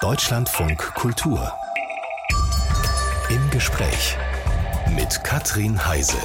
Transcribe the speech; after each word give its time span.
Deutschlandfunk 0.00 0.94
Kultur. 0.94 1.52
Im 3.30 3.50
Gespräch 3.50 4.16
mit 4.94 5.24
Katrin 5.24 5.84
Heise. 5.84 6.18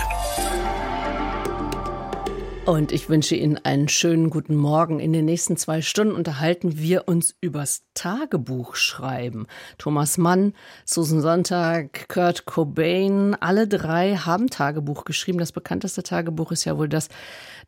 Und 2.65 2.93
ich 2.93 3.09
wünsche 3.09 3.35
Ihnen 3.35 3.59
einen 3.65 3.89
schönen 3.89 4.29
guten 4.29 4.55
Morgen. 4.55 5.01
In 5.01 5.11
den 5.11 5.25
nächsten 5.25 5.57
zwei 5.57 5.81
Stunden 5.81 6.15
unterhalten 6.15 6.79
wir 6.79 7.09
uns 7.09 7.35
übers 7.41 7.83
Tagebuch 7.93 8.77
schreiben. 8.77 9.47
Thomas 9.77 10.17
Mann, 10.17 10.53
Susan 10.85 11.19
Sonntag, 11.19 12.07
Kurt 12.07 12.45
Cobain, 12.45 13.35
alle 13.41 13.67
drei 13.67 14.15
haben 14.15 14.49
Tagebuch 14.49 15.03
geschrieben. 15.03 15.39
Das 15.39 15.51
bekannteste 15.51 16.03
Tagebuch 16.03 16.53
ist 16.53 16.63
ja 16.63 16.77
wohl 16.77 16.87
das 16.87 17.09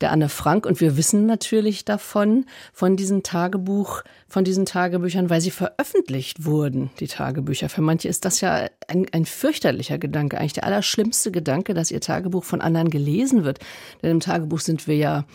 der 0.02 0.12
Anne 0.12 0.30
Frank. 0.30 0.66
Und 0.66 0.80
wir 0.82 0.98
wissen 0.98 1.26
natürlich 1.26 1.86
davon, 1.86 2.46
von 2.74 2.96
diesen 2.96 3.22
Tagebuch, 3.24 4.02
von 4.28 4.44
diesen 4.44 4.66
Tagebüchern, 4.66 5.30
weil 5.30 5.42
sie 5.42 5.52
veröffentlicht 5.52 6.46
wurden, 6.46 6.90
die 7.00 7.08
Tagebücher. 7.08 7.70
Für 7.70 7.82
manche 7.82 8.08
ist 8.08 8.26
das 8.26 8.42
ja 8.42 8.70
ein, 8.88 9.06
ein 9.12 9.26
fürchterlicher 9.26 9.98
Gedanke, 9.98 10.38
eigentlich 10.38 10.54
der 10.54 10.66
allerschlimmste 10.66 11.32
Gedanke, 11.32 11.74
dass 11.74 11.92
ihr 11.92 12.02
Tagebuch 12.02 12.44
von 12.44 12.62
anderen 12.62 12.90
gelesen 12.90 13.44
wird. 13.44 13.60
Denn 14.02 14.12
im 14.12 14.20
Tagebuch 14.20 14.60
sind 14.60 14.85
wir 14.88 14.96
ja 14.96 15.26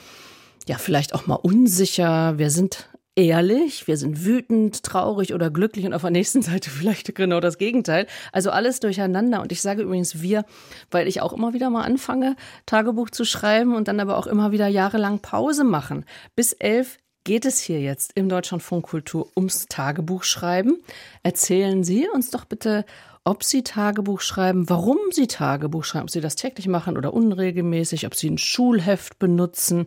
ja, 0.70 0.78
vielleicht 0.78 1.14
auch 1.14 1.26
mal 1.26 1.34
unsicher. 1.34 2.38
Wir 2.38 2.50
sind 2.50 2.88
ehrlich, 3.16 3.88
wir 3.88 3.96
sind 3.96 4.24
wütend, 4.24 4.84
traurig 4.84 5.34
oder 5.34 5.50
glücklich 5.50 5.84
und 5.84 5.94
auf 5.94 6.02
der 6.02 6.12
nächsten 6.12 6.42
Seite 6.42 6.70
vielleicht 6.70 7.12
genau 7.14 7.40
das 7.40 7.58
Gegenteil. 7.58 8.06
Also 8.32 8.50
alles 8.50 8.78
durcheinander. 8.78 9.40
Und 9.40 9.52
ich 9.52 9.62
sage 9.62 9.82
übrigens 9.82 10.22
wir, 10.22 10.44
weil 10.90 11.08
ich 11.08 11.22
auch 11.22 11.32
immer 11.32 11.52
wieder 11.54 11.70
mal 11.70 11.82
anfange, 11.82 12.36
Tagebuch 12.66 13.10
zu 13.10 13.24
schreiben 13.24 13.74
und 13.74 13.88
dann 13.88 14.00
aber 14.00 14.16
auch 14.16 14.26
immer 14.26 14.52
wieder 14.52 14.68
jahrelang 14.68 15.18
Pause 15.18 15.64
machen. 15.64 16.04
Bis 16.36 16.52
elf 16.52 16.98
geht 17.24 17.44
es 17.44 17.60
hier 17.60 17.80
jetzt 17.80 18.12
im 18.14 18.28
Deutschlandfunk 18.28 18.86
Kultur 18.86 19.28
ums 19.36 19.66
Tagebuch 19.66 20.22
schreiben. 20.24 20.78
Erzählen 21.22 21.84
Sie 21.84 22.08
uns 22.08 22.30
doch 22.30 22.44
bitte 22.44 22.84
ob 23.24 23.44
Sie 23.44 23.62
Tagebuch 23.62 24.20
schreiben, 24.20 24.70
warum 24.70 24.98
Sie 25.10 25.26
Tagebuch 25.26 25.84
schreiben, 25.84 26.04
ob 26.04 26.10
Sie 26.10 26.22
das 26.22 26.36
täglich 26.36 26.68
machen 26.68 26.96
oder 26.96 27.12
unregelmäßig, 27.12 28.06
ob 28.06 28.14
Sie 28.14 28.30
ein 28.30 28.38
Schulheft 28.38 29.18
benutzen 29.18 29.86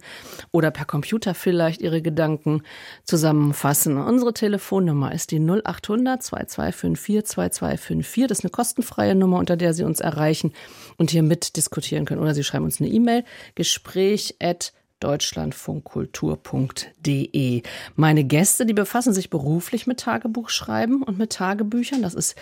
oder 0.51 0.69
per 0.69 0.85
Computer 0.85 1.33
vielleicht 1.33 1.81
Ihre 1.81 2.01
Gedanken 2.01 2.61
zusammenfassen. 3.05 3.97
Unsere 3.97 4.33
Telefonnummer 4.33 5.13
ist 5.13 5.31
die 5.31 5.39
0800 5.39 6.21
2254 6.21 7.25
2254. 7.25 8.27
Das 8.27 8.39
ist 8.39 8.45
eine 8.45 8.51
kostenfreie 8.51 9.15
Nummer, 9.15 9.39
unter 9.39 9.57
der 9.57 9.73
Sie 9.73 9.83
uns 9.83 9.99
erreichen 9.99 10.53
und 10.97 11.09
hier 11.09 11.23
mitdiskutieren 11.23 12.05
können. 12.05 12.21
Oder 12.21 12.35
Sie 12.35 12.43
schreiben 12.43 12.65
uns 12.65 12.79
eine 12.79 12.89
E-Mail, 12.89 13.23
gespräch 13.55 14.35
deutschlandfunkkultur.de. 15.03 17.61
Meine 17.95 18.23
Gäste, 18.23 18.65
die 18.65 18.73
befassen 18.73 19.13
sich 19.13 19.29
beruflich 19.29 19.85
mit 19.87 19.99
Tagebuchschreiben 19.99 21.03
und 21.03 21.17
mit 21.17 21.33
Tagebüchern. 21.33 22.01
Das 22.01 22.13
ist 22.13 22.35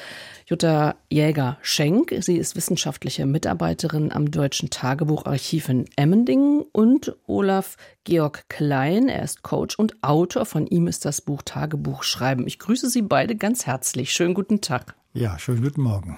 Jutta 0.45 0.95
Jäger-Schenk. 1.09 2.13
Sie 2.19 2.37
ist 2.37 2.55
wissenschaftliche 2.55 3.25
Mitarbeiterin 3.25 4.11
am 4.11 4.29
Deutschen 4.29 4.69
Tagebucharchiv 4.69 5.69
in 5.69 5.85
Emmendingen 5.95 6.61
und 6.71 7.15
Olaf 7.25 7.77
Georg 8.03 8.47
Klein. 8.49 9.09
Er 9.09 9.23
ist 9.23 9.43
Coach 9.43 9.77
und 9.77 10.03
Autor. 10.03 10.45
Von 10.45 10.67
ihm 10.67 10.87
ist 10.87 11.05
das 11.05 11.21
Buch 11.21 11.41
Tagebuchschreiben. 11.43 12.47
Ich 12.47 12.59
grüße 12.59 12.89
Sie 12.89 13.01
beide 13.01 13.35
ganz 13.35 13.65
herzlich. 13.65 14.11
Schönen 14.11 14.33
guten 14.33 14.61
Tag. 14.61 14.95
Ja, 15.13 15.37
schönen 15.39 15.61
guten 15.61 15.81
Morgen. 15.81 16.17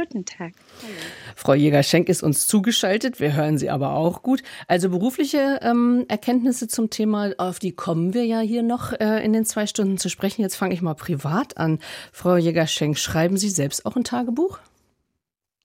Guten 0.00 0.24
Tag. 0.24 0.54
Hallo. 0.82 0.94
Frau 1.36 1.52
Jäger-Schenk 1.52 2.08
ist 2.08 2.22
uns 2.22 2.46
zugeschaltet. 2.46 3.20
Wir 3.20 3.34
hören 3.34 3.58
Sie 3.58 3.68
aber 3.68 3.92
auch 3.96 4.22
gut. 4.22 4.42
Also 4.66 4.88
berufliche 4.88 5.60
ähm, 5.60 6.06
Erkenntnisse 6.08 6.68
zum 6.68 6.88
Thema, 6.88 7.34
auf 7.36 7.58
die 7.58 7.72
kommen 7.72 8.14
wir 8.14 8.24
ja 8.24 8.40
hier 8.40 8.62
noch 8.62 8.94
äh, 8.94 9.22
in 9.22 9.34
den 9.34 9.44
zwei 9.44 9.66
Stunden 9.66 9.98
zu 9.98 10.08
sprechen. 10.08 10.40
Jetzt 10.40 10.56
fange 10.56 10.72
ich 10.72 10.80
mal 10.80 10.94
privat 10.94 11.58
an. 11.58 11.80
Frau 12.12 12.36
Jäger-Schenk, 12.36 12.96
schreiben 12.96 13.36
Sie 13.36 13.50
selbst 13.50 13.84
auch 13.84 13.94
ein 13.94 14.04
Tagebuch? 14.04 14.58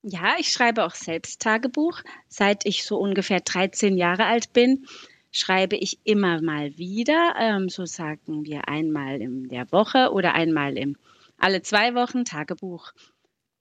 Ja, 0.04 0.36
ich 0.38 0.52
schreibe 0.52 0.84
auch 0.84 0.96
selbst 0.96 1.42
Tagebuch. 1.42 2.02
Seit 2.28 2.66
ich 2.66 2.84
so 2.84 2.98
ungefähr 2.98 3.40
13 3.40 3.96
Jahre 3.96 4.26
alt 4.26 4.52
bin, 4.52 4.86
schreibe 5.32 5.78
ich 5.78 6.00
immer 6.04 6.42
mal 6.42 6.78
wieder, 6.78 7.36
ähm, 7.40 7.70
so 7.70 7.86
sagen 7.86 8.44
wir 8.44 8.68
einmal 8.68 9.22
in 9.22 9.48
der 9.48 9.72
Woche 9.72 10.12
oder 10.12 10.34
einmal 10.34 10.78
im 10.78 10.98
alle 11.38 11.62
zwei 11.62 11.96
Wochen 11.96 12.26
Tagebuch. 12.26 12.92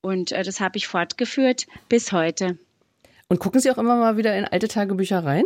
Und 0.04 0.32
äh, 0.32 0.42
das 0.42 0.60
habe 0.60 0.76
ich 0.76 0.86
fortgeführt 0.86 1.66
bis 1.88 2.12
heute. 2.12 2.58
Und 3.28 3.40
gucken 3.40 3.58
Sie 3.62 3.70
auch 3.70 3.78
immer 3.78 3.96
mal 3.96 4.18
wieder 4.18 4.36
in 4.36 4.44
alte 4.44 4.68
Tagebücher 4.68 5.24
rein? 5.24 5.44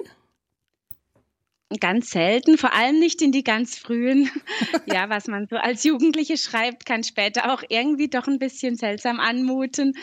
Ganz 1.79 2.11
selten, 2.11 2.59
vor 2.59 2.75
allem 2.75 2.99
nicht 2.99 3.23
in 3.23 3.31
die 3.31 3.45
ganz 3.45 3.79
frühen. 3.79 4.29
ja, 4.87 5.09
was 5.11 5.29
man 5.29 5.47
so 5.49 5.55
als 5.55 5.85
Jugendliche 5.85 6.37
schreibt, 6.37 6.87
kann 6.87 7.05
später 7.05 7.53
auch 7.53 7.63
irgendwie 7.69 8.09
doch 8.09 8.27
ein 8.27 8.41
bisschen 8.41 8.75
seltsam 8.75 9.21
anmuten. 9.21 9.97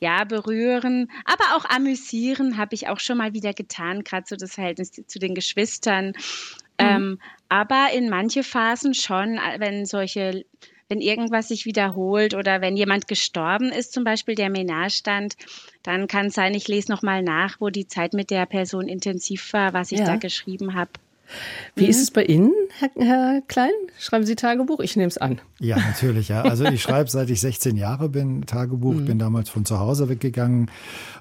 Ja, 0.00 0.24
berühren, 0.24 1.10
aber 1.26 1.56
auch 1.56 1.66
amüsieren 1.66 2.56
habe 2.56 2.76
ich 2.76 2.88
auch 2.88 3.00
schon 3.00 3.18
mal 3.18 3.34
wieder 3.34 3.52
getan, 3.52 4.04
gerade 4.04 4.24
so 4.26 4.36
das 4.36 4.54
Verhältnis 4.54 4.92
zu 4.92 5.18
den 5.18 5.34
Geschwistern. 5.34 6.06
Mhm. 6.06 6.12
Ähm, 6.78 7.18
aber 7.50 7.88
in 7.92 8.08
manche 8.08 8.42
Phasen 8.42 8.94
schon, 8.94 9.38
wenn 9.58 9.84
solche 9.84 10.46
wenn 10.88 11.00
irgendwas 11.00 11.48
sich 11.48 11.66
wiederholt 11.66 12.34
oder 12.34 12.60
wenn 12.60 12.76
jemand 12.76 13.08
gestorben 13.08 13.70
ist, 13.70 13.92
zum 13.92 14.04
Beispiel 14.04 14.34
der 14.34 14.50
mir 14.50 14.64
dann 15.82 16.06
kann 16.06 16.26
es 16.26 16.34
sein, 16.34 16.54
ich 16.54 16.68
lese 16.68 16.90
nochmal 16.90 17.22
nach, 17.22 17.60
wo 17.60 17.70
die 17.70 17.86
Zeit 17.86 18.14
mit 18.14 18.30
der 18.30 18.46
Person 18.46 18.88
intensiv 18.88 19.52
war, 19.52 19.72
was 19.72 19.92
ich 19.92 20.00
ja. 20.00 20.06
da 20.06 20.16
geschrieben 20.16 20.74
habe. 20.74 20.90
Wie 21.74 21.84
mhm. 21.84 21.90
ist 21.90 22.02
es 22.02 22.10
bei 22.10 22.24
Ihnen, 22.24 22.52
Herr, 22.78 22.90
Herr, 22.96 23.42
Klein? 23.48 23.70
Schreiben 23.98 24.24
Sie 24.24 24.34
Tagebuch? 24.34 24.80
Ich 24.80 24.96
nehme 24.96 25.08
es 25.08 25.18
an. 25.18 25.40
Ja, 25.58 25.76
natürlich. 25.76 26.28
Ja. 26.28 26.42
Also 26.42 26.64
ich 26.64 26.82
schreibe 26.82 27.10
seit 27.10 27.28
ich 27.30 27.40
16 27.40 27.76
Jahre 27.76 28.08
bin 28.08 28.46
Tagebuch, 28.46 28.94
mhm. 28.94 29.04
bin 29.04 29.18
damals 29.18 29.50
von 29.50 29.64
zu 29.64 29.78
Hause 29.78 30.08
weggegangen 30.08 30.70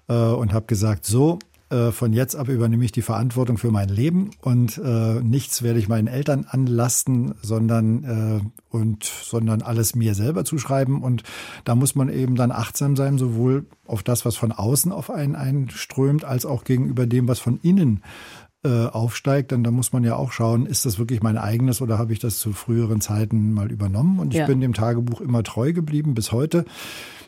äh, 0.07 0.13
und 0.13 0.53
habe 0.53 0.65
gesagt, 0.65 1.05
so, 1.05 1.39
äh, 1.69 1.91
von 1.91 2.13
jetzt 2.13 2.35
ab 2.35 2.47
übernehme 2.47 2.85
ich 2.85 2.91
die 2.91 3.01
Verantwortung 3.01 3.57
für 3.57 3.71
mein 3.71 3.89
Leben 3.89 4.31
und 4.41 4.77
äh, 4.77 5.21
nichts 5.21 5.63
werde 5.63 5.79
ich 5.79 5.89
meinen 5.89 6.07
Eltern 6.07 6.45
anlasten, 6.49 7.33
sondern 7.41 8.03
äh, 8.03 8.75
und 8.75 9.03
sondern 9.03 9.61
alles 9.61 9.95
mir 9.95 10.15
selber 10.15 10.45
zuschreiben. 10.45 11.01
Und 11.01 11.23
da 11.65 11.75
muss 11.75 11.95
man 11.95 12.09
eben 12.09 12.35
dann 12.35 12.51
achtsam 12.51 12.95
sein, 12.95 13.17
sowohl 13.17 13.65
auf 13.85 14.01
das, 14.01 14.25
was 14.25 14.37
von 14.37 14.51
außen 14.51 14.91
auf 14.91 15.09
einen 15.09 15.35
einströmt, 15.35 16.23
als 16.23 16.45
auch 16.45 16.63
gegenüber 16.63 17.05
dem, 17.05 17.27
was 17.27 17.39
von 17.39 17.59
innen 17.61 18.01
äh, 18.63 18.87
aufsteigt, 18.87 19.51
dann 19.51 19.63
da 19.63 19.69
muss 19.69 19.93
man 19.93 20.03
ja 20.03 20.15
auch 20.15 20.31
schauen, 20.31 20.65
ist 20.65 20.85
das 20.85 20.97
wirklich 20.97 21.21
mein 21.21 21.37
eigenes 21.37 21.79
oder 21.79 21.99
habe 21.99 22.11
ich 22.11 22.19
das 22.19 22.39
zu 22.39 22.53
früheren 22.53 23.01
Zeiten 23.01 23.53
mal 23.53 23.71
übernommen? 23.71 24.19
Und 24.19 24.33
ich 24.33 24.39
ja. 24.39 24.47
bin 24.47 24.61
dem 24.61 24.73
Tagebuch 24.73 25.21
immer 25.21 25.43
treu 25.43 25.73
geblieben 25.73 26.15
bis 26.15 26.31
heute. 26.31 26.65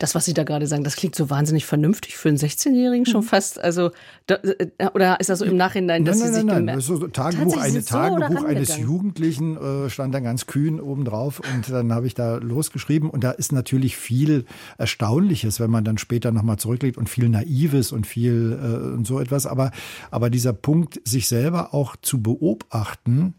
Das, 0.00 0.14
was 0.14 0.24
Sie 0.24 0.34
da 0.34 0.44
gerade 0.44 0.66
sagen, 0.66 0.82
das 0.82 0.96
klingt 0.96 1.14
so 1.14 1.30
wahnsinnig 1.30 1.66
vernünftig 1.66 2.16
für 2.16 2.30
einen 2.30 2.38
16-Jährigen 2.38 3.06
schon 3.06 3.20
mhm. 3.20 3.26
fast. 3.26 3.60
Also 3.60 3.90
da, 4.26 4.36
äh, 4.36 4.88
oder 4.94 5.20
ist 5.20 5.30
das 5.30 5.38
so 5.38 5.44
im 5.44 5.56
Nachhinein, 5.56 6.04
dass 6.04 6.18
nein, 6.18 6.24
nein, 6.24 6.32
Sie 6.32 6.40
sich 6.40 6.46
nein, 6.46 6.64
nein. 6.64 6.80
So 6.80 7.06
Tagebuch, 7.06 7.56
eine 7.58 7.80
so 7.80 7.94
Tagebuch 7.94 8.44
eines 8.44 8.76
Jugendlichen 8.78 9.56
äh, 9.56 9.88
stand 9.88 10.14
da 10.14 10.20
ganz 10.20 10.46
kühn 10.46 10.80
oben 10.80 11.04
drauf 11.04 11.40
und 11.54 11.70
dann 11.70 11.92
habe 11.92 12.06
ich 12.06 12.14
da 12.14 12.36
losgeschrieben 12.36 13.08
und 13.08 13.22
da 13.22 13.30
ist 13.30 13.52
natürlich 13.52 13.96
viel 13.96 14.46
Erstaunliches, 14.78 15.60
wenn 15.60 15.70
man 15.70 15.84
dann 15.84 15.98
später 15.98 16.32
nochmal 16.32 16.56
zurücklegt 16.56 16.98
und 16.98 17.08
viel 17.08 17.28
Naives 17.28 17.92
und 17.92 18.06
viel 18.06 18.58
äh, 18.60 18.94
und 18.94 19.06
so 19.06 19.20
etwas. 19.20 19.46
Aber 19.46 19.70
aber 20.10 20.30
dieser 20.30 20.52
Punkt, 20.52 21.00
sich 21.04 21.19
selber 21.28 21.74
auch 21.74 21.96
zu 21.96 22.22
beobachten 22.22 23.34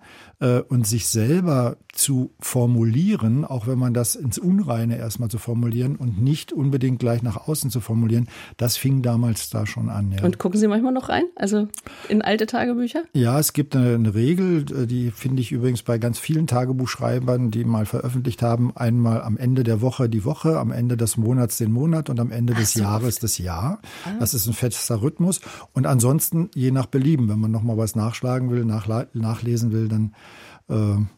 und 0.69 0.87
sich 0.87 1.07
selber 1.07 1.77
zu 1.93 2.31
formulieren, 2.39 3.45
auch 3.45 3.67
wenn 3.67 3.77
man 3.77 3.93
das 3.93 4.15
ins 4.15 4.37
Unreine 4.37 4.97
erstmal 4.97 5.29
zu 5.29 5.37
formulieren 5.37 5.95
und 5.95 6.21
nicht 6.21 6.53
unbedingt 6.53 6.99
gleich 6.99 7.21
nach 7.21 7.47
außen 7.47 7.69
zu 7.69 7.79
formulieren, 7.79 8.27
das 8.57 8.77
fing 8.77 9.01
damals 9.01 9.49
da 9.49 9.65
schon 9.65 9.89
an. 9.89 10.11
Ja. 10.11 10.23
Und 10.23 10.39
gucken 10.39 10.59
Sie 10.59 10.67
manchmal 10.67 10.93
noch 10.93 11.09
rein? 11.09 11.25
Also 11.35 11.67
in 12.07 12.21
alte 12.21 12.45
Tagebücher? 12.45 13.03
Ja, 13.13 13.39
es 13.39 13.53
gibt 13.53 13.75
eine, 13.75 13.95
eine 13.95 14.15
Regel, 14.15 14.63
die 14.87 15.11
finde 15.11 15.41
ich 15.41 15.51
übrigens 15.51 15.83
bei 15.83 15.97
ganz 15.97 16.17
vielen 16.17 16.47
Tagebuchschreibern, 16.47 17.51
die 17.51 17.65
mal 17.65 17.85
veröffentlicht 17.85 18.41
haben, 18.41 18.75
einmal 18.75 19.21
am 19.21 19.37
Ende 19.37 19.63
der 19.63 19.81
Woche 19.81 20.09
die 20.09 20.25
Woche, 20.25 20.59
am 20.59 20.71
Ende 20.71 20.97
des 20.97 21.17
Monats 21.17 21.57
den 21.57 21.71
Monat 21.71 22.09
und 22.09 22.19
am 22.19 22.31
Ende 22.31 22.53
des 22.53 22.73
so. 22.73 22.79
Jahres 22.79 23.19
das 23.19 23.37
Jahr. 23.37 23.79
Ah. 24.05 24.11
Das 24.19 24.33
ist 24.33 24.47
ein 24.47 24.53
fester 24.53 25.01
Rhythmus. 25.01 25.41
Und 25.73 25.85
ansonsten 25.85 26.49
je 26.55 26.71
nach 26.71 26.85
Belieben, 26.85 27.29
wenn 27.29 27.39
man 27.39 27.51
nochmal 27.51 27.77
was 27.77 27.95
nachschlagen 27.95 28.49
will, 28.49 28.65
nachlesen 28.65 29.71
will, 29.71 29.87
dann 29.87 30.05
äh, 30.05 30.30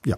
ja 0.06 0.18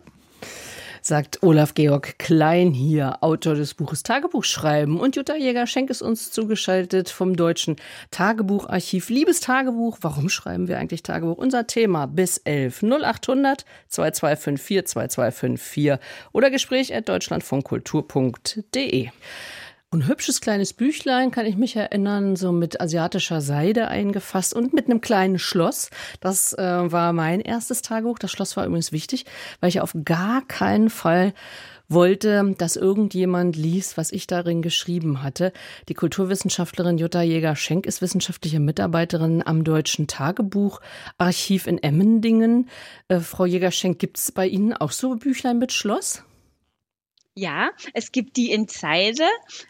sagt 1.06 1.44
Olaf 1.44 1.76
Georg 1.76 2.18
Klein 2.18 2.72
hier, 2.72 3.22
Autor 3.22 3.54
des 3.54 3.76
Buches 3.76 4.02
Tagebuch 4.02 4.44
schreiben. 4.44 5.00
Und 5.00 5.16
Jutta 5.16 5.36
Jäger-Schenk 5.36 5.92
ist 5.92 6.02
uns 6.02 6.32
zugeschaltet 6.32 7.10
vom 7.10 7.36
Deutschen 7.36 7.76
Tagebucharchiv. 8.10 9.10
Liebes 9.10 9.40
Tagebuch, 9.40 10.00
warum 10.02 10.30
schreiben 10.30 10.68
wir 10.68 10.80
eigentlich 10.80 11.04
Tagebuch? 11.04 11.38
Unser 11.38 11.68
Thema 11.68 12.08
bis 12.08 12.40
11 12.40 12.82
0800 12.82 13.66
2254 13.88 14.88
2254 14.88 16.00
oder 16.32 16.50
Gespräch 16.50 16.96
at 16.96 17.08
deutschlandvonkultur.de. 17.08 19.10
Ein 19.96 20.08
hübsches 20.08 20.42
kleines 20.42 20.74
Büchlein, 20.74 21.32
kann 21.32 21.46
ich 21.46 21.56
mich 21.56 21.78
erinnern, 21.78 22.36
so 22.36 22.52
mit 22.52 22.82
asiatischer 22.82 23.40
Seide 23.40 23.88
eingefasst 23.88 24.54
und 24.54 24.74
mit 24.74 24.88
einem 24.88 25.00
kleinen 25.00 25.40
Schloss. 25.40 25.90
Das 26.20 26.52
äh, 26.52 26.92
war 26.92 27.14
mein 27.14 27.40
erstes 27.40 27.82
Tagebuch. 27.82 28.20
Das 28.20 28.30
Schloss 28.30 28.58
war 28.58 28.66
übrigens 28.66 28.92
wichtig, 28.92 29.26
weil 29.62 29.70
ich 29.70 29.80
auf 29.80 29.96
gar 30.04 30.46
keinen 30.46 30.90
Fall 30.90 31.34
wollte, 31.88 32.56
dass 32.58 32.76
irgendjemand 32.76 33.56
liest, 33.56 33.96
was 33.96 34.12
ich 34.12 34.28
darin 34.28 34.62
geschrieben 34.62 35.24
hatte. 35.24 35.54
Die 35.88 35.94
Kulturwissenschaftlerin 35.94 36.98
Jutta 36.98 37.22
Jäger-Schenk 37.22 37.86
ist 37.86 38.02
wissenschaftliche 38.02 38.60
Mitarbeiterin 38.60 39.48
am 39.48 39.64
Deutschen 39.64 40.08
Tagebucharchiv 40.08 41.68
in 41.68 41.82
Emmendingen. 41.82 42.70
Äh, 43.08 43.22
Frau 43.22 43.46
Jäger-Schenk, 43.46 43.98
gibt 43.98 44.18
es 44.18 44.34
bei 44.34 44.46
Ihnen 44.46 44.74
auch 44.74 44.92
so 44.92 45.16
Büchlein 45.16 45.58
mit 45.58 45.72
Schloss? 45.72 46.26
Ja, 47.38 47.72
es 47.94 48.14
gibt 48.14 48.38
die 48.38 48.52
in 48.52 48.70
Zeile, 48.70 49.28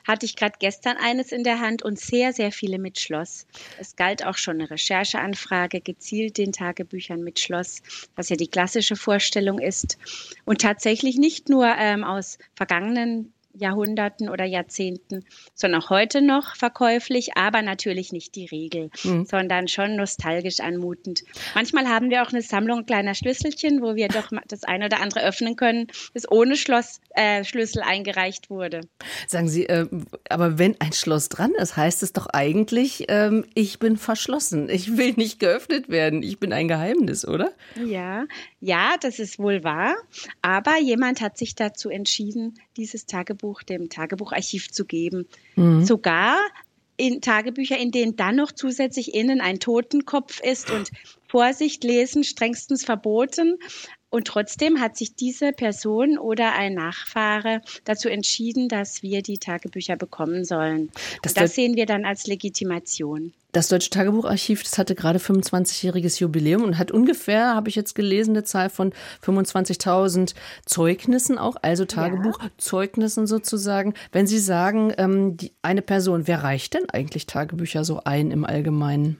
hatte 0.08 0.28
ich 0.28 0.36
gerade 0.36 0.54
gestern 0.60 0.98
eines 0.98 1.32
in 1.32 1.44
der 1.44 1.60
Hand 1.60 1.82
und 1.82 2.00
sehr, 2.00 2.32
sehr 2.32 2.52
viele 2.52 2.78
mit 2.78 3.00
Schloss. 3.00 3.48
Es 3.80 3.96
galt 3.96 4.24
auch 4.24 4.38
schon 4.38 4.62
eine 4.62 4.70
Rechercheanfrage 4.70 5.82
gezielt 5.82 6.38
den 6.38 6.52
Tagebüchern 6.52 7.24
mit 7.24 7.40
Schloss, 7.40 7.82
was 8.16 8.30
ja 8.30 8.36
die 8.36 8.50
klassische 8.50 8.96
Vorstellung 8.96 9.58
ist. 9.58 9.98
Und 10.46 10.62
tatsächlich 10.62 11.18
nicht 11.18 11.50
nur 11.50 11.66
ähm, 11.66 12.04
aus 12.04 12.38
vergangenen 12.54 13.34
Jahrhunderten 13.58 14.30
oder 14.30 14.46
Jahrzehnten, 14.46 15.26
sondern 15.54 15.82
auch 15.82 15.90
heute 15.90 16.22
noch 16.22 16.56
verkäuflich, 16.56 17.38
aber 17.38 17.62
natürlich 17.62 18.12
nicht 18.12 18.36
die 18.36 18.46
Regel, 18.46 18.90
mhm. 19.04 19.26
sondern 19.26 19.68
schon 19.68 19.96
nostalgisch 19.96 20.60
anmutend. 20.60 21.24
Manchmal 21.54 21.88
haben 21.88 22.10
wir 22.10 22.24
auch 22.24 22.32
eine 22.32 22.42
Sammlung 22.42 22.86
kleiner 22.86 23.16
Schlüsselchen, 23.16 23.82
wo 23.82 23.96
wir 23.96 24.08
doch 24.08 24.30
das 24.48 24.64
eine 24.64 24.86
oder 24.86 25.02
andere 25.02 25.24
öffnen 25.24 25.56
können, 25.56 25.88
das 26.14 26.30
ohne 26.30 26.56
Schloss, 26.56 27.00
äh, 27.12 27.44
Schlüssel 27.44 27.82
eingereicht 27.82 28.50
wurde. 28.50 28.82
Sagen 29.28 29.48
Sie, 29.48 29.66
äh, 29.68 29.88
aber 30.30 30.60
wenn 30.60 30.80
ein 30.80 30.94
Schloss 30.94 31.30
dran 31.30 31.52
ist, 31.58 31.78
heißt 31.78 32.04
es 32.04 32.14
doch 32.14 32.28
eigentlich, 32.28 33.10
äh, 33.10 33.44
ich 33.54 33.80
bin 33.80 33.98
verschlossen, 33.98 34.70
ich 34.70 34.98
will 34.98 35.14
nicht 35.14 35.40
geöffnet 35.40 35.90
werden, 35.90 36.24
ich 36.24 36.40
bin 36.40 36.54
ein 36.54 36.68
Geheimnis, 36.68 37.28
oder? 37.28 37.52
Ja, 37.84 38.26
ja, 38.60 38.96
das 39.00 39.20
ist 39.20 39.40
wohl 39.40 39.64
wahr, 39.64 39.96
aber 40.42 40.80
jemand 40.80 41.22
hat 41.22 41.38
sich 41.38 41.56
dazu 41.56 41.90
entschieden, 41.90 42.60
dieses 42.78 43.06
Tagebuch 43.06 43.64
dem 43.64 43.90
Tagebucharchiv 43.90 44.72
zu 44.72 44.86
geben. 44.86 45.28
Mhm. 45.56 45.86
Sogar 45.86 46.38
in 46.98 47.22
Tagebücher, 47.22 47.78
in 47.78 47.92
denen 47.92 48.16
dann 48.16 48.36
noch 48.36 48.52
zusätzlich 48.52 49.14
innen 49.14 49.42
ein 49.42 49.60
Totenkopf 49.60 50.40
ist 50.42 50.72
und 50.72 50.92
Vorsicht 51.28 51.84
lesen 51.84 52.24
strengstens 52.24 52.86
verboten. 52.86 53.58
Und 54.16 54.28
trotzdem 54.28 54.80
hat 54.80 54.96
sich 54.96 55.16
diese 55.16 55.52
Person 55.52 56.18
oder 56.18 56.54
ein 56.54 56.74
Nachfahre 56.74 57.60
dazu 57.84 58.08
entschieden, 58.08 58.70
dass 58.70 59.04
wir 59.04 59.22
die 59.22 59.40
Tagebücher 59.40 59.98
bekommen 59.98 60.46
sollen. 60.46 60.90
Das, 61.22 61.34
das 61.34 61.54
sehen 61.54 61.76
wir 61.76 61.86
dann 61.86 62.06
als 62.06 62.26
Legitimation. 62.26 63.34
Das 63.52 63.68
Deutsche 63.68 63.90
Tagebucharchiv, 63.90 64.64
das 64.64 64.78
hatte 64.78 64.96
gerade 64.96 65.20
25-jähriges 65.20 66.22
Jubiläum 66.22 66.64
und 66.64 66.78
hat 66.78 66.92
ungefähr, 66.92 67.56
habe 67.56 67.68
ich 67.68 67.76
jetzt 67.76 67.94
gelesen, 67.94 68.32
eine 68.32 68.46
Zahl 68.46 68.70
von 68.70 68.94
25.000 69.26 70.34
Zeugnissen 70.66 71.38
auch, 71.38 71.58
also 71.62 71.84
Tagebuchzeugnissen 71.84 73.28
sozusagen. 73.28 73.96
Wenn 74.14 74.28
Sie 74.28 74.40
sagen, 74.40 74.94
ähm, 74.98 75.36
die, 75.36 75.52
eine 75.62 75.82
Person, 75.82 76.26
wer 76.26 76.42
reicht 76.42 76.74
denn 76.74 76.90
eigentlich 76.90 77.26
Tagebücher 77.26 77.84
so 77.84 78.00
ein 78.06 78.32
im 78.32 78.46
Allgemeinen? 78.46 79.20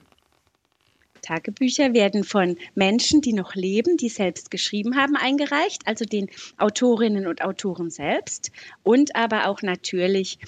Tagebücher 1.26 1.92
werden 1.92 2.24
von 2.24 2.56
Menschen, 2.74 3.20
die 3.20 3.32
noch 3.32 3.54
leben, 3.54 3.96
die 3.96 4.08
selbst 4.08 4.50
geschrieben 4.50 4.96
haben, 4.96 5.16
eingereicht, 5.16 5.82
also 5.86 6.04
den 6.04 6.28
Autorinnen 6.56 7.26
und 7.26 7.42
Autoren 7.42 7.90
selbst 7.90 8.52
und 8.82 9.16
aber 9.16 9.48
auch 9.48 9.62
natürlich 9.62 10.38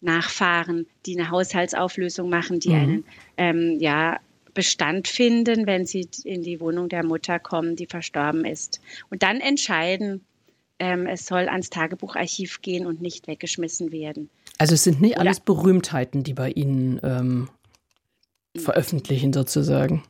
Nachfahren, 0.00 0.86
die 1.06 1.18
eine 1.18 1.30
Haushaltsauflösung 1.30 2.28
machen, 2.28 2.60
die 2.60 2.70
mhm. 2.70 2.74
einen 2.74 3.04
ähm, 3.36 3.78
ja, 3.80 4.18
Bestand 4.52 5.08
finden, 5.08 5.66
wenn 5.66 5.86
sie 5.86 6.08
in 6.24 6.42
die 6.42 6.60
Wohnung 6.60 6.88
der 6.88 7.04
Mutter 7.04 7.38
kommen, 7.38 7.76
die 7.76 7.86
verstorben 7.86 8.44
ist. 8.44 8.80
Und 9.10 9.22
dann 9.22 9.40
entscheiden, 9.40 10.20
ähm, 10.78 11.06
es 11.06 11.26
soll 11.26 11.48
ans 11.48 11.70
Tagebucharchiv 11.70 12.60
gehen 12.60 12.86
und 12.86 13.00
nicht 13.00 13.26
weggeschmissen 13.26 13.92
werden. 13.92 14.28
Also 14.58 14.74
es 14.74 14.84
sind 14.84 15.00
nicht 15.00 15.14
Oder 15.14 15.22
alles 15.22 15.40
Berühmtheiten, 15.40 16.22
die 16.22 16.34
bei 16.34 16.50
Ihnen 16.50 17.00
ähm, 17.02 17.48
veröffentlichen 18.56 19.32
sozusagen. 19.32 20.04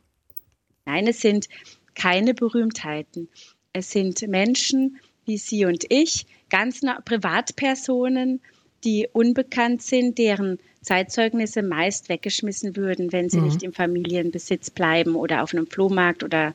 Nein, 0.85 1.07
es 1.07 1.21
sind 1.21 1.47
keine 1.95 2.33
Berühmtheiten. 2.33 3.29
Es 3.73 3.91
sind 3.91 4.27
Menschen 4.27 4.99
wie 5.25 5.37
Sie 5.37 5.65
und 5.65 5.85
ich, 5.89 6.27
ganz 6.49 6.81
Privatpersonen, 7.03 8.41
die 8.83 9.07
unbekannt 9.11 9.81
sind, 9.81 10.17
deren 10.17 10.59
Zeitzeugnisse 10.81 11.63
meist 11.63 12.09
weggeschmissen 12.09 12.75
würden, 12.75 13.11
wenn 13.11 13.29
sie 13.29 13.39
mhm. 13.39 13.45
nicht 13.45 13.63
im 13.63 13.73
Familienbesitz 13.73 14.69
bleiben 14.69 15.15
oder 15.15 15.41
auf 15.41 15.53
einem 15.53 15.65
Flohmarkt 15.65 16.23
oder 16.23 16.53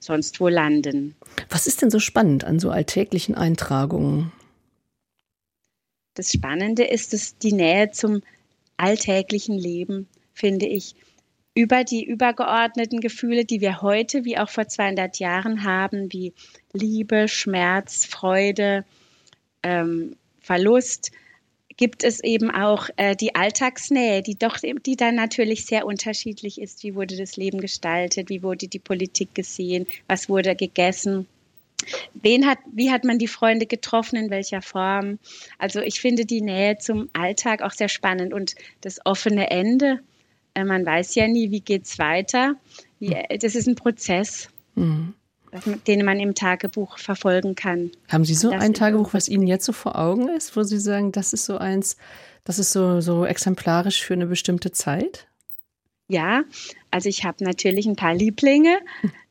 sonst 0.00 0.40
wo 0.40 0.48
landen. 0.48 1.14
Was 1.48 1.66
ist 1.68 1.80
denn 1.80 1.90
so 1.90 2.00
spannend 2.00 2.44
an 2.44 2.58
so 2.58 2.70
alltäglichen 2.70 3.36
Eintragungen? 3.36 4.32
Das 6.14 6.32
Spannende 6.32 6.84
ist 6.84 7.12
dass 7.12 7.38
die 7.38 7.52
Nähe 7.52 7.90
zum 7.92 8.22
alltäglichen 8.76 9.56
Leben, 9.56 10.08
finde 10.32 10.66
ich 10.66 10.96
über 11.54 11.84
die 11.84 12.04
übergeordneten 12.04 13.00
Gefühle, 13.00 13.44
die 13.44 13.60
wir 13.60 13.80
heute 13.80 14.24
wie 14.24 14.38
auch 14.38 14.48
vor 14.48 14.66
200 14.66 15.18
Jahren 15.18 15.64
haben, 15.64 16.12
wie 16.12 16.32
Liebe, 16.72 17.28
Schmerz, 17.28 18.04
Freude, 18.04 18.84
ähm, 19.62 20.16
Verlust, 20.40 21.12
gibt 21.76 22.04
es 22.04 22.22
eben 22.22 22.50
auch 22.50 22.88
äh, 22.96 23.16
die 23.16 23.34
Alltagsnähe, 23.34 24.22
die 24.22 24.36
doch, 24.36 24.58
die 24.58 24.96
dann 24.96 25.14
natürlich 25.14 25.66
sehr 25.66 25.86
unterschiedlich 25.86 26.60
ist. 26.60 26.82
Wie 26.82 26.94
wurde 26.94 27.16
das 27.16 27.36
Leben 27.36 27.60
gestaltet? 27.60 28.28
Wie 28.28 28.42
wurde 28.42 28.68
die 28.68 28.78
Politik 28.78 29.34
gesehen? 29.34 29.86
Was 30.08 30.28
wurde 30.28 30.54
gegessen? 30.54 31.26
Wen 32.14 32.46
hat, 32.46 32.58
wie 32.72 32.90
hat 32.90 33.04
man 33.04 33.18
die 33.18 33.28
Freunde 33.28 33.66
getroffen, 33.66 34.16
in 34.16 34.30
welcher 34.30 34.62
Form? 34.62 35.18
Also 35.58 35.80
ich 35.80 36.00
finde 36.00 36.24
die 36.24 36.40
Nähe 36.40 36.78
zum 36.78 37.10
Alltag 37.12 37.62
auch 37.62 37.72
sehr 37.72 37.88
spannend 37.88 38.32
und 38.32 38.54
das 38.80 39.04
offene 39.04 39.50
Ende 39.50 40.00
man 40.62 40.86
weiß 40.86 41.14
ja 41.16 41.26
nie, 41.26 41.50
wie 41.50 41.60
geht 41.60 41.84
es 41.84 41.98
weiter. 41.98 42.54
Hm. 43.00 43.12
äh, 43.12 43.38
das 43.38 43.54
ist 43.54 43.66
ein 43.66 43.74
Prozess, 43.74 44.48
mhm. 44.74 45.14
den 45.86 46.04
man 46.04 46.20
im 46.20 46.34
Tagebuch 46.34 46.98
verfolgen 46.98 47.54
kann. 47.54 47.90
Haben 48.08 48.24
Sie 48.24 48.34
so 48.34 48.50
das 48.50 48.62
ein 48.62 48.74
Tagebuch, 48.74 49.14
was 49.14 49.28
Ihnen 49.28 49.46
jetzt 49.46 49.64
so 49.64 49.72
vor 49.72 49.98
Augen 49.98 50.28
ist, 50.28 50.56
wo 50.56 50.62
Sie 50.62 50.78
sagen, 50.78 51.12
das 51.12 51.32
ist 51.32 51.44
so 51.46 51.58
eins, 51.58 51.96
das 52.44 52.58
ist 52.58 52.72
so, 52.72 53.00
so 53.00 53.24
exemplarisch 53.24 54.02
für 54.02 54.14
eine 54.14 54.26
bestimmte 54.26 54.70
Zeit? 54.70 55.26
Ja, 56.08 56.44
also 56.90 57.08
ich 57.08 57.24
habe 57.24 57.42
natürlich 57.42 57.86
ein 57.86 57.96
paar 57.96 58.14
Lieblinge. 58.14 58.78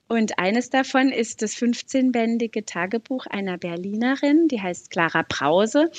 Und 0.08 0.38
eines 0.38 0.70
davon 0.70 1.10
ist 1.10 1.42
das 1.42 1.56
15-bändige 1.56 2.66
Tagebuch 2.66 3.26
einer 3.26 3.58
Berlinerin, 3.58 4.48
die 4.48 4.62
heißt 4.62 4.92
Clara 4.92 5.24
Brause. 5.28 5.90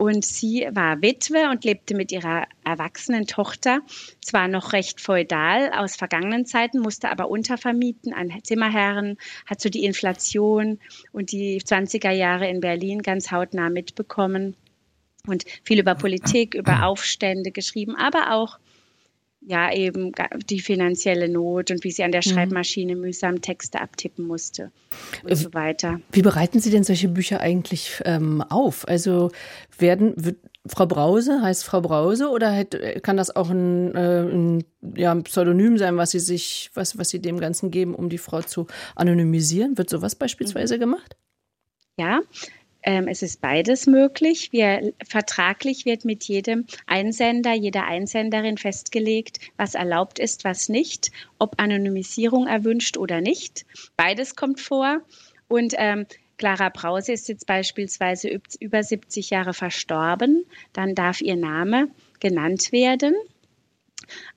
Und 0.00 0.24
sie 0.24 0.68
war 0.70 1.02
Witwe 1.02 1.50
und 1.50 1.64
lebte 1.64 1.96
mit 1.96 2.12
ihrer 2.12 2.46
erwachsenen 2.64 3.26
Tochter, 3.26 3.80
zwar 4.20 4.46
noch 4.46 4.72
recht 4.72 5.00
feudal 5.00 5.72
aus 5.72 5.96
vergangenen 5.96 6.46
Zeiten, 6.46 6.78
musste 6.78 7.10
aber 7.10 7.28
untervermieten 7.28 8.14
an 8.14 8.32
Zimmerherren, 8.44 9.18
hat 9.46 9.60
so 9.60 9.68
die 9.68 9.84
Inflation 9.84 10.78
und 11.10 11.32
die 11.32 11.60
20er 11.60 12.12
Jahre 12.12 12.48
in 12.48 12.60
Berlin 12.60 13.02
ganz 13.02 13.32
hautnah 13.32 13.70
mitbekommen 13.70 14.54
und 15.26 15.44
viel 15.64 15.80
über 15.80 15.96
Politik, 15.96 16.54
über 16.54 16.84
Aufstände 16.86 17.50
geschrieben, 17.50 17.96
aber 17.96 18.32
auch 18.34 18.60
ja 19.48 19.72
eben 19.72 20.12
die 20.50 20.60
finanzielle 20.60 21.28
Not 21.28 21.70
und 21.70 21.82
wie 21.82 21.90
sie 21.90 22.04
an 22.04 22.12
der 22.12 22.20
mhm. 22.24 22.30
Schreibmaschine 22.30 22.96
mühsam 22.96 23.40
Texte 23.40 23.80
abtippen 23.80 24.26
musste 24.26 24.70
und 25.24 25.34
so 25.36 25.54
weiter. 25.54 26.00
Wie 26.12 26.20
bereiten 26.20 26.60
Sie 26.60 26.70
denn 26.70 26.84
solche 26.84 27.08
Bücher 27.08 27.40
eigentlich 27.40 28.02
ähm, 28.04 28.42
auf? 28.42 28.86
Also 28.86 29.30
werden 29.78 30.12
wird, 30.16 30.36
Frau 30.66 30.84
Brause 30.84 31.40
heißt 31.40 31.64
Frau 31.64 31.80
Brause 31.80 32.28
oder 32.28 32.50
hätte, 32.50 33.00
kann 33.00 33.16
das 33.16 33.34
auch 33.34 33.48
ein, 33.48 33.94
äh, 33.94 34.22
ein 34.22 34.64
ja, 34.94 35.14
Pseudonym 35.14 35.78
sein, 35.78 35.96
was 35.96 36.10
Sie 36.10 36.20
sich 36.20 36.70
was 36.74 36.98
was 36.98 37.08
Sie 37.08 37.20
dem 37.20 37.40
Ganzen 37.40 37.70
geben, 37.70 37.94
um 37.94 38.10
die 38.10 38.18
Frau 38.18 38.42
zu 38.42 38.66
anonymisieren? 38.96 39.78
Wird 39.78 39.88
sowas 39.88 40.14
beispielsweise 40.14 40.76
mhm. 40.76 40.80
gemacht? 40.80 41.16
Ja, 41.96 42.20
es 42.82 43.22
ist 43.22 43.40
beides 43.40 43.86
möglich. 43.86 44.52
Wir, 44.52 44.92
vertraglich 45.06 45.84
wird 45.84 46.04
mit 46.04 46.24
jedem 46.24 46.66
Einsender, 46.86 47.52
jeder 47.52 47.84
Einsenderin 47.84 48.56
festgelegt, 48.56 49.40
was 49.56 49.74
erlaubt 49.74 50.18
ist, 50.18 50.44
was 50.44 50.68
nicht, 50.68 51.10
ob 51.38 51.60
Anonymisierung 51.60 52.46
erwünscht 52.46 52.96
oder 52.96 53.20
nicht. 53.20 53.66
Beides 53.96 54.36
kommt 54.36 54.60
vor. 54.60 55.00
Und 55.48 55.74
ähm, 55.76 56.06
Clara 56.36 56.68
Brause 56.68 57.12
ist 57.12 57.28
jetzt 57.28 57.46
beispielsweise 57.46 58.40
über 58.60 58.82
70 58.82 59.30
Jahre 59.30 59.54
verstorben. 59.54 60.44
Dann 60.72 60.94
darf 60.94 61.20
ihr 61.20 61.36
Name 61.36 61.88
genannt 62.20 62.70
werden. 62.70 63.14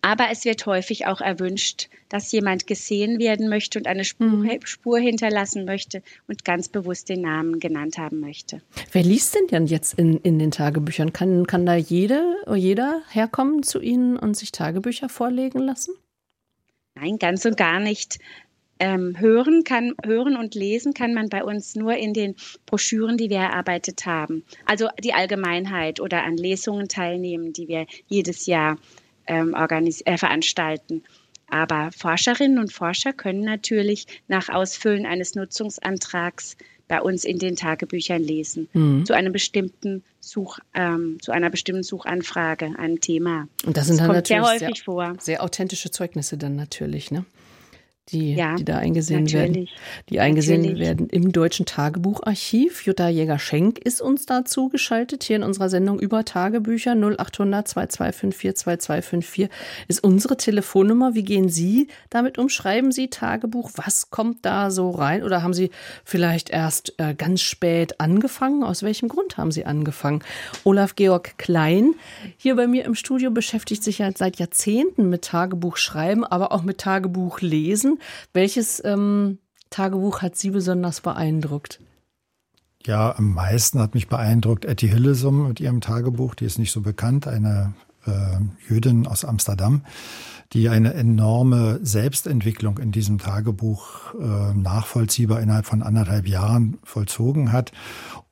Aber 0.02 0.28
es 0.32 0.46
wird 0.46 0.66
häufig 0.66 1.08
auch 1.08 1.22
erwünscht, 1.22 1.90
dass 2.10 2.32
jemand 2.32 2.68
gesehen 2.68 3.20
werden 3.20 3.50
möchte 3.50 3.80
und 3.80 3.88
eine 3.88 4.04
Spur, 4.04 4.28
mhm. 4.28 4.60
Spur, 4.64 5.00
hinterlassen 5.00 5.66
möchte 5.66 6.02
und 6.28 6.44
ganz 6.44 6.70
bewusst 6.70 7.10
den 7.10 7.22
Namen 7.22 7.60
genannt 7.60 7.98
haben 7.98 8.20
möchte. 8.20 8.62
Wer 8.92 9.04
liest 9.04 9.36
denn 9.36 9.48
denn 9.48 9.68
jetzt 9.68 9.94
in, 9.94 10.18
in 10.18 10.40
den 10.40 10.52
Tagebüchern? 10.52 11.14
Kann, 11.14 11.48
kann 11.48 11.66
da 11.66 11.76
jede, 11.76 12.36
jeder 12.56 13.02
herkommen 13.10 13.64
zu 13.64 13.80
Ihnen 13.80 14.18
und 14.18 14.36
sich 14.36 14.52
Tagebücher 14.52 15.10
vorlegen 15.10 15.60
lassen? 15.60 15.94
Nein, 16.96 17.18
ganz 17.18 17.46
und 17.46 17.58
gar 17.58 17.80
nicht. 17.80 18.20
Ähm, 18.80 19.20
hören, 19.20 19.64
kann, 19.64 19.94
hören 20.04 20.36
und 20.36 20.56
lesen 20.56 20.96
kann 20.96 21.14
man 21.14 21.30
bei 21.30 21.44
uns 21.44 21.76
nur 21.76 21.96
in 21.98 22.14
den 22.14 22.36
Broschüren, 22.66 23.16
die 23.16 23.30
wir 23.30 23.38
erarbeitet 23.38 24.08
haben. 24.08 24.44
Also 24.66 24.88
die 25.04 25.14
Allgemeinheit 25.14 26.00
oder 26.00 26.24
an 26.24 26.36
Lesungen 26.36 26.88
teilnehmen, 26.88 27.54
die 27.54 27.68
wir 27.68 27.86
jedes 28.08 28.48
Jahr 28.48 28.80
ähm, 29.32 29.56
äh, 29.56 30.18
veranstalten. 30.18 31.04
Aber 31.50 31.92
Forscherinnen 31.98 32.60
und 32.60 32.72
Forscher 32.72 33.14
können 33.14 33.42
natürlich 33.42 34.08
nach 34.28 34.50
Ausfüllen 34.50 35.06
eines 35.06 35.36
Nutzungsantrags 35.36 36.56
bei 36.88 37.02
uns 37.02 37.24
in 37.24 37.40
den 37.40 37.56
Tagebüchern 37.56 38.22
lesen, 38.22 38.68
mhm. 38.74 39.06
zu 39.06 39.14
einem 39.14 39.32
bestimmten 39.32 40.04
Such, 40.20 40.60
ähm, 40.74 41.18
zu 41.22 41.32
einer 41.32 41.50
bestimmten 41.50 41.84
Suchanfrage, 41.84 42.74
einem 42.78 43.00
Thema. 43.00 43.48
Und 43.66 43.78
das 43.78 43.88
sind 43.88 43.98
das 44.00 44.08
dann 44.08 44.16
natürlich 44.16 44.28
sehr 44.28 44.44
häufig 44.44 44.78
sehr, 44.78 44.86
vor. 44.86 45.16
Sehr 45.20 45.44
authentische 45.44 45.92
Zeugnisse 45.92 46.38
dann 46.38 46.56
natürlich, 46.56 47.12
ne? 47.12 47.26
Die, 48.10 48.34
ja, 48.34 48.56
die 48.56 48.66
da 48.66 48.78
eingesehen 48.78 49.24
natürlich. 49.24 49.56
werden. 49.56 49.68
Die 50.10 50.20
eingesehen 50.20 50.62
natürlich. 50.62 50.82
werden 50.82 51.08
im 51.10 51.32
Deutschen 51.32 51.66
Tagebucharchiv. 51.66 52.86
Jutta 52.86 53.08
Jäger-Schenk 53.08 53.80
ist 53.80 54.02
uns 54.02 54.26
da 54.26 54.44
zugeschaltet, 54.44 55.24
hier 55.24 55.38
in 55.38 55.44
unserer 55.44 55.70
Sendung 55.70 56.00
über 56.00 56.26
Tagebücher 56.26 56.94
0800 56.94 57.68
2254 57.68 58.58
2254 58.64 59.50
ist 59.88 60.04
unsere 60.04 60.36
Telefonnummer. 60.36 61.14
Wie 61.14 61.24
gehen 61.24 61.48
Sie 61.48 61.88
damit 62.10 62.38
um? 62.38 62.50
Schreiben 62.50 62.92
Sie 62.92 63.10
Tagebuch? 63.10 63.72
Was 63.76 64.10
kommt 64.10 64.46
da 64.46 64.72
so 64.72 64.90
rein? 64.90 65.24
Oder 65.24 65.44
haben 65.44 65.54
Sie 65.54 65.70
vielleicht 66.04 66.50
erst 66.50 66.96
äh, 66.98 67.14
ganz 67.14 67.42
spät 67.42 68.00
angefangen? 68.02 68.64
Aus 68.64 68.84
welchem 68.84 69.10
Grund 69.10 69.38
haben 69.38 69.52
Sie 69.52 69.66
angefangen? 69.66 70.24
Olaf 70.64 70.96
Georg 70.96 71.38
Klein 71.38 71.94
hier 72.38 72.56
bei 72.56 72.68
mir 72.68 72.84
im 72.86 72.96
Studio 72.96 73.32
beschäftigt 73.32 73.84
sich 73.84 74.00
ja 74.00 74.10
seit 74.14 74.40
Jahrzehnten 74.40 75.10
mit 75.10 75.24
Tagebuchschreiben, 75.24 76.26
aber 76.26 76.52
auch 76.52 76.64
mit 76.64 76.80
Tagebuchlesen. 76.80 77.91
Welches 78.34 78.84
ähm, 78.84 79.40
Tagebuch 79.70 80.22
hat 80.22 80.36
Sie 80.36 80.52
besonders 80.52 81.02
beeindruckt? 81.02 81.80
Ja, 82.86 83.16
am 83.16 83.34
meisten 83.34 83.80
hat 83.80 83.94
mich 83.94 84.08
beeindruckt 84.08 84.66
Etty 84.66 84.90
Hillesum 84.90 85.48
mit 85.48 85.60
ihrem 85.60 85.82
Tagebuch. 85.82 86.36
Die 86.36 86.46
ist 86.46 86.58
nicht 86.58 86.72
so 86.72 86.82
bekannt, 86.82 87.28
eine 87.28 87.74
äh, 88.06 88.40
Jüdin 88.68 89.06
aus 89.06 89.24
Amsterdam, 89.24 89.86
die 90.54 90.70
eine 90.70 90.94
enorme 90.94 91.80
Selbstentwicklung 91.82 92.78
in 92.78 92.92
diesem 92.92 93.20
Tagebuch 93.20 94.14
äh, 94.16 94.54
nachvollziehbar 94.54 95.42
innerhalb 95.42 95.66
von 95.66 95.82
anderthalb 95.82 96.28
Jahren 96.28 96.78
vollzogen 96.84 97.52
hat 97.52 97.72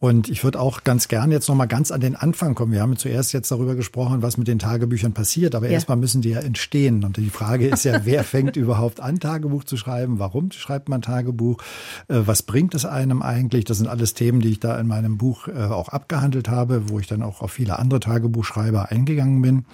und 0.02 0.30
ich 0.30 0.46
würde 0.46 0.62
auch 0.62 0.86
ganz 0.86 1.10
gern 1.10 1.30
jetzt 1.30 1.50
nochmal 1.50 1.68
ganz 1.68 1.92
an 1.92 2.00
den 2.00 2.16
Anfang 2.16 2.56
kommen. 2.56 2.72
Wir 2.72 2.82
haben 2.82 2.96
zuerst 2.96 3.34
jetzt 3.34 3.52
darüber 3.52 3.76
gesprochen, 3.76 4.22
was 4.22 4.38
mit 4.38 4.48
den 4.48 4.58
Tagebüchern 4.58 5.12
passiert, 5.14 5.56
aber 5.56 5.66
ja. 5.66 5.74
erstmal 5.74 5.98
müssen 5.98 6.22
die 6.22 6.30
ja 6.30 6.40
entstehen. 6.40 7.04
Und 7.04 7.18
die 7.18 7.30
Frage 7.30 7.68
ist 7.68 7.84
ja, 7.84 8.06
wer 8.06 8.24
fängt 8.24 8.56
überhaupt 8.56 9.02
an, 9.02 9.20
Tagebuch 9.20 9.66
zu 9.66 9.76
schreiben? 9.76 10.18
Warum 10.18 10.52
schreibt 10.52 10.88
man 10.88 11.02
Tagebuch? 11.02 11.62
Äh, 12.08 12.22
was 12.26 12.44
bringt 12.44 12.76
es 12.76 12.86
einem 12.86 13.22
eigentlich? 13.22 13.66
Das 13.66 13.78
sind 13.78 13.88
alles 13.88 14.14
Themen, 14.14 14.40
die 14.40 14.52
ich 14.52 14.62
da 14.62 14.80
in 14.80 14.88
meinem 14.88 15.18
Buch 15.18 15.50
äh, 15.50 15.66
auch 15.66 15.90
abgehandelt 15.90 16.48
habe, 16.48 16.90
wo 16.90 17.00
ich 17.00 17.08
dann 17.08 17.22
auch 17.22 17.42
auf 17.42 17.52
viele 17.52 17.78
andere 17.78 18.00
Tagebuchschreiber 18.00 18.90
eingegangen 18.90 19.42
bin. 19.42 19.66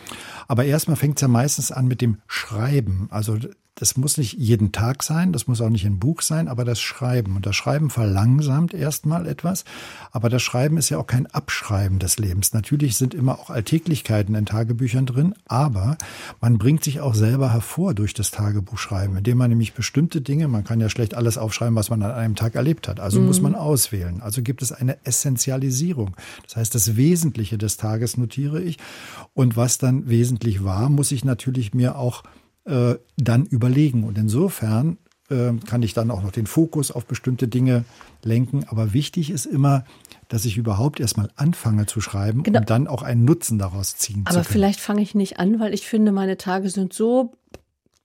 Aber 0.48 0.66
erstmal 0.66 0.98
fängt 0.98 1.20
es 1.20 1.22
ja 1.22 1.28
meistens 1.28 1.72
an 1.72 1.88
mit 1.88 2.02
dem 2.02 2.18
Schreiben. 2.36 3.08
Also 3.12 3.38
das 3.76 3.98
muss 3.98 4.18
nicht 4.18 4.34
jeden 4.34 4.72
Tag 4.72 5.04
sein, 5.04 5.34
das 5.34 5.48
muss 5.48 5.60
auch 5.60 5.70
nicht 5.70 5.86
ein 5.86 6.00
Buch 6.00 6.22
sein, 6.22 6.48
aber 6.48 6.64
das 6.64 6.80
Schreiben. 6.80 7.36
Und 7.36 7.46
das 7.46 7.58
Schreiben 7.58 7.90
verlangsamt 7.90 8.74
erstmal 8.74 9.28
etwas, 9.28 9.66
aber 10.12 10.30
das 10.30 10.42
Schreiben 10.42 10.78
ist 10.78 10.90
ja 10.90 10.98
auch 10.98 11.08
kein 11.08 11.28
Abschreiben 11.28 12.00
des 12.00 12.18
Lebens. 12.18 12.54
Natürlich 12.54 12.96
sind 12.96 13.14
immer 13.14 13.38
auch 13.38 13.50
Alltäglichkeiten 13.50 14.34
in 14.34 14.46
Tagebüchern 14.46 15.06
drin, 15.06 15.36
aber 15.46 15.98
man 16.40 16.58
bringt 16.58 16.86
sich 16.86 17.02
auch 17.02 17.16
selber 17.16 17.52
hervor 17.52 17.94
durch 17.94 18.14
das 18.14 18.32
Tagebuchschreiben, 18.32 19.18
indem 19.18 19.38
man 19.38 19.50
nämlich 19.50 19.74
bestimmte 19.74 20.22
Dinge, 20.22 20.48
man 20.48 20.64
kann 20.64 20.80
ja 20.80 20.88
schlecht 20.88 21.14
alles 21.14 21.38
aufschreiben, 21.38 21.76
was 21.76 21.90
man 21.90 22.02
an 22.02 22.12
einem 22.12 22.36
Tag 22.36 22.56
erlebt 22.56 22.88
hat, 22.88 23.02
also 23.02 23.20
mhm. 23.20 23.28
muss 23.28 23.42
man 23.42 23.56
auswählen. 23.56 24.22
Also 24.22 24.42
gibt 24.42 24.62
es 24.62 24.72
eine 24.72 25.06
Essentialisierung. 25.06 26.16
Das 26.44 26.56
heißt, 26.56 26.76
das 26.76 26.96
Wesentliche 26.96 27.58
des 27.58 27.76
Tages 27.76 28.16
notiere 28.16 28.62
ich 28.62 28.78
und 29.34 29.58
was 29.58 29.80
dann 29.80 30.08
wesentlich 30.08 30.64
war, 30.64 30.90
muss 30.90 31.12
ich 31.12 31.26
natürlich 31.26 31.74
mir 31.74 31.98
auch 31.98 32.24
äh, 32.66 32.96
dann 33.18 33.46
überlegen. 33.46 34.04
Und 34.04 34.18
insofern 34.18 34.98
äh, 35.30 35.54
kann 35.66 35.82
ich 35.84 35.94
dann 35.94 36.12
auch 36.12 36.22
noch 36.22 36.32
den 36.32 36.48
Fokus 36.48 36.92
auf 36.92 37.06
bestimmte 37.06 37.48
Dinge 37.48 37.86
lenken. 38.24 38.66
Aber 38.68 38.94
wichtig 38.94 39.30
ist 39.30 39.46
immer, 39.46 39.86
dass 40.28 40.46
ich 40.46 40.58
überhaupt 40.58 41.00
erstmal 41.00 41.30
anfange 41.36 41.86
zu 41.86 42.02
schreiben 42.02 42.44
genau. 42.44 42.60
und 42.60 42.70
dann 42.70 42.88
auch 42.88 43.04
einen 43.04 43.26
Nutzen 43.26 43.58
daraus 43.58 43.96
ziehen 43.98 44.24
Aber 44.26 44.44
vielleicht 44.44 44.80
fange 44.80 45.02
ich 45.02 45.16
nicht 45.16 45.40
an, 45.40 45.60
weil 45.60 45.74
ich 45.74 45.88
finde, 45.88 46.12
meine 46.12 46.38
Tage 46.38 46.70
sind 46.70 46.94
so 46.94 47.34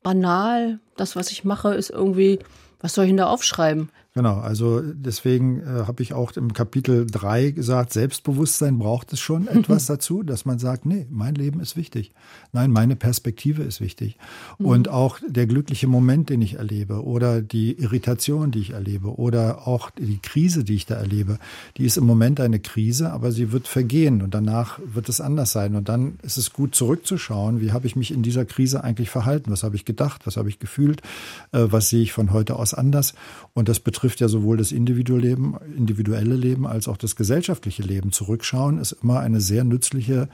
banal. 0.03 0.81
Das, 0.97 1.17
was 1.17 1.31
ich 1.31 1.45
mache, 1.45 1.75
ist 1.75 1.91
irgendwie, 1.91 2.39
was 2.81 2.95
soll 2.95 3.05
ich 3.05 3.11
denn 3.11 3.17
da 3.17 3.27
aufschreiben? 3.27 3.91
Genau, 4.21 4.39
also 4.39 4.83
deswegen 4.83 5.63
äh, 5.63 5.87
habe 5.87 6.03
ich 6.03 6.13
auch 6.13 6.33
im 6.33 6.53
Kapitel 6.53 7.07
3 7.07 7.53
gesagt, 7.53 7.95
Selbstbewusstsein 7.95 8.79
braucht 8.79 9.15
es 9.15 9.21
schon 9.21 9.49
etwas 9.49 9.87
dazu, 9.87 10.23
dass 10.23 10.45
man 10.45 10.59
sagt, 10.59 10.85
nee, 10.85 11.07
mein 11.09 11.35
Leben 11.35 11.59
ist 11.59 11.75
wichtig. 11.75 12.13
Nein, 12.53 12.71
meine 12.71 12.97
Perspektive 12.97 13.63
ist 13.63 13.81
wichtig. 13.81 14.19
Mhm. 14.59 14.67
Und 14.67 14.89
auch 14.91 15.21
der 15.27 15.47
glückliche 15.47 15.87
Moment, 15.87 16.29
den 16.29 16.43
ich 16.43 16.57
erlebe 16.57 17.03
oder 17.03 17.41
die 17.41 17.73
Irritation, 17.79 18.51
die 18.51 18.59
ich 18.59 18.71
erlebe 18.73 19.19
oder 19.19 19.67
auch 19.67 19.89
die 19.89 20.19
Krise, 20.19 20.65
die 20.65 20.75
ich 20.75 20.85
da 20.85 20.97
erlebe, 20.97 21.39
die 21.79 21.87
ist 21.87 21.97
im 21.97 22.05
Moment 22.05 22.41
eine 22.41 22.61
Krise, 22.61 23.13
aber 23.13 23.33
sie 23.33 23.53
wird 23.53 23.69
vergehen 23.69 24.21
und 24.21 24.35
danach 24.35 24.81
wird 24.85 25.09
es 25.09 25.23
anders 25.23 25.53
sein. 25.53 25.75
Und 25.77 25.89
dann 25.89 26.19
ist 26.23 26.37
es 26.37 26.53
gut 26.53 26.75
zurückzuschauen, 26.75 27.63
wie 27.63 27.73
habe 27.73 27.87
ich 27.87 27.97
mich 27.97 28.11
in 28.11 28.23
dieser 28.23 28.45
Krise 28.45 28.85
eigentlich 28.85 29.09
verhalten, 29.09 29.51
was 29.51 29.63
habe 29.63 29.77
ich 29.77 29.87
gedacht, 29.87 30.27
was 30.27 30.37
habe 30.37 30.51
ich 30.51 30.59
gefühlt, 30.59 31.01
äh, 31.53 31.69
was 31.71 31.89
sehe 31.89 32.03
ich 32.03 32.13
von 32.13 32.35
heute 32.35 32.57
aus 32.57 32.75
anders. 32.75 33.15
Und 33.55 33.71
das 33.71 33.81
betrifft 33.81 34.10
betrifft 34.11 34.21
ja 34.21 34.29
sowohl 34.29 34.57
das 34.57 34.73
individuelle 34.73 35.29
Leben, 35.29 35.57
individuelle 35.77 36.35
Leben 36.35 36.67
als 36.67 36.89
auch 36.89 36.97
das 36.97 37.15
gesellschaftliche 37.15 37.83
Leben. 37.83 38.11
Zurückschauen 38.11 38.79
ist 38.79 38.97
immer 39.03 39.21
eine 39.21 39.41
sehr 39.41 39.63
nützliche 39.63 40.29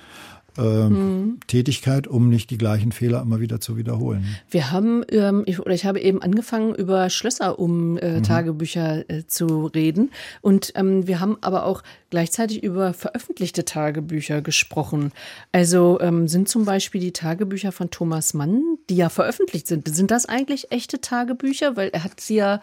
äh, 0.57 0.89
mhm. 0.89 1.41
Tätigkeit, 1.47 2.07
um 2.07 2.31
nicht 2.31 2.49
die 2.49 2.57
gleichen 2.57 2.91
Fehler 2.93 3.21
immer 3.21 3.41
wieder 3.41 3.61
zu 3.61 3.77
wiederholen. 3.77 4.25
Wir 4.51 4.73
haben, 4.73 5.05
ähm, 5.11 5.43
ich, 5.45 5.61
oder 5.61 5.75
ich 5.75 5.85
habe 5.85 6.01
eben 6.01 6.23
angefangen, 6.23 6.75
über 6.75 7.11
Schlösser 7.11 7.59
um 7.59 7.99
äh, 7.99 8.19
mhm. 8.19 8.23
Tagebücher 8.23 9.09
äh, 9.11 9.27
zu 9.27 9.67
reden. 9.67 10.11
Und 10.41 10.73
ähm, 10.75 11.07
wir 11.07 11.21
haben 11.21 11.37
aber 11.43 11.67
auch 11.67 11.83
gleichzeitig 12.09 12.63
über 12.63 12.95
veröffentlichte 12.95 13.67
Tagebücher 13.67 14.41
gesprochen. 14.41 15.13
Also 15.53 16.01
ähm, 16.01 16.29
sind 16.29 16.49
zum 16.49 16.65
Beispiel 16.65 17.03
die 17.03 17.13
Tagebücher 17.13 17.73
von 17.73 17.91
Thomas 17.91 18.33
Mann, 18.33 18.63
die 18.89 18.97
ja 18.97 19.11
veröffentlicht 19.11 19.67
sind, 19.67 19.95
sind 19.95 20.11
das 20.11 20.25
eigentlich 20.25 20.73
echte 20.73 21.03
Tagebücher? 21.03 21.77
Weil 21.77 21.91
er 21.91 22.05
hat 22.05 22.21
sie 22.21 22.37
ja 22.37 22.63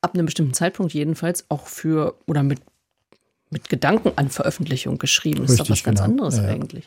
ab 0.00 0.14
einem 0.14 0.26
bestimmten 0.26 0.54
Zeitpunkt 0.54 0.92
jedenfalls 0.94 1.46
auch 1.48 1.66
für 1.66 2.16
oder 2.26 2.42
mit 2.42 2.60
mit 3.48 3.68
Gedanken 3.68 4.10
an 4.16 4.28
Veröffentlichung 4.28 4.98
geschrieben. 4.98 5.42
Das 5.42 5.50
Richtig, 5.52 5.60
ist 5.60 5.60
doch 5.60 5.70
was 5.70 5.84
ganz 5.84 6.00
genau. 6.00 6.10
anderes 6.10 6.36
ja. 6.38 6.44
eigentlich. 6.44 6.84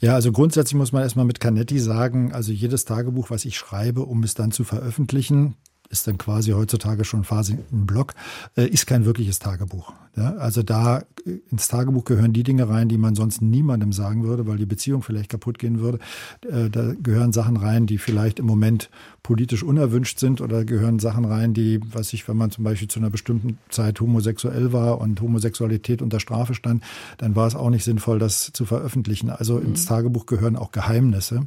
Ja, 0.00 0.14
also 0.14 0.32
grundsätzlich 0.32 0.74
muss 0.74 0.92
man 0.92 1.02
erstmal 1.02 1.24
mit 1.24 1.38
Canetti 1.38 1.78
sagen, 1.78 2.32
also 2.32 2.50
jedes 2.50 2.84
Tagebuch, 2.84 3.30
was 3.30 3.44
ich 3.44 3.56
schreibe, 3.56 4.02
um 4.02 4.24
es 4.24 4.34
dann 4.34 4.50
zu 4.50 4.64
veröffentlichen, 4.64 5.54
ist 5.92 6.08
dann 6.08 6.18
quasi 6.18 6.50
heutzutage 6.52 7.04
schon 7.04 7.22
quasi 7.22 7.58
ein 7.70 7.86
Blog, 7.86 8.14
äh, 8.56 8.66
ist 8.66 8.86
kein 8.86 9.04
wirkliches 9.04 9.38
Tagebuch. 9.38 9.92
Also 10.16 10.62
da 10.62 11.00
äh, 11.24 11.38
ins 11.50 11.68
Tagebuch 11.68 12.04
gehören 12.04 12.32
die 12.32 12.42
Dinge 12.42 12.68
rein, 12.68 12.88
die 12.88 12.98
man 12.98 13.14
sonst 13.14 13.40
niemandem 13.42 13.92
sagen 13.92 14.24
würde, 14.24 14.46
weil 14.46 14.56
die 14.56 14.66
Beziehung 14.66 15.02
vielleicht 15.02 15.30
kaputt 15.30 15.58
gehen 15.58 15.80
würde. 15.80 15.98
Äh, 16.48 16.70
da 16.70 16.94
gehören 16.94 17.32
Sachen 17.32 17.56
rein, 17.56 17.86
die 17.86 17.98
vielleicht 17.98 18.38
im 18.38 18.46
Moment 18.46 18.90
politisch 19.22 19.62
unerwünscht 19.62 20.18
sind 20.18 20.40
oder 20.40 20.64
gehören 20.64 20.98
Sachen 20.98 21.26
rein, 21.26 21.54
die, 21.54 21.80
was 21.92 22.12
ich, 22.12 22.26
wenn 22.26 22.36
man 22.36 22.50
zum 22.50 22.64
Beispiel 22.64 22.88
zu 22.88 22.98
einer 22.98 23.10
bestimmten 23.10 23.58
Zeit 23.68 24.00
homosexuell 24.00 24.72
war 24.72 25.00
und 25.00 25.20
Homosexualität 25.20 26.02
unter 26.02 26.20
Strafe 26.20 26.54
stand, 26.54 26.82
dann 27.18 27.36
war 27.36 27.46
es 27.46 27.54
auch 27.54 27.70
nicht 27.70 27.84
sinnvoll, 27.84 28.18
das 28.18 28.50
zu 28.52 28.64
veröffentlichen. 28.64 29.30
Also 29.30 29.58
mhm. 29.58 29.68
ins 29.68 29.84
Tagebuch 29.84 30.26
gehören 30.26 30.56
auch 30.56 30.72
Geheimnisse. 30.72 31.46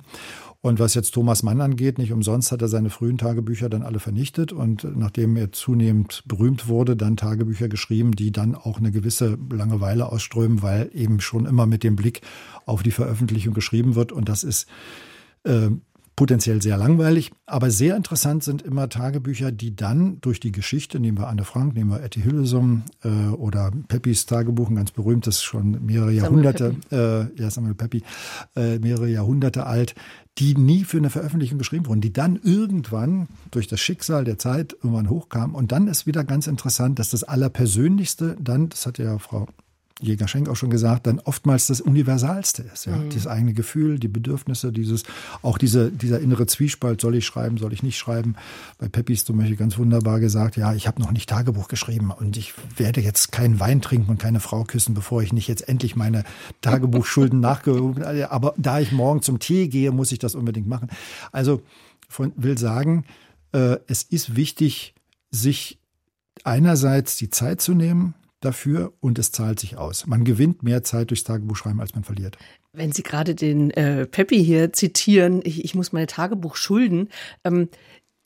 Und 0.66 0.80
was 0.80 0.96
jetzt 0.96 1.12
Thomas 1.12 1.44
Mann 1.44 1.62
angeht, 1.62 2.00
nicht 2.00 2.12
umsonst 2.12 2.52
hat 2.52 2.64
er 2.64 2.68
seine 2.68 2.90
frühen 2.90 3.20
Tagebücher 3.20 3.70
dann 3.70 3.84
alle 3.84 4.00
vernichtet 4.00 4.52
und 4.52 4.84
nachdem 4.98 5.36
er 5.36 5.52
zunehmend 5.52 6.24
berühmt 6.26 6.68
wurde, 6.68 6.96
dann 6.96 7.18
Tagebücher 7.18 7.68
geschrieben, 7.68 8.14
die 8.14 8.32
dann 8.32 8.56
auch 8.56 8.80
eine 8.80 8.90
gewisse 8.90 9.38
Langeweile 9.52 10.12
ausströmen, 10.12 10.64
weil 10.64 10.90
eben 10.92 11.20
schon 11.22 11.46
immer 11.46 11.68
mit 11.68 11.84
dem 11.84 11.96
Blick 11.96 12.22
auf 12.66 12.82
die 12.82 12.90
Veröffentlichung 12.90 13.54
geschrieben 13.54 13.94
wird. 13.94 14.12
Und 14.12 14.28
das 14.28 14.44
ist 14.44 14.68
äh, 15.44 15.70
potenziell 16.16 16.62
sehr 16.62 16.78
langweilig, 16.78 17.32
aber 17.46 17.70
sehr 17.72 17.96
interessant 17.98 18.44
sind 18.44 18.62
immer 18.62 18.88
Tagebücher, 18.88 19.52
die 19.52 19.76
dann 19.76 20.20
durch 20.22 20.40
die 20.40 20.52
Geschichte, 20.52 21.00
nehmen 21.00 21.18
wir 21.18 21.28
Anne 21.28 21.44
Frank, 21.44 21.76
nehmen 21.76 21.90
wir 21.92 22.02
Etty 22.02 22.22
Hillesum 22.22 22.84
äh, 23.04 23.10
oder 23.10 23.72
Peppis 23.88 24.26
Tagebuch, 24.26 24.70
ein 24.70 24.76
ganz 24.76 24.92
berühmtes, 24.92 25.44
schon 25.44 25.86
mehrere 25.86 26.12
Jahrhunderte, 26.12 26.76
äh, 26.92 27.42
ja 27.42 27.50
Samuel 27.50 27.76
Peppi, 27.76 28.04
äh, 28.56 28.80
mehrere 28.80 29.10
Jahrhunderte 29.10 29.66
alt, 29.66 29.96
die 30.38 30.56
nie 30.56 30.84
für 30.84 30.98
eine 30.98 31.10
Veröffentlichung 31.10 31.58
geschrieben 31.58 31.88
wurden, 31.88 32.02
die 32.02 32.14
dann 32.14 32.40
irgendwann 32.42 33.28
durch 33.52 33.68
das 33.68 33.80
Schicksal 33.80 34.24
der 34.24 34.38
Zeit 34.38 34.74
irgendwann 34.74 35.10
hochkamen. 35.10 35.56
Und 35.56 35.72
dann 35.72 35.88
ist 35.88 36.08
wieder 36.08 36.24
ganz 36.24 36.48
interessant, 36.48 37.00
dass 37.00 37.10
das 37.10 37.24
Allerpersönlichste 37.24 38.36
dann, 38.40 38.70
das 38.70 38.86
hat 38.86 38.98
ja 38.98 39.18
Frau 39.18 39.48
Jäger 40.06 40.28
Schenk 40.28 40.50
auch 40.50 40.56
schon 40.56 40.70
gesagt, 40.70 41.08
dann 41.08 41.20
oftmals 41.20 41.68
das 41.68 41.82
Universalste 41.82 42.64
ist. 42.64 42.86
Ja? 42.86 42.96
Mhm. 42.96 43.10
Das 43.10 43.28
eigene 43.28 43.54
Gefühl, 43.54 44.00
die 44.00 44.08
Bedürfnisse, 44.08 44.72
dieses, 44.72 45.04
auch 45.42 45.58
diese, 45.58 45.92
dieser 45.92 46.20
innere 46.20 46.46
Zwiespalt, 46.46 47.02
soll 47.02 47.16
ich 47.16 47.26
schreiben, 47.26 47.58
soll 47.58 47.74
ich 47.74 47.84
nicht 47.84 47.98
schreiben. 47.98 48.36
Bei 48.78 48.88
Peppi 48.88 49.14
ist 49.14 49.28
zum 49.28 49.38
Beispiel 49.38 49.56
ganz 49.58 49.78
wunderbar 49.78 50.20
gesagt, 50.20 50.58
ja, 50.58 50.74
ich 50.74 50.88
habe 50.88 51.02
noch 51.02 51.12
nicht 51.12 51.30
Tagebuch 51.30 51.68
geschrieben 51.68 52.12
und 52.12 52.38
ich 52.38 52.54
werde 52.78 53.02
jetzt 53.02 53.32
keinen 53.32 53.60
Wein 53.60 53.82
trinken 53.82 54.10
und 54.10 54.20
keine 54.20 54.40
Frau 54.40 54.64
küssen, 54.64 54.94
bevor 54.94 55.22
ich 55.22 55.34
nicht 55.34 55.48
jetzt 55.48 55.68
endlich 55.68 55.96
meine 55.96 56.24
Tagebuchschulden 56.62 57.40
nachgehoben 57.42 58.06
habe. 58.06 58.32
Aber 58.32 58.54
da 58.58 58.80
ich 58.80 58.92
morgen 58.92 59.22
zum 59.22 59.40
Tee 59.40 59.68
gehe, 59.68 59.92
muss 59.92 60.12
ich 60.12 60.20
das 60.20 60.36
unbedingt 60.36 60.68
machen. 60.68 60.90
Also 61.32 61.62
von, 62.08 62.32
will 62.36 62.58
sagen, 62.58 63.06
äh, 63.52 63.78
es 63.88 64.04
ist 64.04 64.36
wichtig, 64.36 64.94
sich 65.32 65.80
einerseits 66.44 67.18
die 67.18 67.30
Zeit 67.30 67.62
zu 67.62 67.74
nehmen 67.74 68.14
dafür 68.46 68.94
und 69.00 69.20
es 69.20 69.32
zahlt 69.32 69.60
sich 69.60 69.78
aus. 69.78 70.08
Man 70.08 70.24
gewinnt 70.24 70.64
mehr 70.64 70.84
Zeit 70.84 71.10
durchs 71.10 71.24
Tagebuchschreiben, 71.24 71.80
als 71.82 71.96
man 71.96 72.04
verliert. 72.04 72.38
Wenn 72.74 72.92
Sie 72.92 73.04
gerade 73.04 73.36
den 73.36 73.72
äh, 73.72 74.06
Peppi 74.06 74.44
hier 74.44 74.74
zitieren, 74.74 75.42
ich, 75.44 75.64
ich 75.64 75.76
muss 75.76 75.94
meine 75.94 76.08
Tagebuch 76.08 76.56
schulden. 76.56 77.10
Ähm, 77.44 77.70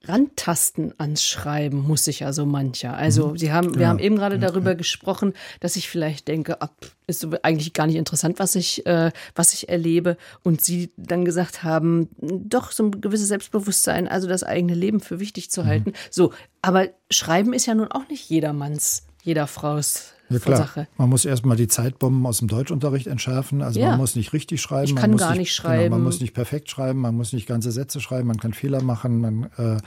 Randtasten 0.05 0.93
ans 0.97 1.25
Schreiben 1.25 1.85
muss 1.85 2.05
sich 2.05 2.21
ja 2.21 2.31
so 2.31 2.45
mancher. 2.45 2.95
Also, 2.95 3.29
mhm. 3.29 3.37
Sie 3.37 3.51
haben, 3.51 3.75
wir 3.75 3.81
ja, 3.81 3.87
haben 3.89 3.99
eben 3.99 4.15
gerade 4.15 4.35
ja, 4.35 4.41
darüber 4.41 4.71
ja. 4.71 4.77
gesprochen, 4.77 5.33
dass 5.59 5.75
ich 5.75 5.89
vielleicht 5.89 6.29
denke, 6.29 6.61
ab, 6.61 6.73
ist 7.05 7.27
eigentlich 7.43 7.73
gar 7.73 7.85
nicht 7.85 7.97
interessant, 7.97 8.39
was 8.39 8.55
ich, 8.55 8.85
äh, 8.85 9.11
was 9.35 9.53
ich 9.53 9.67
erlebe. 9.67 10.15
Und 10.41 10.61
Sie 10.61 10.91
dann 10.95 11.25
gesagt 11.25 11.63
haben, 11.63 12.07
doch 12.21 12.71
so 12.71 12.83
ein 12.85 13.01
gewisses 13.01 13.27
Selbstbewusstsein, 13.27 14.07
also 14.07 14.29
das 14.29 14.43
eigene 14.43 14.73
Leben 14.73 15.01
für 15.01 15.19
wichtig 15.19 15.51
zu 15.51 15.63
mhm. 15.63 15.67
halten. 15.67 15.93
So, 16.09 16.31
aber 16.61 16.87
Schreiben 17.09 17.51
ist 17.51 17.65
ja 17.65 17.75
nun 17.75 17.91
auch 17.91 18.07
nicht 18.07 18.29
jedermanns, 18.29 19.03
jeder 19.29 19.45
Frau's 19.45 20.13
ja, 20.29 20.39
klar. 20.39 20.57
Sache. 20.57 20.87
Man 20.97 21.09
muss 21.09 21.23
erstmal 21.23 21.55
die 21.55 21.67
Zeitbomben 21.67 22.25
aus 22.25 22.39
dem 22.39 22.47
Deutschunterricht 22.47 23.05
entschärfen. 23.05 23.61
Also 23.61 23.79
ja. 23.79 23.89
man 23.91 23.99
muss 23.99 24.15
nicht 24.15 24.33
richtig 24.33 24.59
schreiben. 24.59 24.89
Ich 24.89 24.95
kann 24.95 25.11
man 25.11 25.17
gar 25.17 25.31
nicht, 25.31 25.39
nicht 25.39 25.53
schreiben. 25.53 25.83
Genau, 25.83 25.97
man 25.97 26.03
muss 26.03 26.19
nicht 26.19 26.33
perfekt 26.33 26.69
schreiben, 26.69 26.99
man 26.99 27.15
muss 27.15 27.31
nicht 27.31 27.47
ganze 27.47 27.71
Sätze 27.71 27.99
schreiben, 27.99 28.27
man 28.27 28.37
kann 28.37 28.53
Fehler 28.53 28.81
machen, 28.81 29.21
man, 29.21 29.43
äh, 29.57 29.77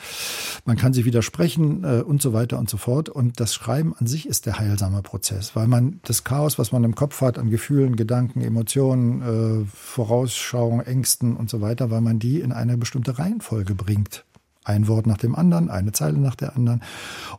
man 0.64 0.76
kann 0.76 0.92
sich 0.92 1.04
widersprechen 1.04 1.82
äh, 1.82 2.02
und 2.02 2.22
so 2.22 2.32
weiter 2.32 2.58
und 2.61 2.70
so 2.70 2.76
fort. 2.76 3.08
Und 3.08 3.40
das 3.40 3.52
Schreiben 3.52 3.94
an 3.99 4.06
sich 4.06 4.28
ist 4.28 4.46
der 4.46 4.61
heilsame 4.61 5.02
Prozess, 5.02 5.56
weil 5.56 5.66
man 5.66 5.99
das 6.04 6.22
Chaos, 6.22 6.56
was 6.56 6.70
man 6.70 6.84
im 6.84 6.94
Kopf 6.94 7.20
hat, 7.20 7.37
an 7.37 7.50
Gefühlen, 7.50 7.96
Gedanken, 7.96 8.42
Emotionen, 8.42 9.62
äh, 9.62 9.66
Vorausschauungen, 9.75 10.87
Ängsten 10.87 11.37
und 11.37 11.50
so 11.50 11.61
weiter, 11.61 11.90
weil 11.90 12.00
man 12.00 12.20
die 12.20 12.40
in 12.40 12.52
eine 12.52 12.78
bestimmte 12.78 13.18
Reihenfolge 13.18 13.75
bringt. 13.75 14.25
Ein 14.64 14.87
Wort 14.87 15.08
nach 15.08 15.18
dem 15.18 15.34
anderen, 15.34 15.70
eine 15.70 15.90
Zeile 15.90 16.18
nach 16.18 16.37
der 16.37 16.54
anderen. 16.54 16.82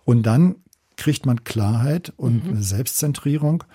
Und 0.03 0.23
dann 0.23 0.55
kriegt 1.03 1.25
man 1.25 1.43
Klarheit 1.43 2.13
und 2.15 2.49
mhm. 2.49 2.63
Selbstzentrierung 2.63 3.65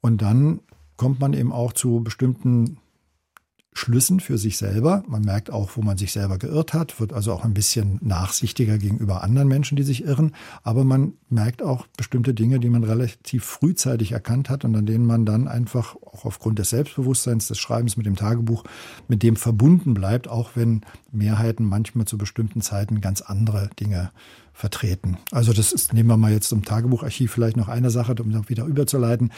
und 0.00 0.20
dann 0.20 0.58
kommt 0.96 1.20
man 1.20 1.32
eben 1.32 1.52
auch 1.52 1.72
zu 1.72 2.02
bestimmten 2.02 2.78
Schlüssen 3.72 4.18
für 4.18 4.36
sich 4.36 4.58
selber. 4.58 5.04
Man 5.06 5.22
merkt 5.22 5.52
auch, 5.52 5.76
wo 5.76 5.82
man 5.82 5.96
sich 5.96 6.10
selber 6.10 6.38
geirrt 6.38 6.74
hat, 6.74 6.98
wird 6.98 7.12
also 7.12 7.32
auch 7.32 7.44
ein 7.44 7.54
bisschen 7.54 8.00
nachsichtiger 8.02 8.78
gegenüber 8.78 9.22
anderen 9.22 9.46
Menschen, 9.46 9.76
die 9.76 9.84
sich 9.84 10.02
irren. 10.04 10.34
Aber 10.64 10.82
man 10.82 11.12
merkt 11.28 11.62
auch 11.62 11.86
bestimmte 11.96 12.34
Dinge, 12.34 12.58
die 12.58 12.68
man 12.68 12.82
relativ 12.82 13.44
frühzeitig 13.44 14.10
erkannt 14.10 14.50
hat 14.50 14.64
und 14.64 14.74
an 14.74 14.84
denen 14.84 15.06
man 15.06 15.24
dann 15.24 15.46
einfach 15.46 15.94
auch 15.94 16.24
aufgrund 16.24 16.58
des 16.58 16.70
Selbstbewusstseins, 16.70 17.46
des 17.46 17.60
Schreibens 17.60 17.96
mit 17.96 18.06
dem 18.06 18.16
Tagebuch, 18.16 18.64
mit 19.06 19.22
dem 19.22 19.36
verbunden 19.36 19.94
bleibt, 19.94 20.26
auch 20.26 20.50
wenn 20.56 20.80
Mehrheiten 21.12 21.64
manchmal 21.64 22.06
zu 22.06 22.18
bestimmten 22.18 22.60
Zeiten 22.60 23.00
ganz 23.00 23.20
andere 23.20 23.70
Dinge 23.78 24.10
vertreten. 24.62 25.18
Also 25.32 25.52
das 25.52 25.72
ist, 25.72 25.92
nehmen 25.92 26.08
wir 26.08 26.16
mal 26.16 26.30
jetzt 26.30 26.52
im 26.52 26.64
Tagebucharchiv 26.64 27.32
vielleicht 27.32 27.56
noch 27.56 27.66
eine 27.66 27.90
Sache, 27.90 28.14
um 28.20 28.30
dann 28.30 28.48
wieder 28.48 28.64
überzuleiten. 28.64 29.32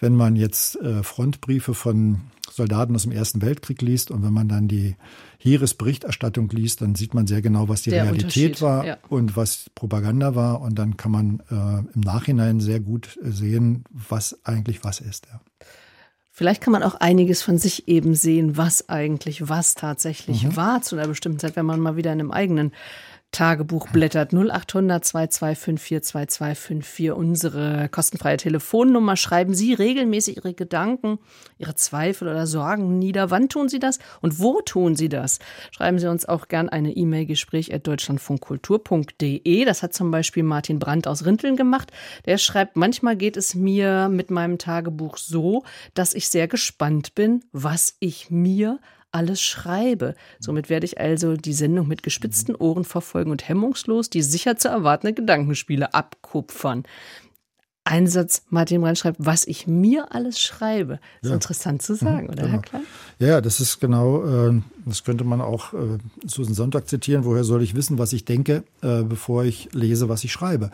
Wenn 0.00 0.16
man 0.16 0.34
jetzt 0.34 0.74
äh, 0.80 1.04
Frontbriefe 1.04 1.74
von 1.74 2.22
Soldaten 2.50 2.96
aus 2.96 3.04
dem 3.04 3.12
Ersten 3.12 3.40
Weltkrieg 3.40 3.80
liest 3.82 4.10
und 4.10 4.24
wenn 4.24 4.32
man 4.32 4.48
dann 4.48 4.66
die 4.66 4.96
Heeresberichterstattung 5.38 6.48
liest, 6.48 6.82
dann 6.82 6.96
sieht 6.96 7.14
man 7.14 7.28
sehr 7.28 7.40
genau, 7.40 7.68
was 7.68 7.82
die 7.82 7.90
Der 7.90 8.02
Realität 8.02 8.60
war 8.62 8.84
ja. 8.84 8.96
und 9.08 9.36
was 9.36 9.70
Propaganda 9.76 10.34
war 10.34 10.60
und 10.60 10.76
dann 10.76 10.96
kann 10.96 11.12
man 11.12 11.40
äh, 11.52 11.94
im 11.94 12.00
Nachhinein 12.00 12.58
sehr 12.58 12.80
gut 12.80 13.16
sehen, 13.22 13.84
was 13.92 14.44
eigentlich 14.44 14.82
was 14.82 14.98
ist. 14.98 15.28
Ja. 15.32 15.40
Vielleicht 16.32 16.62
kann 16.62 16.72
man 16.72 16.82
auch 16.82 16.96
einiges 16.96 17.42
von 17.42 17.58
sich 17.58 17.86
eben 17.86 18.16
sehen, 18.16 18.56
was 18.56 18.88
eigentlich 18.88 19.48
was 19.48 19.76
tatsächlich 19.76 20.42
mhm. 20.42 20.56
war 20.56 20.82
zu 20.82 20.96
einer 20.96 21.06
bestimmten 21.06 21.38
Zeit, 21.38 21.54
wenn 21.54 21.64
man 21.64 21.78
mal 21.78 21.94
wieder 21.94 22.12
in 22.12 22.18
einem 22.18 22.32
eigenen 22.32 22.72
Tagebuch 23.34 23.88
blättert. 23.88 24.32
0800 24.32 25.04
2254 25.04 26.02
2254 26.02 27.12
unsere 27.12 27.88
kostenfreie 27.90 28.36
Telefonnummer. 28.36 29.16
Schreiben 29.16 29.54
Sie 29.54 29.74
regelmäßig 29.74 30.36
Ihre 30.36 30.54
Gedanken, 30.54 31.18
Ihre 31.58 31.74
Zweifel 31.74 32.28
oder 32.28 32.46
Sorgen 32.46 32.98
nieder. 32.98 33.30
Wann 33.30 33.48
tun 33.48 33.68
Sie 33.68 33.80
das 33.80 33.98
und 34.20 34.38
wo 34.38 34.60
tun 34.60 34.94
Sie 34.94 35.08
das? 35.08 35.40
Schreiben 35.72 35.98
Sie 35.98 36.08
uns 36.08 36.26
auch 36.26 36.48
gern 36.48 36.68
eine 36.68 36.92
E-Mail 36.92 37.26
gespräch 37.26 37.74
at 37.74 37.86
deutschlandfunkkultur.de. 37.86 39.64
Das 39.64 39.82
hat 39.82 39.92
zum 39.92 40.10
Beispiel 40.10 40.44
Martin 40.44 40.78
Brandt 40.78 41.08
aus 41.08 41.26
Rinteln 41.26 41.56
gemacht. 41.56 41.90
Der 42.26 42.38
schreibt, 42.38 42.76
manchmal 42.76 43.16
geht 43.16 43.36
es 43.36 43.54
mir 43.54 44.08
mit 44.08 44.30
meinem 44.30 44.58
Tagebuch 44.58 45.16
so, 45.16 45.64
dass 45.94 46.14
ich 46.14 46.28
sehr 46.28 46.46
gespannt 46.46 47.16
bin, 47.16 47.44
was 47.52 47.96
ich 47.98 48.30
mir 48.30 48.78
alles 49.14 49.40
schreibe. 49.40 50.14
Somit 50.40 50.68
werde 50.68 50.86
ich 50.86 51.00
also 51.00 51.36
die 51.36 51.52
Sendung 51.52 51.88
mit 51.88 52.02
gespitzten 52.02 52.54
Ohren 52.54 52.84
verfolgen 52.84 53.30
und 53.30 53.48
hemmungslos 53.48 54.10
die 54.10 54.22
sicher 54.22 54.56
zu 54.56 54.68
erwartenden 54.68 55.14
Gedankenspiele 55.14 55.94
abkupfern. 55.94 56.84
Ein 57.86 58.06
Satz, 58.06 58.42
Martin 58.48 58.80
Brand 58.80 58.96
schreibt, 58.96 59.18
was 59.20 59.46
ich 59.46 59.66
mir 59.66 60.14
alles 60.14 60.40
schreibe. 60.40 61.00
Ist 61.20 61.28
ja. 61.28 61.34
interessant 61.34 61.82
zu 61.82 61.94
sagen, 61.94 62.24
mhm, 62.24 62.30
oder, 62.30 62.42
genau. 62.44 62.52
Herr 62.54 62.62
Klein? 62.62 62.82
Ja, 63.18 63.40
das 63.42 63.60
ist 63.60 63.78
genau, 63.78 64.24
äh, 64.24 64.62
das 64.86 65.04
könnte 65.04 65.24
man 65.24 65.42
auch 65.42 65.74
äh, 65.74 65.98
Susan 66.26 66.54
Sonntag 66.54 66.88
zitieren. 66.88 67.24
Woher 67.26 67.44
soll 67.44 67.62
ich 67.62 67.74
wissen, 67.74 67.98
was 67.98 68.14
ich 68.14 68.24
denke, 68.24 68.64
äh, 68.80 69.02
bevor 69.02 69.44
ich 69.44 69.68
lese, 69.72 70.08
was 70.08 70.24
ich 70.24 70.32
schreibe? 70.32 70.70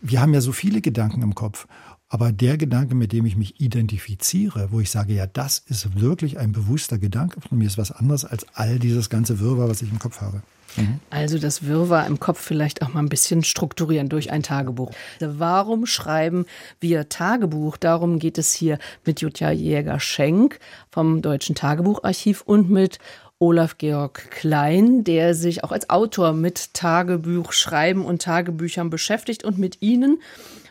Wir 0.00 0.22
haben 0.22 0.32
ja 0.32 0.40
so 0.40 0.52
viele 0.52 0.80
Gedanken 0.80 1.20
im 1.20 1.34
Kopf. 1.34 1.66
Aber 2.10 2.32
der 2.32 2.56
Gedanke, 2.56 2.94
mit 2.94 3.12
dem 3.12 3.26
ich 3.26 3.36
mich 3.36 3.60
identifiziere, 3.60 4.68
wo 4.72 4.80
ich 4.80 4.90
sage, 4.90 5.12
ja, 5.12 5.26
das 5.26 5.58
ist 5.66 6.00
wirklich 6.00 6.38
ein 6.38 6.52
bewusster 6.52 6.98
Gedanke 6.98 7.40
von 7.40 7.58
mir, 7.58 7.66
ist 7.66 7.76
was 7.76 7.92
anderes 7.92 8.24
als 8.24 8.46
all 8.54 8.78
dieses 8.78 9.10
ganze 9.10 9.40
Wirrwarr, 9.40 9.68
was 9.68 9.82
ich 9.82 9.90
im 9.90 9.98
Kopf 9.98 10.22
habe. 10.22 10.42
Mhm. 10.76 11.00
Also 11.10 11.38
das 11.38 11.66
Wirrwarr 11.66 12.06
im 12.06 12.18
Kopf 12.18 12.40
vielleicht 12.40 12.80
auch 12.80 12.94
mal 12.94 13.00
ein 13.00 13.10
bisschen 13.10 13.44
strukturieren 13.44 14.08
durch 14.08 14.30
ein 14.30 14.42
Tagebuch. 14.42 14.90
Warum 15.20 15.84
schreiben 15.84 16.46
wir 16.80 17.10
Tagebuch? 17.10 17.76
Darum 17.76 18.18
geht 18.18 18.38
es 18.38 18.54
hier 18.54 18.78
mit 19.04 19.20
Jutja 19.20 19.50
Jäger-Schenk 19.50 20.58
vom 20.90 21.20
Deutschen 21.20 21.54
Tagebucharchiv 21.54 22.42
und 22.42 22.70
mit 22.70 22.98
Olaf 23.38 23.78
Georg 23.78 24.30
Klein, 24.30 25.04
der 25.04 25.34
sich 25.34 25.62
auch 25.62 25.72
als 25.72 25.90
Autor 25.90 26.32
mit 26.32 26.74
Tagebuchschreiben 26.74 28.04
und 28.04 28.22
Tagebüchern 28.22 28.90
beschäftigt 28.90 29.44
und 29.44 29.58
mit 29.58 29.80
Ihnen 29.80 30.18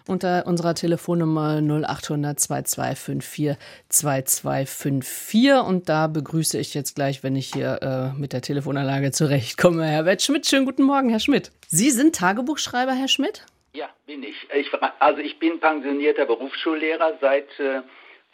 unter 0.09 0.45
unserer 0.47 0.75
Telefonnummer 0.75 1.61
0800 1.61 2.39
2254 2.39 3.57
2254. 3.89 5.51
Und 5.67 5.89
da 5.89 6.07
begrüße 6.07 6.59
ich 6.59 6.73
jetzt 6.73 6.95
gleich, 6.95 7.23
wenn 7.23 7.35
ich 7.35 7.53
hier 7.53 7.79
äh, 7.81 8.19
mit 8.19 8.33
der 8.33 8.41
Telefonanlage 8.41 9.11
zurechtkomme, 9.11 9.85
Herr 9.85 10.05
Wett 10.05 10.21
Schmidt. 10.21 10.45
Schönen 10.45 10.65
guten 10.65 10.83
Morgen, 10.83 11.09
Herr 11.09 11.19
Schmidt. 11.19 11.51
Sie 11.67 11.89
sind 11.91 12.15
Tagebuchschreiber, 12.15 12.93
Herr 12.93 13.07
Schmidt? 13.07 13.45
Ja, 13.73 13.89
bin 14.05 14.23
ich. 14.23 14.35
ich 14.53 14.71
also 14.99 15.21
ich 15.21 15.39
bin 15.39 15.59
pensionierter 15.59 16.25
Berufsschullehrer 16.25 17.13
seit 17.21 17.47
äh, 17.59 17.81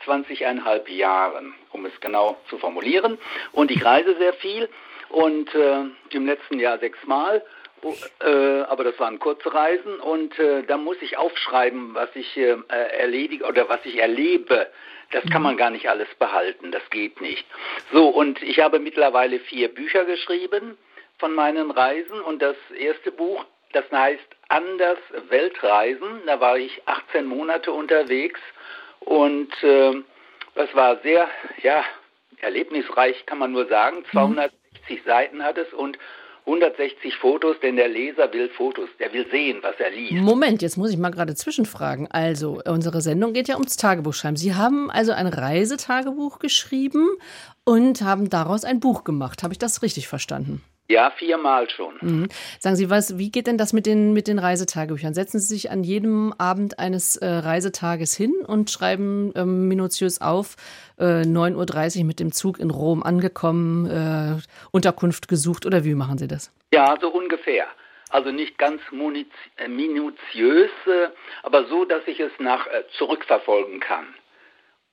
20,5 0.05 0.89
Jahren, 0.89 1.53
um 1.71 1.85
es 1.85 1.93
genau 2.01 2.37
zu 2.49 2.57
formulieren. 2.57 3.17
Und 3.51 3.71
ich 3.71 3.83
reise 3.83 4.15
sehr 4.17 4.33
viel 4.33 4.69
und 5.09 5.53
äh, 5.53 5.83
im 6.09 6.25
letzten 6.25 6.59
Jahr 6.59 6.79
sechsmal 6.79 7.43
äh, 8.21 8.61
aber 8.61 8.83
das 8.83 8.99
waren 8.99 9.19
kurze 9.19 9.53
Reisen 9.53 9.99
und 9.99 10.37
äh, 10.39 10.63
da 10.63 10.77
muss 10.77 10.97
ich 11.01 11.17
aufschreiben, 11.17 11.93
was 11.93 12.09
ich 12.15 12.37
äh, 12.37 12.57
erledige 12.69 13.45
oder 13.45 13.69
was 13.69 13.79
ich 13.85 13.97
erlebe. 13.97 14.67
Das 15.11 15.23
kann 15.31 15.43
man 15.43 15.57
gar 15.57 15.69
nicht 15.69 15.89
alles 15.89 16.07
behalten, 16.17 16.71
das 16.71 16.81
geht 16.89 17.21
nicht. 17.21 17.45
So, 17.91 18.07
und 18.07 18.41
ich 18.41 18.59
habe 18.59 18.79
mittlerweile 18.79 19.39
vier 19.39 19.67
Bücher 19.67 20.05
geschrieben 20.05 20.77
von 21.19 21.33
meinen 21.33 21.69
Reisen 21.69 22.19
und 22.21 22.41
das 22.41 22.55
erste 22.75 23.11
Buch, 23.11 23.45
das 23.73 23.85
heißt 23.91 24.23
Anders 24.49 24.97
Weltreisen. 25.29 26.21
Da 26.25 26.39
war 26.39 26.57
ich 26.57 26.81
18 26.85 27.25
Monate 27.25 27.71
unterwegs 27.71 28.39
und 28.99 29.51
äh, 29.63 30.01
das 30.55 30.73
war 30.75 30.97
sehr, 30.97 31.27
ja, 31.61 31.83
erlebnisreich, 32.41 33.25
kann 33.25 33.39
man 33.39 33.51
nur 33.51 33.67
sagen. 33.67 34.05
260 34.11 34.51
mhm. 34.89 34.99
Seiten 35.05 35.43
hat 35.43 35.57
es 35.57 35.71
und 35.73 35.97
160 36.45 37.15
Fotos, 37.17 37.55
denn 37.61 37.77
der 37.77 37.87
Leser 37.87 38.31
will 38.33 38.49
Fotos, 38.49 38.89
der 38.99 39.13
will 39.13 39.25
sehen, 39.31 39.59
was 39.61 39.75
er 39.79 39.91
liest. 39.91 40.13
Moment, 40.13 40.61
jetzt 40.61 40.77
muss 40.77 40.91
ich 40.91 40.97
mal 40.97 41.09
gerade 41.09 41.35
zwischenfragen. 41.35 42.07
Also, 42.11 42.61
unsere 42.65 43.01
Sendung 43.01 43.33
geht 43.33 43.47
ja 43.47 43.55
ums 43.55 43.77
Tagebuchschreiben. 43.77 44.35
Sie 44.35 44.53
haben 44.53 44.91
also 44.91 45.13
ein 45.13 45.27
Reisetagebuch 45.27 46.39
geschrieben 46.39 47.07
und 47.63 48.01
haben 48.01 48.29
daraus 48.29 48.65
ein 48.65 48.79
Buch 48.79 49.03
gemacht. 49.03 49.43
Habe 49.43 49.53
ich 49.53 49.59
das 49.59 49.81
richtig 49.81 50.07
verstanden? 50.07 50.61
Ja, 50.89 51.11
viermal 51.11 51.69
schon. 51.69 51.95
Mhm. 52.01 52.27
Sagen 52.59 52.75
Sie 52.75 52.89
was, 52.89 53.17
wie 53.17 53.31
geht 53.31 53.47
denn 53.47 53.57
das 53.57 53.71
mit 53.71 53.85
den, 53.85 54.11
mit 54.11 54.27
den 54.27 54.37
Reisetagebüchern? 54.37 55.13
Setzen 55.13 55.39
Sie 55.39 55.47
sich 55.47 55.71
an 55.71 55.83
jedem 55.83 56.33
Abend 56.37 56.77
eines 56.77 57.15
äh, 57.15 57.25
Reisetages 57.25 58.15
hin 58.15 58.33
und 58.45 58.69
schreiben 58.69 59.31
ähm, 59.35 59.69
minutiös 59.69 60.19
auf, 60.19 60.57
äh, 60.99 61.21
9.30 61.21 61.99
Uhr 61.99 62.05
mit 62.05 62.19
dem 62.19 62.33
Zug 62.33 62.59
in 62.59 62.69
Rom 62.69 63.01
angekommen, 63.01 63.85
äh, 63.87 64.41
Unterkunft 64.71 65.29
gesucht 65.29 65.65
oder 65.65 65.85
wie 65.85 65.95
machen 65.95 66.17
Sie 66.17 66.27
das? 66.27 66.51
Ja, 66.73 66.97
so 66.99 67.09
ungefähr. 67.09 67.67
Also 68.09 68.31
nicht 68.31 68.57
ganz 68.57 68.81
äh, 68.91 69.67
minutiös, 69.67 70.69
äh, 70.85 71.07
aber 71.43 71.65
so, 71.65 71.85
dass 71.85 72.05
ich 72.07 72.19
es 72.19 72.31
nach 72.39 72.67
äh, 72.67 72.83
zurückverfolgen 72.97 73.79
kann. 73.79 74.05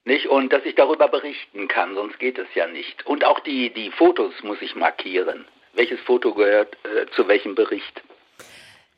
Nicht? 0.04 0.28
Und 0.28 0.52
dass 0.52 0.64
ich 0.64 0.76
darüber 0.76 1.08
berichten 1.08 1.68
kann, 1.68 1.94
sonst 1.94 2.18
geht 2.18 2.38
es 2.38 2.48
ja 2.54 2.66
nicht. 2.68 3.04
Und 3.06 3.24
auch 3.24 3.40
die, 3.40 3.74
die 3.74 3.90
Fotos 3.90 4.32
muss 4.42 4.62
ich 4.62 4.74
markieren. 4.74 5.44
Welches 5.80 6.00
Foto 6.00 6.34
gehört 6.34 6.76
äh, 6.84 7.06
zu 7.16 7.26
welchem 7.26 7.54
Bericht? 7.54 8.02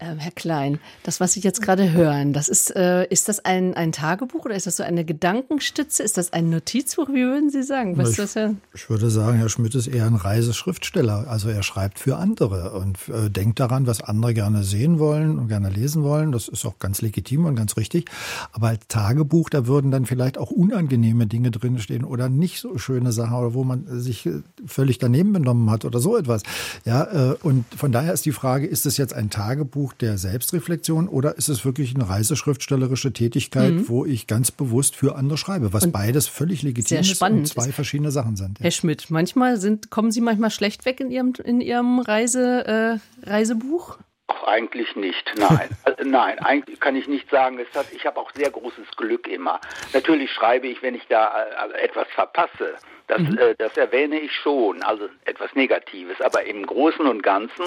Ähm, 0.02 0.18
Herr 0.18 0.32
Klein, 0.32 0.80
das, 1.04 1.20
was 1.20 1.34
Sie 1.34 1.40
jetzt 1.40 1.62
gerade 1.62 1.92
hören, 1.92 2.32
das 2.32 2.48
ist, 2.48 2.74
äh, 2.74 3.06
ist 3.06 3.28
das 3.28 3.44
ein, 3.44 3.74
ein 3.74 3.92
Tagebuch 3.92 4.44
oder 4.44 4.56
ist 4.56 4.66
das 4.66 4.76
so 4.76 4.82
eine 4.82 5.04
Gedankenstütze? 5.04 6.02
Ist 6.02 6.18
das 6.18 6.32
ein 6.32 6.50
Notizbuch? 6.50 7.08
Wie 7.08 7.22
würden 7.24 7.50
Sie 7.50 7.62
sagen? 7.62 7.96
Was 7.96 8.10
ich, 8.10 8.16
das 8.16 8.34
ja? 8.34 8.52
ich 8.74 8.90
würde 8.90 9.10
sagen, 9.10 9.38
Herr 9.38 9.48
Schmidt 9.48 9.76
ist 9.76 9.86
eher 9.86 10.06
ein 10.06 10.16
Reiseschriftsteller. 10.16 11.28
Also 11.28 11.50
er 11.50 11.62
schreibt 11.62 12.00
für 12.00 12.16
andere 12.16 12.72
und 12.72 12.98
äh, 13.10 13.30
denkt 13.30 13.60
daran, 13.60 13.86
was 13.86 14.02
andere 14.02 14.34
gerne 14.34 14.64
sehen 14.64 14.98
wollen 14.98 15.38
und 15.38 15.46
gerne 15.46 15.70
lesen 15.70 16.02
wollen. 16.02 16.32
Das 16.32 16.48
ist 16.48 16.66
auch 16.66 16.80
ganz 16.80 17.00
legitim 17.00 17.44
und 17.44 17.54
ganz 17.54 17.76
richtig. 17.76 18.10
Aber 18.50 18.68
als 18.68 18.88
Tagebuch, 18.88 19.50
da 19.50 19.68
würden 19.68 19.92
dann 19.92 20.06
vielleicht 20.06 20.36
auch 20.36 20.50
unangenehme 20.50 21.28
Dinge 21.28 21.52
drinstehen 21.52 22.02
oder 22.02 22.28
nicht 22.28 22.58
so 22.58 22.76
schöne 22.76 23.12
Sachen 23.12 23.36
oder 23.36 23.54
wo 23.54 23.62
man 23.62 23.86
sich 24.00 24.26
äh, 24.26 24.42
völlig 24.66 24.98
daneben 24.98 25.32
benommen 25.32 25.70
hat 25.70 25.84
oder 25.84 26.00
so 26.00 26.16
etwas. 26.16 26.42
Ja, 26.84 27.04
äh, 27.04 27.36
und 27.44 27.66
von 27.76 27.92
daher 27.92 28.12
ist 28.12 28.26
die 28.26 28.32
Frage, 28.32 28.66
ist 28.66 28.84
es 28.84 28.96
jetzt 28.96 29.14
ein 29.14 29.30
Tagebuch 29.30 29.91
Buch 29.92 29.98
der 29.98 30.18
Selbstreflexion 30.18 31.08
oder 31.08 31.36
ist 31.36 31.48
es 31.48 31.64
wirklich 31.64 31.94
eine 31.94 32.08
reiseschriftstellerische 32.08 33.12
Tätigkeit, 33.12 33.72
mhm. 33.72 33.88
wo 33.88 34.04
ich 34.04 34.26
ganz 34.26 34.50
bewusst 34.50 34.96
für 34.96 35.16
andere 35.16 35.38
schreibe, 35.38 35.72
was 35.72 35.84
und 35.84 35.92
beides 35.92 36.28
völlig 36.28 36.62
legitim 36.62 36.98
ist 36.98 37.22
und 37.22 37.46
zwei 37.46 37.68
ist. 37.68 37.74
verschiedene 37.74 38.10
Sachen 38.10 38.36
sind. 38.36 38.58
Ja. 38.58 38.64
Herr 38.64 38.70
Schmidt, 38.70 39.10
manchmal 39.10 39.56
sind, 39.58 39.90
kommen 39.90 40.10
Sie 40.10 40.20
manchmal 40.20 40.50
schlecht 40.50 40.84
weg 40.84 41.00
in 41.00 41.10
Ihrem, 41.10 41.32
in 41.44 41.60
Ihrem 41.60 42.00
Reise, 42.00 43.00
äh, 43.24 43.28
Reisebuch? 43.28 43.98
Ach, 44.28 44.44
eigentlich 44.44 44.96
nicht, 44.96 45.34
nein. 45.36 45.68
also, 45.84 46.02
nein, 46.04 46.38
eigentlich 46.38 46.80
kann 46.80 46.96
ich 46.96 47.06
nicht 47.08 47.28
sagen. 47.30 47.58
Es 47.58 47.76
hat, 47.76 47.86
ich 47.92 48.06
habe 48.06 48.18
auch 48.18 48.30
sehr 48.34 48.50
großes 48.50 48.96
Glück 48.96 49.28
immer. 49.28 49.60
Natürlich 49.92 50.30
schreibe 50.30 50.68
ich, 50.68 50.82
wenn 50.82 50.94
ich 50.94 51.06
da 51.08 51.44
äh, 51.44 51.84
etwas 51.84 52.08
verpasse. 52.14 52.74
Das, 53.06 53.20
mhm. 53.20 53.38
äh, 53.38 53.54
das 53.56 53.76
erwähne 53.76 54.18
ich 54.18 54.32
schon, 54.32 54.82
also 54.82 55.08
etwas 55.24 55.54
Negatives. 55.54 56.20
Aber 56.20 56.44
im 56.44 56.64
Großen 56.66 57.06
und 57.06 57.22
Ganzen 57.22 57.64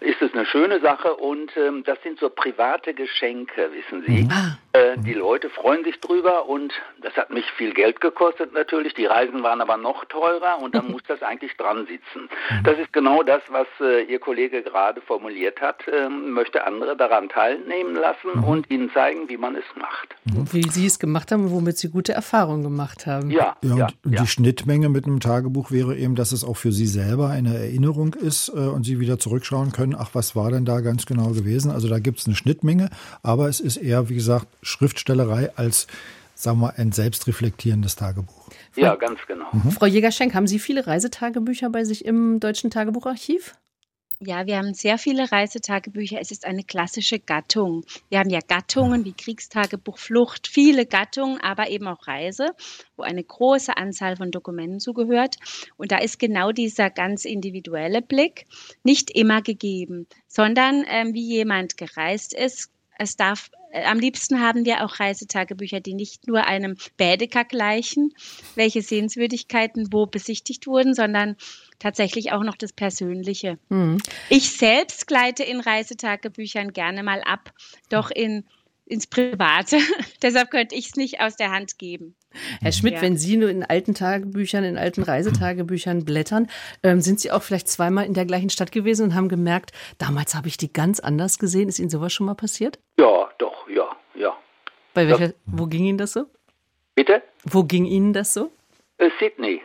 ist 0.00 0.20
es 0.20 0.32
eine 0.32 0.46
schöne 0.46 0.80
Sache 0.80 1.14
und 1.14 1.56
ähm, 1.56 1.84
das 1.84 2.02
sind 2.02 2.18
so 2.18 2.30
private 2.30 2.94
Geschenke, 2.94 3.70
wissen 3.72 4.04
Sie. 4.06 4.22
Mhm. 4.24 4.56
Äh, 4.72 4.98
die 4.98 5.14
Leute 5.14 5.50
freuen 5.50 5.84
sich 5.84 6.00
drüber 6.00 6.48
und 6.48 6.72
das 7.00 7.14
hat 7.16 7.30
mich 7.30 7.44
viel 7.52 7.72
Geld 7.72 8.00
gekostet 8.00 8.52
natürlich. 8.52 8.92
Die 8.94 9.06
Reisen 9.06 9.44
waren 9.44 9.60
aber 9.60 9.76
noch 9.76 10.04
teurer 10.06 10.58
und 10.60 10.74
dann 10.74 10.90
muss 10.90 11.02
das 11.06 11.22
eigentlich 11.22 11.56
dran 11.56 11.86
sitzen. 11.86 12.28
Mhm. 12.50 12.64
Das 12.64 12.78
ist 12.78 12.92
genau 12.92 13.22
das, 13.22 13.42
was 13.50 13.68
äh, 13.80 14.02
Ihr 14.02 14.18
Kollege 14.18 14.62
gerade 14.62 15.00
formuliert 15.00 15.60
hat. 15.60 15.84
Ähm, 15.86 16.32
möchte 16.32 16.66
andere 16.66 16.96
daran 16.96 17.28
teilnehmen 17.28 17.94
lassen 17.94 18.30
mhm. 18.34 18.44
und 18.44 18.70
ihnen 18.70 18.90
zeigen, 18.92 19.28
wie 19.28 19.36
man 19.36 19.54
es 19.54 19.64
macht. 19.76 20.16
Wie 20.24 20.68
Sie 20.68 20.86
es 20.86 20.98
gemacht 20.98 21.30
haben 21.30 21.44
und 21.44 21.52
womit 21.52 21.78
Sie 21.78 21.88
gute 21.88 22.12
Erfahrungen 22.12 22.64
gemacht 22.64 23.06
haben. 23.06 23.30
Ja, 23.30 23.56
ja, 23.62 23.76
ja 23.76 23.88
und, 24.04 24.12
ja. 24.12 24.22
die 24.22 24.26
Schnittmenge 24.64 24.88
mit 24.88 25.04
einem 25.04 25.20
Tagebuch 25.20 25.70
wäre 25.70 25.94
eben, 25.94 26.14
dass 26.14 26.32
es 26.32 26.42
auch 26.42 26.56
für 26.56 26.72
Sie 26.72 26.86
selber 26.86 27.28
eine 27.28 27.54
Erinnerung 27.54 28.14
ist 28.14 28.48
äh, 28.48 28.52
und 28.52 28.84
Sie 28.84 28.98
wieder 28.98 29.18
zurückschauen 29.18 29.72
können, 29.72 29.94
ach, 29.94 30.10
was 30.14 30.34
war 30.34 30.50
denn 30.50 30.64
da 30.64 30.80
ganz 30.80 31.04
genau 31.04 31.32
gewesen? 31.32 31.70
Also 31.70 31.86
da 31.86 31.98
gibt 31.98 32.20
es 32.20 32.26
eine 32.26 32.34
Schnittmenge, 32.34 32.88
aber 33.22 33.48
es 33.50 33.60
ist 33.60 33.76
eher, 33.76 34.08
wie 34.08 34.14
gesagt, 34.14 34.46
Schriftstellerei 34.62 35.54
als, 35.54 35.86
sagen 36.34 36.60
wir, 36.60 36.78
ein 36.78 36.92
selbstreflektierendes 36.92 37.96
Tagebuch. 37.96 38.48
Ja, 38.74 38.94
ganz 38.94 39.18
genau. 39.28 39.48
Mhm. 39.52 39.70
Frau 39.70 39.84
Jägerschenk, 39.84 40.34
haben 40.34 40.46
Sie 40.46 40.58
viele 40.58 40.86
Reisetagebücher 40.86 41.68
bei 41.68 41.84
sich 41.84 42.06
im 42.06 42.40
Deutschen 42.40 42.70
Tagebucharchiv? 42.70 43.54
Ja, 44.26 44.46
wir 44.46 44.56
haben 44.56 44.72
sehr 44.72 44.96
viele 44.96 45.30
Reisetagebücher. 45.30 46.18
Es 46.18 46.30
ist 46.30 46.46
eine 46.46 46.64
klassische 46.64 47.18
Gattung. 47.18 47.84
Wir 48.08 48.20
haben 48.20 48.30
ja 48.30 48.40
Gattungen 48.46 49.04
wie 49.04 49.12
Kriegstagebuch, 49.12 49.98
Flucht, 49.98 50.46
viele 50.46 50.86
Gattungen, 50.86 51.40
aber 51.42 51.68
eben 51.68 51.86
auch 51.88 52.06
Reise, 52.06 52.52
wo 52.96 53.02
eine 53.02 53.22
große 53.22 53.76
Anzahl 53.76 54.16
von 54.16 54.30
Dokumenten 54.30 54.80
zugehört. 54.80 55.36
Und 55.76 55.92
da 55.92 55.98
ist 55.98 56.18
genau 56.18 56.52
dieser 56.52 56.88
ganz 56.88 57.26
individuelle 57.26 58.00
Blick 58.00 58.46
nicht 58.82 59.10
immer 59.10 59.42
gegeben, 59.42 60.06
sondern 60.26 60.84
ähm, 60.88 61.12
wie 61.12 61.26
jemand 61.26 61.76
gereist 61.76 62.32
ist, 62.32 62.70
es 62.98 63.16
darf 63.16 63.50
äh, 63.70 63.84
am 63.84 63.98
liebsten 63.98 64.40
haben 64.40 64.64
wir 64.64 64.84
auch 64.84 65.00
Reisetagebücher, 65.00 65.80
die 65.80 65.94
nicht 65.94 66.26
nur 66.26 66.46
einem 66.46 66.76
Bädeker 66.96 67.44
gleichen, 67.44 68.12
welche 68.54 68.82
Sehenswürdigkeiten 68.82 69.92
wo 69.92 70.06
besichtigt 70.06 70.66
wurden, 70.66 70.94
sondern 70.94 71.36
tatsächlich 71.78 72.32
auch 72.32 72.44
noch 72.44 72.56
das 72.56 72.72
Persönliche. 72.72 73.58
Mhm. 73.68 73.98
Ich 74.30 74.56
selbst 74.56 75.06
gleite 75.06 75.42
in 75.42 75.60
Reisetagebüchern 75.60 76.72
gerne 76.72 77.02
mal 77.02 77.22
ab, 77.22 77.52
doch 77.88 78.10
in 78.10 78.44
ins 78.86 79.06
Private. 79.06 79.78
Deshalb 80.22 80.50
könnte 80.50 80.74
ich 80.74 80.86
es 80.86 80.96
nicht 80.96 81.20
aus 81.20 81.36
der 81.36 81.50
Hand 81.50 81.78
geben. 81.78 82.16
Herr 82.60 82.72
Schmidt, 82.72 82.94
ja. 82.94 83.02
wenn 83.02 83.16
Sie 83.16 83.36
nur 83.36 83.48
in 83.48 83.62
alten 83.62 83.94
Tagebüchern, 83.94 84.64
in 84.64 84.76
alten 84.76 85.02
Reisetagebüchern 85.02 86.04
blättern, 86.04 86.48
ähm, 86.82 87.00
sind 87.00 87.20
Sie 87.20 87.30
auch 87.30 87.42
vielleicht 87.42 87.68
zweimal 87.68 88.06
in 88.06 88.14
der 88.14 88.26
gleichen 88.26 88.50
Stadt 88.50 88.72
gewesen 88.72 89.04
und 89.04 89.14
haben 89.14 89.28
gemerkt, 89.28 89.72
damals 89.98 90.34
habe 90.34 90.48
ich 90.48 90.56
die 90.56 90.72
ganz 90.72 91.00
anders 91.00 91.38
gesehen. 91.38 91.68
Ist 91.68 91.78
Ihnen 91.78 91.90
sowas 91.90 92.12
schon 92.12 92.26
mal 92.26 92.34
passiert? 92.34 92.78
Ja, 92.98 93.30
doch, 93.38 93.68
ja, 93.68 93.88
ja. 94.14 94.36
Bei 94.92 95.08
welcher, 95.08 95.34
wo 95.46 95.66
ging 95.66 95.84
Ihnen 95.84 95.98
das 95.98 96.12
so? 96.12 96.26
Bitte? 96.94 97.22
Wo 97.44 97.64
ging 97.64 97.84
Ihnen 97.84 98.12
das 98.12 98.34
so? 98.34 98.50
Äh, 98.98 99.10
Sydney. 99.18 99.62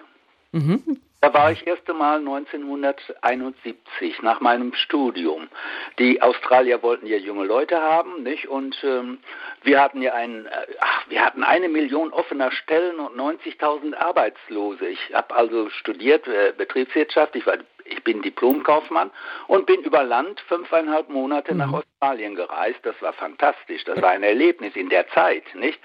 Mhm. 0.51 0.99
Da 1.21 1.33
war 1.33 1.51
ich 1.51 1.67
erste 1.67 1.93
Mal 1.93 2.19
1971 2.19 4.21
nach 4.21 4.39
meinem 4.39 4.73
Studium. 4.73 5.49
Die 5.97 6.21
Australier 6.21 6.81
wollten 6.81 7.07
ja 7.07 7.17
junge 7.17 7.43
Leute 7.43 7.81
haben, 7.81 8.23
nicht? 8.23 8.47
Und 8.47 8.81
ähm, 8.85 9.19
wir 9.61 9.81
hatten 9.81 10.01
ja 10.01 10.13
ein, 10.13 10.45
äh, 10.45 10.49
ach, 10.79 11.09
wir 11.09 11.25
hatten 11.25 11.43
eine 11.43 11.67
Million 11.67 12.13
offener 12.13 12.51
Stellen 12.51 13.01
und 13.01 13.17
90.000 13.17 13.95
Arbeitslose. 13.95 14.87
Ich 14.87 15.13
habe 15.13 15.35
also 15.35 15.69
studiert 15.71 16.25
äh, 16.25 16.53
Betriebswirtschaft. 16.57 17.35
Ich 17.35 17.45
war 17.45 17.57
ich 17.89 18.03
bin 18.03 18.21
Diplomkaufmann 18.21 19.11
und 19.47 19.65
bin 19.65 19.81
über 19.81 20.03
Land 20.03 20.39
fünfeinhalb 20.47 21.09
Monate 21.09 21.53
mhm. 21.53 21.59
nach 21.59 21.73
Australien 21.73 22.35
gereist. 22.35 22.79
Das 22.83 22.95
war 23.01 23.13
fantastisch. 23.13 23.83
Das 23.85 24.01
war 24.01 24.11
ein 24.11 24.23
Erlebnis 24.23 24.75
in 24.75 24.89
der 24.89 25.07
Zeit, 25.09 25.43
nicht? 25.55 25.79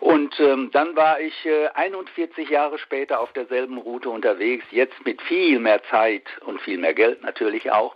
Und 0.00 0.38
ähm, 0.40 0.70
dann 0.72 0.96
war 0.96 1.20
ich 1.20 1.46
äh, 1.46 1.68
41 1.74 2.48
Jahre 2.48 2.78
später 2.78 3.20
auf 3.20 3.32
derselben 3.32 3.78
Route 3.78 4.10
unterwegs, 4.10 4.64
jetzt 4.70 5.04
mit 5.04 5.22
viel 5.22 5.58
mehr 5.58 5.82
Zeit 5.90 6.24
und 6.44 6.60
viel 6.60 6.78
mehr 6.78 6.94
Geld 6.94 7.22
natürlich 7.22 7.70
auch. 7.70 7.94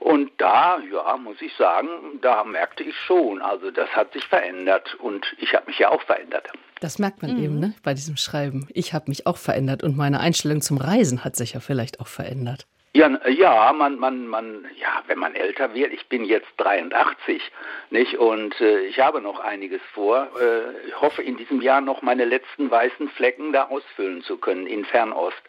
Und 0.00 0.32
da, 0.38 0.78
ja, 0.92 1.16
muss 1.16 1.40
ich 1.40 1.54
sagen, 1.56 1.88
da 2.20 2.44
merkte 2.44 2.82
ich 2.82 2.94
schon, 3.06 3.40
also 3.40 3.70
das 3.70 3.88
hat 3.90 4.12
sich 4.12 4.24
verändert 4.26 4.94
und 4.96 5.24
ich 5.38 5.54
habe 5.54 5.66
mich 5.66 5.78
ja 5.78 5.90
auch 5.90 6.02
verändert. 6.02 6.50
Das 6.80 6.98
merkt 6.98 7.22
man 7.22 7.38
mhm. 7.38 7.42
eben 7.42 7.58
ne, 7.58 7.74
bei 7.82 7.94
diesem 7.94 8.18
Schreiben. 8.18 8.68
Ich 8.74 8.92
habe 8.92 9.06
mich 9.08 9.26
auch 9.26 9.38
verändert 9.38 9.82
und 9.82 9.96
meine 9.96 10.20
Einstellung 10.20 10.60
zum 10.60 10.76
Reisen 10.76 11.24
hat 11.24 11.36
sich 11.36 11.54
ja 11.54 11.60
vielleicht 11.60 12.00
auch 12.00 12.08
verändert. 12.08 12.66
Ja, 12.96 13.10
ja, 13.28 13.72
man, 13.72 13.98
man, 13.98 14.28
man, 14.28 14.66
ja, 14.76 15.02
wenn 15.08 15.18
man 15.18 15.34
älter 15.34 15.74
wird, 15.74 15.92
ich 15.92 16.06
bin 16.08 16.24
jetzt 16.24 16.46
83, 16.58 17.42
nicht? 17.90 18.16
Und 18.18 18.60
äh, 18.60 18.82
ich 18.82 19.00
habe 19.00 19.20
noch 19.20 19.40
einiges 19.40 19.80
vor. 19.92 20.28
Äh, 20.40 20.86
ich 20.86 21.00
hoffe, 21.00 21.20
in 21.20 21.36
diesem 21.36 21.60
Jahr 21.60 21.80
noch 21.80 22.02
meine 22.02 22.24
letzten 22.24 22.70
weißen 22.70 23.08
Flecken 23.10 23.52
da 23.52 23.64
ausfüllen 23.64 24.22
zu 24.22 24.36
können 24.36 24.68
in 24.68 24.84
Fernost. 24.84 25.42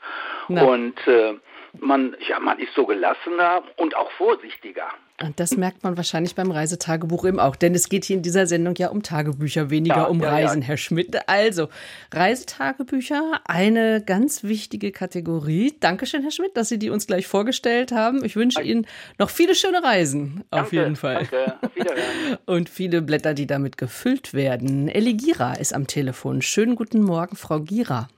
Na. 0.48 0.64
Und 0.64 1.08
äh, 1.08 1.36
man, 1.82 2.16
ja, 2.28 2.40
man 2.40 2.60
ist 2.60 2.74
so 2.76 2.86
gelassener 2.86 3.64
und 3.78 3.96
auch 3.96 4.12
vorsichtiger. 4.12 4.88
Und 5.22 5.40
das 5.40 5.56
merkt 5.56 5.84
man 5.84 5.96
wahrscheinlich 5.96 6.36
beim 6.36 6.52
Reisetagebuch 6.52 7.26
eben 7.26 7.40
auch, 7.40 7.56
denn 7.56 7.74
es 7.74 7.88
geht 7.88 8.04
hier 8.04 8.18
in 8.18 8.22
dieser 8.22 8.48
Sendung 8.48 8.76
ja 8.76 8.90
um 8.90 9.02
Tagebücher, 9.02 9.70
weniger 9.70 9.96
ja, 9.96 10.04
um 10.04 10.20
ja, 10.20 10.30
Reisen, 10.30 10.62
ja. 10.62 10.68
Herr 10.68 10.78
Schmidt. 10.78 11.18
Also, 11.30 11.70
Reisetagebücher, 12.14 13.40
eine 13.46 14.04
ganz 14.04 14.44
wichtige 14.44 14.92
Kategorie. 14.92 15.74
Dankeschön, 15.80 16.22
Herr 16.22 16.32
Schmidt, 16.32 16.58
dass 16.58 16.68
Sie 16.68 16.80
die 16.80 16.90
uns 16.90 17.08
gleich 17.08 17.28
vorgestellt 17.28 17.94
haben. 17.94 18.26
Ich 18.26 18.36
wünsche 18.36 18.62
Ihnen 18.62 18.86
noch 19.18 19.30
viele 19.30 19.56
schöne 19.56 19.82
Reisen, 19.82 20.44
auf 20.52 20.70
danke, 20.72 20.76
jeden 20.76 20.96
Fall. 20.98 21.28
Danke. 21.32 21.58
Auf 21.62 21.72
Und 22.46 22.70
viele 22.70 23.02
Blätter, 23.02 23.34
die 23.34 23.48
damit 23.48 23.78
gefüllt 23.78 24.34
werden. 24.34 24.90
Elli 24.90 25.14
Gira 25.14 25.54
ist 25.54 25.74
am 25.74 25.88
Telefon. 25.88 26.42
Schönen 26.42 26.76
guten 26.76 27.02
Morgen, 27.02 27.38
Frau 27.38 27.62
Gira. 27.62 28.10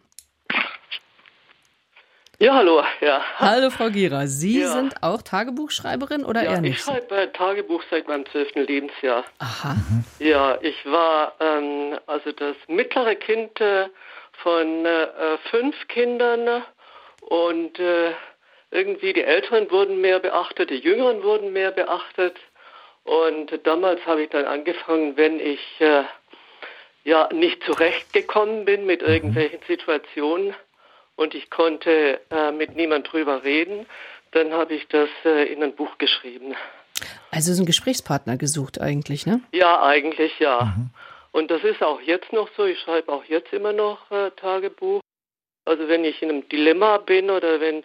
Ja, 2.40 2.54
hallo. 2.54 2.84
Ja. 3.02 3.24
Hallo, 3.40 3.72
Frau 3.72 3.90
Gira. 3.90 4.28
Sie 4.28 4.62
ja. 4.62 4.68
sind 4.68 4.94
auch 5.02 5.24
Tagebuchschreiberin 5.24 6.24
oder 6.24 6.44
ja, 6.44 6.52
eher 6.52 6.62
nicht? 6.62 6.78
Ich 6.78 6.84
schreibe 6.84 7.32
Tagebuch 7.34 7.82
seit 7.90 8.08
meinem 8.08 8.28
zwölften 8.28 8.62
Lebensjahr. 8.62 9.26
Aha. 9.40 9.76
Ja, 10.20 10.60
ich 10.62 10.76
war 10.86 11.34
ähm, 11.40 11.98
also 12.06 12.32
das 12.32 12.56
mittlere 12.68 13.16
Kind 13.16 13.60
äh, 13.60 13.88
von 14.44 14.86
äh, 14.86 15.38
fünf 15.50 15.88
Kindern 15.88 16.64
und 17.22 17.80
äh, 17.80 18.12
irgendwie 18.70 19.14
die 19.14 19.24
Älteren 19.24 19.72
wurden 19.72 20.00
mehr 20.00 20.20
beachtet, 20.20 20.70
die 20.70 20.78
Jüngeren 20.78 21.24
wurden 21.24 21.54
mehr 21.54 21.72
beachtet. 21.72 22.38
Und 23.04 23.66
damals 23.66 24.06
habe 24.06 24.22
ich 24.22 24.30
dann 24.30 24.46
angefangen, 24.46 25.18
wenn 25.18 25.40
ich 25.40 25.82
äh, 25.82 26.04
ja 27.04 27.30
nicht 27.34 27.64
zurechtgekommen 27.64 28.66
bin 28.66 28.86
mit 28.86 29.02
mhm. 29.02 29.08
irgendwelchen 29.08 29.60
Situationen 29.66 30.54
und 31.18 31.36
ich 31.36 31.50
konnte 31.50 32.22
äh, 32.30 32.52
mit 32.54 32.78
niemand 32.78 33.12
drüber 33.12 33.44
reden, 33.44 33.86
dann 34.32 34.54
habe 34.54 34.76
ich 34.76 34.88
das 34.88 35.10
äh, 35.26 35.52
in 35.52 35.62
ein 35.62 35.76
Buch 35.76 35.98
geschrieben. 35.98 36.56
Also 37.32 37.54
so 37.54 37.60
einen 37.60 37.66
Gesprächspartner 37.66 38.38
gesucht 38.38 38.80
eigentlich, 38.80 39.26
ne? 39.26 39.42
Ja, 39.52 39.84
eigentlich 39.84 40.40
ja. 40.40 40.74
Mhm. 40.78 40.90
Und 41.32 41.52
das 41.52 41.64
ist 41.64 41.84
auch 41.84 42.00
jetzt 42.02 42.32
noch 42.32 42.50
so. 42.56 42.66
Ich 42.66 42.80
schreibe 42.80 43.12
auch 43.12 43.26
jetzt 43.26 43.52
immer 43.52 43.74
noch 43.74 44.10
äh, 44.12 44.32
Tagebuch. 44.32 45.02
Also 45.66 45.88
wenn 45.88 46.06
ich 46.06 46.22
in 46.22 46.30
einem 46.30 46.48
Dilemma 46.50 46.98
bin 46.98 47.30
oder 47.30 47.60
wenn 47.60 47.84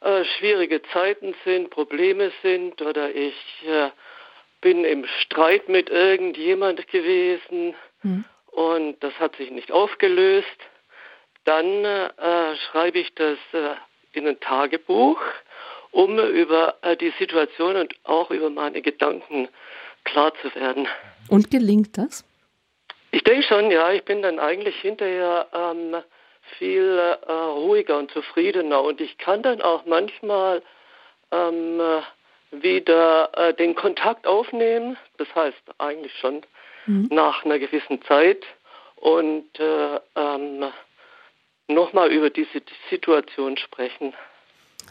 äh, 0.00 0.24
schwierige 0.38 0.82
Zeiten 0.92 1.34
sind, 1.44 1.70
Probleme 1.70 2.30
sind 2.42 2.82
oder 2.82 3.14
ich 3.14 3.34
äh, 3.66 3.90
bin 4.60 4.84
im 4.84 5.06
Streit 5.20 5.68
mit 5.68 5.88
irgendjemand 5.88 6.86
gewesen 6.88 7.74
mhm. 8.02 8.24
und 8.46 9.02
das 9.02 9.14
hat 9.18 9.36
sich 9.36 9.50
nicht 9.50 9.72
aufgelöst, 9.72 10.46
dann 11.44 11.84
äh, 11.84 12.56
schreibe 12.70 12.98
ich 12.98 13.14
das 13.14 13.38
äh, 13.52 13.74
in 14.12 14.26
ein 14.28 14.40
Tagebuch, 14.40 15.20
um 15.90 16.18
über 16.18 16.76
äh, 16.82 16.96
die 16.96 17.12
Situation 17.18 17.76
und 17.76 17.94
auch 18.04 18.30
über 18.30 18.50
meine 18.50 18.82
Gedanken 18.82 19.48
klar 20.04 20.32
zu 20.40 20.54
werden. 20.54 20.86
Und 21.28 21.50
gelingt 21.50 21.98
das? 21.98 22.24
Ich 23.10 23.24
denke 23.24 23.46
schon, 23.46 23.70
ja. 23.70 23.92
Ich 23.92 24.04
bin 24.04 24.22
dann 24.22 24.38
eigentlich 24.38 24.76
hinterher 24.76 25.46
ähm, 25.52 25.96
viel 26.58 26.98
äh, 26.98 27.32
ruhiger 27.32 27.98
und 27.98 28.10
zufriedener 28.10 28.82
und 28.82 29.00
ich 29.00 29.18
kann 29.18 29.42
dann 29.42 29.60
auch 29.60 29.84
manchmal 29.86 30.62
ähm, 31.30 31.80
wieder 32.50 33.30
äh, 33.36 33.54
den 33.54 33.74
Kontakt 33.74 34.26
aufnehmen. 34.26 34.96
Das 35.18 35.28
heißt 35.34 35.62
eigentlich 35.78 36.12
schon 36.18 36.42
mhm. 36.86 37.08
nach 37.10 37.44
einer 37.44 37.58
gewissen 37.58 38.02
Zeit 38.02 38.44
und 38.96 39.58
äh, 39.58 40.00
ähm, 40.16 40.72
nochmal 41.68 42.10
über 42.10 42.30
diese 42.30 42.62
Situation 42.90 43.56
sprechen. 43.56 44.12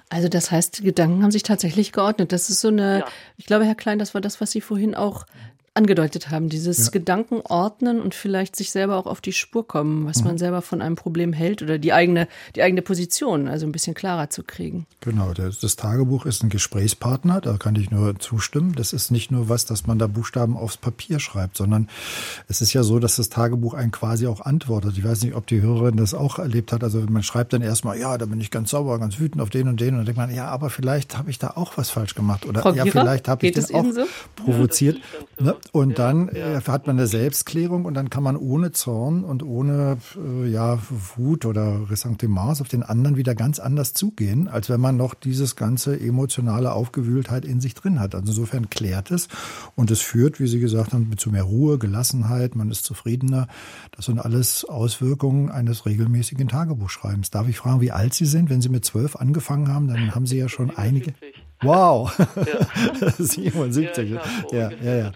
Also 0.09 0.27
das 0.27 0.51
heißt, 0.51 0.79
die 0.79 0.83
Gedanken 0.83 1.23
haben 1.23 1.31
sich 1.31 1.43
tatsächlich 1.43 1.91
geordnet. 1.91 2.31
Das 2.31 2.49
ist 2.49 2.61
so 2.61 2.67
eine, 2.67 2.99
ja. 2.99 3.05
ich 3.37 3.45
glaube, 3.45 3.65
Herr 3.65 3.75
Klein, 3.75 3.99
das 3.99 4.13
war 4.13 4.21
das, 4.21 4.41
was 4.41 4.51
Sie 4.51 4.61
vorhin 4.61 4.93
auch 4.93 5.25
angedeutet 5.73 6.29
haben, 6.29 6.49
dieses 6.49 6.85
ja. 6.85 6.91
Gedankenordnen 6.91 8.01
und 8.01 8.13
vielleicht 8.13 8.57
sich 8.57 8.71
selber 8.71 8.97
auch 8.97 9.05
auf 9.05 9.21
die 9.21 9.31
Spur 9.31 9.65
kommen, 9.65 10.05
was 10.05 10.19
mhm. 10.19 10.27
man 10.27 10.37
selber 10.37 10.61
von 10.61 10.81
einem 10.81 10.97
Problem 10.97 11.31
hält 11.31 11.61
oder 11.61 11.77
die 11.77 11.93
eigene, 11.93 12.27
die 12.57 12.61
eigene 12.61 12.81
Position, 12.81 13.47
also 13.47 13.65
ein 13.65 13.71
bisschen 13.71 13.93
klarer 13.93 14.29
zu 14.29 14.43
kriegen. 14.43 14.85
Genau, 14.99 15.33
das, 15.33 15.59
das 15.59 15.77
Tagebuch 15.77 16.25
ist 16.25 16.43
ein 16.43 16.49
Gesprächspartner, 16.49 17.39
da 17.39 17.55
kann 17.55 17.75
ich 17.75 17.89
nur 17.89 18.19
zustimmen. 18.19 18.75
Das 18.75 18.91
ist 18.91 19.11
nicht 19.11 19.31
nur 19.31 19.47
was, 19.47 19.65
dass 19.65 19.87
man 19.87 19.97
da 19.97 20.07
Buchstaben 20.07 20.57
aufs 20.57 20.75
Papier 20.75 21.21
schreibt, 21.21 21.55
sondern 21.55 21.87
es 22.49 22.59
ist 22.59 22.73
ja 22.73 22.83
so, 22.83 22.99
dass 22.99 23.15
das 23.15 23.29
Tagebuch 23.29 23.73
einen 23.73 23.91
quasi 23.91 24.27
auch 24.27 24.41
antwortet. 24.41 24.97
Ich 24.97 25.05
weiß 25.05 25.23
nicht, 25.23 25.35
ob 25.35 25.47
die 25.47 25.61
Hörerin 25.61 25.95
das 25.95 26.13
auch 26.13 26.37
erlebt 26.37 26.73
hat. 26.73 26.83
Also 26.83 26.99
man 27.09 27.23
schreibt 27.23 27.53
dann 27.53 27.61
erstmal, 27.61 27.97
ja, 27.97 28.17
da 28.17 28.25
bin 28.25 28.41
ich 28.41 28.51
ganz 28.51 28.71
sauber, 28.71 28.99
ganz 28.99 29.19
wütend 29.19 29.41
auf 29.41 29.49
den 29.49 29.69
und 29.69 29.79
den 29.79 29.91
und 29.91 29.99
dann 29.99 30.05
denkt 30.05 30.17
man, 30.17 30.35
ja, 30.35 30.49
aber 30.49 30.69
vielleicht 30.69 31.17
habe 31.17 31.29
ich 31.29 31.39
da 31.39 31.51
auch 31.51 31.77
was 31.77 31.89
falsch 31.89 32.13
gemacht 32.13 32.45
oder 32.45 32.61
Frau 32.61 32.73
ja, 32.73 32.85
vielleicht 32.85 33.29
habe 33.29 33.47
ich 33.47 33.53
den 33.53 33.73
auch 33.73 33.85
so? 33.93 34.05
provoziert. 34.35 34.97
Ja, 35.39 35.55
und 35.71 35.99
dann. 35.99 36.29
Äh, 36.29 36.61
hat 36.71 36.87
man 36.87 36.97
eine 36.97 37.07
Selbstklärung 37.07 37.85
und 37.85 37.93
dann 37.93 38.09
kann 38.09 38.23
man 38.23 38.37
ohne 38.37 38.71
Zorn 38.71 39.23
und 39.23 39.43
ohne 39.43 39.97
äh, 40.17 40.49
ja, 40.49 40.79
Wut 41.15 41.45
oder 41.45 41.89
Ressentiments 41.89 42.61
auf 42.61 42.67
den 42.67 42.83
anderen 42.83 43.17
wieder 43.17 43.35
ganz 43.35 43.59
anders 43.59 43.93
zugehen, 43.93 44.47
als 44.47 44.69
wenn 44.69 44.79
man 44.79 44.97
noch 44.97 45.13
dieses 45.13 45.55
ganze 45.55 45.99
emotionale 45.99 46.71
Aufgewühltheit 46.71 47.45
in 47.45 47.61
sich 47.61 47.73
drin 47.73 47.99
hat. 47.99 48.15
Also 48.15 48.31
insofern 48.31 48.69
klärt 48.69 49.11
es 49.11 49.27
und 49.75 49.91
es 49.91 50.01
führt, 50.01 50.39
wie 50.39 50.47
Sie 50.47 50.59
gesagt 50.59 50.93
haben, 50.93 51.17
zu 51.17 51.29
mehr 51.29 51.43
Ruhe, 51.43 51.77
Gelassenheit, 51.77 52.55
man 52.55 52.71
ist 52.71 52.85
zufriedener. 52.85 53.47
Das 53.95 54.05
sind 54.05 54.19
alles 54.19 54.65
Auswirkungen 54.65 55.49
eines 55.49 55.85
regelmäßigen 55.85 56.47
Tagebuchschreibens. 56.47 57.31
Darf 57.31 57.47
ich 57.47 57.57
fragen, 57.57 57.81
wie 57.81 57.91
alt 57.91 58.13
Sie 58.13 58.25
sind? 58.25 58.49
Wenn 58.49 58.61
Sie 58.61 58.69
mit 58.69 58.85
zwölf 58.85 59.15
angefangen 59.15 59.67
haben, 59.67 59.87
dann 59.87 60.15
haben 60.15 60.25
Sie 60.25 60.37
ja 60.37 60.49
schon 60.49 60.71
einige. 60.71 61.13
Wow, 61.61 62.11
ja. 62.35 63.09
77. 63.17 64.09
Ja, 64.09 64.21
ja, 64.51 64.71
ja, 64.81 64.95
ja. 64.95 65.11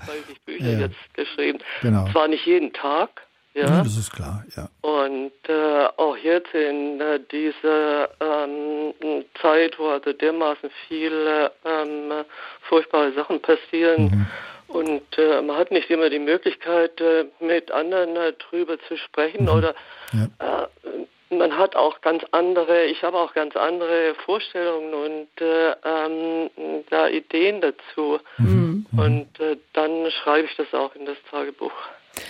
Bücher 0.45 0.71
ja. 0.71 0.79
jetzt 0.79 1.13
geschrieben. 1.13 1.59
Genau. 1.81 2.07
Zwar 2.11 2.27
nicht 2.27 2.45
jeden 2.45 2.71
Tag, 2.73 3.25
ja. 3.55 3.63
ja. 3.67 3.83
Das 3.83 3.97
ist 3.97 4.11
klar, 4.11 4.45
ja. 4.55 4.69
Und 4.81 5.31
äh, 5.47 5.87
auch 5.97 6.17
jetzt 6.17 6.53
in 6.53 6.99
äh, 6.99 7.19
dieser 7.31 8.09
ähm, 8.19 8.93
Zeit, 9.41 9.79
wo 9.79 9.87
also 9.87 10.11
dermaßen 10.11 10.69
viele 10.87 11.51
ähm, 11.63 12.11
furchtbare 12.61 13.13
Sachen 13.13 13.41
passieren. 13.41 14.03
Mhm. 14.03 14.27
Und 14.67 15.17
äh, 15.17 15.41
man 15.41 15.57
hat 15.57 15.71
nicht 15.71 15.89
immer 15.89 16.09
die 16.09 16.19
Möglichkeit, 16.19 16.99
äh, 16.99 17.25
mit 17.39 17.71
anderen 17.71 18.15
äh, 18.17 18.33
drüber 18.33 18.77
zu 18.87 18.97
sprechen 18.97 19.43
mhm. 19.43 19.49
oder 19.49 19.75
ja. 20.11 20.67
Man 21.37 21.57
hat 21.57 21.75
auch 21.75 22.01
ganz 22.01 22.23
andere, 22.31 22.85
ich 22.85 23.03
habe 23.03 23.17
auch 23.17 23.33
ganz 23.33 23.55
andere 23.55 24.15
Vorstellungen 24.25 24.93
und 24.93 25.41
äh, 25.41 25.75
ähm, 25.83 26.49
da 26.89 27.07
Ideen 27.07 27.61
dazu. 27.61 28.19
Mhm. 28.37 28.85
Und 28.97 29.39
äh, 29.39 29.57
dann 29.73 30.09
schreibe 30.11 30.47
ich 30.47 30.55
das 30.55 30.73
auch 30.73 30.95
in 30.95 31.05
das 31.05 31.17
Tagebuch. 31.29 31.73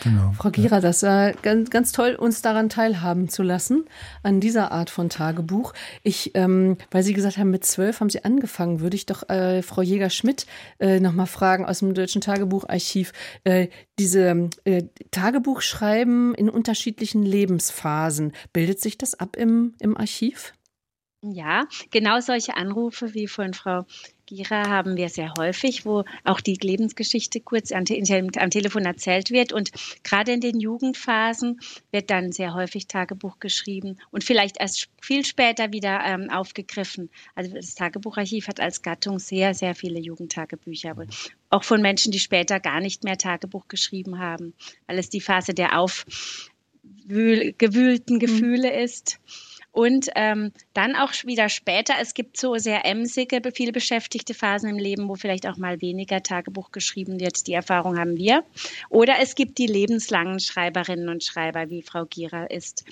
Genau. 0.04 0.34
Frau 0.38 0.50
Gira, 0.50 0.82
das 0.82 1.04
war 1.04 1.34
ganz, 1.34 1.70
ganz 1.70 1.92
toll, 1.92 2.16
uns 2.16 2.42
daran 2.42 2.70
teilhaben 2.70 3.30
zu 3.30 3.44
lassen, 3.44 3.86
an 4.24 4.40
dieser 4.40 4.72
Art 4.72 4.90
von 4.90 5.10
Tagebuch. 5.10 5.74
Ich, 6.04 6.32
ähm, 6.36 6.78
weil 6.92 7.04
Sie 7.04 7.14
gesagt 7.14 7.38
haben, 7.38 7.52
mit 7.52 7.66
zwölf 7.66 8.00
haben 8.00 8.10
Sie 8.10 8.24
angefangen, 8.24 8.80
würde 8.80 8.96
ich 8.96 9.06
doch 9.06 9.28
äh, 9.30 9.62
Frau 9.62 9.82
Jäger-Schmidt 9.82 10.46
äh, 10.80 11.00
nochmal 11.00 11.28
fragen 11.28 11.66
aus 11.66 11.80
dem 11.80 11.94
Deutschen 11.94 12.22
Tagebucharchiv. 12.22 13.14
Äh, 13.44 13.68
diese 14.00 14.50
äh, 14.64 14.84
Tagebuchschreiben 15.12 16.36
in 16.36 16.50
unterschiedlichen 16.50 17.24
Lebensphasen, 17.24 18.34
bildet 18.54 18.82
sich 18.82 18.98
das 18.98 19.16
ab 19.16 19.36
im, 19.36 19.74
im 19.80 19.98
Archiv? 19.98 20.54
Ja, 21.22 21.66
genau 21.90 22.20
solche 22.20 22.56
Anrufe, 22.56 23.14
wie 23.16 23.28
von 23.28 23.54
Frau 23.54 23.86
Gira 24.26 24.70
haben 24.70 24.98
wir 24.98 25.10
sehr 25.10 25.34
häufig, 25.38 25.86
wo 25.86 26.04
auch 26.24 26.42
die 26.42 26.56
Lebensgeschichte 26.56 27.42
kurz 27.42 27.72
am, 27.72 27.84
am, 27.84 28.50
Telefon 28.50 28.86
erzählt 28.86 29.30
wird. 29.30 29.54
Und 29.54 29.70
gerade 30.04 30.34
in 30.34 30.42
den 30.42 30.60
Jugendphasen 30.60 31.60
wird 31.92 32.10
dann 32.10 32.32
sehr 32.32 32.56
häufig 32.56 32.88
Tagebuch 32.88 33.40
geschrieben 33.40 33.98
und 34.12 34.24
vielleicht 34.24 34.60
erst 34.60 34.90
viel 35.02 35.26
später 35.26 35.72
wieder 35.72 36.02
ähm, 36.04 36.30
aufgegriffen. 36.30 37.10
Also 37.36 37.54
das 37.54 37.76
Tagebucharchiv 37.76 38.48
hat 38.48 38.60
als 38.60 38.82
Gattung 38.82 39.20
sehr, 39.20 39.54
sehr 39.54 39.76
viele 39.76 40.00
Jugendtagebücher. 40.00 40.96
Auch 41.50 41.64
von 41.64 41.82
Menschen, 41.82 42.12
die 42.12 42.20
später 42.20 42.60
gar 42.60 42.80
nicht 42.80 43.04
mehr 43.04 43.18
Tagebuch 43.18 43.68
geschrieben 43.68 44.20
haben, 44.20 44.54
weil 44.88 44.98
es 44.98 45.10
die 45.10 45.22
Phase 45.22 45.54
der 45.54 45.80
aufgewühlten 45.80 48.16
mhm. 48.16 48.20
Gefühle 48.20 48.72
mhm. 48.72 48.84
ist. 48.84 49.20
Und 49.76 50.08
ähm, 50.16 50.54
dann 50.74 50.96
auch 50.96 51.12
wieder 51.26 51.50
später, 51.50 51.96
es 52.00 52.14
gibt 52.14 52.38
so 52.38 52.56
sehr 52.56 52.86
emsige, 52.86 53.42
viel 53.54 53.74
beschäftigte 53.74 54.34
Phasen 54.34 54.70
im 54.70 54.78
Leben, 54.78 55.10
wo 55.10 55.16
vielleicht 55.16 55.46
auch 55.46 55.58
mal 55.58 55.82
weniger 55.82 56.24
Tagebuch 56.24 56.72
geschrieben 56.72 57.20
wird. 57.20 57.46
Die 57.46 57.52
Erfahrung 57.52 58.00
haben 58.00 58.16
wir. 58.16 58.46
Oder 58.90 59.16
es 59.22 59.36
gibt 59.36 59.58
die 59.58 59.68
lebenslangen 59.68 60.40
Schreiberinnen 60.40 61.10
und 61.10 61.26
Schreiber, 61.26 61.70
wie 61.70 61.82
Frau 61.82 62.06
Gira 62.06 62.46
ist. 62.46 62.86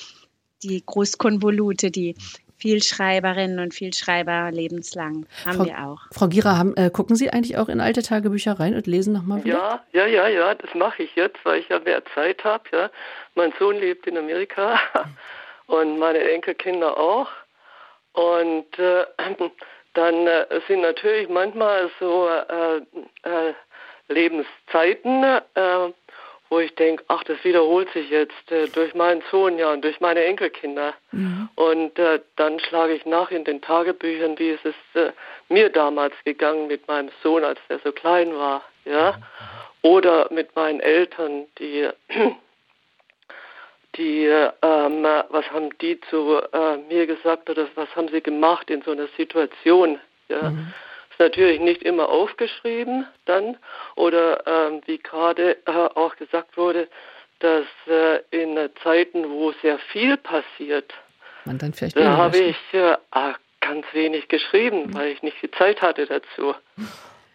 Die 0.61 0.83
Großkonvolute, 0.85 1.89
die 1.89 2.15
Vielschreiberinnen 2.57 3.59
und 3.59 3.73
Vielschreiber 3.73 4.51
lebenslang 4.51 5.25
haben 5.45 5.59
Frau, 5.59 5.65
wir 5.65 5.87
auch. 5.87 6.01
Frau 6.11 6.27
Gira, 6.27 6.57
haben, 6.57 6.75
äh, 6.75 6.89
gucken 6.89 7.15
Sie 7.15 7.29
eigentlich 7.29 7.57
auch 7.57 7.69
in 7.69 7.79
alte 7.79 8.03
Tagebücher 8.03 8.59
rein 8.59 8.75
und 8.75 8.87
lesen 8.87 9.13
nochmal 9.13 9.45
wieder? 9.45 9.81
Ja, 9.93 10.05
ja, 10.05 10.05
ja, 10.05 10.27
ja, 10.27 10.55
das 10.55 10.75
mache 10.75 11.03
ich 11.03 11.15
jetzt, 11.15 11.37
weil 11.45 11.61
ich 11.61 11.69
ja 11.69 11.79
mehr 11.79 12.03
Zeit 12.13 12.43
habe. 12.43 12.65
Ja. 12.73 12.91
Mein 13.35 13.53
Sohn 13.57 13.77
lebt 13.77 14.05
in 14.05 14.17
Amerika. 14.17 14.77
Und 15.67 15.99
meine 15.99 16.19
Enkelkinder 16.19 16.97
auch. 16.97 17.27
Und 18.13 18.77
äh, 18.79 19.05
dann 19.93 20.27
äh, 20.27 20.45
sind 20.67 20.81
natürlich 20.81 21.29
manchmal 21.29 21.89
so 21.99 22.27
äh, 22.27 22.77
äh 23.23 23.53
Lebenszeiten, 24.09 25.23
äh, 25.23 25.91
wo 26.49 26.59
ich 26.59 26.75
denke, 26.75 27.05
ach, 27.07 27.23
das 27.23 27.41
wiederholt 27.43 27.89
sich 27.93 28.09
jetzt 28.09 28.51
äh, 28.51 28.67
durch 28.67 28.93
meinen 28.93 29.23
Sohn 29.31 29.57
ja 29.57 29.71
und 29.71 29.81
durch 29.81 30.01
meine 30.01 30.23
Enkelkinder. 30.25 30.93
Mhm. 31.11 31.49
Und 31.55 31.93
dann 32.35 32.59
schlage 32.59 32.93
ich 32.93 33.05
nach 33.05 33.31
in 33.31 33.45
den 33.45 33.61
Tagebüchern, 33.61 34.37
wie 34.37 34.49
ist 34.49 34.65
es 34.65 35.13
mir 35.47 35.69
damals 35.69 36.13
gegangen 36.25 36.67
mit 36.67 36.87
meinem 36.87 37.09
Sohn, 37.23 37.45
als 37.45 37.59
der 37.69 37.79
so 37.79 37.93
klein 37.93 38.35
war, 38.35 38.61
ja. 38.83 39.15
Oder 39.81 40.27
mit 40.31 40.55
meinen 40.55 40.81
Eltern, 40.81 41.45
die 41.59 41.89
die, 43.95 44.25
ähm, 44.25 45.03
was 45.29 45.49
haben 45.51 45.77
die 45.79 45.99
zu 46.09 46.41
äh, 46.51 46.77
mir 46.89 47.05
gesagt 47.07 47.49
oder 47.49 47.67
was 47.75 47.93
haben 47.95 48.09
sie 48.09 48.21
gemacht 48.21 48.69
in 48.69 48.81
so 48.81 48.91
einer 48.91 49.07
Situation? 49.17 49.99
Ja? 50.29 50.49
Mhm. 50.49 50.73
Ist 51.11 51.19
natürlich 51.19 51.59
nicht 51.59 51.83
immer 51.83 52.09
aufgeschrieben 52.09 53.05
dann 53.25 53.57
oder 53.95 54.47
ähm, 54.47 54.81
wie 54.85 54.97
gerade 54.97 55.57
äh, 55.65 55.71
auch 55.71 56.15
gesagt 56.15 56.57
wurde, 56.57 56.87
dass 57.39 57.65
äh, 57.87 58.19
in 58.31 58.57
Zeiten, 58.81 59.29
wo 59.29 59.51
sehr 59.61 59.77
viel 59.77 60.17
passiert, 60.17 60.93
man 61.45 61.57
dann 61.57 61.73
vielleicht 61.73 61.97
da 61.97 62.17
habe 62.17 62.37
ich 62.37 62.57
äh, 62.71 62.95
ah, 63.11 63.35
ganz 63.59 63.85
wenig 63.93 64.27
geschrieben, 64.27 64.93
weil 64.93 65.09
ich 65.09 65.21
nicht 65.23 65.41
die 65.41 65.51
Zeit 65.51 65.81
hatte 65.81 66.05
dazu. 66.05 66.55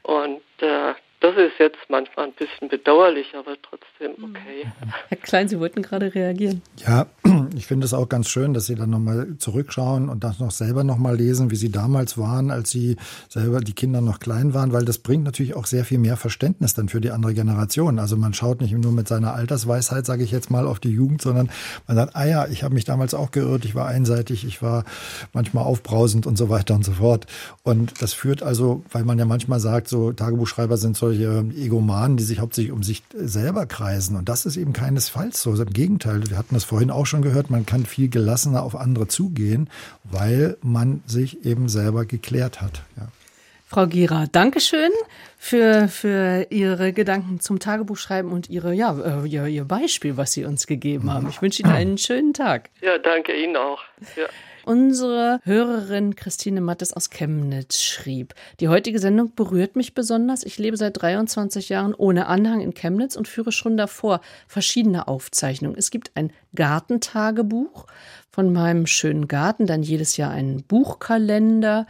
Und 0.02 0.42
äh, 0.60 0.94
das 1.20 1.36
ist 1.36 1.58
jetzt 1.58 1.78
manchmal 1.88 2.26
ein 2.26 2.32
bisschen 2.32 2.68
bedauerlich, 2.68 3.34
aber 3.34 3.56
trotzdem 3.62 4.12
mhm. 4.16 4.36
okay. 4.36 4.66
Herr 5.08 5.18
Klein, 5.18 5.48
Sie 5.48 5.58
wollten 5.58 5.82
gerade 5.82 6.14
reagieren. 6.14 6.62
Ja, 6.76 7.06
ich 7.54 7.66
finde 7.66 7.84
es 7.84 7.92
auch 7.92 8.08
ganz 8.08 8.28
schön, 8.28 8.54
dass 8.54 8.66
Sie 8.66 8.76
dann 8.76 8.90
nochmal 8.90 9.34
zurückschauen 9.38 10.08
und 10.08 10.22
das 10.22 10.38
noch 10.38 10.52
selber 10.52 10.84
nochmal 10.84 11.16
lesen, 11.16 11.50
wie 11.50 11.56
Sie 11.56 11.70
damals 11.70 12.16
waren, 12.16 12.52
als 12.52 12.70
Sie 12.70 12.96
selber 13.28 13.60
die 13.60 13.72
Kinder 13.72 14.00
noch 14.00 14.20
klein 14.20 14.54
waren, 14.54 14.72
weil 14.72 14.84
das 14.84 14.98
bringt 14.98 15.24
natürlich 15.24 15.56
auch 15.56 15.66
sehr 15.66 15.84
viel 15.84 15.98
mehr 15.98 16.16
Verständnis 16.16 16.74
dann 16.74 16.88
für 16.88 17.00
die 17.00 17.10
andere 17.10 17.34
Generation. 17.34 17.98
Also 17.98 18.16
man 18.16 18.32
schaut 18.32 18.60
nicht 18.60 18.72
nur 18.72 18.92
mit 18.92 19.08
seiner 19.08 19.34
Altersweisheit, 19.34 20.06
sage 20.06 20.22
ich 20.22 20.30
jetzt 20.30 20.50
mal, 20.50 20.66
auf 20.66 20.78
die 20.78 20.90
Jugend, 20.90 21.20
sondern 21.20 21.50
man 21.88 21.96
sagt, 21.96 22.14
ah 22.14 22.24
ja, 22.24 22.46
ich 22.46 22.62
habe 22.62 22.74
mich 22.74 22.84
damals 22.84 23.12
auch 23.12 23.32
geirrt, 23.32 23.64
ich 23.64 23.74
war 23.74 23.86
einseitig, 23.86 24.44
ich 24.44 24.62
war 24.62 24.84
manchmal 25.32 25.64
aufbrausend 25.64 26.26
und 26.26 26.38
so 26.38 26.48
weiter 26.48 26.76
und 26.76 26.84
so 26.84 26.92
fort. 26.92 27.26
Und 27.64 28.00
das 28.00 28.12
führt 28.12 28.44
also, 28.44 28.84
weil 28.92 29.04
man 29.04 29.18
ja 29.18 29.24
manchmal 29.24 29.58
sagt, 29.58 29.88
so 29.88 30.12
Tagebuchschreiber 30.12 30.76
sind 30.76 30.96
so 30.96 31.08
solche 31.08 31.44
Egomanen, 31.56 32.16
die 32.16 32.24
sich 32.24 32.40
hauptsächlich 32.40 32.72
um 32.72 32.82
sich 32.82 33.02
selber 33.14 33.64
kreisen. 33.66 34.16
Und 34.16 34.28
das 34.28 34.44
ist 34.44 34.56
eben 34.56 34.72
keinesfalls 34.72 35.40
so. 35.40 35.54
Im 35.54 35.70
Gegenteil, 35.70 36.28
wir 36.28 36.36
hatten 36.36 36.54
das 36.54 36.64
vorhin 36.64 36.90
auch 36.90 37.06
schon 37.06 37.22
gehört, 37.22 37.37
man 37.48 37.66
kann 37.66 37.86
viel 37.86 38.08
gelassener 38.08 38.62
auf 38.62 38.76
andere 38.76 39.08
zugehen, 39.08 39.70
weil 40.04 40.56
man 40.62 41.02
sich 41.06 41.44
eben 41.44 41.68
selber 41.68 42.04
geklärt 42.04 42.60
hat. 42.60 42.82
Ja. 42.96 43.08
Frau 43.66 43.86
Gira, 43.86 44.26
Dankeschön 44.32 44.90
für, 45.36 45.88
für 45.88 46.46
Ihre 46.48 46.94
Gedanken 46.94 47.38
zum 47.38 47.58
Tagebuchschreiben 47.58 48.32
und 48.32 48.48
Ihre, 48.48 48.72
ja, 48.72 49.22
äh, 49.22 49.28
Ihr, 49.28 49.46
Ihr 49.46 49.64
Beispiel, 49.64 50.16
was 50.16 50.32
Sie 50.32 50.46
uns 50.46 50.66
gegeben 50.66 51.12
haben. 51.12 51.28
Ich 51.28 51.42
wünsche 51.42 51.62
Ihnen 51.62 51.72
einen 51.72 51.98
schönen 51.98 52.32
Tag. 52.32 52.70
Ja, 52.80 52.96
danke 52.96 53.34
Ihnen 53.34 53.56
auch. 53.56 53.80
Ja. 54.16 54.24
Unsere 54.68 55.40
Hörerin 55.44 56.14
Christine 56.14 56.60
Mattes 56.60 56.92
aus 56.92 57.08
Chemnitz 57.08 57.80
schrieb, 57.80 58.34
die 58.60 58.68
heutige 58.68 58.98
Sendung 58.98 59.34
berührt 59.34 59.76
mich 59.76 59.94
besonders. 59.94 60.44
Ich 60.44 60.58
lebe 60.58 60.76
seit 60.76 61.00
23 61.00 61.70
Jahren 61.70 61.94
ohne 61.94 62.26
Anhang 62.26 62.60
in 62.60 62.74
Chemnitz 62.74 63.16
und 63.16 63.28
führe 63.28 63.50
schon 63.50 63.78
davor 63.78 64.20
verschiedene 64.46 65.08
Aufzeichnungen. 65.08 65.78
Es 65.78 65.90
gibt 65.90 66.10
ein 66.16 66.34
Gartentagebuch 66.54 67.86
von 68.38 68.52
meinem 68.52 68.86
schönen 68.86 69.26
Garten, 69.26 69.66
dann 69.66 69.82
jedes 69.82 70.16
Jahr 70.16 70.30
einen 70.30 70.62
Buchkalender, 70.62 71.88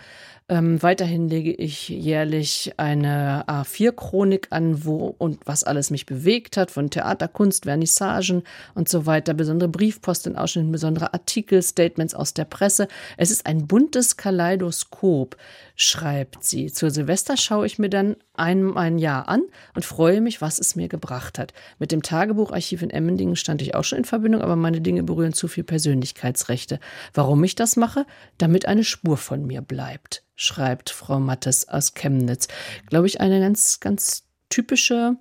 ähm, 0.48 0.82
weiterhin 0.82 1.28
lege 1.28 1.52
ich 1.52 1.90
jährlich 1.90 2.72
eine 2.78 3.44
A4-Chronik 3.46 4.46
an, 4.48 4.86
wo 4.86 5.14
und 5.18 5.40
was 5.44 5.62
alles 5.62 5.90
mich 5.90 6.06
bewegt 6.06 6.56
hat, 6.56 6.70
von 6.70 6.88
Theater, 6.88 7.28
Kunst, 7.28 7.64
Vernissagen 7.64 8.44
und 8.74 8.88
so 8.88 9.04
weiter, 9.04 9.34
besondere 9.34 9.68
Briefpost 9.68 10.26
in 10.26 10.36
Ausschnitten, 10.36 10.72
besondere 10.72 11.12
Artikel, 11.12 11.60
Statements 11.60 12.14
aus 12.14 12.32
der 12.32 12.46
Presse. 12.46 12.88
Es 13.18 13.30
ist 13.30 13.44
ein 13.44 13.66
buntes 13.66 14.16
Kaleidoskop, 14.16 15.36
schreibt 15.78 16.44
sie. 16.44 16.70
Zur 16.70 16.90
Silvester 16.90 17.36
schaue 17.36 17.64
ich 17.64 17.78
mir 17.78 17.88
dann 17.88 18.16
ein, 18.34 18.76
ein 18.76 18.98
Jahr 18.98 19.28
an 19.28 19.42
und 19.74 19.84
freue 19.84 20.20
mich, 20.20 20.42
was 20.42 20.58
es 20.58 20.76
mir 20.76 20.88
gebracht 20.88 21.38
hat. 21.38 21.54
Mit 21.78 21.92
dem 21.92 22.02
Tagebucharchiv 22.02 22.82
in 22.82 22.90
Emmendingen 22.90 23.36
stand 23.36 23.62
ich 23.62 23.74
auch 23.74 23.84
schon 23.84 23.98
in 23.98 24.04
Verbindung, 24.04 24.42
aber 24.42 24.56
meine 24.56 24.80
Dinge 24.80 25.04
berühren 25.04 25.32
zu 25.32 25.48
viel 25.48 25.64
Persönlichkeitsrechte. 25.64 26.80
Warum 27.14 27.42
ich 27.44 27.54
das 27.54 27.76
mache? 27.76 28.04
Damit 28.36 28.66
eine 28.66 28.84
Spur 28.84 29.16
von 29.16 29.46
mir 29.46 29.62
bleibt 29.62 30.24
schreibt 30.38 30.90
Frau 30.90 31.18
Mattes 31.18 31.68
aus 31.68 31.94
Chemnitz. 31.94 32.46
Glaube 32.88 33.08
ich, 33.08 33.20
eine 33.20 33.40
ganz, 33.40 33.80
ganz 33.80 34.22
typische, 34.48 35.16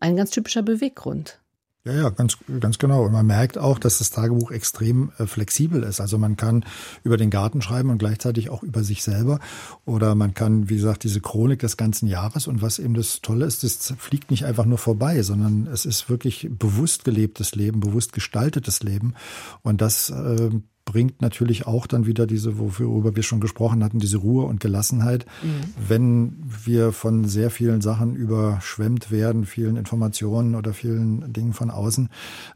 ein 0.00 0.16
ganz 0.16 0.30
typischer 0.30 0.62
Beweggrund. 0.62 1.38
Ja, 1.86 1.92
ja, 1.92 2.08
ganz, 2.08 2.38
ganz 2.60 2.78
genau. 2.78 3.04
Und 3.04 3.12
man 3.12 3.26
merkt 3.26 3.58
auch, 3.58 3.78
dass 3.78 3.98
das 3.98 4.10
Tagebuch 4.10 4.50
extrem 4.50 5.12
äh, 5.18 5.26
flexibel 5.26 5.82
ist. 5.82 6.00
Also 6.00 6.16
man 6.16 6.36
kann 6.36 6.64
über 7.02 7.18
den 7.18 7.28
Garten 7.28 7.60
schreiben 7.60 7.90
und 7.90 7.98
gleichzeitig 7.98 8.48
auch 8.48 8.62
über 8.62 8.82
sich 8.82 9.02
selber. 9.02 9.38
Oder 9.84 10.14
man 10.14 10.32
kann, 10.32 10.70
wie 10.70 10.76
gesagt, 10.76 11.04
diese 11.04 11.20
Chronik 11.20 11.58
des 11.58 11.76
ganzen 11.76 12.06
Jahres. 12.06 12.46
Und 12.46 12.62
was 12.62 12.78
eben 12.78 12.94
das 12.94 13.20
Tolle 13.20 13.44
ist, 13.44 13.64
das 13.64 13.92
fliegt 13.98 14.30
nicht 14.30 14.46
einfach 14.46 14.64
nur 14.64 14.78
vorbei, 14.78 15.20
sondern 15.20 15.66
es 15.66 15.84
ist 15.84 16.08
wirklich 16.08 16.48
bewusst 16.50 17.04
gelebtes 17.04 17.54
Leben, 17.54 17.80
bewusst 17.80 18.14
gestaltetes 18.14 18.82
Leben. 18.82 19.12
Und 19.60 19.82
das 19.82 20.08
äh, 20.08 20.48
bringt 20.84 21.22
natürlich 21.22 21.66
auch 21.66 21.86
dann 21.86 22.06
wieder 22.06 22.26
diese, 22.26 22.58
worüber 22.58 23.16
wir 23.16 23.22
schon 23.22 23.40
gesprochen 23.40 23.82
hatten, 23.82 23.98
diese 23.98 24.18
Ruhe 24.18 24.44
und 24.44 24.60
Gelassenheit. 24.60 25.26
Mhm. 25.42 25.88
Wenn 25.88 26.36
wir 26.64 26.92
von 26.92 27.24
sehr 27.24 27.50
vielen 27.50 27.80
Sachen 27.80 28.14
überschwemmt 28.14 29.10
werden, 29.10 29.46
vielen 29.46 29.76
Informationen 29.76 30.54
oder 30.54 30.74
vielen 30.74 31.32
Dingen 31.32 31.52
von 31.52 31.70
außen, 31.70 32.10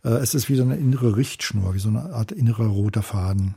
äh, 0.04 0.10
es 0.10 0.34
ist 0.34 0.48
wie 0.48 0.56
so 0.56 0.62
eine 0.62 0.76
innere 0.76 1.16
Richtschnur, 1.16 1.74
wie 1.74 1.78
so 1.78 1.88
eine 1.88 2.12
Art 2.12 2.32
innerer 2.32 2.66
roter 2.66 3.02
Faden. 3.02 3.54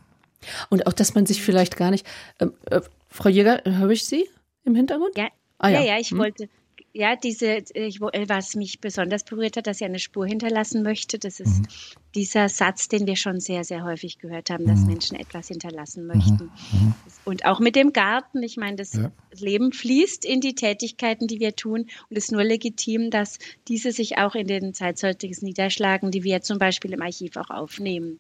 Und 0.70 0.88
auch, 0.88 0.94
dass 0.94 1.14
man 1.16 1.26
sich 1.26 1.42
vielleicht 1.44 1.78
gar 1.78 1.92
nicht, 1.92 2.06
äh, 2.40 2.48
äh, 2.70 2.82
Frau 3.10 3.30
Jäger, 3.30 3.62
höre 3.66 3.92
ich 3.92 4.06
Sie 4.06 4.26
im 4.64 4.76
Hintergrund? 4.76 5.18
Ja, 5.18 5.28
ah, 5.60 5.70
ja. 5.70 5.82
ja, 5.82 5.94
ja, 5.94 6.00
ich 6.00 6.12
hm. 6.12 6.20
wollte 6.20 6.50
ja, 6.94 7.16
diese, 7.16 7.48
äh, 7.48 7.88
äh, 7.88 8.30
was 8.30 8.56
mich 8.56 8.82
besonders 8.82 9.24
berührt 9.24 9.58
hat, 9.58 9.68
dass 9.68 9.82
er 9.82 9.88
eine 9.88 10.00
Spur 10.00 10.26
hinterlassen 10.26 10.84
möchte, 10.84 11.20
das 11.20 11.40
ist 11.40 11.60
mhm. 11.60 11.68
dieser 12.16 12.50
Satz, 12.50 12.88
den 12.88 13.08
wir 13.08 13.16
schon 13.16 13.40
sehr, 13.40 13.64
sehr 13.64 13.84
häufig 13.84 14.20
gehört 14.20 14.50
haben, 14.50 14.66
dass 14.66 14.82
mhm. 14.82 14.88
Menschen 14.88 15.18
etwas 15.18 15.48
hinterlassen 15.48 16.06
möchten. 16.06 16.52
Mhm. 16.72 16.80
mhm. 16.80 16.94
Und 17.24 17.46
auch 17.46 17.60
mit 17.60 17.76
dem 17.76 17.94
Garten, 17.94 18.44
ich 18.44 18.58
meine, 18.58 18.76
das 18.78 18.94
ja. 18.94 19.12
Leben 19.40 19.72
fließt 19.72 20.26
in 20.26 20.42
die 20.42 20.56
Tätigkeiten, 20.56 21.28
die 21.28 21.40
wir 21.40 21.56
tun 21.56 21.82
und 22.10 22.18
es 22.18 22.26
ist 22.26 22.32
nur 22.32 22.44
legitim, 22.44 23.10
dass 23.10 23.38
diese 23.68 23.92
sich 23.92 24.18
auch 24.18 24.36
in 24.36 24.48
den 24.48 24.74
Zeitzeugnissen 24.74 25.46
niederschlagen, 25.46 26.12
die 26.12 26.24
wir 26.24 26.42
zum 26.42 26.58
Beispiel 26.58 26.94
im 26.94 27.02
Archiv 27.02 27.38
auch 27.38 27.50
aufnehmen. 27.50 28.20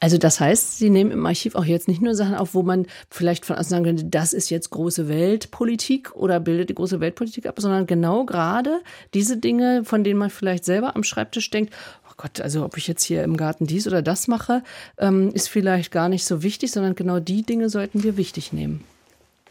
Also 0.00 0.18
das 0.18 0.40
heißt, 0.40 0.78
Sie 0.78 0.90
nehmen 0.90 1.10
im 1.10 1.24
Archiv 1.26 1.54
auch 1.54 1.64
jetzt 1.64 1.88
nicht 1.88 2.02
nur 2.02 2.14
Sachen 2.14 2.34
auf, 2.34 2.54
wo 2.54 2.62
man 2.62 2.86
vielleicht 3.10 3.46
von 3.46 3.56
außen 3.56 3.70
sagen 3.70 3.84
könnte, 3.84 4.04
das 4.04 4.32
ist 4.32 4.50
jetzt 4.50 4.70
große 4.70 5.08
Weltpolitik 5.08 6.14
oder 6.14 6.40
bildet 6.40 6.70
die 6.70 6.74
große 6.74 7.00
Weltpolitik 7.00 7.46
ab, 7.46 7.58
sondern 7.58 7.86
genau 7.86 8.24
gerade 8.24 8.80
diese 9.14 9.36
Dinge, 9.36 9.84
von 9.84 10.04
denen 10.04 10.18
man 10.18 10.30
vielleicht 10.30 10.64
selber 10.64 10.96
am 10.96 11.04
Schreibtisch 11.04 11.50
denkt, 11.50 11.72
oh 12.08 12.14
Gott, 12.16 12.40
also 12.40 12.64
ob 12.64 12.76
ich 12.76 12.86
jetzt 12.86 13.04
hier 13.04 13.24
im 13.24 13.36
Garten 13.36 13.66
dies 13.66 13.86
oder 13.86 14.02
das 14.02 14.28
mache, 14.28 14.62
ähm, 14.98 15.30
ist 15.32 15.48
vielleicht 15.48 15.90
gar 15.90 16.08
nicht 16.08 16.24
so 16.24 16.42
wichtig, 16.42 16.70
sondern 16.70 16.94
genau 16.94 17.18
die 17.18 17.42
Dinge 17.42 17.68
sollten 17.68 18.02
wir 18.02 18.16
wichtig 18.16 18.52
nehmen. 18.52 18.84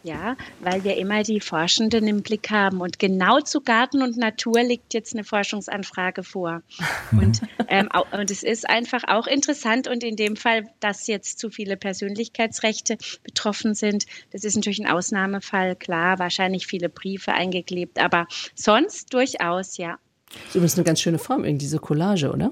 Ja, 0.04 0.36
weil 0.60 0.84
wir 0.84 0.98
immer 0.98 1.24
die 1.24 1.40
Forschenden 1.40 2.08
im 2.08 2.24
Blick 2.24 2.50
haben. 2.50 2.82
Und 2.82 3.00
genau 3.00 3.40
zu 3.40 3.62
Garten 3.62 4.02
und 4.02 4.18
Natur 4.18 4.62
liegt 4.62 4.94
jetzt 4.94 5.14
eine 5.14 5.24
Forschungsanfrage 5.24 6.24
vor. 6.24 6.62
Und, 7.12 7.42
ähm, 7.68 7.90
und 8.12 8.32
es 8.32 8.44
ist 8.44 8.68
einfach 8.68 9.04
auch 9.08 9.28
interessant 9.28 9.88
und 9.88 10.04
in 10.04 10.16
dem 10.16 10.36
Fall, 10.36 10.64
dass 10.80 11.08
jetzt 11.08 11.38
zu 11.38 11.50
viele 11.50 11.78
Persönlichkeitsrechte 11.78 12.98
betroffen 13.24 13.76
sind, 13.76 14.06
das 14.32 14.44
ist 14.44 14.56
natürlich 14.56 14.80
ein 14.80 14.88
Ausnahmefall, 14.88 15.76
klar, 15.76 16.18
wahrscheinlich 16.18 16.66
viele 16.66 16.90
Briefe 16.90 17.34
eingeklebt, 17.34 18.00
aber 18.00 18.28
sonst 18.56 19.14
durchaus, 19.14 19.78
ja. 19.78 19.98
Das 20.30 20.50
ist 20.50 20.56
übrigens 20.56 20.76
eine 20.76 20.84
ganz 20.86 21.02
schöne 21.02 21.20
Form, 21.20 21.46
irgendwie 21.46 21.66
diese 21.66 21.80
Collage, 21.80 22.32
oder? 22.32 22.52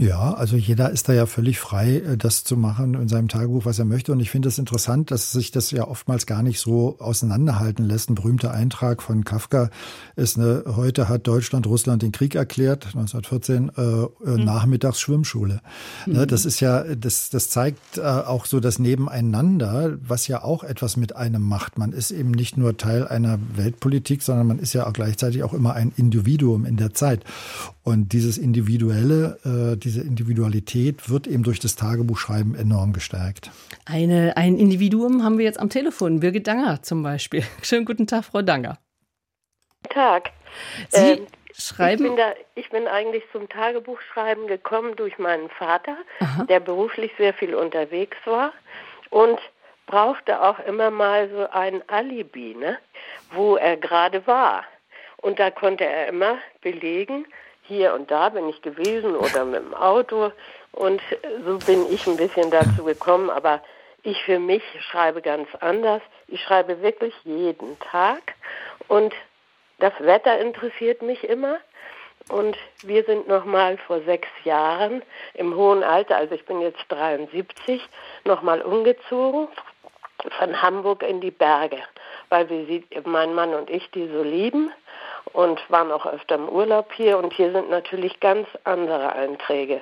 Ja, 0.00 0.34
also 0.34 0.56
jeder 0.56 0.90
ist 0.90 1.08
da 1.08 1.12
ja 1.12 1.26
völlig 1.26 1.58
frei, 1.58 1.96
äh, 1.96 2.16
das 2.16 2.44
zu 2.44 2.56
machen 2.56 2.94
in 2.94 3.08
seinem 3.08 3.28
Tagebuch, 3.28 3.64
was 3.64 3.78
er 3.78 3.84
möchte. 3.84 4.12
Und 4.12 4.20
ich 4.20 4.30
finde 4.30 4.48
es 4.48 4.58
interessant, 4.58 5.10
dass 5.10 5.32
sich 5.32 5.50
das 5.50 5.70
ja 5.72 5.88
oftmals 5.88 6.26
gar 6.26 6.42
nicht 6.42 6.60
so 6.60 6.96
auseinanderhalten 7.00 7.84
lässt. 7.84 8.08
Ein 8.10 8.14
berühmter 8.14 8.52
Eintrag 8.52 9.02
von 9.02 9.24
Kafka 9.24 9.70
ist, 10.14 10.38
ne, 10.38 10.62
heute 10.66 11.08
hat 11.08 11.26
Deutschland 11.26 11.66
Russland 11.66 12.02
den 12.02 12.12
Krieg 12.12 12.36
erklärt, 12.36 12.86
1914, 12.86 13.70
äh, 13.76 13.80
mhm. 14.30 14.44
nachmittags 14.44 15.00
Schwimmschule. 15.00 15.60
Mhm. 16.06 16.12
Ne, 16.12 16.26
das 16.26 16.44
ist 16.44 16.60
ja, 16.60 16.84
das, 16.94 17.30
das 17.30 17.50
zeigt 17.50 17.98
äh, 17.98 18.02
auch 18.02 18.46
so 18.46 18.60
das 18.60 18.78
Nebeneinander, 18.78 19.98
was 20.06 20.28
ja 20.28 20.44
auch 20.44 20.62
etwas 20.62 20.96
mit 20.96 21.16
einem 21.16 21.42
macht. 21.42 21.76
Man 21.76 21.92
ist 21.92 22.12
eben 22.12 22.30
nicht 22.30 22.56
nur 22.56 22.76
Teil 22.76 23.08
einer 23.08 23.38
Weltpolitik, 23.56 24.22
sondern 24.22 24.46
man 24.46 24.58
ist 24.60 24.74
ja 24.74 24.86
auch 24.86 24.92
gleichzeitig 24.92 25.42
auch 25.42 25.54
immer 25.54 25.74
ein 25.74 25.92
Individuum 25.96 26.64
in 26.64 26.76
der 26.76 26.94
Zeit. 26.94 27.24
Und 27.88 28.12
dieses 28.12 28.36
Individuelle, 28.36 29.38
äh, 29.44 29.76
diese 29.88 30.02
Individualität 30.02 31.08
wird 31.08 31.26
eben 31.26 31.44
durch 31.44 31.60
das 31.60 31.74
Tagebuchschreiben 31.74 32.54
enorm 32.54 32.92
gestärkt. 32.92 33.50
Eine, 33.86 34.36
ein 34.36 34.58
Individuum 34.58 35.24
haben 35.24 35.38
wir 35.38 35.46
jetzt 35.46 35.58
am 35.58 35.70
Telefon, 35.70 36.20
Birgit 36.20 36.46
Danger 36.46 36.82
zum 36.82 37.02
Beispiel. 37.02 37.42
Schönen 37.62 37.86
guten 37.86 38.06
Tag, 38.06 38.26
Frau 38.26 38.42
Danger. 38.42 38.76
Guten 39.84 39.94
Tag. 39.94 40.32
Sie 40.90 41.12
ähm, 41.12 41.26
schreiben? 41.54 42.04
Ich 42.04 42.08
bin, 42.10 42.16
da, 42.18 42.34
ich 42.54 42.68
bin 42.68 42.86
eigentlich 42.86 43.22
zum 43.32 43.48
Tagebuchschreiben 43.48 44.46
gekommen 44.46 44.94
durch 44.96 45.18
meinen 45.18 45.48
Vater, 45.48 45.96
Aha. 46.20 46.44
der 46.44 46.60
beruflich 46.60 47.12
sehr 47.16 47.32
viel 47.32 47.54
unterwegs 47.54 48.18
war 48.26 48.52
und 49.08 49.38
brauchte 49.86 50.42
auch 50.42 50.58
immer 50.66 50.90
mal 50.90 51.30
so 51.30 51.48
ein 51.48 51.82
Alibi, 51.88 52.54
ne, 52.60 52.76
wo 53.32 53.56
er 53.56 53.78
gerade 53.78 54.26
war. 54.26 54.64
Und 55.16 55.38
da 55.38 55.50
konnte 55.50 55.84
er 55.84 56.08
immer 56.08 56.36
belegen, 56.60 57.24
hier 57.68 57.94
und 57.94 58.10
da 58.10 58.30
bin 58.30 58.48
ich 58.48 58.62
gewesen 58.62 59.14
oder 59.14 59.44
mit 59.44 59.60
dem 59.60 59.74
Auto. 59.74 60.32
Und 60.72 61.00
so 61.44 61.58
bin 61.58 61.86
ich 61.92 62.06
ein 62.06 62.16
bisschen 62.16 62.50
dazu 62.50 62.84
gekommen. 62.84 63.30
Aber 63.30 63.62
ich 64.02 64.22
für 64.24 64.38
mich 64.38 64.62
schreibe 64.90 65.22
ganz 65.22 65.48
anders. 65.60 66.02
Ich 66.26 66.42
schreibe 66.42 66.82
wirklich 66.82 67.14
jeden 67.24 67.78
Tag. 67.78 68.34
Und 68.88 69.14
das 69.78 69.92
Wetter 70.00 70.40
interessiert 70.40 71.02
mich 71.02 71.22
immer. 71.24 71.58
Und 72.28 72.56
wir 72.82 73.04
sind 73.04 73.26
nochmal 73.28 73.78
vor 73.78 74.00
sechs 74.02 74.28
Jahren 74.44 75.02
im 75.34 75.54
hohen 75.54 75.82
Alter, 75.82 76.16
also 76.16 76.34
ich 76.34 76.44
bin 76.44 76.60
jetzt 76.60 76.84
73, 76.88 77.80
nochmal 78.24 78.60
umgezogen 78.60 79.48
von 80.38 80.60
Hamburg 80.60 81.02
in 81.02 81.22
die 81.22 81.30
Berge, 81.30 81.78
weil 82.28 82.50
wir 82.50 82.66
sie, 82.66 82.84
mein 83.04 83.34
Mann 83.34 83.54
und 83.54 83.70
ich 83.70 83.90
die 83.92 84.08
so 84.08 84.22
lieben 84.22 84.70
und 85.32 85.60
waren 85.70 85.92
auch 85.92 86.06
öfter 86.06 86.36
im 86.36 86.48
Urlaub 86.48 86.92
hier 86.92 87.18
und 87.18 87.32
hier 87.32 87.52
sind 87.52 87.70
natürlich 87.70 88.20
ganz 88.20 88.48
andere 88.64 89.12
Einträge. 89.12 89.80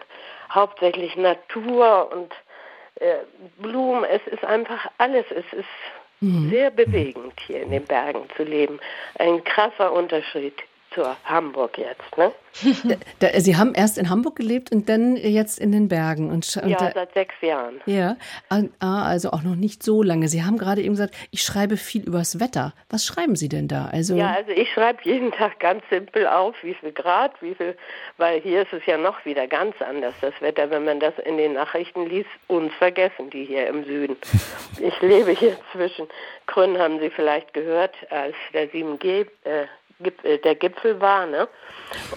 Hauptsächlich 0.51 1.17
Natur 1.17 2.11
und 2.13 2.33
äh, 3.01 3.19
Blumen, 3.59 4.05
es 4.05 4.27
ist 4.27 4.45
einfach 4.45 4.87
alles, 4.99 5.27
es 5.31 5.53
ist 5.53 5.69
mhm. 6.21 6.51
sehr 6.51 6.71
bewegend 6.71 7.35
hier 7.47 7.63
in 7.63 7.71
den 7.71 7.85
Bergen 7.85 8.29
zu 8.37 8.43
leben. 8.43 8.81
Ein 9.19 9.45
krasser 9.45 9.93
Unterschied 9.93 10.55
zur 10.97 11.17
Hamburg 11.25 11.79
jetzt. 11.79 12.17
Ne? 12.17 12.33
Da, 13.19 13.29
Sie 13.39 13.57
haben 13.57 13.75
erst 13.75 13.99
in 13.99 14.09
Hamburg 14.09 14.37
gelebt 14.37 14.73
und 14.73 14.89
dann 14.89 15.17
jetzt 15.17 15.59
in 15.59 15.73
den 15.73 15.89
Bergen. 15.89 16.31
Und, 16.31 16.57
und 16.63 16.69
ja, 16.71 16.79
da, 16.79 16.91
seit 16.93 17.13
sechs 17.13 17.35
Jahren. 17.43 17.81
Ja, 17.85 18.17
ah, 18.49 19.03
also 19.05 19.31
auch 19.31 19.43
noch 19.43 19.57
nicht 19.57 19.83
so 19.83 20.03
lange. 20.03 20.29
Sie 20.29 20.43
haben 20.43 20.57
gerade 20.57 20.81
eben 20.81 20.95
gesagt, 20.95 21.15
ich 21.31 21.43
schreibe 21.43 21.77
viel 21.77 22.03
übers 22.03 22.41
Wetter. 22.41 22.73
Was 22.89 23.05
schreiben 23.05 23.37
Sie 23.37 23.49
denn 23.49 23.69
da? 23.69 23.91
Also 23.93 24.17
ja, 24.17 24.33
also 24.33 24.51
ich 24.53 24.73
schreibe 24.73 25.01
jeden 25.03 25.33
Tag 25.33 25.61
ganz 25.61 25.83
simpel 25.91 26.27
auf, 26.27 26.55
wie 26.63 26.75
viel 26.75 26.93
Grad, 26.93 27.33
wie 27.43 27.55
viel, 27.55 27.77
weil 28.17 28.41
hier 28.41 28.63
ist 28.63 28.73
es 28.73 28.85
ja 28.87 28.97
noch 28.97 29.25
wieder 29.27 29.47
ganz 29.47 29.75
anders, 29.83 30.15
das 30.23 30.35
Wetter. 30.41 30.71
Wenn 30.71 30.85
man 30.85 30.99
das 30.99 31.15
in 31.25 31.37
den 31.37 31.53
Nachrichten 31.53 32.07
liest, 32.07 32.31
uns 32.47 32.73
vergessen 32.75 33.29
die 33.31 33.45
hier 33.45 33.67
im 33.67 33.85
Süden. 33.85 34.17
Ich 34.81 35.01
lebe 35.03 35.33
hier 35.33 35.57
zwischen 35.73 36.07
Grün, 36.47 36.79
haben 36.79 37.01
Sie 37.01 37.11
vielleicht 37.11 37.53
gehört, 37.53 37.95
als 38.11 38.35
der 38.53 38.71
7G 38.71 39.27
äh, 39.45 39.67
der 39.99 40.55
Gipfel 40.55 41.01
war. 41.01 41.27
Ne? 41.27 41.49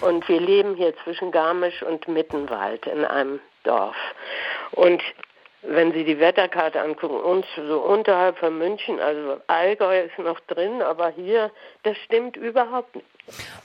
Und 0.00 0.28
wir 0.28 0.40
leben 0.40 0.74
hier 0.74 0.94
zwischen 1.04 1.30
Garmisch 1.30 1.82
und 1.82 2.08
Mittenwald 2.08 2.86
in 2.86 3.04
einem 3.04 3.40
Dorf. 3.64 3.96
Und 4.72 5.02
wenn 5.62 5.92
Sie 5.92 6.04
die 6.04 6.18
Wetterkarte 6.18 6.80
angucken, 6.80 7.20
uns 7.20 7.46
so 7.54 7.80
unterhalb 7.80 8.38
von 8.38 8.56
München, 8.56 8.98
also 8.98 9.40
Allgäu 9.46 10.04
ist 10.04 10.18
noch 10.18 10.40
drin, 10.40 10.80
aber 10.80 11.10
hier, 11.10 11.50
das 11.82 11.96
stimmt 11.98 12.36
überhaupt 12.36 12.96
nicht. 12.96 13.06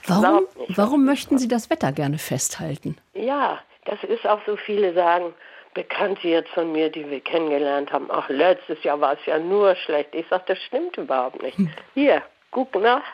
Warum, 0.06 0.46
nicht. 0.58 0.76
warum 0.76 1.04
möchten 1.04 1.38
Sie 1.38 1.48
das 1.48 1.70
Wetter 1.70 1.92
gerne 1.92 2.18
festhalten? 2.18 2.98
Ja, 3.14 3.60
das 3.86 4.02
ist 4.04 4.26
auch 4.26 4.40
so 4.46 4.56
viele 4.56 4.92
sagen, 4.92 5.32
Bekannte 5.72 6.28
jetzt 6.28 6.48
von 6.50 6.72
mir, 6.72 6.90
die 6.90 7.10
wir 7.10 7.20
kennengelernt 7.20 7.92
haben, 7.92 8.06
ach, 8.10 8.30
letztes 8.30 8.82
Jahr 8.82 8.98
war 9.00 9.12
es 9.12 9.26
ja 9.26 9.38
nur 9.38 9.74
schlecht. 9.76 10.14
Ich 10.14 10.26
sage, 10.28 10.44
das 10.46 10.58
stimmt 10.62 10.96
überhaupt 10.96 11.42
nicht. 11.42 11.58
Hm. 11.58 11.70
Hier, 11.92 12.22
guck 12.56 12.74
nach. 12.80 13.04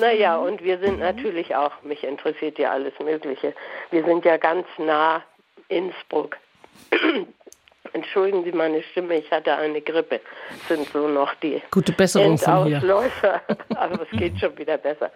naja, 0.00 0.36
und 0.36 0.64
wir 0.64 0.80
sind 0.80 0.98
natürlich 0.98 1.54
auch, 1.54 1.70
mich 1.84 2.02
interessiert 2.02 2.58
ja 2.58 2.72
alles 2.72 2.92
Mögliche. 2.98 3.54
Wir 3.92 4.04
sind 4.04 4.24
ja 4.24 4.36
ganz 4.36 4.66
nah 4.78 5.22
Innsbruck. 5.68 6.36
Entschuldigen 7.94 8.44
Sie 8.44 8.52
meine 8.52 8.82
Stimme, 8.82 9.16
ich 9.16 9.30
hatte 9.30 9.56
eine 9.56 9.80
Grippe. 9.80 10.20
Das 10.50 10.76
sind 10.76 10.88
so 10.92 11.06
noch 11.06 11.32
die 11.36 11.62
Gute 11.70 11.92
Besserung 11.92 12.36
von 12.36 12.66
hier. 12.66 12.82
aber 13.76 14.00
es 14.12 14.18
geht 14.18 14.38
schon 14.38 14.58
wieder 14.58 14.78
besser. 14.78 15.12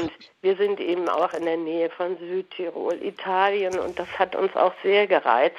Und 0.00 0.10
wir 0.42 0.56
sind 0.56 0.80
eben 0.80 1.06
auch 1.10 1.34
in 1.34 1.44
der 1.44 1.58
Nähe 1.58 1.90
von 1.90 2.16
Südtirol, 2.16 2.94
Italien 3.02 3.78
und 3.78 3.98
das 3.98 4.08
hat 4.18 4.34
uns 4.34 4.56
auch 4.56 4.72
sehr 4.82 5.06
gereizt, 5.06 5.56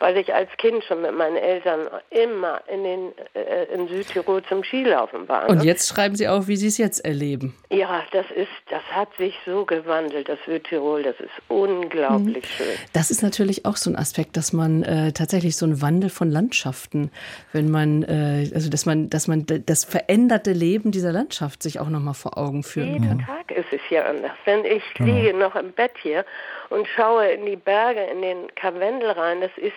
weil 0.00 0.16
ich 0.16 0.34
als 0.34 0.50
Kind 0.58 0.82
schon 0.82 1.02
mit 1.02 1.16
meinen 1.16 1.36
Eltern 1.36 1.86
immer 2.10 2.60
in, 2.66 2.82
den, 2.82 3.12
äh, 3.34 3.72
in 3.72 3.86
Südtirol 3.86 4.42
zum 4.48 4.64
Skilaufen 4.64 5.28
war. 5.28 5.48
Und 5.48 5.62
jetzt 5.62 5.88
schreiben 5.88 6.16
Sie 6.16 6.26
auch, 6.26 6.48
wie 6.48 6.56
Sie 6.56 6.66
es 6.66 6.78
jetzt 6.78 7.04
erleben. 7.04 7.54
Ja, 7.70 8.02
das 8.10 8.26
ist, 8.34 8.50
das 8.70 8.82
hat 8.90 9.08
sich 9.18 9.34
so 9.46 9.64
gewandelt, 9.64 10.28
das 10.28 10.38
Südtirol, 10.46 11.04
das 11.04 11.20
ist 11.20 11.30
unglaublich 11.46 12.44
mhm. 12.44 12.64
schön. 12.64 12.76
Das 12.92 13.12
ist 13.12 13.22
natürlich 13.22 13.64
auch 13.66 13.76
so 13.76 13.90
ein 13.90 13.96
Aspekt, 13.96 14.36
dass 14.36 14.52
man 14.52 14.82
äh, 14.82 15.12
tatsächlich 15.12 15.56
so 15.56 15.64
einen 15.66 15.80
Wandel 15.84 16.10
von 16.10 16.30
Landschaften, 16.30 17.12
wenn 17.52 17.70
man, 17.70 18.02
äh, 18.02 18.50
also 18.54 18.70
dass 18.70 18.86
man, 18.86 19.10
dass 19.10 19.28
man 19.28 19.44
das 19.46 19.84
veränderte 19.84 20.52
Leben 20.52 20.90
dieser 20.90 21.12
Landschaft 21.12 21.62
sich 21.62 21.78
auch 21.78 21.90
nochmal 21.90 22.14
vor 22.14 22.38
Augen 22.38 22.62
führen 22.62 22.94
Jeden 22.94 23.08
kann. 23.08 23.18
Jeden 23.18 23.26
Tag 23.26 23.50
ist 23.52 23.72
es 23.72 23.80
hier 23.88 24.06
anders. 24.06 24.32
Denn 24.46 24.64
ich 24.64 24.82
genau. 24.94 25.14
liege 25.14 25.36
noch 25.36 25.54
im 25.54 25.72
Bett 25.72 25.92
hier 26.02 26.24
und 26.70 26.88
schaue 26.88 27.28
in 27.28 27.44
die 27.44 27.56
Berge, 27.56 28.00
in 28.00 28.22
den 28.22 28.54
Karwendel 28.54 29.10
rein. 29.10 29.42
Das 29.42 29.52
ist, 29.56 29.72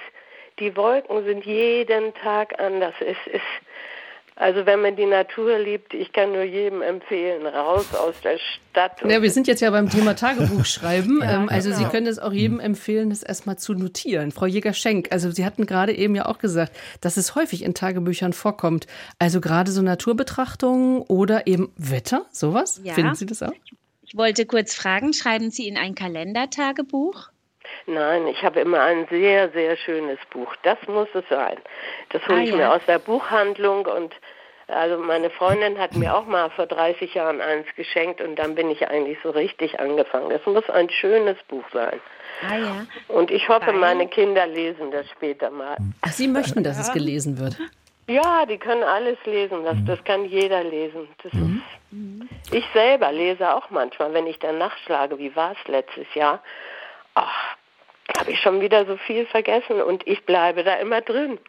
die 0.60 0.76
Wolken 0.76 1.26
sind 1.26 1.46
jeden 1.46 2.14
Tag 2.16 2.58
anders. 2.60 2.96
Es 3.02 3.18
ist, 3.34 3.42
also 4.40 4.68
wenn 4.68 4.82
man 4.82 4.96
die 4.96 5.08
Natur 5.08 5.58
liebt, 5.58 5.96
ich 5.96 6.14
kann 6.14 6.32
nur 6.32 6.44
jedem 6.44 6.84
empfehlen, 6.84 7.48
raus 7.48 7.86
aus 7.96 8.14
der 8.24 8.38
Stadt. 8.38 9.02
Ja, 9.04 9.24
wir 9.24 9.32
sind 9.32 9.48
jetzt 9.48 9.62
ja 9.62 9.72
beim 9.72 9.90
Thema 9.90 10.16
Tagebuch 10.16 10.64
schreiben. 10.64 11.20
ja, 11.24 11.42
ähm, 11.42 11.50
also 11.50 11.70
genau. 11.70 11.82
Sie 11.82 11.90
können 11.90 12.06
es 12.06 12.20
auch 12.20 12.32
jedem 12.32 12.60
empfehlen, 12.60 13.10
das 13.10 13.24
erstmal 13.24 13.58
zu 13.58 13.74
notieren. 13.74 14.32
Frau 14.32 14.46
Jäger-Schenk, 14.46 15.08
also 15.12 15.32
Sie 15.32 15.44
hatten 15.44 15.66
gerade 15.66 15.92
eben 15.96 16.14
ja 16.14 16.28
auch 16.28 16.38
gesagt, 16.38 16.74
dass 17.02 17.18
es 17.18 17.34
häufig 17.34 17.64
in 17.64 17.74
Tagebüchern 17.74 18.32
vorkommt. 18.32 18.86
Also 19.18 19.42
gerade 19.42 19.72
so 19.72 19.82
Naturbetrachtungen 19.82 21.02
oder 21.02 21.48
eben 21.48 21.74
Wetter, 21.76 22.28
sowas. 22.32 22.80
Ja. 22.84 22.94
Finden 22.94 23.16
Sie 23.16 23.26
das 23.26 23.42
auch? 23.42 23.54
Ich 24.06 24.16
wollte 24.16 24.46
kurz 24.46 24.76
fragen, 24.76 25.14
schreiben 25.14 25.50
Sie 25.50 25.68
in 25.68 25.78
ein 25.78 25.96
Kalendertagebuch? 25.96 27.30
Nein, 27.86 28.28
ich 28.28 28.44
habe 28.44 28.60
immer 28.60 28.82
ein 28.82 29.08
sehr, 29.10 29.50
sehr 29.50 29.78
schönes 29.78 30.20
Buch. 30.30 30.56
Das 30.64 30.78
muss 30.88 31.08
es 31.14 31.24
sein. 31.30 31.58
Das 32.10 32.26
hole 32.28 32.40
ah, 32.40 32.44
ich 32.44 32.50
ja. 32.52 32.58
mir 32.58 32.74
aus 32.74 32.82
der 32.88 33.00
Buchhandlung 33.00 33.86
und 33.86 34.14
also 34.68 34.98
meine 34.98 35.30
Freundin 35.30 35.78
hat 35.78 35.96
mir 35.96 36.14
auch 36.14 36.26
mal 36.26 36.50
vor 36.50 36.66
30 36.66 37.14
Jahren 37.14 37.40
eins 37.40 37.66
geschenkt 37.78 38.20
und 38.20 38.36
dann 38.36 38.54
bin 38.56 38.70
ich 38.70 38.90
eigentlich 38.90 39.18
so 39.24 39.30
richtig 39.30 39.80
angefangen. 39.80 40.30
Es 40.32 40.46
muss 40.46 40.70
ein 40.70 40.90
schönes 40.90 41.38
Buch 41.48 41.64
sein. 41.72 42.00
Ah, 42.48 42.58
ja. 42.58 42.86
Und 43.08 43.32
ich 43.32 43.48
hoffe, 43.48 43.72
meine 43.72 44.08
Kinder 44.08 44.46
lesen 44.46 44.92
das 44.92 45.10
später 45.10 45.50
mal. 45.50 45.78
Ach, 46.02 46.12
Sie 46.12 46.28
möchten, 46.28 46.64
dass 46.64 46.78
es 46.78 46.92
gelesen 46.92 47.40
wird? 47.40 47.58
Ja, 48.08 48.46
die 48.46 48.58
können 48.58 48.84
alles 48.84 49.18
lesen. 49.26 49.64
Das, 49.64 49.78
das 49.86 50.04
kann 50.04 50.26
jeder 50.26 50.64
lesen. 50.64 51.08
Das 51.24 51.34
mhm. 51.34 51.62
ist 52.52 52.54
ich 52.54 52.66
selber 52.74 53.12
lese 53.12 53.54
auch 53.54 53.70
manchmal, 53.70 54.14
wenn 54.14 54.28
ich 54.28 54.40
dann 54.40 54.58
nachschlage, 54.58 55.18
wie 55.18 55.36
war 55.36 55.52
es 55.52 55.68
letztes 55.68 56.14
Jahr, 56.14 56.42
habe 58.18 58.32
ich 58.32 58.40
schon 58.40 58.62
wieder 58.62 58.86
so 58.86 58.98
viel 58.98 59.26
vergessen 59.26 59.82
und 59.82 60.06
ich 60.08 60.26
bleibe 60.26 60.64
da 60.64 60.76
immer 60.76 61.02
drin. 61.02 61.40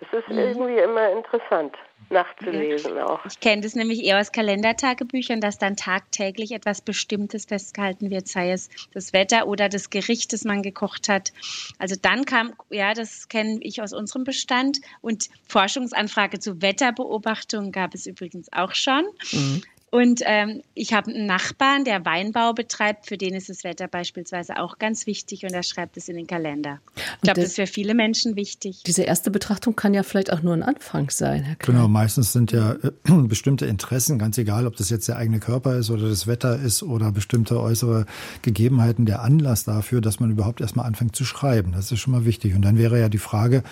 Es 0.00 0.16
ist 0.16 0.28
mhm. 0.28 0.38
irgendwie 0.38 0.78
immer 0.78 1.10
interessant, 1.10 1.74
nachzulesen 2.08 2.96
ja. 2.96 3.06
auch. 3.06 3.26
Ich 3.26 3.40
kenne 3.40 3.62
das 3.62 3.74
nämlich 3.74 4.04
eher 4.04 4.20
aus 4.20 4.30
Kalendertagebüchern, 4.30 5.40
dass 5.40 5.58
dann 5.58 5.74
tagtäglich 5.74 6.52
etwas 6.52 6.82
Bestimmtes 6.82 7.46
festgehalten 7.46 8.08
wird, 8.08 8.28
sei 8.28 8.52
es 8.52 8.70
das 8.94 9.12
Wetter 9.12 9.48
oder 9.48 9.68
das 9.68 9.90
Gericht, 9.90 10.32
das 10.32 10.44
man 10.44 10.62
gekocht 10.62 11.08
hat. 11.08 11.32
Also 11.80 11.96
dann 12.00 12.24
kam, 12.26 12.54
ja, 12.70 12.94
das 12.94 13.28
kenne 13.28 13.58
ich 13.60 13.82
aus 13.82 13.92
unserem 13.92 14.22
Bestand. 14.22 14.78
Und 15.00 15.30
Forschungsanfrage 15.48 16.38
zu 16.38 16.62
Wetterbeobachtungen 16.62 17.72
gab 17.72 17.92
es 17.92 18.06
übrigens 18.06 18.52
auch 18.52 18.74
schon. 18.74 19.04
Mhm. 19.32 19.62
Und 19.90 20.20
ähm, 20.26 20.62
ich 20.74 20.92
habe 20.92 21.10
einen 21.10 21.26
Nachbarn, 21.26 21.84
der 21.84 22.04
Weinbau 22.04 22.52
betreibt, 22.52 23.06
für 23.06 23.16
den 23.16 23.34
ist 23.34 23.48
das 23.48 23.64
Wetter 23.64 23.88
beispielsweise 23.88 24.58
auch 24.58 24.78
ganz 24.78 25.06
wichtig 25.06 25.44
und 25.44 25.54
er 25.54 25.62
schreibt 25.62 25.96
es 25.96 26.08
in 26.08 26.16
den 26.16 26.26
Kalender. 26.26 26.80
Ich 26.96 27.20
glaube, 27.22 27.40
das 27.40 27.50
ist 27.50 27.56
für 27.56 27.66
viele 27.66 27.94
Menschen 27.94 28.36
wichtig. 28.36 28.82
Diese 28.86 29.02
erste 29.02 29.30
Betrachtung 29.30 29.76
kann 29.76 29.94
ja 29.94 30.02
vielleicht 30.02 30.30
auch 30.30 30.42
nur 30.42 30.52
ein 30.52 30.62
Anfang 30.62 31.08
sein, 31.08 31.42
Herr 31.42 31.56
Klein. 31.56 31.76
Genau, 31.76 31.88
meistens 31.88 32.32
sind 32.32 32.52
ja 32.52 32.72
äh, 32.72 32.90
bestimmte 33.28 33.64
Interessen, 33.64 34.18
ganz 34.18 34.36
egal, 34.36 34.66
ob 34.66 34.76
das 34.76 34.90
jetzt 34.90 35.08
der 35.08 35.16
eigene 35.16 35.40
Körper 35.40 35.76
ist 35.76 35.90
oder 35.90 36.08
das 36.08 36.26
Wetter 36.26 36.58
ist 36.58 36.82
oder 36.82 37.10
bestimmte 37.10 37.58
äußere 37.58 38.04
Gegebenheiten, 38.42 39.06
der 39.06 39.22
Anlass 39.22 39.64
dafür, 39.64 40.02
dass 40.02 40.20
man 40.20 40.30
überhaupt 40.30 40.60
erstmal 40.60 40.86
anfängt 40.86 41.16
zu 41.16 41.24
schreiben. 41.24 41.72
Das 41.72 41.90
ist 41.90 42.00
schon 42.00 42.12
mal 42.12 42.26
wichtig. 42.26 42.54
Und 42.54 42.62
dann 42.62 42.76
wäre 42.76 43.00
ja 43.00 43.08
die 43.08 43.18
Frage, 43.18 43.62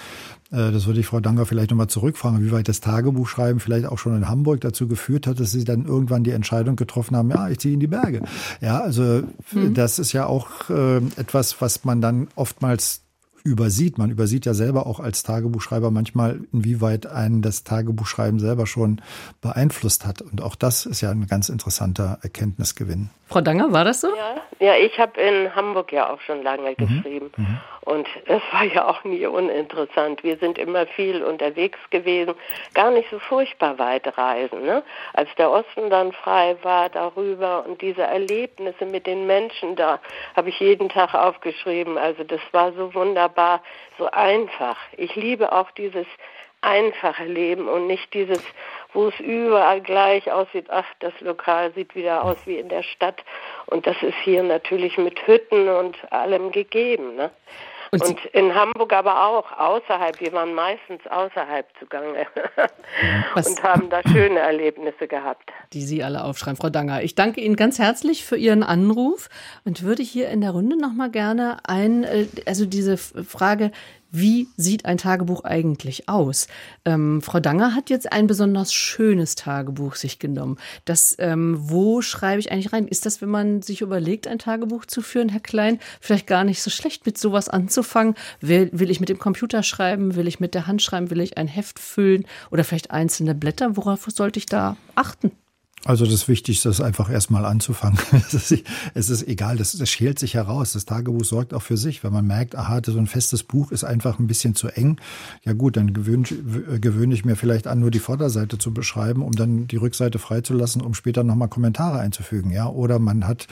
das 0.51 0.86
würde 0.86 1.01
ich 1.01 1.07
Frau 1.07 1.20
Danger 1.20 1.47
vielleicht 1.47 1.70
nochmal 1.70 1.88
zurückfragen, 1.88 2.44
wie 2.44 2.53
weit 2.53 2.68
das 2.68 2.80
Tagebuchschreiben 2.80 3.61
vielleicht 3.61 3.86
auch 3.86 3.99
schon 3.99 4.16
in 4.16 4.28
Hamburg 4.28 4.61
dazu 4.61 4.86
geführt 4.86 5.26
hat, 5.26 5.40
dass 5.40 5.51
Sie 5.51 5.64
dann 5.64 5.86
irgendwann 5.86 6.24
die 6.24 6.30
Entscheidung 6.30 6.76
getroffen 6.76 7.16
haben, 7.16 7.30
ja, 7.30 7.49
ich 7.49 7.59
ziehe 7.59 7.74
in 7.74 7.80
die 7.80 7.86
Berge. 7.86 8.22
Ja, 8.61 8.80
also 8.80 9.22
mhm. 9.53 9.74
das 9.74 9.99
ist 9.99 10.12
ja 10.12 10.26
auch 10.26 10.70
äh, 10.70 10.99
etwas, 11.16 11.61
was 11.61 11.84
man 11.84 12.01
dann 12.01 12.28
oftmals 12.36 13.03
übersieht. 13.47 13.97
Man 13.97 14.11
übersieht 14.11 14.44
ja 14.44 14.55
selber 14.55 14.86
auch 14.86 15.01
als 15.01 15.22
Tagebuchschreiber 15.22 15.90
manchmal, 15.90 16.40
inwieweit 16.53 17.07
einen 17.07 17.42
das 17.42 17.64
Tagebuchschreiben 17.64 18.40
selber 18.40 18.66
schon 18.66 19.01
beeinflusst 19.40 20.05
hat. 20.05 20.20
Und 20.20 20.42
auch 20.42 20.57
das 20.57 20.84
ist 20.84 21.01
ja 21.01 21.11
ein 21.11 21.26
ganz 21.26 21.49
interessanter 21.49 22.18
Erkenntnisgewinn. 22.22 23.09
Frau 23.28 23.40
Danger, 23.40 23.72
war 23.72 23.84
das 23.84 24.01
so? 24.01 24.09
Ja, 24.09 24.66
ja 24.66 24.74
ich 24.76 24.99
habe 24.99 25.20
in 25.20 25.55
Hamburg 25.55 25.92
ja 25.92 26.11
auch 26.11 26.20
schon 26.20 26.42
lange 26.42 26.70
mhm. 26.70 26.76
geschrieben. 26.76 27.30
Mhm. 27.36 27.59
Und 27.87 28.09
es 28.24 28.43
war 28.51 28.64
ja 28.64 28.89
auch 28.89 29.05
nie 29.05 29.24
uninteressant. 29.26 30.24
Wir 30.24 30.37
sind 30.39 30.59
immer 30.59 30.87
viel 30.87 31.22
unterwegs 31.22 31.78
gewesen, 31.91 32.34
gar 32.74 32.91
nicht 32.91 33.09
so 33.11 33.20
furchtbar 33.20 33.78
weit 33.78 34.18
reisen. 34.18 34.66
Ne? 34.66 34.82
Als 35.12 35.32
der 35.37 35.53
Osten 35.53 35.89
dann 35.89 36.11
frei 36.11 36.57
war 36.62 36.89
darüber 36.89 37.64
und 37.64 37.80
diese 37.80 38.03
Erlebnisse 38.03 38.87
mit 38.87 39.07
den 39.07 39.28
Menschen 39.28 39.76
da, 39.76 40.01
habe 40.34 40.49
ich 40.49 40.59
jeden 40.59 40.89
Tag 40.89 41.14
aufgeschrieben. 41.14 41.97
Also 41.97 42.24
das 42.24 42.41
war 42.51 42.72
so 42.72 42.93
wunderbar, 42.93 43.62
so 43.99 44.11
einfach. 44.11 44.76
Ich 44.97 45.14
liebe 45.14 45.53
auch 45.53 45.70
dieses 45.70 46.09
einfache 46.62 47.24
Leben 47.24 47.68
und 47.68 47.87
nicht 47.87 48.12
dieses, 48.14 48.43
wo 48.95 49.07
es 49.07 49.20
überall 49.20 49.80
gleich 49.80 50.32
aussieht, 50.32 50.66
ach, 50.70 50.87
das 50.99 51.12
Lokal 51.20 51.72
sieht 51.74 51.95
wieder 51.95 52.24
aus 52.24 52.39
wie 52.47 52.59
in 52.59 52.68
der 52.68 52.82
Stadt. 52.82 53.22
Und 53.66 53.87
das 53.87 54.03
ist 54.03 54.18
hier 54.24 54.43
natürlich 54.43 54.99
mit 54.99 55.24
Hütten 55.28 55.68
und 55.68 55.97
allem 56.12 56.51
gegeben. 56.51 57.14
Ne? 57.14 57.30
Und, 58.03 58.11
und, 58.11 58.24
in 58.26 58.55
Hamburg 58.55 58.92
aber 58.92 59.26
auch 59.26 59.51
außerhalb. 59.53 60.20
Wir 60.20 60.32
waren 60.32 60.55
meistens 60.55 61.01
außerhalb 61.09 61.66
zugange 61.78 62.26
und 63.34 63.62
haben 63.62 63.90
da 63.90 64.01
schöne 64.03 64.38
Erlebnisse 64.38 65.07
gehabt. 65.09 65.51
Die 65.72 65.82
Sie 65.82 66.03
alle 66.03 66.24
aufschreiben, 66.24 66.57
Frau 66.57 66.70
Danger. 66.70 67.03
Ich 67.03 67.14
danke 67.14 67.40
Ihnen 67.40 67.57
ganz 67.57 67.78
herzlich 67.78 68.24
für 68.24 68.36
Ihren 68.36 68.62
Anruf 68.62 69.28
und 69.64 69.82
würde 69.82 70.03
hier 70.03 70.28
in 70.28 70.40
der 70.40 70.51
Runde 70.51 70.78
noch 70.78 70.92
mal 70.92 71.11
gerne 71.11 71.59
ein, 71.64 72.05
äh, 72.05 72.26
also 72.47 72.66
diese 72.66 72.97
Frage, 72.97 73.70
wie 74.19 74.49
sieht 74.57 74.85
ein 74.87 74.99
Tagebuch 74.99 75.45
eigentlich 75.45 76.09
aus? 76.09 76.49
Ähm, 76.85 77.21
Frau 77.23 77.41
Danger 77.41 77.75
hat 77.75 77.91
jetzt 77.91 78.12
ein 78.12 78.27
besonders 78.27 78.73
schönes 78.73 79.35
Tagebuch 79.35 79.95
sich 79.95 80.19
genommen. 80.19 80.59
Das, 80.85 81.17
ähm, 81.19 81.57
wo 81.59 82.01
schreibe 82.01 82.41
ich 82.41 82.51
eigentlich 82.51 82.73
rein? 82.73 82.89
Ist 82.89 83.07
das, 83.07 83.21
wenn 83.21 83.29
man 83.29 83.62
sich 83.62 83.83
überlegt, 83.83 84.27
ein 84.27 84.39
Tagebuch 84.39 84.87
zu 84.87 85.03
führen, 85.03 85.29
Herr 85.29 85.41
Klein, 85.41 85.79
vielleicht 86.01 86.27
gar 86.27 86.45
nicht 86.45 86.62
so 86.62 86.71
schlecht, 86.71 87.05
mit 87.05 87.19
sowas 87.19 87.49
anzufangen? 87.49 88.14
Will, 88.41 88.71
will 88.73 88.91
ich 88.91 89.01
mit 89.01 89.09
dem 89.09 89.19
Computer 89.19 89.62
schreiben? 89.62 90.17
Will 90.17 90.29
ich 90.29 90.41
mit 90.41 90.55
der 90.55 90.67
Hand 90.67 90.83
schreiben? 90.83 91.11
Will 91.11 91.21
ich 91.21 91.37
ein 91.37 91.49
Heft 91.49 91.79
füllen? 91.79 92.25
Oder 92.51 92.64
vielleicht 92.64 92.91
einzelne 92.91 93.35
Blätter? 93.35 93.77
Worauf 93.77 94.07
sollte 94.09 94.39
ich 94.39 94.47
da 94.47 94.77
achten? 94.95 95.33
Also 95.85 96.05
das 96.05 96.27
Wichtigste 96.27 96.68
ist 96.68 96.81
einfach 96.81 97.11
erstmal 97.11 97.45
anzufangen. 97.45 97.99
es 98.95 99.11
ist 99.11 99.29
egal, 99.29 99.57
das, 99.57 99.72
das 99.72 99.89
schält 99.89 100.18
sich 100.18 100.35
heraus. 100.35 100.72
Das 100.72 100.85
Tagebuch 100.85 101.24
sorgt 101.24 101.55
auch 101.55 101.62
für 101.62 101.77
sich. 101.77 102.03
Wenn 102.03 102.12
man 102.12 102.27
merkt, 102.27 102.57
aha, 102.57 102.81
so 102.85 102.99
ein 102.99 103.07
festes 103.07 103.45
Buch 103.45 103.70
ist 103.70 103.85
einfach 103.85 104.18
ein 104.18 104.27
bisschen 104.27 104.57
zu 104.57 104.68
eng, 104.68 104.99
ja 105.45 105.53
gut, 105.53 105.77
dann 105.77 105.93
gewöhne, 105.93 106.24
gewöhne 106.81 107.14
ich 107.14 107.24
mir 107.24 107.37
vielleicht 107.37 107.68
an, 107.68 107.79
nur 107.79 107.93
die 107.93 108.01
Vorderseite 108.01 108.59
zu 108.59 108.74
beschreiben, 108.74 109.22
um 109.22 109.33
dann 109.33 109.68
die 109.68 109.77
Rückseite 109.77 110.18
freizulassen, 110.18 110.83
um 110.83 110.95
später 110.95 111.22
nochmal 111.22 111.49
Kommentare 111.49 112.01
einzufügen. 112.01 112.51
Ja, 112.51 112.66
Oder 112.68 112.99
man 112.99 113.29
hat, 113.29 113.47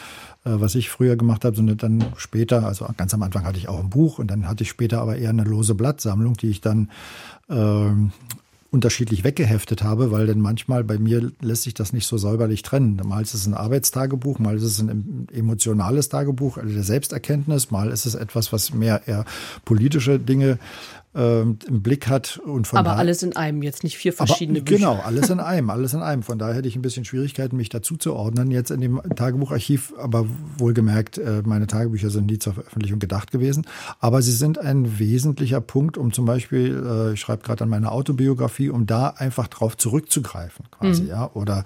äh, 0.45 0.51
was 0.55 0.75
ich 0.75 0.91
früher 0.91 1.17
gemacht 1.17 1.45
habe, 1.45 1.55
so 1.55 1.63
eine 1.63 1.77
dann 1.77 2.05
später, 2.17 2.67
also 2.67 2.89
ganz 2.97 3.15
am 3.15 3.23
Anfang 3.23 3.45
hatte 3.45 3.59
ich 3.59 3.69
auch 3.69 3.79
ein 3.79 3.91
Buch 3.91 4.19
und 4.19 4.29
dann 4.29 4.49
hatte 4.49 4.65
ich 4.65 4.71
später 4.71 5.01
aber 5.01 5.17
eher 5.17 5.31
eine 5.31 5.45
lose 5.45 5.77
Blattsammlung, 5.77 6.35
die 6.37 6.51
ich 6.51 6.61
dann 6.61 6.91
ähm, 7.49 8.11
unterschiedlich 8.75 9.23
weggeheftet 9.23 9.85
habe, 9.85 10.11
weil 10.11 10.27
denn 10.27 10.41
manchmal 10.41 10.83
bei 10.83 10.99
mir 10.99 11.31
lässt 11.41 11.63
sich 11.63 11.75
das 11.75 11.93
nicht 11.93 12.09
so 12.09 12.19
säuberlich 12.19 12.63
trennen. 12.63 13.01
Mal 13.05 13.23
ist 13.23 13.33
es 13.33 13.47
ein 13.47 13.55
Arbeitstagebuch, 13.55 14.41
mal 14.41 14.57
ist 14.57 14.65
es 14.65 14.81
ein 14.81 15.29
emotionales 15.33 16.09
Tagebuch, 16.09 16.59
also 16.59 16.75
der 16.75 16.83
Selbsterkenntnis, 16.83 17.71
mal 17.71 17.91
ist 17.93 18.05
es 18.05 18.17
etwas, 18.17 18.53
was 18.53 18.75
mehr 18.75 19.03
eher 19.07 19.27
politische 19.65 20.19
Dinge 20.19 20.59
im 21.15 21.83
Blick 21.83 22.09
hat. 22.09 22.39
Und 22.45 22.67
von 22.67 22.79
aber 22.79 22.97
alles 22.97 23.23
in 23.23 23.37
einem, 23.37 23.63
jetzt 23.63 23.85
nicht 23.85 23.97
vier 23.97 24.13
verschiedene 24.13 24.59
aber, 24.59 24.65
Bücher. 24.65 24.79
Genau, 24.79 25.01
alles 25.05 25.31
in 25.31 25.39
einem, 25.39 25.71
alles 25.71 25.95
in 25.95 26.03
einem. 26.03 26.25
Von 26.25 26.41
daher 26.41 26.57
hätte 26.57 26.67
ich 26.67 26.75
ein 26.75 26.83
bisschen 26.83 27.05
Schwierigkeiten, 27.05 27.57
mich 27.57 27.69
dazu 27.69 27.97
zu 27.97 28.15
ordnen. 28.15 28.51
Jetzt 28.51 28.73
in 28.73 28.81
dem 28.81 29.01
Tagebucharchiv, 29.15 29.95
aber 29.97 30.27
wohlgemerkt, 30.59 31.19
äh, 31.19 31.43
meine 31.45 31.69
Tagebücher 31.69 32.11
sind 32.11 32.27
nie 32.27 32.41
zur 32.41 32.55
Veröffentlichung 32.55 32.99
gedacht 32.99 33.31
gewesen. 33.31 33.65
Aber 34.01 34.23
sie 34.23 34.33
sind 34.33 34.59
ein 34.59 34.99
wesentlicher 34.99 35.61
Punkt, 35.61 35.97
um 35.99 36.13
zum 36.13 36.25
Beispiel, 36.25 36.85
äh, 36.85 37.13
ich 37.13 37.21
schreibe 37.21 37.45
gerade 37.45 37.63
an 37.63 37.71
meine 37.71 37.93
Autobiografie, 37.93 38.71
um 38.71 38.87
da 38.87 39.11
einfach 39.11 39.47
drauf 39.47 39.77
zurückzugreifen, 39.77 40.65
quasi, 40.73 41.03
mhm. 41.03 41.09
ja. 41.09 41.31
Oder 41.35 41.65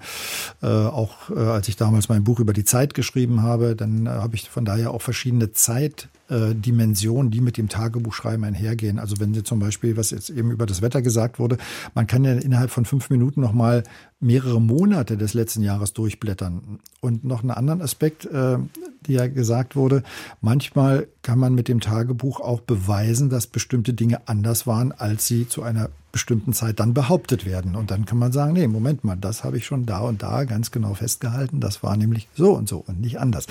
äh, 0.61 0.67
auch 0.67 1.29
als 1.29 1.67
ich 1.67 1.75
damals 1.75 2.09
mein 2.09 2.23
Buch 2.23 2.39
über 2.39 2.53
die 2.53 2.65
Zeit 2.65 2.93
geschrieben 2.93 3.41
habe, 3.41 3.75
dann 3.75 4.07
habe 4.07 4.35
ich 4.35 4.49
von 4.49 4.65
daher 4.65 4.91
auch 4.91 5.01
verschiedene 5.01 5.51
Zeit 5.51 6.07
äh, 6.29 6.53
Dimensionen, 6.53 7.31
die 7.31 7.41
mit 7.41 7.57
dem 7.57 7.69
Tagebuchschreiben 7.69 8.43
einhergehen. 8.43 8.99
Also 8.99 9.19
wenn 9.19 9.33
Sie 9.33 9.43
zum 9.43 9.59
Beispiel, 9.59 9.97
was 9.97 10.11
jetzt 10.11 10.29
eben 10.29 10.51
über 10.51 10.65
das 10.65 10.81
Wetter 10.81 11.01
gesagt 11.01 11.39
wurde, 11.39 11.57
man 11.95 12.07
kann 12.07 12.23
ja 12.23 12.33
innerhalb 12.33 12.71
von 12.71 12.85
fünf 12.85 13.09
Minuten 13.09 13.41
nochmal 13.41 13.83
mehrere 14.19 14.61
Monate 14.61 15.17
des 15.17 15.33
letzten 15.33 15.63
Jahres 15.63 15.93
durchblättern. 15.93 16.79
Und 17.01 17.23
noch 17.23 17.41
einen 17.41 17.51
anderen 17.51 17.81
Aspekt, 17.81 18.25
äh, 18.25 18.57
die 19.05 19.13
ja 19.13 19.27
gesagt 19.27 19.75
wurde, 19.75 20.03
manchmal 20.41 21.07
kann 21.21 21.39
man 21.39 21.55
mit 21.55 21.67
dem 21.67 21.79
Tagebuch 21.79 22.39
auch 22.41 22.59
beweisen, 22.59 23.29
dass 23.29 23.47
bestimmte 23.47 23.93
Dinge 23.93 24.27
anders 24.27 24.67
waren, 24.67 24.91
als 24.91 25.27
sie 25.27 25.47
zu 25.47 25.63
einer 25.63 25.89
bestimmten 26.11 26.53
Zeit 26.53 26.79
dann 26.79 26.93
behauptet 26.93 27.45
werden. 27.45 27.75
Und 27.75 27.91
dann 27.91 28.05
kann 28.05 28.17
man 28.17 28.31
sagen, 28.31 28.53
nee, 28.53 28.67
Moment 28.67 29.03
mal, 29.03 29.15
das 29.15 29.43
habe 29.43 29.57
ich 29.57 29.65
schon 29.65 29.85
da 29.85 29.99
und 29.99 30.23
da 30.23 30.43
ganz 30.43 30.71
genau 30.71 30.93
festgehalten. 30.93 31.59
Das 31.59 31.83
war 31.83 31.95
nämlich 31.97 32.27
so 32.35 32.53
und 32.53 32.67
so 32.67 32.83
und 32.85 32.99
nicht 32.99 33.19
anders. 33.19 33.45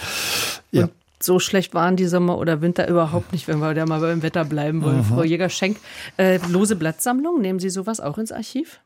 Ja. 0.70 0.84
Und 0.84 0.92
so 1.20 1.38
schlecht 1.38 1.74
waren 1.74 1.96
die 1.96 2.06
Sommer 2.06 2.38
oder 2.38 2.60
Winter 2.60 2.88
überhaupt 2.88 3.32
nicht, 3.32 3.48
wenn 3.48 3.58
wir 3.58 3.74
da 3.74 3.86
mal 3.86 4.00
beim 4.00 4.22
Wetter 4.22 4.44
bleiben 4.44 4.82
wollen. 4.82 5.00
Aha. 5.00 5.14
Frau 5.14 5.22
Jäger-Schenk, 5.22 5.78
äh, 6.16 6.38
lose 6.48 6.76
Blattsammlung, 6.76 7.40
nehmen 7.40 7.58
Sie 7.58 7.70
sowas 7.70 8.00
auch 8.00 8.18
ins 8.18 8.32
Archiv? 8.32 8.80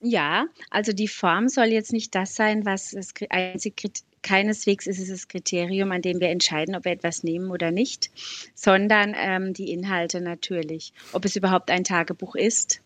Ja, 0.00 0.46
also 0.70 0.92
die 0.92 1.08
Form 1.08 1.48
soll 1.48 1.66
jetzt 1.66 1.92
nicht 1.92 2.14
das 2.14 2.34
sein, 2.34 2.66
was 2.66 2.90
das 2.90 3.14
einzige 3.30 3.90
keineswegs 4.24 4.86
ist 4.86 4.98
es 4.98 5.08
das 5.08 5.28
Kriterium, 5.28 5.92
an 5.92 6.02
dem 6.02 6.20
wir 6.20 6.30
entscheiden, 6.30 6.74
ob 6.74 6.84
wir 6.84 6.92
etwas 6.92 7.22
nehmen 7.22 7.50
oder 7.50 7.70
nicht, 7.70 8.10
sondern 8.54 9.14
ähm, 9.16 9.52
die 9.52 9.70
Inhalte 9.70 10.20
natürlich, 10.20 10.92
ob 11.12 11.24
es 11.24 11.36
überhaupt 11.36 11.70
ein 11.70 11.84
Tagebuch 11.84 12.34
ist. 12.34 12.80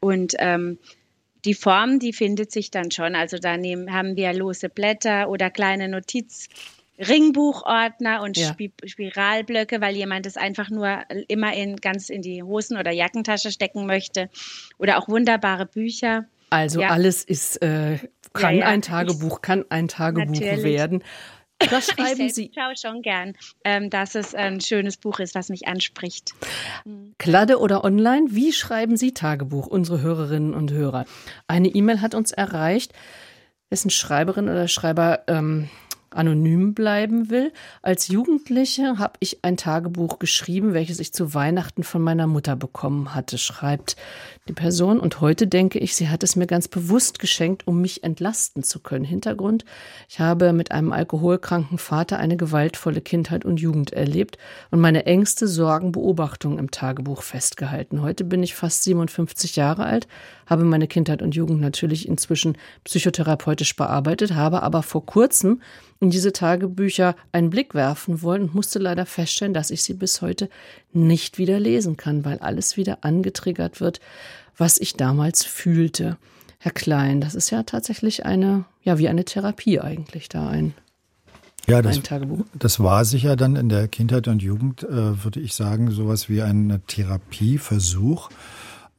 Und 0.00 0.34
ähm, 0.38 0.78
die 1.44 1.54
Form, 1.54 1.98
die 1.98 2.12
findet 2.12 2.50
sich 2.52 2.70
dann 2.70 2.90
schon. 2.90 3.14
Also 3.14 3.38
da 3.38 3.56
nehmen, 3.56 3.92
haben 3.92 4.16
wir 4.16 4.32
lose 4.32 4.68
Blätter 4.68 5.28
oder 5.28 5.50
kleine 5.50 5.88
Notiz. 5.88 6.48
Ringbuchordner 6.98 8.22
und 8.22 8.36
ja. 8.36 8.54
Spiralblöcke, 8.84 9.80
weil 9.80 9.96
jemand 9.96 10.26
es 10.26 10.36
einfach 10.36 10.70
nur 10.70 11.02
immer 11.28 11.52
in 11.54 11.76
ganz 11.76 12.08
in 12.08 12.22
die 12.22 12.42
Hosen- 12.42 12.76
oder 12.76 12.92
Jackentasche 12.92 13.50
stecken 13.50 13.86
möchte. 13.86 14.30
Oder 14.78 14.98
auch 14.98 15.08
wunderbare 15.08 15.66
Bücher. 15.66 16.26
Also 16.50 16.80
ja. 16.80 16.90
alles 16.90 17.24
ist, 17.24 17.60
äh, 17.62 17.98
kann 18.32 18.56
ja, 18.56 18.66
ein 18.66 18.82
Tagebuch, 18.82 19.40
kann 19.40 19.64
ein 19.70 19.88
Tagebuch 19.88 20.40
Natürlich. 20.40 20.62
werden. 20.62 21.02
Was 21.70 21.86
schreiben 21.86 22.20
ich 22.20 22.34
Sie? 22.34 22.46
Ich 22.46 22.54
schaue 22.54 22.76
schon 22.76 23.02
gern, 23.02 23.34
ähm, 23.64 23.90
dass 23.90 24.14
es 24.14 24.34
ein 24.34 24.60
schönes 24.60 24.96
Buch 24.96 25.18
ist, 25.18 25.34
was 25.34 25.48
mich 25.48 25.66
anspricht. 25.66 26.32
Mhm. 26.84 27.14
Kladde 27.18 27.58
oder 27.58 27.84
online? 27.84 28.26
Wie 28.30 28.52
schreiben 28.52 28.96
Sie 28.96 29.14
Tagebuch, 29.14 29.66
unsere 29.66 30.00
Hörerinnen 30.00 30.54
und 30.54 30.72
Hörer? 30.72 31.06
Eine 31.46 31.68
E-Mail 31.68 32.00
hat 32.00 32.14
uns 32.14 32.32
erreicht, 32.32 32.92
dessen 33.70 33.90
Schreiberin 33.90 34.48
oder 34.48 34.68
Schreiber 34.68 35.24
ähm, 35.26 35.70
anonym 36.14 36.74
bleiben 36.74 37.30
will. 37.30 37.52
Als 37.82 38.08
Jugendliche 38.08 38.98
habe 38.98 39.14
ich 39.20 39.44
ein 39.44 39.56
Tagebuch 39.56 40.18
geschrieben, 40.18 40.74
welches 40.74 41.00
ich 41.00 41.12
zu 41.12 41.34
Weihnachten 41.34 41.82
von 41.82 42.02
meiner 42.02 42.26
Mutter 42.26 42.56
bekommen 42.56 43.14
hatte, 43.14 43.38
schreibt 43.38 43.96
die 44.48 44.52
Person. 44.52 45.00
Und 45.00 45.20
heute 45.20 45.46
denke 45.46 45.78
ich, 45.78 45.96
sie 45.96 46.08
hat 46.08 46.22
es 46.22 46.36
mir 46.36 46.46
ganz 46.46 46.68
bewusst 46.68 47.18
geschenkt, 47.18 47.66
um 47.66 47.80
mich 47.80 48.04
entlasten 48.04 48.62
zu 48.62 48.80
können. 48.80 49.04
Hintergrund, 49.04 49.64
ich 50.08 50.20
habe 50.20 50.52
mit 50.52 50.70
einem 50.70 50.92
alkoholkranken 50.92 51.78
Vater 51.78 52.18
eine 52.18 52.36
gewaltvolle 52.36 53.00
Kindheit 53.00 53.44
und 53.44 53.60
Jugend 53.60 53.92
erlebt 53.92 54.38
und 54.70 54.80
meine 54.80 55.06
Ängste, 55.06 55.48
Sorgen, 55.48 55.92
Beobachtungen 55.92 56.58
im 56.58 56.70
Tagebuch 56.70 57.22
festgehalten. 57.22 58.02
Heute 58.02 58.24
bin 58.24 58.42
ich 58.42 58.54
fast 58.54 58.82
57 58.84 59.56
Jahre 59.56 59.84
alt, 59.84 60.06
habe 60.46 60.64
meine 60.64 60.86
Kindheit 60.86 61.22
und 61.22 61.34
Jugend 61.34 61.60
natürlich 61.60 62.08
inzwischen 62.08 62.56
psychotherapeutisch 62.84 63.76
bearbeitet, 63.76 64.34
habe 64.34 64.62
aber 64.62 64.82
vor 64.82 65.04
kurzem 65.06 65.60
in 66.00 66.10
diese 66.10 66.32
Tagebücher 66.32 67.16
einen 67.32 67.50
Blick 67.50 67.74
werfen 67.74 68.22
wollen 68.22 68.42
und 68.42 68.54
musste 68.54 68.78
leider 68.78 69.06
feststellen, 69.06 69.54
dass 69.54 69.70
ich 69.70 69.82
sie 69.82 69.94
bis 69.94 70.22
heute 70.22 70.48
nicht 70.92 71.38
wieder 71.38 71.58
lesen 71.58 71.96
kann, 71.96 72.24
weil 72.24 72.38
alles 72.38 72.76
wieder 72.76 72.98
angetriggert 73.02 73.80
wird, 73.80 74.00
was 74.56 74.78
ich 74.78 74.94
damals 74.94 75.44
fühlte. 75.44 76.16
Herr 76.58 76.72
Klein, 76.72 77.20
das 77.20 77.34
ist 77.34 77.50
ja 77.50 77.62
tatsächlich 77.62 78.24
eine, 78.24 78.64
ja, 78.82 78.98
wie 78.98 79.08
eine 79.08 79.24
Therapie 79.24 79.80
eigentlich 79.80 80.28
da 80.28 80.48
ein. 80.48 80.74
Ja, 81.66 81.80
das, 81.80 82.00
das 82.58 82.80
war 82.80 83.04
sicher 83.04 83.36
dann 83.36 83.56
in 83.56 83.70
der 83.70 83.88
Kindheit 83.88 84.28
und 84.28 84.42
Jugend, 84.42 84.82
äh, 84.82 85.24
würde 85.24 85.40
ich 85.40 85.54
sagen, 85.54 85.90
sowas 85.90 86.28
wie 86.28 86.42
ein 86.42 86.82
Therapieversuch. 86.86 88.28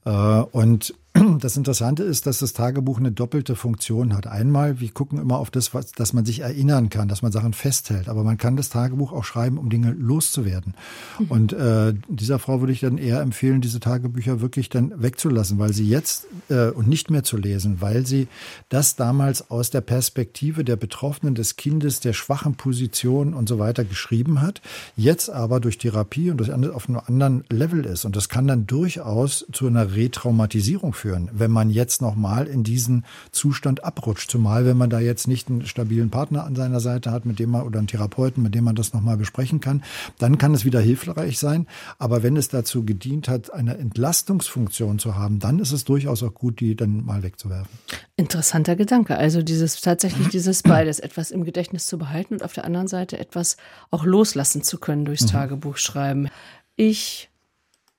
Äh, 0.05 0.09
und 0.09 0.95
das 1.39 1.55
Interessante 1.55 2.03
ist, 2.03 2.27
dass 2.27 2.39
das 2.39 2.53
Tagebuch 2.53 2.97
eine 2.97 3.11
doppelte 3.11 3.55
Funktion 3.55 4.15
hat. 4.15 4.27
Einmal, 4.27 4.79
wir 4.79 4.91
gucken 4.91 5.19
immer 5.19 5.37
auf 5.37 5.49
das, 5.49 5.73
was, 5.73 5.91
dass 5.91 6.13
man 6.13 6.25
sich 6.25 6.39
erinnern 6.39 6.89
kann, 6.89 7.07
dass 7.07 7.21
man 7.21 7.31
Sachen 7.31 7.53
festhält. 7.53 8.09
Aber 8.09 8.23
man 8.23 8.37
kann 8.37 8.57
das 8.57 8.69
Tagebuch 8.69 9.13
auch 9.13 9.23
schreiben, 9.23 9.57
um 9.57 9.69
Dinge 9.69 9.91
loszuwerden. 9.91 10.73
Mhm. 11.19 11.25
Und 11.27 11.53
äh, 11.53 11.93
dieser 12.09 12.39
Frau 12.39 12.59
würde 12.59 12.73
ich 12.73 12.81
dann 12.81 12.97
eher 12.97 13.21
empfehlen, 13.21 13.61
diese 13.61 13.79
Tagebücher 13.79 14.41
wirklich 14.41 14.69
dann 14.69 14.91
wegzulassen, 15.01 15.57
weil 15.57 15.73
sie 15.73 15.87
jetzt 15.87 16.27
äh, 16.49 16.69
und 16.69 16.87
nicht 16.87 17.09
mehr 17.09 17.23
zu 17.23 17.37
lesen, 17.37 17.77
weil 17.79 18.05
sie 18.05 18.27
das 18.69 18.95
damals 18.95 19.49
aus 19.49 19.69
der 19.69 19.81
Perspektive 19.81 20.63
der 20.63 20.75
Betroffenen, 20.75 21.35
des 21.35 21.55
Kindes, 21.55 22.01
der 22.01 22.13
schwachen 22.13 22.55
Position 22.55 23.33
und 23.33 23.47
so 23.47 23.57
weiter 23.57 23.85
geschrieben 23.85 24.41
hat. 24.41 24.61
Jetzt 24.95 25.29
aber 25.29 25.59
durch 25.59 25.77
Therapie 25.77 26.29
und 26.29 26.37
durch 26.37 26.51
auf 26.51 26.89
einem 26.89 26.99
anderen 27.05 27.43
Level 27.49 27.85
ist. 27.85 28.05
Und 28.05 28.15
das 28.15 28.29
kann 28.29 28.47
dann 28.47 28.67
durchaus 28.67 29.45
zu 29.51 29.67
einer 29.67 29.95
Retraumatisierung 29.95 30.93
führen 30.93 31.04
führen, 31.05 31.29
wenn 31.31 31.51
man 31.51 31.69
jetzt 31.69 32.01
nochmal 32.01 32.47
in 32.47 32.63
diesen 32.63 33.05
Zustand 33.31 33.83
abrutscht. 33.83 34.31
Zumal, 34.31 34.65
wenn 34.65 34.75
man 34.75 34.89
da 34.89 34.99
jetzt 34.99 35.27
nicht 35.27 35.49
einen 35.49 35.67
stabilen 35.67 36.09
Partner 36.09 36.45
an 36.45 36.55
seiner 36.55 36.79
Seite 36.79 37.11
hat, 37.11 37.27
mit 37.27 37.37
dem 37.37 37.51
man 37.51 37.61
oder 37.61 37.77
einen 37.77 37.87
Therapeuten, 37.87 38.41
mit 38.41 38.55
dem 38.55 38.63
man 38.63 38.73
das 38.73 38.91
nochmal 38.91 39.15
besprechen 39.15 39.59
kann, 39.59 39.83
dann 40.17 40.39
kann 40.39 40.55
es 40.55 40.65
wieder 40.65 40.81
hilfreich 40.81 41.37
sein. 41.37 41.67
Aber 41.99 42.23
wenn 42.23 42.35
es 42.37 42.49
dazu 42.49 42.83
gedient 42.83 43.27
hat, 43.27 43.53
eine 43.53 43.77
Entlastungsfunktion 43.77 44.97
zu 44.97 45.13
haben, 45.13 45.37
dann 45.37 45.59
ist 45.59 45.73
es 45.73 45.85
durchaus 45.85 46.23
auch 46.23 46.33
gut, 46.33 46.59
die 46.59 46.75
dann 46.75 47.05
mal 47.05 47.21
wegzuwerfen. 47.21 47.77
Interessanter 48.15 48.75
Gedanke. 48.75 49.15
Also 49.15 49.43
dieses 49.43 49.81
tatsächlich 49.81 50.29
dieses 50.29 50.63
beides, 50.63 50.99
etwas 50.99 51.29
im 51.29 51.43
Gedächtnis 51.43 51.85
zu 51.85 51.99
behalten 51.99 52.33
und 52.33 52.43
auf 52.43 52.53
der 52.53 52.65
anderen 52.65 52.87
Seite 52.87 53.19
etwas 53.19 53.57
auch 53.91 54.05
loslassen 54.05 54.63
zu 54.63 54.79
können 54.79 55.05
durchs 55.05 55.25
mhm. 55.25 55.27
Tagebuch 55.27 55.77
schreiben. 55.77 56.29
Ich 56.75 57.29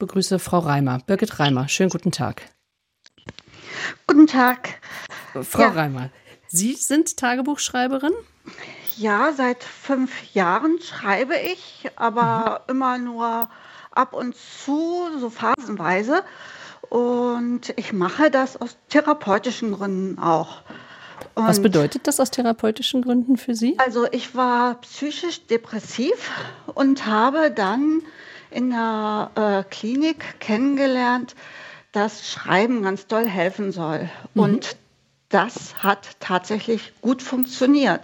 begrüße 0.01 0.41
Frau 0.41 0.59
Reimer, 0.59 0.99
Birgit 1.07 1.39
Reimer. 1.39 1.69
Schönen 1.69 1.91
guten 1.91 2.11
Tag. 2.11 2.56
Guten 4.07 4.27
Tag. 4.27 4.81
Frau 5.43 5.63
ja. 5.63 5.69
Reimer, 5.71 6.11
Sie 6.49 6.75
sind 6.75 7.17
Tagebuchschreiberin? 7.17 8.13
Ja, 8.97 9.33
seit 9.33 9.63
fünf 9.63 10.33
Jahren 10.33 10.79
schreibe 10.81 11.35
ich, 11.37 11.91
aber 11.97 12.63
mhm. 12.67 12.71
immer 12.71 12.99
nur 12.99 13.51
ab 13.91 14.13
und 14.13 14.35
zu, 14.37 15.09
so 15.19 15.31
phasenweise. 15.31 16.23
Und 16.89 17.75
ich 17.77 17.93
mache 17.93 18.31
das 18.31 18.61
aus 18.61 18.77
therapeutischen 18.89 19.73
Gründen 19.73 20.19
auch. 20.19 20.63
Und 21.35 21.47
Was 21.47 21.61
bedeutet 21.61 22.07
das 22.07 22.21
aus 22.21 22.31
therapeutischen 22.31 23.03
Gründen 23.03 23.37
für 23.37 23.55
Sie? 23.55 23.79
Also 23.79 24.07
ich 24.11 24.35
war 24.35 24.81
psychisch 24.81 25.47
depressiv 25.47 26.31
und 26.75 27.07
habe 27.07 27.51
dann 27.51 28.03
in 28.51 28.71
der 28.71 29.31
äh, 29.35 29.63
Klinik 29.71 30.41
kennengelernt, 30.41 31.35
dass 31.97 32.31
Schreiben 32.31 32.83
ganz 32.83 33.07
doll 33.07 33.27
helfen 33.27 33.73
soll. 33.73 34.11
Mhm. 34.35 34.43
Und 34.43 34.77
das 35.31 35.83
hat 35.83 36.21
tatsächlich 36.21 36.93
gut 37.01 37.23
funktioniert. 37.23 38.03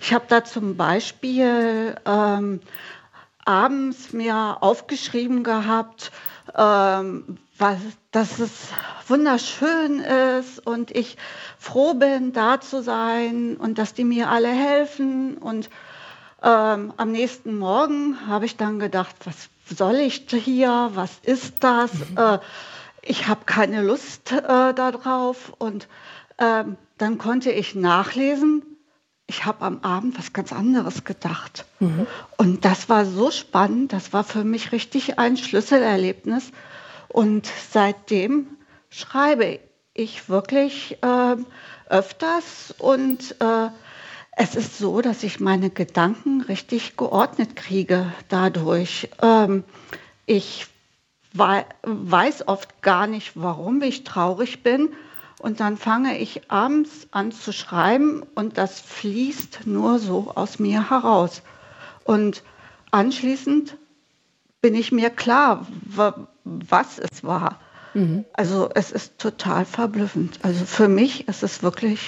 Ich 0.00 0.12
habe 0.12 0.24
da 0.28 0.42
zum 0.42 0.76
Beispiel 0.76 1.94
ähm, 2.04 2.60
abends 3.44 4.12
mir 4.12 4.58
aufgeschrieben 4.60 5.44
gehabt, 5.44 6.10
ähm, 6.56 7.38
was, 7.56 7.78
dass 8.10 8.40
es 8.40 8.50
wunderschön 9.06 10.00
ist 10.00 10.66
und 10.66 10.90
ich 10.90 11.16
froh 11.58 11.94
bin, 11.94 12.32
da 12.32 12.60
zu 12.60 12.82
sein 12.82 13.56
und 13.56 13.78
dass 13.78 13.94
die 13.94 14.04
mir 14.04 14.30
alle 14.30 14.48
helfen. 14.48 15.38
Und 15.38 15.70
ähm, 16.42 16.92
am 16.96 17.12
nächsten 17.12 17.56
Morgen 17.56 18.26
habe 18.26 18.46
ich 18.46 18.56
dann 18.56 18.80
gedacht, 18.80 19.14
was 19.24 19.48
soll 19.76 19.96
ich 19.96 20.26
hier? 20.28 20.90
Was 20.94 21.12
ist 21.22 21.54
das? 21.60 21.92
Mhm. 21.94 22.18
Äh, 22.18 22.38
ich 23.08 23.26
habe 23.26 23.44
keine 23.46 23.82
Lust 23.82 24.32
äh, 24.32 24.74
darauf. 24.74 25.52
Und 25.58 25.88
ähm, 26.38 26.76
dann 26.98 27.18
konnte 27.18 27.50
ich 27.50 27.74
nachlesen. 27.74 28.62
Ich 29.26 29.44
habe 29.44 29.64
am 29.64 29.80
Abend 29.82 30.18
was 30.18 30.32
ganz 30.32 30.52
anderes 30.52 31.04
gedacht. 31.04 31.66
Mhm. 31.80 32.06
Und 32.36 32.64
das 32.64 32.88
war 32.88 33.04
so 33.04 33.30
spannend. 33.30 33.92
Das 33.92 34.12
war 34.12 34.24
für 34.24 34.44
mich 34.44 34.72
richtig 34.72 35.18
ein 35.18 35.36
Schlüsselerlebnis. 35.36 36.52
Und 37.08 37.48
seitdem 37.70 38.46
schreibe 38.90 39.58
ich 39.94 40.28
wirklich 40.28 40.98
äh, 41.02 41.36
öfters 41.88 42.74
und 42.78 43.34
äh, 43.40 43.68
es 44.36 44.54
ist 44.54 44.78
so, 44.78 45.00
dass 45.00 45.24
ich 45.24 45.40
meine 45.40 45.68
Gedanken 45.68 46.42
richtig 46.42 46.96
geordnet 46.96 47.56
kriege 47.56 48.12
dadurch. 48.28 49.10
Ähm, 49.20 49.64
ich 50.26 50.68
weiß 51.38 52.48
oft 52.48 52.82
gar 52.82 53.06
nicht, 53.06 53.32
warum 53.34 53.82
ich 53.82 54.04
traurig 54.04 54.62
bin. 54.62 54.90
Und 55.40 55.60
dann 55.60 55.76
fange 55.76 56.18
ich 56.18 56.50
abends 56.50 57.06
an 57.12 57.30
zu 57.30 57.52
schreiben 57.52 58.24
und 58.34 58.58
das 58.58 58.80
fließt 58.80 59.66
nur 59.66 60.00
so 60.00 60.32
aus 60.34 60.58
mir 60.58 60.90
heraus. 60.90 61.42
Und 62.04 62.42
anschließend 62.90 63.76
bin 64.60 64.74
ich 64.74 64.90
mir 64.90 65.10
klar, 65.10 65.66
was 66.44 66.98
es 66.98 67.22
war. 67.22 67.60
Mhm. 67.94 68.24
Also 68.32 68.68
es 68.74 68.90
ist 68.90 69.18
total 69.18 69.64
verblüffend. 69.64 70.40
Also 70.42 70.64
für 70.64 70.88
mich 70.88 71.28
ist 71.28 71.44
es 71.44 71.62
wirklich, 71.62 72.00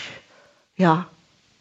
ja, 0.76 1.06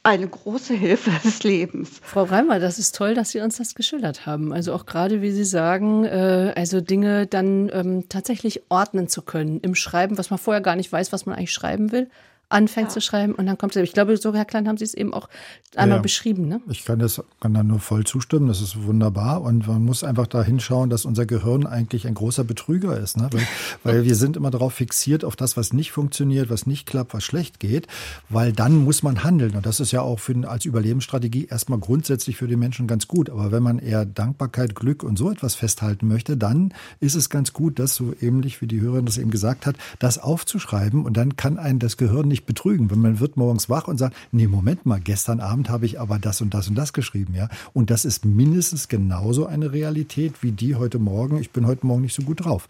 eine 0.09 0.27
große 0.27 0.73
Hilfe 0.73 1.11
des 1.23 1.43
Lebens. 1.43 1.89
Frau 2.01 2.23
Reimer, 2.23 2.59
das 2.59 2.79
ist 2.79 2.95
toll, 2.95 3.13
dass 3.13 3.29
Sie 3.31 3.39
uns 3.39 3.57
das 3.57 3.75
geschildert 3.75 4.25
haben. 4.25 4.51
Also 4.53 4.73
auch 4.73 4.85
gerade, 4.85 5.21
wie 5.21 5.31
Sie 5.31 5.45
sagen, 5.45 6.05
äh, 6.05 6.53
also 6.55 6.81
Dinge 6.81 7.27
dann 7.27 7.69
ähm, 7.73 8.09
tatsächlich 8.09 8.63
ordnen 8.69 9.07
zu 9.07 9.21
können 9.21 9.59
im 9.61 9.75
Schreiben, 9.75 10.17
was 10.17 10.29
man 10.29 10.39
vorher 10.39 10.61
gar 10.61 10.75
nicht 10.75 10.91
weiß, 10.91 11.13
was 11.13 11.25
man 11.25 11.35
eigentlich 11.35 11.53
schreiben 11.53 11.91
will 11.91 12.09
anfängt 12.49 12.87
ja. 12.87 12.93
zu 12.93 13.01
schreiben 13.01 13.33
und 13.33 13.45
dann 13.45 13.57
kommt 13.57 13.75
es. 13.75 13.83
Ich 13.83 13.93
glaube, 13.93 14.17
so 14.17 14.33
Herr 14.33 14.45
Klein 14.45 14.67
haben 14.67 14.77
Sie 14.77 14.83
es 14.83 14.95
eben 14.95 15.13
auch 15.13 15.29
einmal 15.75 15.99
ja, 15.99 16.01
beschrieben. 16.01 16.47
Ne? 16.47 16.61
Ich 16.67 16.83
kann 16.83 16.97
das 16.97 17.23
kann 17.39 17.53
da 17.53 17.61
nur 17.61 17.79
voll 17.79 18.03
zustimmen. 18.05 18.47
Das 18.47 18.59
ist 18.59 18.83
wunderbar 18.83 19.41
und 19.41 19.67
man 19.67 19.85
muss 19.85 20.03
einfach 20.03 20.25
da 20.25 20.43
hinschauen, 20.43 20.89
dass 20.89 21.05
unser 21.05 21.27
Gehirn 21.27 21.67
eigentlich 21.67 22.07
ein 22.07 22.15
großer 22.15 22.43
Betrüger 22.43 22.97
ist, 22.97 23.17
ne? 23.17 23.29
weil, 23.31 23.47
weil 23.83 24.03
wir 24.03 24.15
sind 24.15 24.35
immer 24.35 24.49
darauf 24.49 24.73
fixiert 24.73 25.23
auf 25.23 25.35
das, 25.35 25.57
was 25.57 25.73
nicht 25.73 25.91
funktioniert, 25.91 26.49
was 26.49 26.65
nicht 26.65 26.87
klappt, 26.87 27.13
was 27.13 27.23
schlecht 27.23 27.59
geht, 27.59 27.87
weil 28.29 28.51
dann 28.51 28.77
muss 28.77 29.03
man 29.03 29.23
handeln 29.23 29.55
und 29.55 29.65
das 29.65 29.79
ist 29.79 29.91
ja 29.91 30.01
auch 30.01 30.19
für, 30.19 30.35
als 30.47 30.65
Überlebensstrategie 30.65 31.45
erstmal 31.45 31.79
grundsätzlich 31.79 32.37
für 32.37 32.47
den 32.47 32.59
Menschen 32.59 32.87
ganz 32.87 33.07
gut. 33.07 33.29
Aber 33.29 33.51
wenn 33.51 33.61
man 33.61 33.77
eher 33.77 34.05
Dankbarkeit, 34.05 34.73
Glück 34.73 35.03
und 35.03 35.17
so 35.17 35.29
etwas 35.29 35.53
festhalten 35.53 36.07
möchte, 36.07 36.35
dann 36.35 36.73
ist 36.99 37.15
es 37.15 37.29
ganz 37.29 37.53
gut, 37.53 37.77
das 37.77 37.95
so 37.95 38.13
ähnlich 38.19 38.61
wie 38.61 38.67
die 38.67 38.81
Hörerin 38.81 39.05
das 39.05 39.17
eben 39.17 39.29
gesagt 39.29 39.67
hat, 39.67 39.75
das 39.99 40.17
aufzuschreiben 40.17 41.05
und 41.05 41.15
dann 41.15 41.35
kann 41.35 41.59
einen 41.59 41.79
das 41.79 41.97
Gehirn 41.97 42.27
nicht 42.27 42.38
nicht 42.39 42.45
betrügen, 42.45 42.89
wenn 42.89 43.01
man 43.01 43.19
wird 43.19 43.35
morgens 43.35 43.69
wach 43.69 43.87
und 43.87 43.97
sagt, 43.97 44.15
nee, 44.31 44.47
Moment 44.47 44.85
mal, 44.85 44.99
gestern 44.99 45.41
Abend 45.41 45.69
habe 45.69 45.85
ich 45.85 45.99
aber 45.99 46.19
das 46.19 46.41
und 46.41 46.53
das 46.53 46.69
und 46.69 46.75
das 46.75 46.93
geschrieben, 46.93 47.35
ja. 47.35 47.49
Und 47.73 47.89
das 47.89 48.05
ist 48.05 48.23
mindestens 48.23 48.87
genauso 48.87 49.45
eine 49.45 49.73
Realität 49.73 50.41
wie 50.41 50.51
die 50.51 50.75
heute 50.75 50.99
Morgen. 50.99 51.37
Ich 51.39 51.51
bin 51.51 51.67
heute 51.67 51.85
Morgen 51.85 52.03
nicht 52.03 52.15
so 52.15 52.23
gut 52.23 52.45
drauf. 52.45 52.67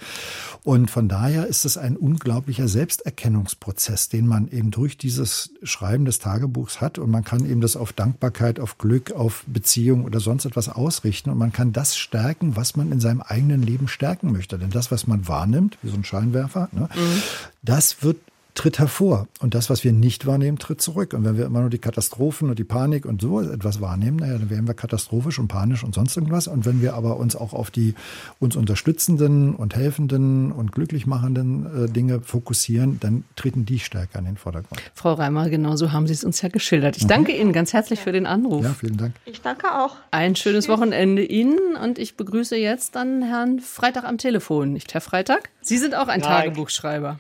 Und 0.64 0.90
von 0.90 1.08
daher 1.08 1.46
ist 1.46 1.66
es 1.66 1.78
ein 1.78 1.98
unglaublicher 1.98 2.68
Selbsterkennungsprozess, 2.68 4.10
den 4.10 4.28
man 4.28 4.50
eben 4.50 4.72
durch 4.72 4.98
dieses 4.98 5.52
Schreiben 5.62 6.06
des 6.06 6.20
Tagebuchs 6.20 6.82
hat. 6.82 6.98
Und 6.98 7.12
man 7.12 7.24
kann 7.24 7.46
eben 7.46 7.62
das 7.62 7.76
auf 7.76 7.94
Dankbarkeit, 7.94 8.60
auf 8.60 8.78
Glück, 8.80 9.12
auf 9.12 9.44
Beziehung 9.46 10.04
oder 10.04 10.20
sonst 10.20 10.46
etwas 10.46 10.70
ausrichten. 10.70 11.30
Und 11.30 11.38
man 11.38 11.54
kann 11.54 11.74
das 11.74 11.96
stärken, 11.96 12.56
was 12.56 12.76
man 12.76 12.92
in 12.92 13.00
seinem 13.00 13.22
eigenen 13.22 13.62
Leben 13.62 13.88
stärken 13.88 14.32
möchte. 14.32 14.58
Denn 14.58 14.72
das, 14.72 14.90
was 14.90 15.06
man 15.06 15.28
wahrnimmt, 15.28 15.78
wie 15.84 15.90
so 15.90 15.96
ein 15.96 16.04
Scheinwerfer, 16.04 16.70
ne, 16.72 16.90
mhm. 16.96 17.22
das 17.62 18.02
wird 18.02 18.18
tritt 18.60 18.78
hervor. 18.78 19.30
Und 19.40 19.54
das, 19.54 19.70
was 19.70 19.86
wir 19.86 19.94
nicht 19.94 20.26
wahrnehmen, 20.26 20.60
tritt 20.60 20.82
zurück. 20.82 21.14
Und 21.14 21.24
wenn 21.24 21.38
wir 21.38 21.46
immer 21.46 21.62
nur 21.62 21.70
die 21.70 21.78
Katastrophen 21.78 22.50
und 22.50 22.60
die 22.60 22.66
Panik 22.66 23.06
und 23.06 23.22
so 23.22 23.40
etwas 23.40 23.80
wahrnehmen, 23.80 24.18
naja, 24.18 24.38
dann 24.38 24.50
werden 24.50 24.68
wir 24.68 24.74
katastrophisch 24.74 25.40
und 25.40 25.48
panisch 25.48 25.82
und 25.82 25.96
sonst 25.96 26.18
irgendwas. 26.18 26.50
Und 26.50 26.66
wenn 26.66 26.82
wir 26.82 26.94
aber 26.94 27.16
uns 27.16 27.38
auch 27.38 27.54
auf 27.54 27.72
die 27.72 27.96
uns 28.38 28.58
unterstützenden 28.58 29.56
und 29.56 29.78
helfenden 29.78 30.52
und 30.52 30.74
glücklich 30.74 31.08
machenden 31.08 31.86
äh, 31.86 31.90
Dinge 31.90 32.20
fokussieren, 32.20 33.00
dann 33.00 33.24
treten 33.38 33.66
die 33.66 33.80
stärker 33.80 34.20
in 34.20 34.26
den 34.26 34.36
Vordergrund. 34.36 34.82
Frau 34.94 35.14
Reimer, 35.14 35.50
genau 35.50 35.78
so 35.78 35.94
haben 35.94 36.06
Sie 36.06 36.14
es 36.14 36.26
uns 36.26 36.42
ja 36.42 36.50
geschildert. 36.50 36.98
Ich 36.98 37.04
mhm. 37.04 37.10
danke 37.10 37.32
Ihnen 37.32 37.54
ganz 37.54 37.72
herzlich 37.72 38.02
für 38.02 38.12
den 38.12 38.26
Anruf. 38.26 38.66
Ja, 38.66 38.74
vielen 38.74 38.98
Dank. 38.98 39.16
Ich 39.24 39.42
danke 39.42 39.74
auch. 39.74 39.96
Ein 40.12 40.36
schönes 40.36 40.66
Tschüss. 40.66 40.76
Wochenende 40.76 41.24
Ihnen 41.24 41.78
und 41.82 41.98
ich 41.98 42.18
begrüße 42.18 42.58
jetzt 42.58 42.98
dann 42.98 43.22
Herrn 43.22 43.62
Freitag 43.62 44.04
am 44.04 44.18
Telefon. 44.18 44.74
Nicht 44.74 44.94
Herr 44.94 45.02
Freitag? 45.02 45.50
Sie 45.62 45.78
sind 45.78 45.96
auch 45.96 46.10
ein 46.10 46.20
ja, 46.20 46.28
Tagebuchschreiber. 46.28 47.20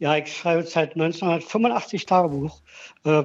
Ja, 0.00 0.16
ich 0.16 0.34
schreibe 0.34 0.62
seit 0.62 0.94
1985 0.94 2.06
Tagebuch. 2.06 2.62
Äh, 3.04 3.24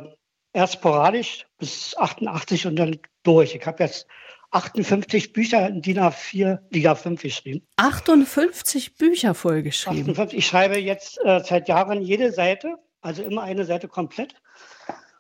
erst 0.51 0.73
sporadisch 0.73 1.47
bis 1.57 1.95
88 1.97 2.67
und 2.67 2.76
dann 2.76 2.99
durch. 3.23 3.55
Ich 3.55 3.65
habe 3.65 3.82
jetzt 3.82 4.07
58 4.51 5.32
Bücher 5.32 5.67
in 5.69 5.82
DIN 5.82 5.99
A4, 5.99 6.59
DIN 6.71 6.88
A5 6.88 7.21
geschrieben. 7.21 7.65
58 7.78 8.97
Bücher 8.97 9.34
vollgeschrieben? 9.34 10.01
58. 10.01 10.38
Ich 10.38 10.45
schreibe 10.45 10.78
jetzt 10.78 11.17
äh, 11.23 11.41
seit 11.45 11.69
Jahren 11.69 12.01
jede 12.01 12.34
Seite, 12.34 12.76
also 12.99 13.23
immer 13.23 13.43
eine 13.43 13.63
Seite 13.63 13.88
komplett. 13.88 14.36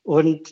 Und 0.03 0.51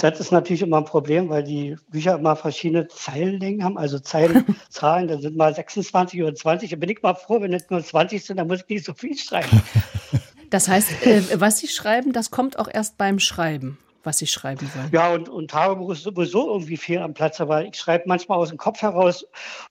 das 0.00 0.20
ist 0.20 0.32
natürlich 0.32 0.60
immer 0.60 0.76
ein 0.76 0.84
Problem, 0.84 1.30
weil 1.30 1.44
die 1.44 1.76
Bücher 1.88 2.16
immer 2.16 2.36
verschiedene 2.36 2.88
Zeilenlängen 2.88 3.64
haben, 3.64 3.78
also 3.78 3.98
Zeilenzahlen, 3.98 5.08
da 5.08 5.18
sind 5.18 5.34
mal 5.34 5.54
26 5.54 6.22
oder 6.22 6.34
20. 6.34 6.68
Da 6.68 6.76
bin 6.76 6.90
ich 6.90 7.00
mal 7.00 7.14
froh, 7.14 7.40
wenn 7.40 7.54
es 7.54 7.70
nur 7.70 7.82
20 7.82 8.22
sind, 8.22 8.36
dann 8.36 8.48
muss 8.48 8.60
ich 8.60 8.68
nicht 8.68 8.84
so 8.84 8.92
viel 8.92 9.16
schreiben. 9.16 9.62
Das 10.52 10.68
heißt, 10.68 11.06
äh, 11.06 11.40
was 11.40 11.58
Sie 11.58 11.66
schreiben, 11.66 12.12
das 12.12 12.30
kommt 12.30 12.58
auch 12.58 12.68
erst 12.70 12.98
beim 12.98 13.18
Schreiben, 13.18 13.78
was 14.04 14.18
Sie 14.18 14.26
schreiben 14.26 14.70
wollen. 14.74 14.90
Ja, 14.92 15.14
und, 15.14 15.30
und 15.30 15.50
Tagebuch 15.50 15.92
ist 15.92 16.02
sowieso 16.02 16.52
irgendwie 16.52 16.76
viel 16.76 16.98
am 16.98 17.14
Platz, 17.14 17.40
aber 17.40 17.64
ich 17.64 17.74
schreibe 17.74 18.04
manchmal 18.06 18.36
aus 18.36 18.50
dem 18.50 18.58
Kopf 18.58 18.82
heraus, 18.82 19.26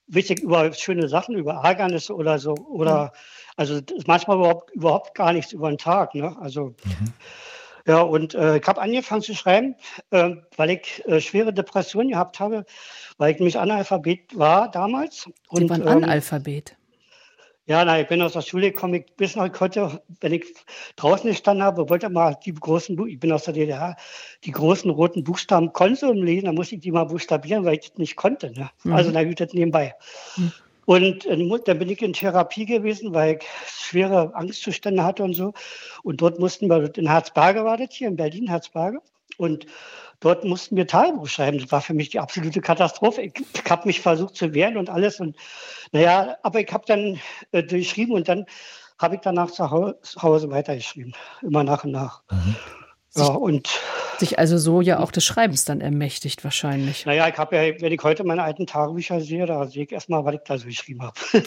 wichtig 0.08 0.40
über 0.40 0.72
schöne 0.72 1.08
Sachen, 1.08 1.36
über 1.36 1.60
Ärgernisse 1.62 2.16
oder 2.16 2.40
so. 2.40 2.54
Oder 2.54 3.04
mhm. 3.04 3.10
also 3.56 3.80
manchmal 4.08 4.38
überhaupt, 4.38 4.72
überhaupt 4.72 5.14
gar 5.14 5.32
nichts 5.32 5.52
über 5.52 5.68
den 5.68 5.78
Tag. 5.78 6.16
Ne? 6.16 6.36
Also 6.40 6.74
mhm. 6.84 7.12
ja, 7.86 8.00
und 8.00 8.34
äh, 8.34 8.56
ich 8.56 8.66
habe 8.66 8.80
angefangen 8.80 9.22
zu 9.22 9.36
schreiben, 9.36 9.76
äh, 10.10 10.34
weil 10.56 10.70
ich 10.70 11.04
äh, 11.06 11.20
schwere 11.20 11.52
Depressionen 11.52 12.08
gehabt 12.08 12.40
habe, 12.40 12.66
weil 13.18 13.30
ich 13.30 13.38
nämlich 13.38 13.56
Analphabet 13.56 14.36
war 14.36 14.68
damals. 14.68 15.28
Sie 15.52 15.70
waren 15.70 15.82
ähm, 15.82 15.88
Analphabet. 15.88 16.74
Ja, 17.66 17.84
na, 17.84 18.00
ich 18.00 18.08
bin 18.08 18.20
aus 18.20 18.32
der 18.32 18.40
Schule 18.40 18.72
gekommen. 18.72 18.94
Ich 18.94 19.06
bis 19.16 19.36
noch 19.36 19.48
heute, 19.60 20.02
wenn 20.20 20.32
ich 20.32 20.46
draußen 20.96 21.30
gestanden 21.30 21.64
habe, 21.64 21.88
wollte 21.88 22.10
mal 22.10 22.36
die 22.44 22.52
großen, 22.52 22.98
ich 23.06 23.20
bin 23.20 23.30
aus 23.30 23.44
der 23.44 23.54
DDR, 23.54 23.96
die 24.44 24.50
großen 24.50 24.90
roten 24.90 25.22
Buchstaben 25.22 25.72
Konsum 25.72 26.24
lesen, 26.24 26.46
da 26.46 26.52
musste 26.52 26.74
ich 26.74 26.80
die 26.80 26.90
mal 26.90 27.04
buchstabieren, 27.04 27.64
weil 27.64 27.74
ich 27.74 27.90
das 27.90 27.98
nicht 27.98 28.16
konnte. 28.16 28.50
Ne? 28.50 28.68
Mhm. 28.82 28.92
Also 28.92 29.12
da 29.12 29.24
das 29.24 29.52
nebenbei. 29.52 29.94
Mhm. 30.36 30.52
Und 30.86 31.26
äh, 31.26 31.60
dann 31.64 31.78
bin 31.78 31.88
ich 31.88 32.02
in 32.02 32.12
Therapie 32.12 32.66
gewesen, 32.66 33.14
weil 33.14 33.36
ich 33.36 33.46
schwere 33.66 34.34
Angstzustände 34.34 35.04
hatte 35.04 35.22
und 35.22 35.34
so. 35.34 35.52
Und 36.02 36.20
dort 36.20 36.40
mussten 36.40 36.68
wir, 36.68 36.90
in 36.96 37.08
Harzberge 37.08 37.64
war 37.64 37.76
das 37.76 37.92
hier, 37.92 38.08
in 38.08 38.16
Berlin, 38.16 38.50
Harzberge. 38.50 38.98
Und 39.36 39.66
dort 40.22 40.44
mussten 40.44 40.76
wir 40.76 40.86
Tagebuch 40.86 41.28
schreiben. 41.28 41.58
Das 41.58 41.70
war 41.70 41.82
für 41.82 41.94
mich 41.94 42.08
die 42.08 42.20
absolute 42.20 42.60
Katastrophe. 42.60 43.22
Ich, 43.22 43.34
ich 43.52 43.70
habe 43.70 43.86
mich 43.86 44.00
versucht 44.00 44.36
zu 44.36 44.54
wehren 44.54 44.76
und 44.76 44.88
alles. 44.88 45.20
Und 45.20 45.36
naja, 45.90 46.36
aber 46.42 46.60
ich 46.60 46.72
habe 46.72 46.84
dann 46.86 47.20
äh, 47.50 47.62
durchschrieben 47.62 48.14
und 48.14 48.28
dann 48.28 48.46
habe 48.98 49.16
ich 49.16 49.20
danach 49.20 49.50
zu 49.50 49.70
Hause 49.70 50.50
weitergeschrieben. 50.50 51.12
Immer 51.42 51.64
nach 51.64 51.84
und 51.84 51.90
nach. 51.90 52.22
Mhm. 52.30 52.56
Ja, 53.14 53.26
und 53.26 53.68
sich 54.18 54.38
also 54.38 54.56
so 54.56 54.80
ja 54.80 55.00
auch 55.00 55.10
des 55.10 55.24
Schreibens 55.24 55.66
dann 55.66 55.82
ermächtigt 55.82 56.44
wahrscheinlich. 56.44 57.04
Naja, 57.04 57.28
ich 57.28 57.36
habe 57.36 57.56
ja, 57.56 57.80
wenn 57.80 57.92
ich 57.92 58.02
heute 58.02 58.24
meine 58.24 58.42
alten 58.42 58.66
Tagebücher 58.66 59.20
sehe, 59.20 59.44
da 59.44 59.66
sehe 59.66 59.84
ich 59.84 59.92
erstmal, 59.92 60.24
was 60.24 60.34
ich 60.34 60.40
da 60.46 60.56
so 60.56 60.66
geschrieben 60.66 61.02
habe. 61.02 61.20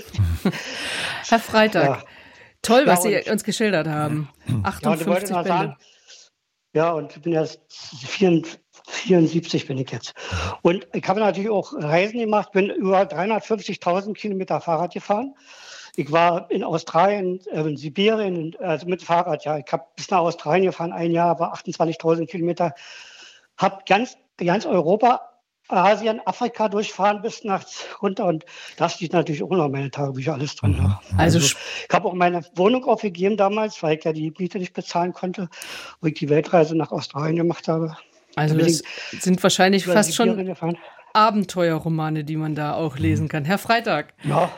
Herr 1.28 1.40
Freitag, 1.40 2.02
ja. 2.02 2.04
toll, 2.62 2.84
was 2.86 3.04
ja, 3.06 3.24
Sie 3.24 3.32
uns 3.32 3.44
geschildert 3.44 3.88
haben. 3.88 4.30
58 4.64 5.30
ja, 5.30 5.42
Bände. 5.42 5.76
Ja, 6.74 6.92
und 6.92 7.16
ich 7.16 7.22
bin 7.22 7.34
jetzt 7.34 7.62
74 8.88 9.68
bin 9.68 9.78
ich 9.78 9.92
jetzt. 9.92 10.14
Und 10.62 10.88
ich 10.94 11.08
habe 11.08 11.20
natürlich 11.20 11.50
auch 11.50 11.74
Reisen 11.74 12.20
gemacht, 12.20 12.52
bin 12.52 12.70
über 12.70 13.02
350.000 13.02 14.14
Kilometer 14.14 14.62
Fahrrad 14.62 14.94
gefahren. 14.94 15.36
Ich 15.96 16.12
war 16.12 16.52
in 16.52 16.64
Australien, 16.64 17.40
äh, 17.52 17.62
in 17.62 17.78
Sibirien, 17.78 18.56
also 18.60 18.86
mit 18.88 19.02
Fahrrad, 19.02 19.46
ja. 19.46 19.58
Ich 19.58 19.72
habe 19.72 19.86
bis 19.96 20.10
nach 20.12 20.20
Australien 20.20 20.66
gefahren, 20.66 20.92
ein 20.92 21.12
Jahr, 21.12 21.40
war 21.40 21.54
28.000 21.54 22.28
Kilometer. 22.28 22.74
Habe 23.58 23.80
ganz, 23.88 24.18
ganz 24.38 24.66
Europa, 24.66 25.22
Asien, 25.68 26.22
Afrika 26.26 26.70
durchfahren 26.70 27.22
bis 27.22 27.44
nachts 27.44 27.86
runter 28.02 28.26
und 28.26 28.46
da 28.78 28.88
steht 28.88 29.14
natürlich 29.14 29.42
auch 29.42 29.50
noch 29.50 29.70
meine 29.70 29.90
Tagebücher 29.90 30.34
alles 30.34 30.56
drin. 30.56 30.76
Ja. 30.78 31.02
Also, 31.18 31.40
also 31.40 31.56
ich 31.88 31.94
habe 31.94 32.08
auch 32.08 32.14
meine 32.14 32.44
Wohnung 32.56 32.86
aufgegeben 32.86 33.36
damals, 33.36 33.82
weil 33.82 33.98
ich 33.98 34.04
ja 34.04 34.14
die 34.14 34.32
Miete 34.38 34.60
nicht 34.60 34.74
bezahlen 34.74 35.14
konnte, 35.14 35.50
wo 36.02 36.08
ich 36.08 36.14
die 36.16 36.30
Weltreise 36.30 36.76
nach 36.76 36.92
Australien 36.92 37.38
gemacht 37.38 37.68
habe. 37.68 37.98
Also 38.36 38.58
das 38.58 38.84
sind 39.20 39.42
wahrscheinlich 39.42 39.86
fast 39.86 40.16
schon. 40.16 40.56
Abenteuerromane, 41.14 42.26
die 42.26 42.36
man 42.36 42.56
da 42.56 42.74
auch 42.74 42.98
lesen 42.98 43.30
kann. 43.30 43.46
Herr 43.46 43.58
Freitag, 43.58 44.14
ja. 44.24 44.52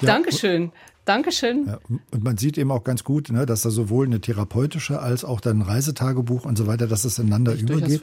Dankeschön. 0.00 0.70
Dankeschön. 1.04 1.66
Ja, 1.66 1.78
und 2.12 2.24
man 2.24 2.38
sieht 2.38 2.56
eben 2.56 2.70
auch 2.70 2.82
ganz 2.82 3.04
gut, 3.04 3.30
ne, 3.30 3.44
dass 3.44 3.62
da 3.62 3.70
sowohl 3.70 4.06
eine 4.06 4.20
therapeutische 4.20 5.00
als 5.00 5.24
auch 5.24 5.40
dann 5.40 5.58
ein 5.58 5.62
Reisetagebuch 5.62 6.46
und 6.46 6.56
so 6.56 6.66
weiter, 6.66 6.86
dass 6.86 7.04
es 7.04 7.18
ineinander 7.18 7.54
übergeht. 7.54 8.02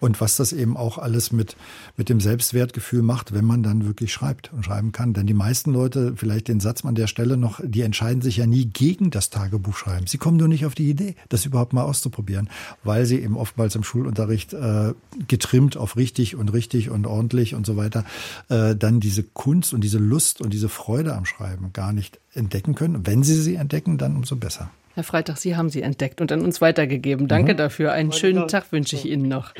Und 0.00 0.20
was 0.20 0.36
das 0.36 0.52
eben 0.52 0.76
auch 0.76 0.96
alles 0.96 1.30
mit, 1.30 1.56
mit 1.96 2.08
dem 2.08 2.20
Selbstwertgefühl 2.20 3.02
macht, 3.02 3.34
wenn 3.34 3.44
man 3.44 3.62
dann 3.62 3.84
wirklich 3.84 4.12
schreibt 4.12 4.50
und 4.52 4.64
schreiben 4.64 4.92
kann. 4.92 5.12
Denn 5.12 5.26
die 5.26 5.34
meisten 5.34 5.72
Leute, 5.72 6.14
vielleicht 6.16 6.48
den 6.48 6.60
Satz 6.60 6.84
an 6.84 6.94
der 6.94 7.06
Stelle 7.06 7.36
noch, 7.36 7.60
die 7.62 7.82
entscheiden 7.82 8.22
sich 8.22 8.38
ja 8.38 8.46
nie 8.46 8.64
gegen 8.64 9.10
das 9.10 9.28
Tagebuch 9.28 9.76
schreiben. 9.76 10.06
Sie 10.06 10.18
kommen 10.18 10.38
nur 10.38 10.48
nicht 10.48 10.64
auf 10.64 10.74
die 10.74 10.88
Idee, 10.88 11.16
das 11.28 11.44
überhaupt 11.44 11.74
mal 11.74 11.82
auszuprobieren, 11.82 12.48
weil 12.82 13.04
sie 13.04 13.20
eben 13.20 13.36
oftmals 13.36 13.74
im 13.74 13.84
Schulunterricht 13.84 14.54
äh, 14.54 14.94
getrimmt 15.26 15.76
auf 15.76 15.96
richtig 15.96 16.34
und 16.34 16.52
richtig 16.54 16.88
und 16.88 17.06
ordentlich 17.06 17.54
und 17.54 17.66
so 17.66 17.76
weiter, 17.76 18.04
äh, 18.48 18.74
dann 18.74 19.00
diese 19.00 19.22
Kunst 19.22 19.74
und 19.74 19.82
diese 19.82 19.98
Lust 19.98 20.40
und 20.40 20.54
diese 20.54 20.70
Freude 20.70 21.14
am 21.14 21.26
Schreiben 21.26 21.72
gar 21.74 21.92
nicht 21.92 22.18
entdecken 22.34 22.74
können. 22.74 23.06
Wenn 23.06 23.22
Sie 23.22 23.34
sie 23.34 23.56
entdecken, 23.56 23.98
dann 23.98 24.16
umso 24.16 24.36
besser. 24.36 24.70
Herr 24.98 25.04
Freitag, 25.04 25.36
Sie 25.36 25.54
haben 25.54 25.70
sie 25.70 25.82
entdeckt 25.82 26.20
und 26.20 26.32
an 26.32 26.40
uns 26.40 26.60
weitergegeben. 26.60 27.28
Danke 27.28 27.52
mhm. 27.52 27.56
dafür. 27.58 27.92
Einen 27.92 28.10
schönen 28.10 28.48
Tag 28.48 28.72
wünsche 28.72 28.96
ich 28.96 29.04
Ihnen 29.04 29.28
noch. 29.28 29.54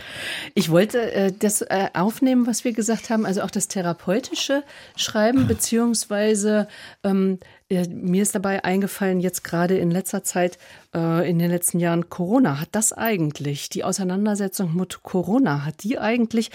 Ich 0.57 0.69
wollte 0.69 1.12
äh, 1.12 1.31
das 1.31 1.62
äh, 1.62 1.91
aufnehmen, 1.95 2.49
was 2.49 2.64
wir 2.64 2.73
gesagt 2.73 3.09
haben, 3.09 3.25
also 3.25 3.43
auch 3.43 3.51
das 3.53 3.69
therapeutische 3.69 4.64
Schreiben, 4.97 5.47
beziehungsweise 5.47 6.66
ähm, 7.05 7.39
äh, 7.71 7.87
mir 7.87 8.23
ist 8.23 8.35
dabei 8.35 8.64
eingefallen, 8.64 9.21
jetzt 9.21 9.45
gerade 9.45 9.79
in 9.79 9.93
letzter 9.93 10.25
Zeit, 10.25 10.59
äh, 10.93 11.31
in 11.31 11.39
den 11.39 11.53
letzten 11.53 11.79
Jahren, 11.79 12.11
Corona. 12.11 12.61
Hat 12.61 12.71
das 12.73 12.93
eigentlich, 12.93 13.69
die 13.69 13.85
Auseinandersetzung 13.85 14.75
mit 14.75 15.05
Corona, 15.05 15.64
hat 15.64 15.85
die 15.85 16.01
eigentlich 16.01 16.51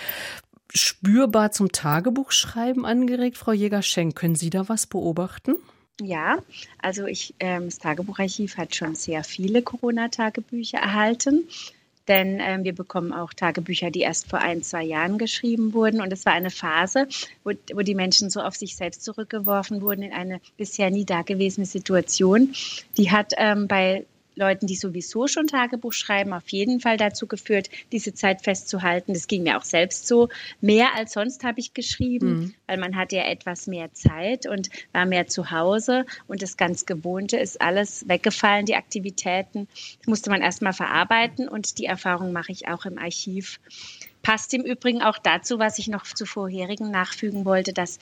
spürbar 0.73 1.51
zum 1.51 1.71
Tagebuchschreiben 1.71 2.83
angeregt, 2.83 3.37
Frau 3.37 3.53
Jäger-Schenk? 3.53 4.13
Können 4.13 4.35
Sie 4.35 4.49
da 4.49 4.67
was 4.67 4.87
beobachten? 4.87 5.55
Ja, 6.01 6.39
also 6.79 7.05
ich, 7.05 7.35
ähm, 7.39 7.65
das 7.65 7.77
Tagebucharchiv 7.77 8.57
hat 8.57 8.75
schon 8.75 8.95
sehr 8.95 9.23
viele 9.23 9.61
Corona-Tagebücher 9.61 10.79
erhalten. 10.79 11.47
Denn 12.07 12.39
ähm, 12.41 12.63
wir 12.65 12.73
bekommen 12.73 13.13
auch 13.13 13.33
Tagebücher, 13.33 13.89
die 13.89 14.01
erst 14.01 14.29
vor 14.29 14.39
ein, 14.39 14.61
zwei 14.61 14.83
Jahren 14.83 15.17
geschrieben 15.17 15.73
wurden. 15.73 16.01
Und 16.01 16.11
es 16.11 16.25
war 16.25 16.33
eine 16.33 16.49
Phase, 16.49 17.07
wo, 17.43 17.51
wo 17.73 17.81
die 17.81 17.95
Menschen 17.95 18.29
so 18.29 18.41
auf 18.41 18.55
sich 18.55 18.75
selbst 18.75 19.03
zurückgeworfen 19.03 19.81
wurden 19.81 20.01
in 20.01 20.11
eine 20.11 20.41
bisher 20.57 20.89
nie 20.89 21.05
dagewesene 21.05 21.65
Situation. 21.65 22.53
Die 22.97 23.11
hat 23.11 23.33
ähm, 23.37 23.67
bei 23.67 24.05
Leuten, 24.35 24.67
die 24.67 24.75
sowieso 24.75 25.27
schon 25.27 25.47
Tagebuch 25.47 25.93
schreiben, 25.93 26.33
auf 26.33 26.47
jeden 26.49 26.79
Fall 26.79 26.97
dazu 26.97 27.27
geführt, 27.27 27.69
diese 27.91 28.13
Zeit 28.13 28.41
festzuhalten. 28.41 29.13
Das 29.13 29.27
ging 29.27 29.43
mir 29.43 29.57
auch 29.57 29.63
selbst 29.63 30.07
so. 30.07 30.29
Mehr 30.61 30.95
als 30.95 31.13
sonst 31.13 31.43
habe 31.43 31.59
ich 31.59 31.73
geschrieben, 31.73 32.27
mhm. 32.27 32.53
weil 32.67 32.77
man 32.77 32.95
hatte 32.95 33.15
ja 33.15 33.25
etwas 33.25 33.67
mehr 33.67 33.93
Zeit 33.93 34.45
und 34.45 34.69
war 34.91 35.05
mehr 35.05 35.27
zu 35.27 35.51
Hause 35.51 36.05
und 36.27 36.41
das 36.41 36.57
ganz 36.57 36.85
Gewohnte 36.85 37.37
ist 37.37 37.61
alles 37.61 38.07
weggefallen, 38.07 38.65
die 38.65 38.75
Aktivitäten. 38.75 39.67
Das 39.99 40.07
musste 40.07 40.29
man 40.29 40.41
erstmal 40.41 40.73
verarbeiten 40.73 41.47
und 41.47 41.77
die 41.77 41.85
Erfahrung 41.85 42.31
mache 42.31 42.51
ich 42.51 42.67
auch 42.67 42.85
im 42.85 42.97
Archiv. 42.97 43.59
Passt 44.21 44.53
im 44.53 44.63
Übrigen 44.63 45.01
auch 45.01 45.17
dazu, 45.17 45.59
was 45.59 45.79
ich 45.79 45.89
noch 45.89 46.05
zu 46.05 46.25
vorherigen 46.25 46.91
nachfügen 46.91 47.43
wollte, 47.43 47.73
dass 47.73 47.99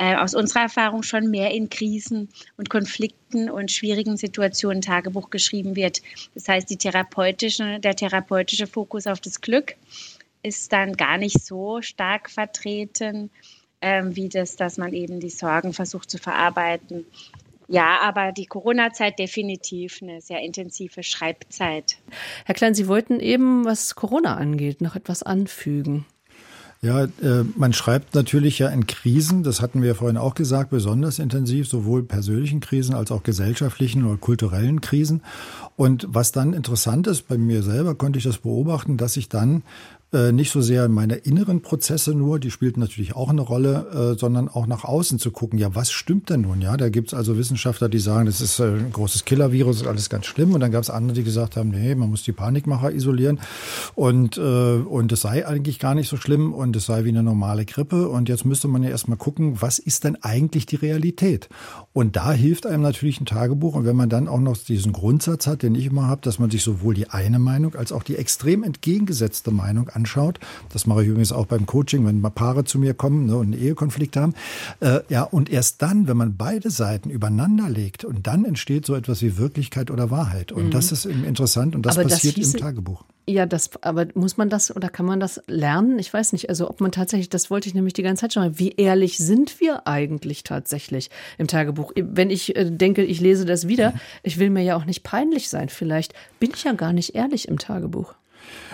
äh, 0.00 0.16
aus 0.16 0.34
unserer 0.34 0.62
Erfahrung 0.62 1.02
schon 1.02 1.30
mehr 1.30 1.50
in 1.50 1.68
Krisen 1.68 2.30
und 2.56 2.70
Konflikten 2.70 3.50
und 3.50 3.70
schwierigen 3.70 4.16
Situationen 4.16 4.80
Tagebuch 4.80 5.28
geschrieben 5.28 5.76
wird. 5.76 6.00
Das 6.34 6.48
heißt, 6.48 6.70
therapeutische, 6.78 7.78
der 7.80 7.94
therapeutische 7.94 8.66
Fokus 8.66 9.06
auf 9.06 9.20
das 9.20 9.42
Glück 9.42 9.76
ist 10.42 10.72
dann 10.72 10.94
gar 10.94 11.18
nicht 11.18 11.44
so 11.44 11.82
stark 11.82 12.30
vertreten, 12.30 13.30
ähm, 13.82 14.16
wie 14.16 14.30
das, 14.30 14.56
dass 14.56 14.78
man 14.78 14.94
eben 14.94 15.20
die 15.20 15.28
Sorgen 15.28 15.74
versucht 15.74 16.10
zu 16.10 16.16
verarbeiten. 16.16 17.04
Ja, 17.68 17.98
aber 18.00 18.32
die 18.32 18.46
Corona-Zeit 18.46 19.18
definitiv 19.18 20.00
eine 20.00 20.22
sehr 20.22 20.40
intensive 20.40 21.02
Schreibzeit. 21.02 21.98
Herr 22.46 22.54
Klein, 22.54 22.74
Sie 22.74 22.88
wollten 22.88 23.20
eben, 23.20 23.66
was 23.66 23.96
Corona 23.96 24.36
angeht, 24.36 24.80
noch 24.80 24.96
etwas 24.96 25.22
anfügen. 25.22 26.06
Ja, 26.82 27.04
äh, 27.04 27.44
man 27.56 27.74
schreibt 27.74 28.14
natürlich 28.14 28.58
ja 28.58 28.68
in 28.68 28.86
Krisen, 28.86 29.42
das 29.42 29.60
hatten 29.60 29.82
wir 29.82 29.94
vorhin 29.94 30.16
auch 30.16 30.32
gesagt, 30.32 30.70
besonders 30.70 31.18
intensiv, 31.18 31.68
sowohl 31.68 32.02
persönlichen 32.04 32.60
Krisen 32.60 32.94
als 32.94 33.10
auch 33.12 33.22
gesellschaftlichen 33.22 34.06
oder 34.06 34.16
kulturellen 34.16 34.80
Krisen. 34.80 35.22
Und 35.76 36.06
was 36.08 36.32
dann 36.32 36.54
interessant 36.54 37.06
ist, 37.06 37.28
bei 37.28 37.36
mir 37.36 37.62
selber 37.62 37.94
konnte 37.96 38.18
ich 38.18 38.24
das 38.24 38.38
beobachten, 38.38 38.96
dass 38.96 39.18
ich 39.18 39.28
dann 39.28 39.62
äh, 40.12 40.32
nicht 40.32 40.50
so 40.50 40.60
sehr 40.60 40.88
meine 40.88 41.14
inneren 41.14 41.62
Prozesse 41.62 42.14
nur, 42.14 42.40
die 42.40 42.50
spielten 42.50 42.80
natürlich 42.80 43.14
auch 43.14 43.28
eine 43.28 43.42
Rolle, 43.42 44.14
äh, 44.14 44.18
sondern 44.18 44.48
auch 44.48 44.66
nach 44.66 44.84
außen 44.84 45.18
zu 45.18 45.30
gucken, 45.30 45.58
ja, 45.58 45.74
was 45.74 45.92
stimmt 45.92 46.30
denn 46.30 46.40
nun? 46.40 46.60
Ja, 46.60 46.76
da 46.76 46.88
gibt's 46.88 47.14
also 47.14 47.38
Wissenschaftler, 47.38 47.88
die 47.88 47.98
sagen, 47.98 48.26
das 48.26 48.40
ist 48.40 48.58
äh, 48.58 48.64
ein 48.64 48.92
großes 48.92 49.24
Killer-Virus, 49.24 49.82
ist 49.82 49.86
alles 49.86 50.10
ganz 50.10 50.26
schlimm. 50.26 50.52
Und 50.52 50.60
dann 50.60 50.72
gab's 50.72 50.90
andere, 50.90 51.14
die 51.14 51.24
gesagt 51.24 51.56
haben, 51.56 51.70
nee, 51.70 51.94
man 51.94 52.10
muss 52.10 52.24
die 52.24 52.32
Panikmacher 52.32 52.92
isolieren 52.92 53.38
und, 53.94 54.36
äh, 54.36 54.40
und 54.40 55.12
es 55.12 55.20
sei 55.20 55.46
eigentlich 55.46 55.78
gar 55.78 55.94
nicht 55.94 56.08
so 56.08 56.16
schlimm 56.16 56.52
und 56.52 56.74
es 56.74 56.86
sei 56.86 57.04
wie 57.04 57.10
eine 57.10 57.22
normale 57.22 57.64
Grippe. 57.64 58.08
Und 58.08 58.28
jetzt 58.28 58.44
müsste 58.44 58.68
man 58.68 58.82
ja 58.82 58.90
erstmal 58.90 59.18
gucken, 59.18 59.62
was 59.62 59.78
ist 59.78 60.04
denn 60.04 60.16
eigentlich 60.22 60.66
die 60.66 60.76
Realität? 60.76 61.48
Und 61.92 62.14
da 62.14 62.32
hilft 62.32 62.66
einem 62.66 62.82
natürlich 62.82 63.20
ein 63.20 63.26
Tagebuch. 63.26 63.74
Und 63.74 63.84
wenn 63.84 63.96
man 63.96 64.08
dann 64.08 64.28
auch 64.28 64.38
noch 64.38 64.56
diesen 64.56 64.92
Grundsatz 64.92 65.48
hat, 65.48 65.62
den 65.62 65.74
ich 65.74 65.86
immer 65.86 66.06
habe, 66.06 66.20
dass 66.22 66.38
man 66.38 66.48
sich 66.48 66.62
sowohl 66.62 66.94
die 66.94 67.10
eine 67.10 67.40
Meinung 67.40 67.74
als 67.74 67.90
auch 67.90 68.04
die 68.04 68.14
extrem 68.16 68.62
entgegengesetzte 68.62 69.50
Meinung 69.50 69.88
anschaut. 69.88 70.38
Das 70.72 70.86
mache 70.86 71.02
ich 71.02 71.08
übrigens 71.08 71.32
auch 71.32 71.46
beim 71.46 71.66
Coaching, 71.66 72.06
wenn 72.06 72.22
Paare 72.22 72.64
zu 72.64 72.78
mir 72.78 72.94
kommen 72.94 73.26
ne, 73.26 73.36
und 73.36 73.52
einen 73.52 73.60
Ehekonflikt 73.60 74.16
haben. 74.16 74.34
Äh, 74.78 75.00
ja, 75.08 75.24
und 75.24 75.50
erst 75.50 75.82
dann, 75.82 76.06
wenn 76.06 76.16
man 76.16 76.36
beide 76.36 76.70
Seiten 76.70 77.10
übereinander 77.10 77.68
legt 77.68 78.04
und 78.04 78.26
dann 78.26 78.44
entsteht 78.44 78.86
so 78.86 78.94
etwas 78.94 79.20
wie 79.22 79.36
Wirklichkeit 79.36 79.90
oder 79.90 80.12
Wahrheit. 80.12 80.52
Und 80.52 80.66
mhm. 80.66 80.70
das 80.70 80.92
ist 80.92 81.06
interessant 81.06 81.74
und 81.74 81.84
das 81.84 81.98
aber 81.98 82.08
passiert 82.08 82.36
das 82.36 82.44
hieße, 82.44 82.58
im 82.58 82.62
Tagebuch. 82.62 83.04
Ja, 83.30 83.46
das, 83.46 83.70
aber 83.82 84.08
muss 84.14 84.36
man 84.38 84.50
das 84.50 84.74
oder 84.74 84.88
kann 84.88 85.06
man 85.06 85.20
das 85.20 85.40
lernen? 85.46 86.00
Ich 86.00 86.12
weiß 86.12 86.32
nicht. 86.32 86.48
Also, 86.48 86.68
ob 86.68 86.80
man 86.80 86.90
tatsächlich, 86.90 87.28
das 87.28 87.48
wollte 87.48 87.68
ich 87.68 87.74
nämlich 87.76 87.92
die 87.92 88.02
ganze 88.02 88.22
Zeit 88.22 88.34
schon 88.34 88.42
mal, 88.42 88.58
wie 88.58 88.70
ehrlich 88.70 89.18
sind 89.18 89.60
wir 89.60 89.86
eigentlich 89.86 90.42
tatsächlich 90.42 91.10
im 91.38 91.46
Tagebuch? 91.46 91.92
Wenn 91.94 92.28
ich 92.30 92.56
äh, 92.56 92.68
denke, 92.68 93.04
ich 93.04 93.20
lese 93.20 93.44
das 93.44 93.68
wieder, 93.68 93.92
mhm. 93.92 94.00
ich 94.24 94.38
will 94.38 94.50
mir 94.50 94.64
ja 94.64 94.74
auch 94.74 94.84
nicht 94.84 95.04
peinlich 95.04 95.48
sein. 95.48 95.68
Vielleicht 95.68 96.12
bin 96.40 96.50
ich 96.52 96.64
ja 96.64 96.72
gar 96.72 96.92
nicht 96.92 97.14
ehrlich 97.14 97.46
im 97.46 97.60
Tagebuch. 97.60 98.14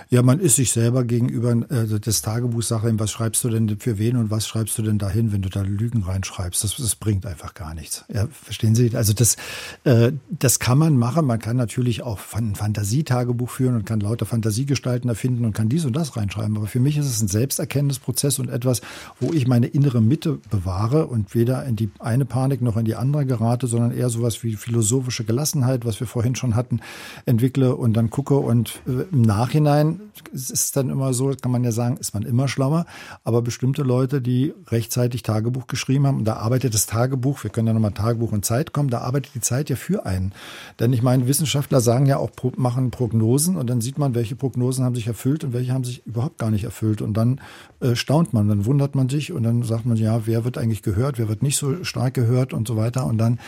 Ja, 0.08 0.22
man 0.22 0.38
ist 0.38 0.54
sich 0.54 0.70
selber 0.70 1.02
gegenüber 1.02 1.50
äh, 1.50 1.98
das 2.00 2.22
Tagebuch 2.22 2.62
Sache, 2.62 2.92
was 2.98 3.10
schreibst 3.10 3.42
du 3.42 3.48
denn 3.48 3.76
für 3.80 3.98
wen 3.98 4.16
und 4.16 4.30
was 4.30 4.46
schreibst 4.46 4.78
du 4.78 4.82
denn 4.82 4.98
dahin, 4.98 5.32
wenn 5.32 5.42
du 5.42 5.48
da 5.48 5.62
Lügen 5.62 6.04
reinschreibst? 6.04 6.62
Das, 6.62 6.76
das 6.76 6.94
bringt 6.94 7.26
einfach 7.26 7.54
gar 7.54 7.74
nichts. 7.74 8.04
Ja, 8.12 8.28
verstehen 8.30 8.76
Sie? 8.76 8.94
Also 8.94 9.12
das, 9.12 9.36
äh, 9.82 10.12
das 10.30 10.60
kann 10.60 10.78
man 10.78 10.96
machen. 10.96 11.26
Man 11.26 11.40
kann 11.40 11.56
natürlich 11.56 12.02
auch 12.02 12.20
ein 12.34 12.54
Fantasietagebuch 12.54 13.50
führen 13.50 13.74
und 13.74 13.84
kann 13.84 13.98
lauter 13.98 14.26
Fantasiegestalten 14.26 15.10
erfinden 15.10 15.44
und 15.44 15.54
kann 15.54 15.68
dies 15.68 15.84
und 15.84 15.96
das 15.96 16.16
reinschreiben. 16.16 16.56
Aber 16.56 16.68
für 16.68 16.78
mich 16.78 16.96
ist 16.98 17.06
es 17.06 17.20
ein 17.20 17.28
Selbsterkenntnisprozess 17.28 18.38
und 18.38 18.48
etwas, 18.48 18.82
wo 19.18 19.32
ich 19.32 19.48
meine 19.48 19.66
innere 19.66 20.00
Mitte 20.00 20.38
bewahre 20.50 21.08
und 21.08 21.34
weder 21.34 21.64
in 21.64 21.74
die 21.74 21.90
eine 21.98 22.26
Panik 22.26 22.62
noch 22.62 22.76
in 22.76 22.84
die 22.84 22.94
andere 22.94 23.26
gerate, 23.26 23.66
sondern 23.66 23.90
eher 23.90 24.08
sowas 24.08 24.44
wie 24.44 24.54
philosophische 24.54 25.24
Gelassenheit, 25.24 25.84
was 25.84 25.98
wir 25.98 26.06
vorhin 26.06 26.36
schon 26.36 26.54
hatten, 26.54 26.80
entwickle 27.24 27.74
und 27.74 27.94
dann 27.94 28.08
gucke 28.08 28.36
und 28.36 28.80
äh, 28.86 29.02
im 29.12 29.22
Nachhinein 29.22 29.95
Nachhinein 29.96 30.10
ist 30.32 30.50
es 30.50 30.72
dann 30.72 30.90
immer 30.90 31.12
so, 31.14 31.32
kann 31.40 31.52
man 31.52 31.64
ja 31.64 31.72
sagen, 31.72 31.96
ist 31.96 32.14
man 32.14 32.22
immer 32.22 32.48
schlauer. 32.48 32.86
Aber 33.24 33.42
bestimmte 33.42 33.82
Leute, 33.82 34.20
die 34.20 34.54
rechtzeitig 34.68 35.22
Tagebuch 35.22 35.66
geschrieben 35.66 36.06
haben, 36.06 36.18
und 36.18 36.24
da 36.24 36.36
arbeitet 36.36 36.74
das 36.74 36.86
Tagebuch, 36.86 37.42
wir 37.42 37.50
können 37.50 37.68
ja 37.68 37.72
nochmal 37.72 37.92
Tagebuch 37.92 38.32
und 38.32 38.44
Zeit 38.44 38.72
kommen, 38.72 38.90
da 38.90 38.98
arbeitet 38.98 39.34
die 39.34 39.40
Zeit 39.40 39.70
ja 39.70 39.76
für 39.76 40.06
einen. 40.06 40.32
Denn 40.78 40.92
ich 40.92 41.02
meine, 41.02 41.26
Wissenschaftler 41.26 41.80
sagen 41.80 42.06
ja 42.06 42.18
auch, 42.18 42.30
machen 42.56 42.90
Prognosen 42.90 43.56
und 43.56 43.68
dann 43.68 43.80
sieht 43.80 43.98
man, 43.98 44.14
welche 44.14 44.36
Prognosen 44.36 44.84
haben 44.84 44.94
sich 44.94 45.06
erfüllt 45.06 45.44
und 45.44 45.52
welche 45.52 45.72
haben 45.72 45.84
sich 45.84 46.06
überhaupt 46.06 46.38
gar 46.38 46.50
nicht 46.50 46.64
erfüllt. 46.64 47.02
Und 47.02 47.14
dann 47.14 47.40
äh, 47.80 47.94
staunt 47.94 48.32
man, 48.32 48.48
dann 48.48 48.64
wundert 48.64 48.94
man 48.94 49.08
sich 49.08 49.32
und 49.32 49.42
dann 49.42 49.62
sagt 49.62 49.86
man, 49.86 49.96
ja, 49.96 50.26
wer 50.26 50.44
wird 50.44 50.58
eigentlich 50.58 50.82
gehört, 50.82 51.18
wer 51.18 51.28
wird 51.28 51.42
nicht 51.42 51.56
so 51.56 51.84
stark 51.84 52.14
gehört 52.14 52.52
und 52.52 52.68
so 52.68 52.76
weiter. 52.76 53.06
Und 53.06 53.18
dann 53.18 53.38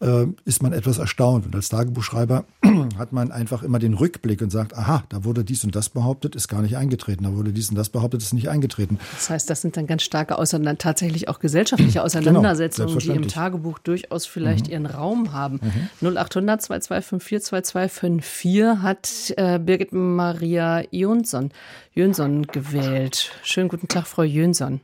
äh, 0.00 0.26
ist 0.44 0.62
man 0.62 0.72
etwas 0.72 0.98
erstaunt. 0.98 1.46
Und 1.46 1.54
als 1.54 1.68
Tagebuchschreiber 1.68 2.44
hat 2.98 3.12
man 3.12 3.32
einfach 3.32 3.62
immer 3.62 3.78
den 3.78 3.94
Rückblick 3.94 4.42
und 4.42 4.50
sagt, 4.50 4.76
aha, 4.76 5.04
da 5.08 5.24
wurde 5.24 5.44
dies 5.44 5.64
und 5.64 5.74
das 5.74 5.88
behauptet, 5.98 6.36
ist 6.36 6.46
gar 6.46 6.62
nicht 6.62 6.76
eingetreten. 6.76 7.24
Da 7.24 7.34
wurde 7.34 7.52
dies 7.52 7.70
und 7.70 7.76
das 7.76 7.88
behauptet, 7.88 8.22
ist 8.22 8.32
nicht 8.32 8.48
eingetreten. 8.48 8.98
Das 9.14 9.30
heißt, 9.30 9.50
das 9.50 9.62
sind 9.62 9.76
dann 9.76 9.88
ganz 9.88 10.04
starke 10.04 10.38
Auseinander 10.38 10.78
tatsächlich 10.78 11.28
auch 11.28 11.40
gesellschaftliche 11.40 11.94
genau, 11.94 12.04
Auseinandersetzungen, 12.04 12.98
genau, 12.98 13.12
die 13.12 13.16
im 13.16 13.28
Tagebuch 13.28 13.80
durchaus 13.80 14.26
vielleicht 14.26 14.66
mhm. 14.66 14.72
ihren 14.72 14.86
Raum 14.86 15.32
haben. 15.32 15.60
Mhm. 16.00 16.16
0800 16.16 16.62
2254 16.62 17.48
2254 17.48 18.82
hat 18.82 19.34
äh, 19.36 19.58
Birgit 19.58 19.92
Maria 19.92 20.84
Jönsson, 20.92 21.50
Jönsson 21.94 22.46
gewählt. 22.46 23.32
Schönen 23.42 23.68
guten 23.68 23.88
Tag, 23.88 24.06
Frau 24.06 24.22
Jönsson. 24.22 24.80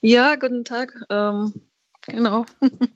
Ja, 0.00 0.36
guten 0.36 0.64
Tag. 0.64 0.94
Ähm, 1.10 1.52
Genau. 2.06 2.46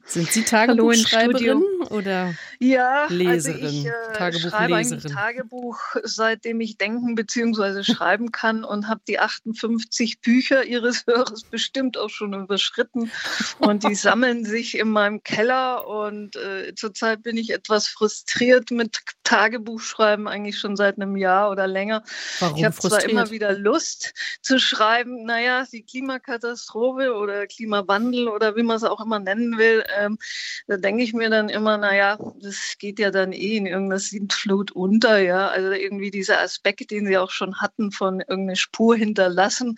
Sind 0.04 0.32
Sie 0.32 0.42
Tagebuchschreiberin 0.44 1.62
oder 1.90 2.34
ja, 2.58 3.06
Leserin? 3.08 3.28
Also 3.28 3.50
ich 3.50 3.86
äh, 3.86 4.50
schreibe 4.50 4.76
eigentlich 4.76 5.12
Tagebuch, 5.12 5.78
seitdem 6.02 6.60
ich 6.60 6.78
denken 6.78 7.14
bzw. 7.14 7.84
schreiben 7.92 8.32
kann 8.32 8.64
und 8.64 8.88
habe 8.88 9.02
die 9.06 9.18
58 9.18 10.20
Bücher 10.20 10.64
Ihres 10.64 11.04
Hörers 11.06 11.42
bestimmt 11.44 11.98
auch 11.98 12.08
schon 12.08 12.32
überschritten 12.32 13.10
und 13.58 13.84
die 13.84 13.94
sammeln 13.94 14.44
sich 14.44 14.78
in 14.78 14.88
meinem 14.88 15.22
Keller 15.22 15.86
und 15.86 16.36
äh, 16.36 16.74
zurzeit 16.74 17.22
bin 17.22 17.36
ich 17.36 17.50
etwas 17.50 17.88
frustriert 17.88 18.70
mit 18.70 19.00
Tagebuchschreiben 19.24 20.28
eigentlich 20.28 20.58
schon 20.58 20.76
seit 20.76 20.96
einem 20.96 21.16
Jahr 21.16 21.50
oder 21.50 21.66
länger. 21.66 22.02
Warum 22.40 22.56
ich 22.56 22.64
habe 22.64 22.74
zwar 22.74 23.04
immer 23.04 23.30
wieder 23.30 23.52
Lust 23.52 24.14
zu 24.42 24.58
schreiben, 24.58 25.24
naja, 25.24 25.64
die 25.70 25.82
Klimakatastrophe 25.82 27.14
oder 27.14 27.46
Klimawandel 27.46 28.28
oder 28.28 28.56
wie 28.56 28.62
man 28.62 28.76
es 28.76 28.84
auch 28.84 29.03
immer 29.04 29.18
nennen 29.18 29.58
will, 29.58 29.84
ähm, 29.98 30.18
da 30.66 30.76
denke 30.76 31.02
ich 31.02 31.12
mir 31.12 31.30
dann 31.30 31.48
immer, 31.48 31.78
naja, 31.78 32.18
das 32.40 32.76
geht 32.78 32.98
ja 32.98 33.10
dann 33.10 33.32
eh 33.32 33.56
in 33.56 33.66
irgendeiner 33.66 34.00
Sintflut 34.00 34.72
unter, 34.72 35.18
ja. 35.18 35.48
Also 35.48 35.72
irgendwie 35.72 36.10
dieser 36.10 36.40
Aspekt, 36.40 36.90
den 36.90 37.06
Sie 37.06 37.18
auch 37.18 37.30
schon 37.30 37.60
hatten, 37.60 37.92
von 37.92 38.20
irgendeine 38.20 38.56
Spur 38.56 38.96
hinterlassen, 38.96 39.76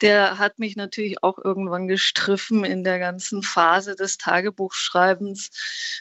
der 0.00 0.38
hat 0.38 0.58
mich 0.58 0.76
natürlich 0.76 1.22
auch 1.22 1.38
irgendwann 1.38 1.88
gestriffen 1.88 2.64
in 2.64 2.84
der 2.84 2.98
ganzen 2.98 3.42
Phase 3.42 3.96
des 3.96 4.18
Tagebuchschreibens, 4.18 5.50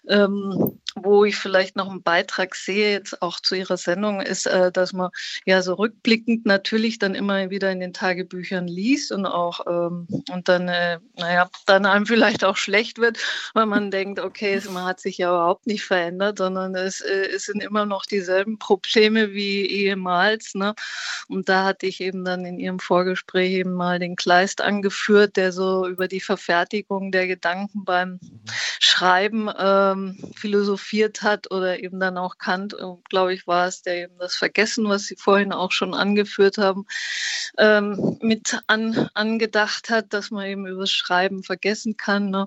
ähm, 0.08 0.80
wo 0.96 1.26
ich 1.26 1.36
vielleicht 1.36 1.76
noch 1.76 1.90
einen 1.90 2.04
Beitrag 2.04 2.56
sehe, 2.56 2.92
jetzt 2.92 3.22
auch 3.22 3.40
zu 3.40 3.56
Ihrer 3.56 3.78
Sendung, 3.78 4.22
ist, 4.22 4.48
äh, 4.48 4.72
dass 4.72 4.94
man 4.94 5.10
ja 5.46 5.62
so 5.62 5.74
rückblickend 5.74 6.46
natürlich 6.46 7.00
dann 7.00 7.16
immer 7.16 7.50
wieder 7.50 7.72
in 7.72 7.80
den 7.80 7.94
Tagebüchern 7.94 8.68
liest 8.68 9.12
und 9.12 9.26
auch 9.26 9.62
ähm, 9.68 10.08
und 10.32 10.50
dann, 10.50 10.68
äh, 10.68 11.00
naja, 11.16 11.50
dann 11.66 11.86
einem 11.86 12.06
vielleicht 12.06 12.44
auch 12.44 12.57
schlecht 12.58 13.00
wird, 13.00 13.20
weil 13.54 13.66
man 13.66 13.92
denkt, 13.92 14.20
okay, 14.20 14.62
man 14.72 14.86
hat 14.86 15.00
sich 15.00 15.18
ja 15.18 15.30
überhaupt 15.30 15.68
nicht 15.68 15.84
verändert, 15.84 16.38
sondern 16.38 16.76
es, 16.76 17.02
äh, 17.02 17.28
es 17.34 17.46
sind 17.46 17.62
immer 17.62 17.86
noch 17.86 18.06
dieselben 18.06 18.60
Probleme 18.60 19.34
wie 19.34 19.66
ehemals. 19.66 20.56
Ne? 20.56 20.74
Und 21.28 21.50
da 21.50 21.66
hatte 21.66 21.86
ich 21.86 22.02
eben 22.02 22.26
dann 22.26 22.46
in 22.46 22.60
Ihrem 22.60 22.80
Vorgespräch 22.80 23.52
eben 23.52 23.74
mal 23.74 24.00
den 24.00 24.16
Kleist 24.16 24.62
angeführt, 24.62 25.38
der 25.38 25.52
so 25.52 25.88
über 25.88 26.08
die 26.08 26.22
Verfertigung 26.22 27.12
der 27.12 27.28
Gedanken 27.28 27.84
beim 27.86 28.20
Schreiben 28.80 29.50
ähm, 29.58 30.18
philosophiert 30.36 31.22
hat 31.22 31.52
oder 31.52 31.80
eben 31.80 32.00
dann 32.00 32.18
auch 32.18 32.38
Kant, 32.38 32.74
äh, 32.74 32.84
glaube 33.10 33.34
ich, 33.34 33.48
war 33.48 33.68
es, 33.68 33.82
der 33.82 34.04
eben 34.04 34.18
das 34.18 34.36
Vergessen, 34.36 34.88
was 34.88 35.04
Sie 35.04 35.16
vorhin 35.16 35.52
auch 35.52 35.72
schon 35.72 35.94
angeführt 35.94 36.58
haben, 36.58 36.86
ähm, 37.58 38.18
mit 38.22 38.60
an, 38.68 39.10
angedacht 39.14 39.90
hat, 39.90 40.14
dass 40.14 40.32
man 40.32 40.46
eben 40.46 40.68
über 40.68 40.88
Schreiben 40.88 41.44
vergessen 41.44 41.98
kann. 41.98 42.30
Ne? 42.30 42.47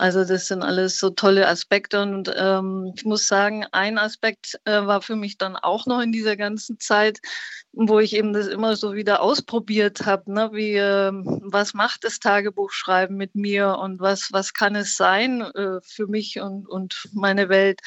Also 0.00 0.24
das 0.24 0.46
sind 0.46 0.62
alles 0.62 0.98
so 0.98 1.10
tolle 1.10 1.46
Aspekte 1.46 2.00
und 2.00 2.32
ähm, 2.34 2.90
ich 2.96 3.04
muss 3.04 3.26
sagen, 3.26 3.66
ein 3.70 3.98
Aspekt 3.98 4.58
äh, 4.64 4.86
war 4.86 5.02
für 5.02 5.14
mich 5.14 5.36
dann 5.36 5.56
auch 5.56 5.84
noch 5.84 6.00
in 6.00 6.10
dieser 6.10 6.38
ganzen 6.38 6.80
Zeit, 6.80 7.20
wo 7.72 7.98
ich 8.00 8.16
eben 8.16 8.32
das 8.32 8.46
immer 8.46 8.76
so 8.76 8.94
wieder 8.94 9.20
ausprobiert 9.20 10.06
habe, 10.06 10.32
ne? 10.32 10.50
wie 10.54 10.74
äh, 10.76 11.12
was 11.12 11.74
macht 11.74 12.04
das 12.04 12.18
Tagebuchschreiben 12.18 13.14
mit 13.14 13.34
mir 13.34 13.76
und 13.78 14.00
was 14.00 14.30
was 14.32 14.54
kann 14.54 14.74
es 14.74 14.96
sein 14.96 15.42
äh, 15.42 15.80
für 15.82 16.06
mich 16.06 16.40
und 16.40 16.66
und 16.66 17.10
meine 17.12 17.50
Welt 17.50 17.80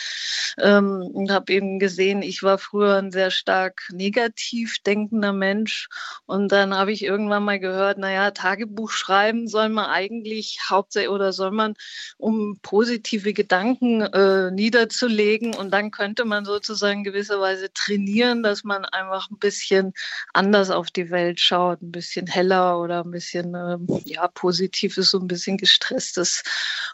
ähm, 0.60 1.02
und 1.02 1.32
habe 1.32 1.52
eben 1.52 1.80
gesehen, 1.80 2.22
ich 2.22 2.44
war 2.44 2.60
früher 2.60 2.96
ein 2.98 3.12
sehr 3.12 3.32
stark 3.32 3.82
negativ 3.92 4.78
denkender 4.86 5.34
Mensch 5.34 5.90
und 6.28 6.52
dann 6.52 6.76
habe 6.76 6.92
ich 6.92 7.04
irgendwann 7.04 7.44
mal 7.44 7.60
gehört, 7.60 7.98
naja, 7.98 8.30
Tagebuch 8.30 8.92
schreiben 8.92 9.48
soll 9.48 9.70
man 9.70 9.88
eigentlich 9.88 10.60
hauptsächlich 10.70 11.10
oder 11.10 11.34
soll 11.34 11.50
man 11.50 11.74
um 12.18 12.58
positive 12.62 13.34
Gedanken 13.34 14.02
äh, 14.02 14.52
niederzulegen 14.52 15.56
und 15.56 15.72
dann 15.72 15.92
könnte 15.92 16.26
man 16.26 16.46
sozusagen 16.46 17.04
gewisserweise 17.04 17.72
trainieren, 17.74 18.44
dass 18.44 18.64
man 18.64 18.86
einfach 18.86 19.30
ein 19.30 19.38
bisschen 19.38 19.94
anders 20.34 20.70
auf 20.70 20.92
die 20.92 21.10
Welt 21.10 21.40
schaut, 21.40 21.82
ein 21.82 21.92
bisschen 21.92 22.28
heller 22.28 22.80
oder 22.80 23.04
ein 23.04 23.12
bisschen, 23.12 23.56
äh, 23.56 23.78
ja, 24.06 24.28
positiv 24.28 24.98
ist 24.98 25.12
so 25.12 25.20
ein 25.20 25.28
bisschen 25.28 25.58
gestresstes 25.58 26.44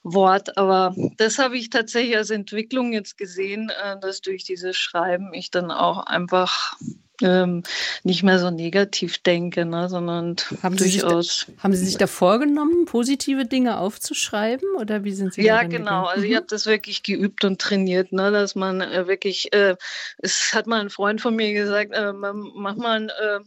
Wort. 0.03 0.57
Aber 0.57 0.95
das 1.17 1.37
habe 1.37 1.57
ich 1.57 1.69
tatsächlich 1.69 2.15
als 2.15 2.29
Entwicklung 2.29 2.93
jetzt 2.93 3.17
gesehen, 3.17 3.71
äh, 3.83 3.99
dass 3.99 4.21
durch 4.21 4.43
dieses 4.43 4.77
Schreiben 4.77 5.33
ich 5.33 5.51
dann 5.51 5.71
auch 5.71 6.05
einfach 6.05 6.75
ähm, 7.21 7.63
nicht 8.03 8.23
mehr 8.23 8.39
so 8.39 8.49
negativ 8.49 9.19
denke, 9.19 9.65
ne, 9.65 9.89
sondern 9.89 10.37
haben 10.63 10.77
durchaus. 10.77 11.45
Sie 11.47 11.53
da, 11.53 11.63
haben 11.63 11.73
Sie 11.73 11.85
sich 11.85 11.97
da 11.97 12.07
vorgenommen, 12.07 12.85
positive 12.85 13.45
Dinge 13.45 13.79
aufzuschreiben 13.79 14.67
oder 14.77 15.03
wie 15.03 15.13
sind 15.13 15.33
Sie? 15.33 15.43
Ja, 15.43 15.63
genau. 15.63 16.05
Also 16.05 16.23
ich 16.23 16.31
mhm. 16.31 16.37
habe 16.37 16.47
das 16.49 16.65
wirklich 16.65 17.03
geübt 17.03 17.43
und 17.45 17.59
trainiert, 17.59 18.11
ne, 18.11 18.31
dass 18.31 18.55
man 18.55 18.81
äh, 18.81 19.07
wirklich. 19.07 19.53
Äh, 19.53 19.75
es 20.17 20.53
hat 20.53 20.67
mal 20.67 20.79
ein 20.79 20.89
Freund 20.89 21.21
von 21.21 21.35
mir 21.35 21.53
gesagt, 21.53 21.93
äh, 21.93 22.13
mach 22.13 22.75
mal 22.75 23.01
ein 23.01 23.09
äh, 23.09 23.39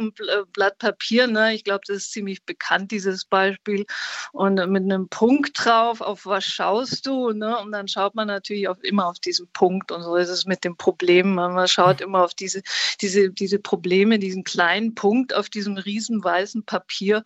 ein 0.00 0.12
äh, 0.26 0.44
Blatt 0.52 0.78
Papier. 0.78 1.26
Ne? 1.26 1.54
Ich 1.54 1.64
glaube, 1.64 1.82
das 1.86 1.98
ist 1.98 2.12
ziemlich 2.12 2.44
bekannt, 2.44 2.90
dieses 2.90 3.24
Beispiel. 3.24 3.86
Und 4.32 4.54
mit 4.70 4.84
einem 4.84 5.08
Punkt 5.08 5.64
drauf, 5.64 6.00
auf 6.00 6.26
was 6.26 6.44
schaust 6.44 7.06
du? 7.06 7.32
Ne? 7.32 7.58
Und 7.58 7.72
dann 7.72 7.88
schaut 7.88 8.14
man 8.14 8.28
natürlich 8.28 8.68
auch 8.68 8.78
immer 8.78 9.06
auf 9.06 9.18
diesen 9.18 9.48
Punkt. 9.52 9.92
Und 9.92 10.02
so 10.02 10.16
ist 10.16 10.28
es 10.28 10.46
mit 10.46 10.64
dem 10.64 10.76
Problem. 10.76 11.34
Man 11.34 11.68
schaut 11.68 12.00
immer 12.00 12.24
auf 12.24 12.34
diese, 12.34 12.62
diese, 13.00 13.30
diese 13.30 13.58
Probleme, 13.58 14.18
diesen 14.18 14.44
kleinen 14.44 14.94
Punkt 14.94 15.34
auf 15.34 15.48
diesem 15.48 15.76
riesen 15.76 16.22
weißen 16.22 16.64
Papier. 16.64 17.22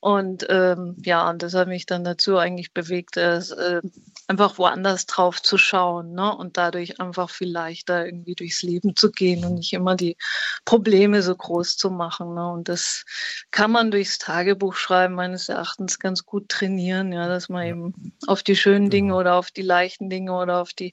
Und 0.00 0.46
ähm, 0.48 0.96
ja, 1.04 1.28
und 1.28 1.42
das 1.42 1.54
hat 1.54 1.68
mich 1.68 1.84
dann 1.86 2.04
dazu 2.04 2.38
eigentlich 2.38 2.72
bewegt, 2.72 3.16
dass, 3.16 3.50
äh, 3.50 3.82
einfach 4.30 4.58
woanders 4.58 5.06
drauf 5.06 5.42
zu 5.42 5.58
schauen 5.58 6.12
ne? 6.12 6.32
und 6.34 6.56
dadurch 6.56 7.00
einfach 7.00 7.28
viel 7.28 7.50
leichter 7.50 8.06
irgendwie 8.06 8.36
durchs 8.36 8.62
Leben 8.62 8.94
zu 8.94 9.10
gehen 9.10 9.44
und 9.44 9.54
nicht 9.54 9.72
immer 9.72 9.96
die 9.96 10.16
Probleme 10.64 11.20
so 11.20 11.34
groß 11.34 11.76
zu 11.76 11.90
machen. 11.90 12.34
Ne? 12.34 12.48
Und 12.48 12.68
das 12.68 13.04
kann 13.50 13.72
man 13.72 13.90
durchs 13.90 14.18
Tagebuch 14.18 14.76
schreiben 14.76 15.14
meines 15.14 15.48
Erachtens 15.48 15.98
ganz 15.98 16.24
gut 16.24 16.48
trainieren, 16.48 17.12
ja, 17.12 17.26
dass 17.26 17.48
man 17.48 17.66
eben 17.66 18.12
auf 18.28 18.44
die 18.44 18.54
schönen 18.54 18.88
Dinge 18.88 19.08
genau. 19.08 19.18
oder 19.18 19.34
auf 19.34 19.50
die 19.50 19.62
leichten 19.62 20.08
Dinge 20.08 20.32
oder 20.32 20.62
auf 20.62 20.74
die, 20.74 20.92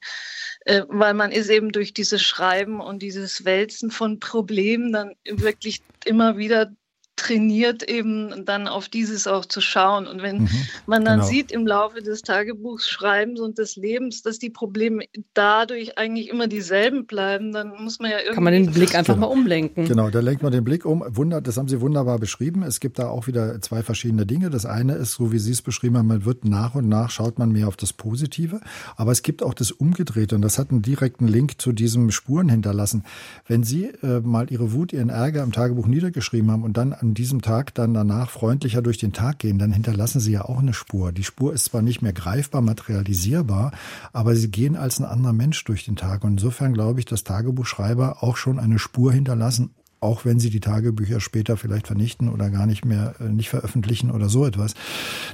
äh, 0.65 0.81
weil 0.87 1.13
man 1.13 1.31
ist 1.31 1.51
eben 1.51 1.71
durch 1.71 1.93
dieses 1.93 2.23
Schreiben 2.23 2.81
und 2.81 3.03
dieses 3.03 3.45
Wälzen 3.45 3.91
von 3.91 4.19
Problemen 4.19 4.91
dann 4.91 5.13
wirklich 5.29 5.83
immer 6.05 6.37
wieder 6.37 6.71
trainiert, 7.17 7.83
eben 7.83 8.45
dann 8.45 8.67
auf 8.67 8.87
dieses 8.87 9.27
auch 9.27 9.45
zu 9.45 9.59
schauen. 9.59 10.07
Und 10.07 10.21
wenn 10.21 10.43
mhm, 10.43 10.49
man 10.85 11.03
dann 11.03 11.19
genau. 11.19 11.29
sieht 11.29 11.51
im 11.51 11.67
Laufe 11.67 12.01
des 12.01 12.21
Tagebuchschreibens 12.21 13.39
und 13.39 13.57
des 13.57 13.75
Lebens, 13.75 14.21
dass 14.21 14.39
die 14.39 14.49
Probleme 14.49 15.05
dadurch 15.33 15.97
eigentlich 15.97 16.29
immer 16.29 16.47
dieselben 16.47 17.05
bleiben, 17.05 17.51
dann 17.51 17.73
muss 17.83 17.99
man 17.99 18.11
ja 18.11 18.19
irgendwie. 18.19 18.35
Kann 18.35 18.43
man 18.43 18.53
den 18.53 18.71
Blick 18.71 18.95
einfach 18.95 19.15
genau. 19.15 19.27
mal 19.27 19.33
umlenken. 19.33 19.85
Genau, 19.85 20.09
da 20.09 20.19
lenkt 20.19 20.43
man 20.43 20.51
den 20.51 20.63
Blick 20.63 20.85
um. 20.85 21.03
Wunder, 21.07 21.41
das 21.41 21.57
haben 21.57 21.67
Sie 21.67 21.81
wunderbar 21.81 22.19
beschrieben. 22.19 22.63
Es 22.63 22.79
gibt 22.79 22.99
da 22.99 23.09
auch 23.09 23.27
wieder 23.27 23.59
zwei 23.61 23.81
verschiedene 23.83 24.25
Dinge. 24.25 24.49
Das 24.49 24.65
eine 24.65 24.93
ist, 24.93 25.13
so 25.13 25.31
wie 25.31 25.39
Sie 25.39 25.51
es 25.51 25.61
beschrieben 25.61 25.97
haben, 25.97 26.07
man 26.07 26.23
wird 26.23 26.45
nach 26.45 26.75
und 26.75 26.87
nach 26.87 27.09
schaut 27.09 27.39
man 27.39 27.51
mehr 27.51 27.67
auf 27.67 27.75
das 27.75 27.93
Positive. 27.93 28.61
Aber 28.95 29.11
es 29.11 29.23
gibt 29.23 29.41
auch 29.43 29.55
das 29.55 29.71
Umgedrehte 29.71 30.35
und 30.35 30.43
das 30.43 30.59
hat 30.59 30.69
einen 30.69 30.83
direkten 30.83 31.27
Link 31.27 31.59
zu 31.59 31.71
diesem 31.71 32.11
Spuren 32.11 32.49
hinterlassen. 32.49 33.03
Wenn 33.47 33.63
Sie 33.63 33.85
äh, 34.03 34.21
mal 34.21 34.51
Ihre 34.51 34.71
Wut, 34.71 34.93
Ihren 34.93 35.09
Ärger 35.09 35.43
im 35.43 35.51
Tagebuch 35.51 35.87
niedergeschrieben 35.87 36.51
haben 36.51 36.63
und 36.63 36.77
dann 36.77 36.95
an 37.07 37.13
diesem 37.13 37.41
Tag 37.41 37.73
dann 37.73 37.93
danach 37.93 38.29
freundlicher 38.29 38.81
durch 38.81 38.97
den 38.97 39.13
Tag 39.13 39.39
gehen, 39.39 39.59
dann 39.59 39.71
hinterlassen 39.71 40.19
sie 40.19 40.33
ja 40.33 40.43
auch 40.43 40.59
eine 40.59 40.73
Spur. 40.73 41.13
Die 41.13 41.23
Spur 41.23 41.53
ist 41.53 41.65
zwar 41.65 41.81
nicht 41.81 42.01
mehr 42.01 42.11
greifbar, 42.11 42.61
materialisierbar, 42.61 43.71
aber 44.11 44.35
sie 44.35 44.51
gehen 44.51 44.75
als 44.75 44.99
ein 44.99 45.05
anderer 45.05 45.31
Mensch 45.31 45.63
durch 45.63 45.85
den 45.85 45.95
Tag. 45.95 46.25
Und 46.25 46.33
insofern 46.33 46.73
glaube 46.73 46.99
ich, 46.99 47.05
dass 47.05 47.23
Tagebuchschreiber 47.23 48.23
auch 48.23 48.35
schon 48.35 48.59
eine 48.59 48.77
Spur 48.77 49.13
hinterlassen, 49.13 49.69
auch 50.01 50.25
wenn 50.25 50.39
sie 50.39 50.49
die 50.49 50.59
Tagebücher 50.59 51.21
später 51.21 51.55
vielleicht 51.55 51.87
vernichten 51.87 52.27
oder 52.27 52.49
gar 52.49 52.65
nicht 52.65 52.83
mehr 52.83 53.15
äh, 53.21 53.29
nicht 53.29 53.49
veröffentlichen 53.49 54.11
oder 54.11 54.27
so 54.27 54.45
etwas. 54.45 54.73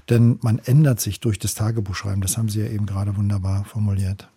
Denn 0.09 0.37
man 0.41 0.59
ändert 0.59 0.99
sich 0.99 1.19
durch 1.19 1.39
das 1.39 1.55
Tagebuchschreiben. 1.55 2.21
Das 2.21 2.37
haben 2.37 2.49
Sie 2.49 2.61
ja 2.61 2.67
eben 2.67 2.85
gerade 2.85 3.17
wunderbar 3.17 3.65
formuliert. 3.65 4.29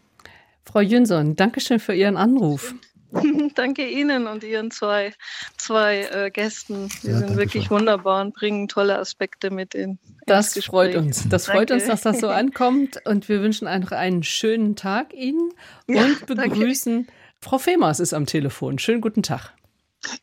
Frau 0.65 0.81
Jünsson, 0.81 1.37
Dankeschön 1.37 1.81
für 1.81 1.95
Ihren 1.95 2.17
Anruf. 2.17 2.75
Danke 3.55 3.89
Ihnen 3.89 4.27
und 4.27 4.45
Ihren 4.45 4.71
zwei, 4.71 5.13
zwei 5.57 6.09
äh, 6.13 6.31
Gästen. 6.31 6.89
Die 7.03 7.09
ja, 7.09 7.19
sind 7.19 7.37
wirklich 7.37 7.65
schön. 7.65 7.79
wunderbar 7.79 8.23
und 8.23 8.35
bringen 8.35 8.69
tolle 8.69 8.99
Aspekte 8.99 9.51
mit 9.51 9.75
in. 9.75 9.99
Das 10.27 10.59
freut 10.65 10.97
uns. 10.97 11.29
Das 11.29 11.45
danke. 11.45 11.59
freut 11.59 11.71
uns, 11.71 11.87
dass 11.87 12.03
das 12.03 12.21
so 12.21 12.29
ankommt. 12.31 13.01
Und 13.05 13.29
wir 13.29 13.43
wünschen 13.43 13.69
einfach 13.69 13.93
einen 13.93 14.23
schönen 14.23 14.77
Tag 14.77 15.15
Ihnen 15.15 15.53
ja, 15.87 16.05
und 16.05 16.27
begrüßen. 16.27 17.07
Danke. 17.07 17.13
Frau 17.41 17.59
Femers 17.59 18.01
ist 18.01 18.15
am 18.15 18.27
Telefon. 18.27 18.79
Schönen 18.79 19.01
guten 19.01 19.23
Tag. 19.23 19.53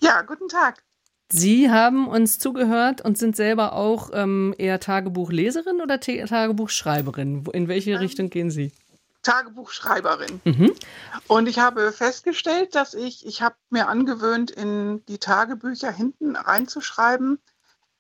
Ja, 0.02 0.22
guten 0.22 0.48
Tag. 0.48 0.84
Sie 1.32 1.72
haben 1.72 2.08
uns 2.08 2.38
zugehört 2.38 3.02
und 3.02 3.18
sind 3.18 3.36
selber 3.36 3.74
auch 3.74 4.12
ähm, 4.14 4.54
eher 4.58 4.80
Tagebuchleserin 4.80 5.82
oder 5.82 6.00
Tagebuchschreiberin? 6.00 7.46
In 7.54 7.68
welche 7.68 7.92
ähm, 7.92 7.98
Richtung 7.98 8.30
gehen 8.30 8.52
Sie? 8.52 8.72
Tagebuchschreiberin. 9.24 10.42
Mhm. 10.44 10.74
Und 11.28 11.48
ich 11.48 11.60
habe 11.60 11.92
festgestellt, 11.92 12.76
dass 12.76 12.94
ich, 12.94 13.26
ich 13.26 13.42
habe 13.42 13.56
mir 13.70 13.88
angewöhnt, 13.88 14.52
in 14.52 15.06
die 15.06 15.18
Tagebücher 15.18 15.92
hinten 15.92 16.36
reinzuschreiben, 16.36 17.40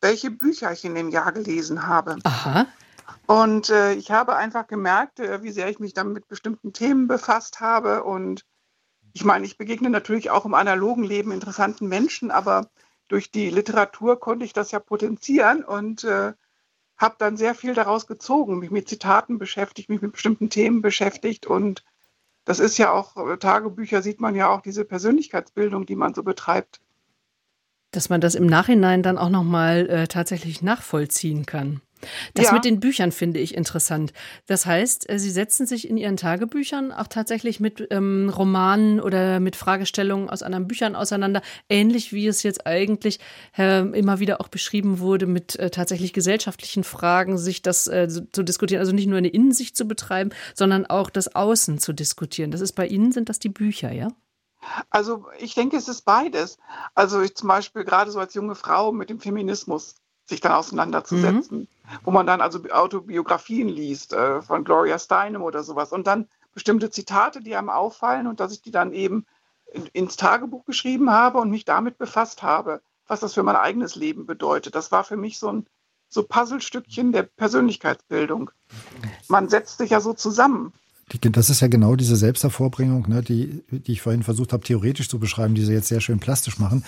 welche 0.01 0.31
Bücher 0.31 0.71
ich 0.71 0.85
in 0.85 0.95
dem 0.95 1.09
Jahr 1.09 1.31
gelesen 1.31 1.87
habe. 1.87 2.17
Aha. 2.23 2.67
Und 3.25 3.69
äh, 3.69 3.93
ich 3.93 4.11
habe 4.11 4.35
einfach 4.35 4.67
gemerkt, 4.67 5.19
äh, 5.19 5.41
wie 5.43 5.51
sehr 5.51 5.69
ich 5.69 5.79
mich 5.79 5.93
dann 5.93 6.13
mit 6.13 6.27
bestimmten 6.27 6.73
Themen 6.73 7.07
befasst 7.07 7.61
habe 7.61 8.03
und 8.03 8.45
ich 9.13 9.23
meine, 9.23 9.45
ich 9.45 9.57
begegne 9.57 9.89
natürlich 9.89 10.31
auch 10.31 10.45
im 10.45 10.55
analogen 10.55 11.03
Leben 11.03 11.31
interessanten 11.31 11.87
Menschen, 11.87 12.31
aber 12.31 12.71
durch 13.07 13.31
die 13.31 13.49
Literatur 13.49 14.19
konnte 14.19 14.43
ich 14.43 14.53
das 14.53 14.71
ja 14.71 14.79
potenzieren 14.79 15.63
und 15.63 16.03
äh, 16.03 16.33
habe 17.03 17.15
dann 17.19 17.37
sehr 17.37 17.53
viel 17.53 17.75
daraus 17.75 18.07
gezogen, 18.07 18.57
mich 18.57 18.71
mit 18.71 18.89
Zitaten 18.89 19.37
beschäftigt, 19.37 19.89
mich 19.89 20.01
mit 20.01 20.13
bestimmten 20.13 20.49
Themen 20.49 20.81
beschäftigt 20.81 21.45
und 21.45 21.83
das 22.45 22.59
ist 22.59 22.77
ja 22.77 22.91
auch, 22.91 23.15
äh, 23.17 23.37
Tagebücher 23.37 24.01
sieht 24.01 24.19
man 24.19 24.35
ja 24.35 24.49
auch 24.49 24.61
diese 24.61 24.85
Persönlichkeitsbildung, 24.85 25.85
die 25.85 25.95
man 25.95 26.13
so 26.13 26.23
betreibt. 26.23 26.79
Dass 27.91 28.09
man 28.09 28.21
das 28.21 28.35
im 28.35 28.47
Nachhinein 28.47 29.03
dann 29.03 29.17
auch 29.17 29.29
nochmal 29.29 29.87
äh, 29.87 30.07
tatsächlich 30.07 30.61
nachvollziehen 30.61 31.45
kann. 31.45 31.81
Das 32.33 32.47
ja. 32.47 32.53
mit 32.53 32.65
den 32.65 32.79
Büchern 32.79 33.11
finde 33.11 33.39
ich 33.39 33.55
interessant. 33.55 34.13
Das 34.47 34.65
heißt, 34.65 35.09
äh, 35.09 35.19
Sie 35.19 35.31
setzen 35.31 35.65
sich 35.65 35.87
in 35.87 35.97
Ihren 35.97 36.17
Tagebüchern 36.17 36.91
auch 36.91 37.07
tatsächlich 37.07 37.59
mit 37.59 37.87
ähm, 37.91 38.29
Romanen 38.29 38.99
oder 38.99 39.39
mit 39.39 39.55
Fragestellungen 39.55 40.29
aus 40.29 40.43
anderen 40.43 40.67
Büchern 40.67 40.95
auseinander, 40.95 41.41
ähnlich 41.69 42.13
wie 42.13 42.27
es 42.27 42.43
jetzt 42.43 42.65
eigentlich 42.65 43.19
äh, 43.57 43.79
immer 43.97 44.19
wieder 44.19 44.41
auch 44.41 44.47
beschrieben 44.47 44.99
wurde, 44.99 45.25
mit 45.25 45.57
äh, 45.57 45.69
tatsächlich 45.69 46.13
gesellschaftlichen 46.13 46.83
Fragen, 46.83 47.37
sich 47.37 47.61
das 47.61 47.87
äh, 47.87 48.07
zu 48.07 48.43
diskutieren. 48.43 48.79
Also 48.79 48.93
nicht 48.93 49.07
nur 49.07 49.17
eine 49.17 49.29
Innensicht 49.29 49.75
zu 49.75 49.87
betreiben, 49.87 50.31
sondern 50.53 50.85
auch 50.85 51.09
das 51.09 51.35
Außen 51.35 51.77
zu 51.79 51.93
diskutieren. 51.93 52.51
Das 52.51 52.61
ist 52.61 52.73
bei 52.73 52.87
Ihnen, 52.87 53.11
sind 53.11 53.29
das 53.29 53.39
die 53.39 53.49
Bücher, 53.49 53.91
ja? 53.91 54.09
Also 54.89 55.25
ich 55.39 55.55
denke, 55.55 55.77
es 55.77 55.87
ist 55.87 56.03
beides. 56.03 56.57
Also 56.95 57.21
ich 57.21 57.35
zum 57.35 57.49
Beispiel 57.49 57.83
gerade 57.83 58.11
so 58.11 58.19
als 58.19 58.33
junge 58.33 58.55
Frau 58.55 58.91
mit 58.91 59.09
dem 59.09 59.19
Feminismus 59.19 59.95
sich 60.25 60.39
dann 60.39 60.53
auseinanderzusetzen, 60.53 61.59
mhm. 61.59 61.67
Wo 62.03 62.11
man 62.11 62.25
dann 62.25 62.41
also 62.41 62.59
Autobiografien 62.69 63.67
liest 63.67 64.13
äh, 64.13 64.41
von 64.41 64.63
Gloria 64.63 64.99
Steinem 64.99 65.41
oder 65.41 65.63
sowas 65.63 65.91
und 65.91 66.07
dann 66.07 66.27
bestimmte 66.53 66.89
Zitate, 66.89 67.41
die 67.41 67.55
einem 67.55 67.69
auffallen 67.69 68.27
und 68.27 68.39
dass 68.39 68.53
ich 68.53 68.61
die 68.61 68.71
dann 68.71 68.93
eben 68.93 69.25
in, 69.71 69.87
ins 69.87 70.15
Tagebuch 70.15 70.65
geschrieben 70.65 71.11
habe 71.11 71.39
und 71.39 71.49
mich 71.49 71.65
damit 71.65 71.97
befasst 71.97 72.43
habe, 72.43 72.81
was 73.07 73.19
das 73.19 73.33
für 73.33 73.43
mein 73.43 73.55
eigenes 73.55 73.95
Leben 73.95 74.25
bedeutet. 74.25 74.75
Das 74.75 74.91
war 74.91 75.03
für 75.03 75.17
mich 75.17 75.39
so 75.39 75.51
ein 75.51 75.67
so 76.09 76.23
Puzzlestückchen 76.23 77.11
der 77.11 77.23
Persönlichkeitsbildung. 77.23 78.51
Man 79.27 79.49
setzt 79.49 79.79
sich 79.79 79.89
ja 79.89 79.99
so 79.99 80.13
zusammen 80.13 80.71
das 81.21 81.49
ist 81.49 81.61
ja 81.61 81.67
genau 81.67 81.95
diese 81.95 82.15
Selbsthervorbringung, 82.15 83.07
ne, 83.07 83.21
die, 83.21 83.63
die 83.71 83.91
ich 83.91 84.01
vorhin 84.01 84.23
versucht 84.23 84.53
habe, 84.53 84.63
theoretisch 84.63 85.09
zu 85.09 85.19
beschreiben, 85.19 85.55
die 85.55 85.63
Sie 85.63 85.73
jetzt 85.73 85.87
sehr 85.87 86.01
schön 86.01 86.19
plastisch 86.19 86.59
machen, 86.59 86.83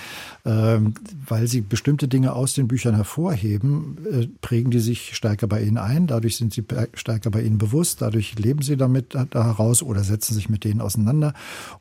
ähm, 0.45 0.93
weil 1.28 1.47
Sie 1.47 1.61
bestimmte 1.61 2.07
Dinge 2.07 2.34
aus 2.34 2.53
den 2.53 2.67
Büchern 2.67 2.95
hervorheben, 2.95 3.97
äh, 4.11 4.28
prägen 4.41 4.71
die 4.71 4.80
sich 4.80 5.15
stärker 5.15 5.47
bei 5.47 5.61
Ihnen 5.61 5.78
ein, 5.78 6.07
dadurch 6.07 6.38
sind 6.38 6.53
sie 6.53 6.63
stärker 6.93 7.30
bei 7.30 7.41
Ihnen 7.41 7.57
bewusst, 7.57 8.01
dadurch 8.01 8.38
leben 8.39 8.61
Sie 8.61 8.78
damit 8.78 9.15
da 9.15 9.45
heraus 9.45 9.84
oder 9.84 10.03
setzen 10.03 10.34
sich 10.34 10.49
mit 10.49 10.63
denen 10.63 10.82
auseinander. 10.82 11.34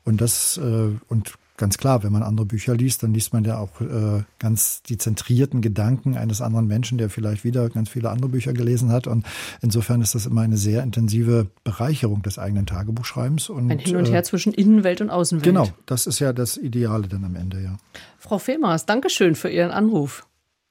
Und 0.03 0.21
das 0.21 0.57
äh, 0.57 0.91
und 1.07 1.33
ganz 1.57 1.77
klar, 1.77 2.03
wenn 2.03 2.11
man 2.11 2.23
andere 2.23 2.45
Bücher 2.45 2.75
liest, 2.75 3.03
dann 3.03 3.13
liest 3.13 3.33
man 3.33 3.43
ja 3.43 3.57
auch 3.57 3.81
äh, 3.81 4.23
ganz 4.39 4.81
die 4.83 4.97
zentrierten 4.97 5.61
Gedanken 5.61 6.17
eines 6.17 6.41
anderen 6.41 6.67
Menschen, 6.67 6.97
der 6.97 7.09
vielleicht 7.09 7.43
wieder 7.43 7.69
ganz 7.69 7.89
viele 7.89 8.09
andere 8.09 8.29
Bücher 8.29 8.53
gelesen 8.53 8.91
hat. 8.91 9.07
Und 9.07 9.25
insofern 9.61 10.01
ist 10.01 10.15
das 10.15 10.25
immer 10.25 10.41
eine 10.41 10.57
sehr 10.57 10.83
intensive 10.83 11.47
Bereicherung 11.63 12.21
des 12.21 12.39
eigenen 12.39 12.65
Tagebuchschreibens. 12.65 13.49
Und, 13.49 13.71
Ein 13.71 13.79
Hin 13.79 13.95
und 13.95 14.09
Her 14.09 14.19
äh, 14.19 14.23
zwischen 14.23 14.53
Innenwelt 14.53 15.01
und 15.01 15.09
Außenwelt. 15.09 15.45
Genau, 15.45 15.69
das 15.85 16.07
ist 16.07 16.19
ja 16.19 16.33
das 16.33 16.57
Ideale 16.57 17.07
dann 17.07 17.23
am 17.23 17.35
Ende, 17.35 17.61
ja. 17.61 17.77
Frau 18.17 18.37
Femers, 18.37 18.85
Dankeschön 18.85 19.35
für 19.35 19.49
Ihren 19.49 19.71
Anruf. 19.71 20.25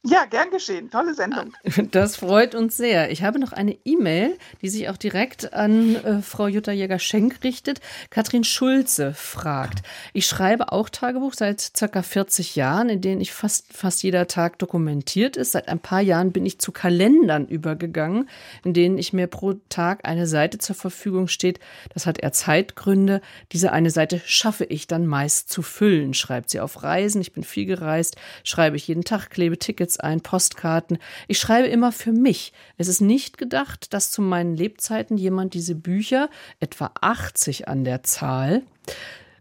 Ja, 0.06 0.26
gern 0.26 0.50
geschehen. 0.50 0.90
Tolle 0.90 1.14
Sendung. 1.14 1.54
Das 1.90 2.16
freut 2.16 2.54
uns 2.54 2.76
sehr. 2.76 3.10
Ich 3.10 3.22
habe 3.22 3.38
noch 3.38 3.52
eine 3.52 3.76
E-Mail, 3.84 4.36
die 4.60 4.68
sich 4.68 4.90
auch 4.90 4.98
direkt 4.98 5.54
an 5.54 5.96
äh, 5.96 6.20
Frau 6.20 6.46
Jutta 6.46 6.72
Jäger-Schenk 6.72 7.42
richtet. 7.42 7.80
Katrin 8.10 8.44
Schulze 8.44 9.14
fragt. 9.14 9.82
Ich 10.12 10.26
schreibe 10.26 10.72
auch 10.72 10.90
Tagebuch 10.90 11.32
seit 11.32 11.60
circa 11.60 12.02
40 12.02 12.54
Jahren, 12.54 12.90
in 12.90 13.00
denen 13.00 13.22
ich 13.22 13.32
fast, 13.32 13.72
fast 13.72 14.02
jeder 14.02 14.26
Tag 14.26 14.58
dokumentiert 14.58 15.38
ist. 15.38 15.52
Seit 15.52 15.68
ein 15.68 15.78
paar 15.78 16.02
Jahren 16.02 16.32
bin 16.32 16.44
ich 16.44 16.58
zu 16.58 16.70
Kalendern 16.70 17.46
übergegangen, 17.46 18.28
in 18.62 18.74
denen 18.74 18.98
ich 18.98 19.14
mir 19.14 19.26
pro 19.26 19.54
Tag 19.70 20.00
eine 20.04 20.26
Seite 20.26 20.58
zur 20.58 20.76
Verfügung 20.76 21.28
steht. 21.28 21.60
Das 21.94 22.06
hat 22.06 22.18
eher 22.18 22.32
Zeitgründe. 22.32 23.22
Diese 23.52 23.72
eine 23.72 23.90
Seite 23.90 24.20
schaffe 24.26 24.64
ich 24.64 24.86
dann 24.86 25.06
meist 25.06 25.50
zu 25.50 25.62
füllen, 25.62 26.12
schreibt 26.12 26.50
sie 26.50 26.60
auf 26.60 26.82
Reisen. 26.82 27.22
Ich 27.22 27.32
bin 27.32 27.42
viel 27.42 27.64
gereist, 27.64 28.16
schreibe 28.42 28.76
ich 28.76 28.86
jeden 28.86 29.04
Tag, 29.04 29.30
klebe 29.30 29.58
Tickets 29.58 29.93
Tickets 29.94 30.00
ein, 30.00 30.20
Postkarten. 30.20 30.98
Ich 31.28 31.38
schreibe 31.38 31.68
immer 31.68 31.92
für 31.92 32.12
mich. 32.12 32.52
Es 32.76 32.88
ist 32.88 33.00
nicht 33.00 33.38
gedacht, 33.38 33.92
dass 33.92 34.10
zu 34.10 34.22
meinen 34.22 34.56
Lebzeiten 34.56 35.16
jemand 35.16 35.54
diese 35.54 35.74
Bücher, 35.74 36.28
etwa 36.60 36.90
80 37.00 37.68
an 37.68 37.84
der 37.84 38.02
Zahl, 38.02 38.62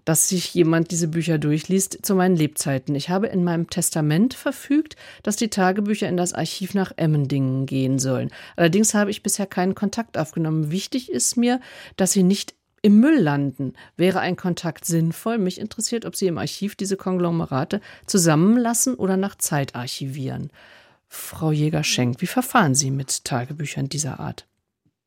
dass 0.05 0.27
sich 0.27 0.53
jemand 0.53 0.91
diese 0.91 1.07
Bücher 1.07 1.37
durchliest 1.37 2.05
zu 2.05 2.15
meinen 2.15 2.35
Lebzeiten. 2.35 2.93
Ich 2.93 3.09
habe 3.09 3.27
in 3.27 3.43
meinem 3.43 3.69
Testament 3.69 4.33
verfügt, 4.33 4.97
dass 5.23 5.37
die 5.37 5.49
Tagebücher 5.49 6.09
in 6.09 6.17
das 6.17 6.33
Archiv 6.33 6.73
nach 6.73 6.91
Emmendingen 6.97 7.65
gehen 7.65 7.99
sollen. 7.99 8.29
Allerdings 8.57 8.93
habe 8.93 9.11
ich 9.11 9.23
bisher 9.23 9.47
keinen 9.47 9.75
Kontakt 9.75 10.17
aufgenommen. 10.17 10.71
Wichtig 10.71 11.09
ist 11.09 11.37
mir, 11.37 11.61
dass 11.95 12.11
sie 12.11 12.23
nicht 12.23 12.53
im 12.83 12.99
Müll 12.99 13.17
landen. 13.17 13.73
Wäre 13.97 14.19
ein 14.19 14.35
Kontakt 14.35 14.85
sinnvoll? 14.85 15.39
Mich 15.39 15.59
interessiert, 15.59 16.05
ob 16.05 16.15
Sie 16.15 16.27
im 16.27 16.37
Archiv 16.37 16.75
diese 16.75 16.97
Konglomerate 16.97 17.81
zusammenlassen 18.05 18.93
oder 18.95 19.17
nach 19.17 19.37
Zeit 19.37 19.73
archivieren. 19.73 20.51
Frau 21.07 21.51
Jäger-Schenk, 21.51 22.21
wie 22.21 22.27
verfahren 22.27 22.75
Sie 22.75 22.91
mit 22.91 23.23
Tagebüchern 23.23 23.87
dieser 23.87 24.19
Art? 24.19 24.45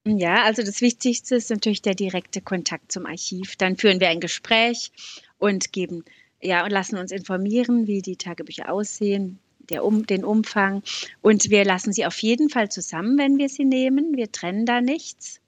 Ja, 0.06 0.44
also 0.44 0.62
das 0.62 0.80
Wichtigste 0.80 1.36
ist 1.36 1.50
natürlich 1.50 1.82
der 1.82 1.94
direkte 1.94 2.40
Kontakt 2.40 2.92
zum 2.92 3.06
Archiv. 3.06 3.56
Dann 3.56 3.76
führen 3.76 4.00
wir 4.00 4.08
ein 4.08 4.20
Gespräch 4.20 4.90
und 5.38 5.72
geben, 5.72 6.04
ja, 6.40 6.64
und 6.64 6.70
lassen 6.70 6.96
uns 6.96 7.12
informieren, 7.12 7.86
wie 7.86 8.02
die 8.02 8.16
Tagebücher 8.16 8.72
aussehen, 8.72 9.38
der 9.68 9.84
um, 9.84 10.06
den 10.06 10.24
Umfang. 10.24 10.82
Und 11.20 11.50
wir 11.50 11.64
lassen 11.64 11.92
sie 11.92 12.06
auf 12.06 12.18
jeden 12.22 12.48
Fall 12.48 12.70
zusammen, 12.70 13.18
wenn 13.18 13.36
wir 13.36 13.48
sie 13.48 13.64
nehmen. 13.64 14.16
Wir 14.16 14.32
trennen 14.32 14.64
da 14.64 14.80
nichts. 14.80 15.40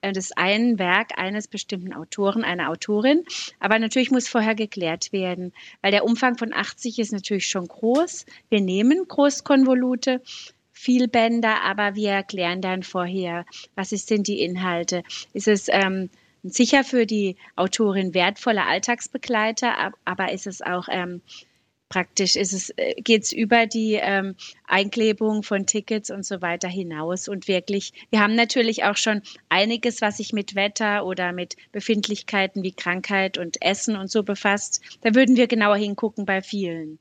Äh, 0.00 0.12
das 0.12 0.26
ist 0.26 0.38
ein 0.38 0.78
Werk 0.78 1.18
eines 1.18 1.48
bestimmten 1.48 1.92
Autoren, 1.92 2.44
einer 2.44 2.70
Autorin. 2.70 3.24
Aber 3.60 3.78
natürlich 3.78 4.10
muss 4.10 4.28
vorher 4.28 4.54
geklärt 4.54 5.12
werden, 5.12 5.52
weil 5.82 5.90
der 5.90 6.04
Umfang 6.04 6.36
von 6.36 6.52
80 6.52 6.98
ist 6.98 7.12
natürlich 7.12 7.48
schon 7.48 7.66
groß. 7.66 8.26
Wir 8.48 8.60
nehmen 8.60 9.06
Großkonvolute, 9.06 10.22
viel 10.72 11.08
Bänder, 11.08 11.62
aber 11.62 11.96
wir 11.96 12.10
erklären 12.10 12.60
dann 12.60 12.82
vorher, 12.82 13.44
was 13.74 13.90
sind 13.90 14.28
die 14.28 14.40
Inhalte. 14.42 15.02
Ist 15.32 15.48
es 15.48 15.66
ähm, 15.68 16.08
sicher 16.44 16.84
für 16.84 17.04
die 17.04 17.36
Autorin 17.56 18.14
wertvoller 18.14 18.66
Alltagsbegleiter, 18.66 19.92
aber 20.04 20.32
ist 20.32 20.46
es 20.46 20.62
auch 20.62 20.86
ähm, 20.88 21.20
praktisch 21.88 22.36
ist 22.36 22.52
es, 22.52 22.70
äh, 22.76 22.94
geht's 23.00 23.32
über 23.32 23.66
die 23.66 23.94
ähm, 23.94 24.36
Einklebung 24.66 25.42
von 25.42 25.66
Tickets 25.66 26.10
und 26.10 26.24
so 26.24 26.42
weiter 26.42 26.68
hinaus. 26.68 27.28
Und 27.28 27.48
wirklich, 27.48 27.92
wir 28.10 28.20
haben 28.20 28.34
natürlich 28.34 28.84
auch 28.84 28.96
schon 28.96 29.22
einiges, 29.48 30.02
was 30.02 30.18
sich 30.18 30.32
mit 30.32 30.54
Wetter 30.54 31.04
oder 31.06 31.32
mit 31.32 31.56
Befindlichkeiten 31.72 32.62
wie 32.62 32.72
Krankheit 32.72 33.38
und 33.38 33.62
Essen 33.62 33.96
und 33.96 34.10
so 34.10 34.22
befasst. 34.22 34.82
Da 35.02 35.14
würden 35.14 35.36
wir 35.36 35.46
genauer 35.46 35.76
hingucken 35.76 36.24
bei 36.26 36.42
vielen. 36.42 36.98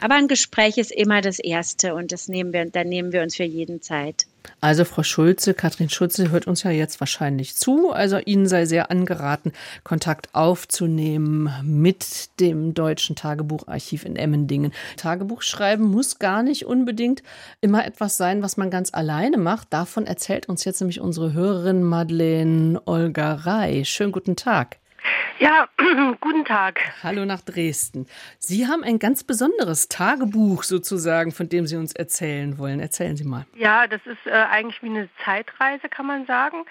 Aber 0.00 0.14
ein 0.14 0.28
Gespräch 0.28 0.78
ist 0.78 0.92
immer 0.92 1.20
das 1.20 1.38
Erste 1.38 1.94
und 1.94 2.12
das 2.12 2.28
nehmen 2.28 2.52
wir, 2.52 2.64
dann 2.66 2.88
nehmen 2.88 3.12
wir 3.12 3.22
uns 3.22 3.36
für 3.36 3.44
jeden 3.44 3.82
Zeit. 3.82 4.26
Also 4.60 4.84
Frau 4.84 5.02
Schulze, 5.02 5.54
Katrin 5.54 5.88
Schulze 5.88 6.30
hört 6.30 6.46
uns 6.46 6.62
ja 6.62 6.70
jetzt 6.70 7.00
wahrscheinlich 7.00 7.56
zu. 7.56 7.90
Also 7.90 8.18
Ihnen 8.18 8.46
sei 8.46 8.66
sehr 8.66 8.90
angeraten, 8.90 9.52
Kontakt 9.84 10.34
aufzunehmen 10.34 11.50
mit 11.62 12.40
dem 12.40 12.74
Deutschen 12.74 13.16
Tagebucharchiv 13.16 14.04
in 14.04 14.16
Emmendingen. 14.16 14.72
Tagebuch 14.96 15.42
schreiben 15.42 15.84
muss 15.84 16.18
gar 16.18 16.42
nicht 16.42 16.66
unbedingt 16.66 17.22
immer 17.60 17.86
etwas 17.86 18.16
sein, 18.16 18.42
was 18.42 18.56
man 18.56 18.70
ganz 18.70 18.92
alleine 18.92 19.38
macht. 19.38 19.72
Davon 19.72 20.06
erzählt 20.06 20.48
uns 20.48 20.64
jetzt 20.64 20.80
nämlich 20.80 21.00
unsere 21.00 21.32
Hörerin 21.32 21.82
Madeleine 21.82 22.80
Olgerei. 22.86 23.84
Schönen 23.84 24.12
guten 24.12 24.36
Tag. 24.36 24.78
Ja, 25.38 25.68
guten 26.20 26.44
Tag. 26.44 26.80
Hallo 27.02 27.24
nach 27.24 27.40
Dresden. 27.40 28.06
Sie 28.38 28.66
haben 28.66 28.84
ein 28.84 28.98
ganz 28.98 29.24
besonderes 29.24 29.88
Tagebuch 29.88 30.62
sozusagen, 30.62 31.32
von 31.32 31.48
dem 31.48 31.66
Sie 31.66 31.76
uns 31.76 31.92
erzählen 31.94 32.58
wollen. 32.58 32.80
Erzählen 32.80 33.16
Sie 33.16 33.24
mal. 33.24 33.46
Ja, 33.54 33.86
das 33.86 34.00
ist 34.04 34.26
äh, 34.26 34.30
eigentlich 34.32 34.82
wie 34.82 34.90
eine 34.90 35.08
Zeitreise, 35.24 35.88
kann 35.88 36.06
man 36.06 36.26
sagen. 36.26 36.64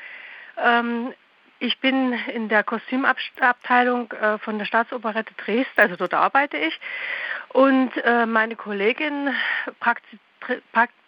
Ähm, 0.63 1.13
ich 1.59 1.79
bin 1.79 2.13
in 2.33 2.47
der 2.47 2.63
Kostümabteilung 2.63 4.11
äh, 4.13 4.37
von 4.37 4.57
der 4.59 4.65
Staatsoperette 4.65 5.33
Dresden, 5.35 5.79
also 5.79 5.95
dort 5.95 6.13
arbeite 6.13 6.57
ich. 6.57 6.79
Und 7.49 7.91
äh, 8.03 8.25
meine 8.25 8.55
Kollegin 8.55 9.29
praktiz 9.79 10.19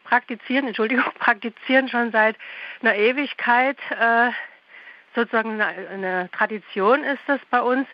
praktizieren, 0.04 0.68
Entschuldigung, 0.68 1.06
praktizieren 1.20 1.88
schon 1.88 2.12
seit 2.12 2.36
einer 2.82 2.96
Ewigkeit 2.96 3.78
äh, 3.92 4.32
sozusagen 5.16 5.62
eine, 5.62 5.90
eine 5.90 6.30
Tradition 6.32 7.04
ist 7.04 7.22
das 7.28 7.40
bei 7.50 7.62
uns, 7.62 7.88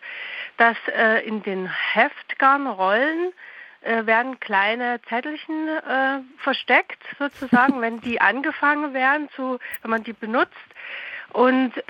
dass 0.56 0.76
äh, 0.88 1.26
in 1.26 1.42
den 1.42 1.68
Heftgarnrollen 1.92 3.32
äh, 3.82 4.06
werden 4.06 4.40
kleine 4.40 5.00
Zettelchen 5.08 5.68
äh, 5.68 6.20
versteckt, 6.38 7.02
sozusagen, 7.18 7.80
wenn 7.80 8.00
die 8.00 8.20
angefangen 8.20 8.94
werden, 8.94 9.28
zu, 9.30 9.58
wenn 9.82 9.90
man 9.90 10.04
die 10.04 10.12
benutzt. 10.12 10.52
Und 11.30 11.76
äh, 11.76 11.82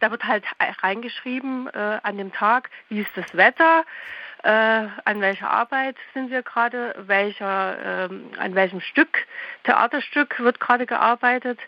da 0.00 0.10
wird 0.10 0.24
halt 0.24 0.44
reingeschrieben 0.82 1.68
äh, 1.68 2.00
an 2.02 2.18
dem 2.18 2.32
Tag, 2.32 2.70
wie 2.88 3.00
ist 3.00 3.10
das 3.14 3.34
Wetter, 3.36 3.84
äh, 4.42 4.48
an 4.48 5.20
welcher 5.20 5.48
Arbeit 5.48 5.96
sind 6.12 6.30
wir 6.30 6.42
gerade, 6.42 6.94
welcher, 7.06 8.08
äh, 8.10 8.38
an 8.38 8.54
welchem 8.54 8.80
Stück, 8.80 9.26
Theaterstück 9.62 10.40
wird 10.40 10.60
gerade 10.60 10.86
gearbeitet 10.86 11.58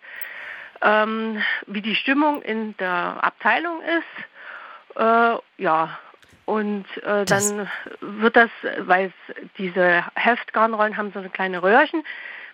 ähm, 0.83 1.43
wie 1.67 1.83
die 1.83 1.95
Stimmung 1.95 2.43
in 2.43 2.77
der 2.77 3.19
Abteilung 3.23 3.81
ist. 3.83 4.99
Äh, 4.99 5.37
ja, 5.63 5.99
und 6.47 6.87
äh, 6.99 7.25
dann 7.25 7.69
wird 8.01 8.37
das, 8.37 8.51
weil 8.79 9.13
diese 9.59 10.05
Heftgarnrollen 10.15 10.97
haben 10.97 11.13
so 11.13 11.19
eine 11.19 11.29
kleine 11.29 11.63
Röhrchen, 11.63 12.05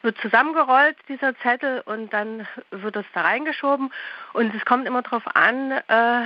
wird 0.01 0.19
zusammengerollt, 0.19 0.97
dieser 1.09 1.37
Zettel, 1.39 1.83
und 1.85 2.13
dann 2.13 2.47
wird 2.71 2.97
das 2.97 3.05
da 3.13 3.21
reingeschoben. 3.21 3.93
Und 4.33 4.55
es 4.55 4.65
kommt 4.65 4.87
immer 4.87 5.03
darauf 5.03 5.23
an, 5.37 5.71
äh, 5.71 6.23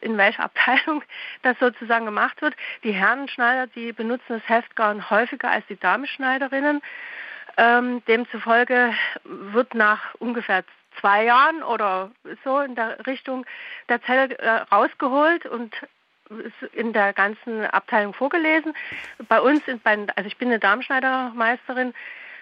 in 0.00 0.16
welcher 0.16 0.44
Abteilung 0.44 1.02
das 1.42 1.58
sozusagen 1.58 2.06
gemacht 2.06 2.40
wird. 2.42 2.54
Die 2.84 2.92
Herrenschneider, 2.92 3.66
die 3.68 3.92
benutzen 3.92 4.40
das 4.40 4.48
Heftgarn 4.48 5.10
häufiger 5.10 5.50
als 5.50 5.66
die 5.66 5.78
Damenschneiderinnen. 5.78 6.80
Ähm, 7.58 8.02
demzufolge 8.06 8.94
wird 9.24 9.74
nach 9.74 10.14
ungefähr 10.14 10.64
zwei 11.00 11.24
Jahren 11.24 11.62
oder 11.62 12.10
so 12.44 12.58
in 12.60 12.74
der 12.74 13.06
Richtung 13.06 13.46
der 13.88 14.02
Zelle 14.02 14.38
äh, 14.38 14.48
rausgeholt 14.72 15.46
und 15.46 15.74
in 16.72 16.92
der 16.92 17.12
ganzen 17.12 17.64
Abteilung 17.66 18.14
vorgelesen. 18.14 18.74
Bei 19.28 19.40
uns, 19.40 19.66
in, 19.66 19.80
also 19.84 20.26
ich 20.26 20.36
bin 20.36 20.48
eine 20.48 20.58
Darmschneidermeisterin, 20.60 21.92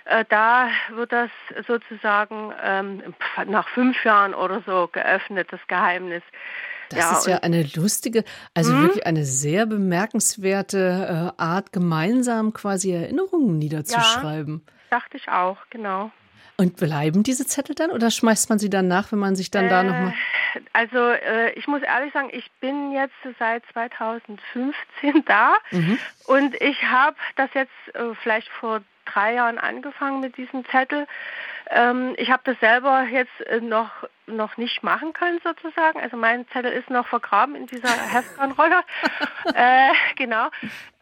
äh, 0.05 0.24
da 0.28 0.68
wird 0.94 1.12
das 1.12 1.30
sozusagen 1.66 2.53
ähm, 2.62 3.14
nach 3.46 3.68
fünf 3.68 4.05
Jahren 4.05 4.34
oder 4.34 4.62
so 4.66 4.88
geöffnet, 4.90 5.49
das 5.51 5.61
Geheimnis. 5.68 6.22
Das 6.90 6.99
ja, 6.99 7.12
ist 7.12 7.26
ja 7.26 7.36
eine 7.38 7.62
lustige, 7.74 8.24
also 8.55 8.72
mh? 8.72 8.82
wirklich 8.82 9.07
eine 9.07 9.24
sehr 9.24 9.66
bemerkenswerte 9.66 11.34
äh, 11.38 11.42
Art, 11.42 11.72
gemeinsam 11.72 12.55
quasi 12.55 12.92
Erinnerungen 12.92 13.59
niederzuschreiben. 13.59 14.62
Ja, 14.66 14.99
dachte 14.99 15.18
ich 15.18 15.28
auch, 15.28 15.59
genau. 15.68 16.11
Und 16.61 16.76
bleiben 16.76 17.22
diese 17.22 17.46
Zettel 17.46 17.76
dann 17.76 17.92
oder 17.92 18.11
schmeißt 18.11 18.50
man 18.50 18.59
sie 18.59 18.68
dann 18.68 18.88
nach, 18.88 19.12
wenn 19.12 19.20
man 19.20 19.36
sich 19.36 19.52
dann 19.52 19.66
äh, 19.66 19.68
da 19.68 19.84
nochmal. 19.84 20.12
Also 20.72 20.98
äh, 20.98 21.52
ich 21.52 21.68
muss 21.68 21.82
ehrlich 21.82 22.12
sagen, 22.12 22.30
ich 22.32 22.50
bin 22.61 22.90
jetzt 22.90 23.14
seit 23.38 23.62
2015 23.72 24.74
da 25.26 25.54
mhm. 25.70 26.00
und 26.26 26.61
ich 26.61 26.82
habe 26.82 27.16
das 27.36 27.48
jetzt 27.54 27.70
äh, 27.94 28.12
vielleicht 28.20 28.48
vor 28.48 28.80
drei 29.04 29.34
Jahren 29.34 29.59
angefangen 29.59 30.18
mit 30.20 30.36
diesem 30.36 30.64
Zettel. 30.66 31.06
Ähm, 31.70 32.14
ich 32.16 32.30
habe 32.30 32.42
das 32.44 32.59
selber 32.59 33.04
jetzt 33.04 33.40
äh, 33.46 33.61
noch 33.61 33.90
noch 34.26 34.56
nicht 34.56 34.82
machen 34.82 35.12
können 35.12 35.40
sozusagen. 35.44 36.00
Also 36.00 36.16
mein 36.16 36.46
Zettel 36.48 36.72
ist 36.72 36.90
noch 36.90 37.06
vergraben 37.06 37.54
in 37.54 37.66
dieser 37.66 37.88
Heftbahnrolle. 38.12 38.80
äh, 39.54 39.90
genau. 40.16 40.48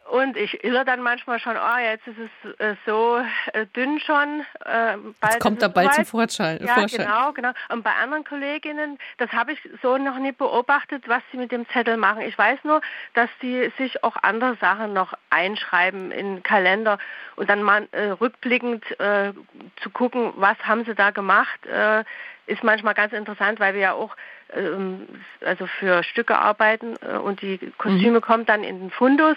Und 0.09 0.37
ich 0.37 0.63
irre 0.63 0.85
dann 0.85 1.01
manchmal 1.01 1.39
schon, 1.39 1.55
oh, 1.57 1.77
jetzt 1.79 2.07
ist 2.07 2.17
es 2.17 2.59
äh, 2.59 2.75
so 2.85 3.21
äh, 3.53 3.65
dünn 3.67 3.99
schon. 3.99 4.45
Äh, 4.65 4.95
jetzt 5.23 5.39
kommt 5.41 5.61
er 5.61 5.69
bald 5.69 5.93
zum 5.93 6.05
Vorschein. 6.05 6.59
Ja, 6.65 6.75
Vorschein. 6.75 7.05
genau, 7.05 7.33
genau. 7.33 7.51
Und 7.69 7.83
bei 7.83 7.91
anderen 7.91 8.23
Kolleginnen, 8.23 8.97
das 9.17 9.31
habe 9.33 9.51
ich 9.51 9.59
so 9.81 9.97
noch 9.97 10.17
nie 10.17 10.31
beobachtet, 10.31 11.09
was 11.09 11.21
sie 11.31 11.37
mit 11.37 11.51
dem 11.51 11.67
Zettel 11.69 11.97
machen. 11.97 12.21
Ich 12.21 12.37
weiß 12.37 12.59
nur, 12.63 12.81
dass 13.15 13.29
sie 13.41 13.71
sich 13.77 14.03
auch 14.03 14.15
andere 14.21 14.55
Sachen 14.55 14.93
noch 14.93 15.13
einschreiben 15.29 16.11
in 16.11 16.41
Kalender 16.41 16.99
und 17.35 17.49
dann 17.49 17.61
mal 17.61 17.87
äh, 17.91 18.09
rückblickend 18.09 18.99
äh, 18.99 19.33
zu 19.81 19.89
gucken, 19.89 20.31
was 20.37 20.57
haben 20.63 20.85
sie 20.85 20.95
da 20.95 21.11
gemacht, 21.11 21.65
äh, 21.65 22.03
ist 22.45 22.63
manchmal 22.63 22.93
ganz 22.93 23.11
interessant, 23.11 23.59
weil 23.59 23.73
wir 23.73 23.81
ja 23.81 23.93
auch 23.93 24.15
also 25.45 25.67
für 25.79 26.03
Stücke 26.03 26.37
arbeiten 26.37 26.95
äh, 27.01 27.17
und 27.17 27.41
die 27.41 27.59
Kostüme 27.77 28.19
mhm. 28.19 28.21
kommen 28.21 28.45
dann 28.45 28.63
in 28.63 28.79
den 28.79 28.91
Fundus. 28.91 29.35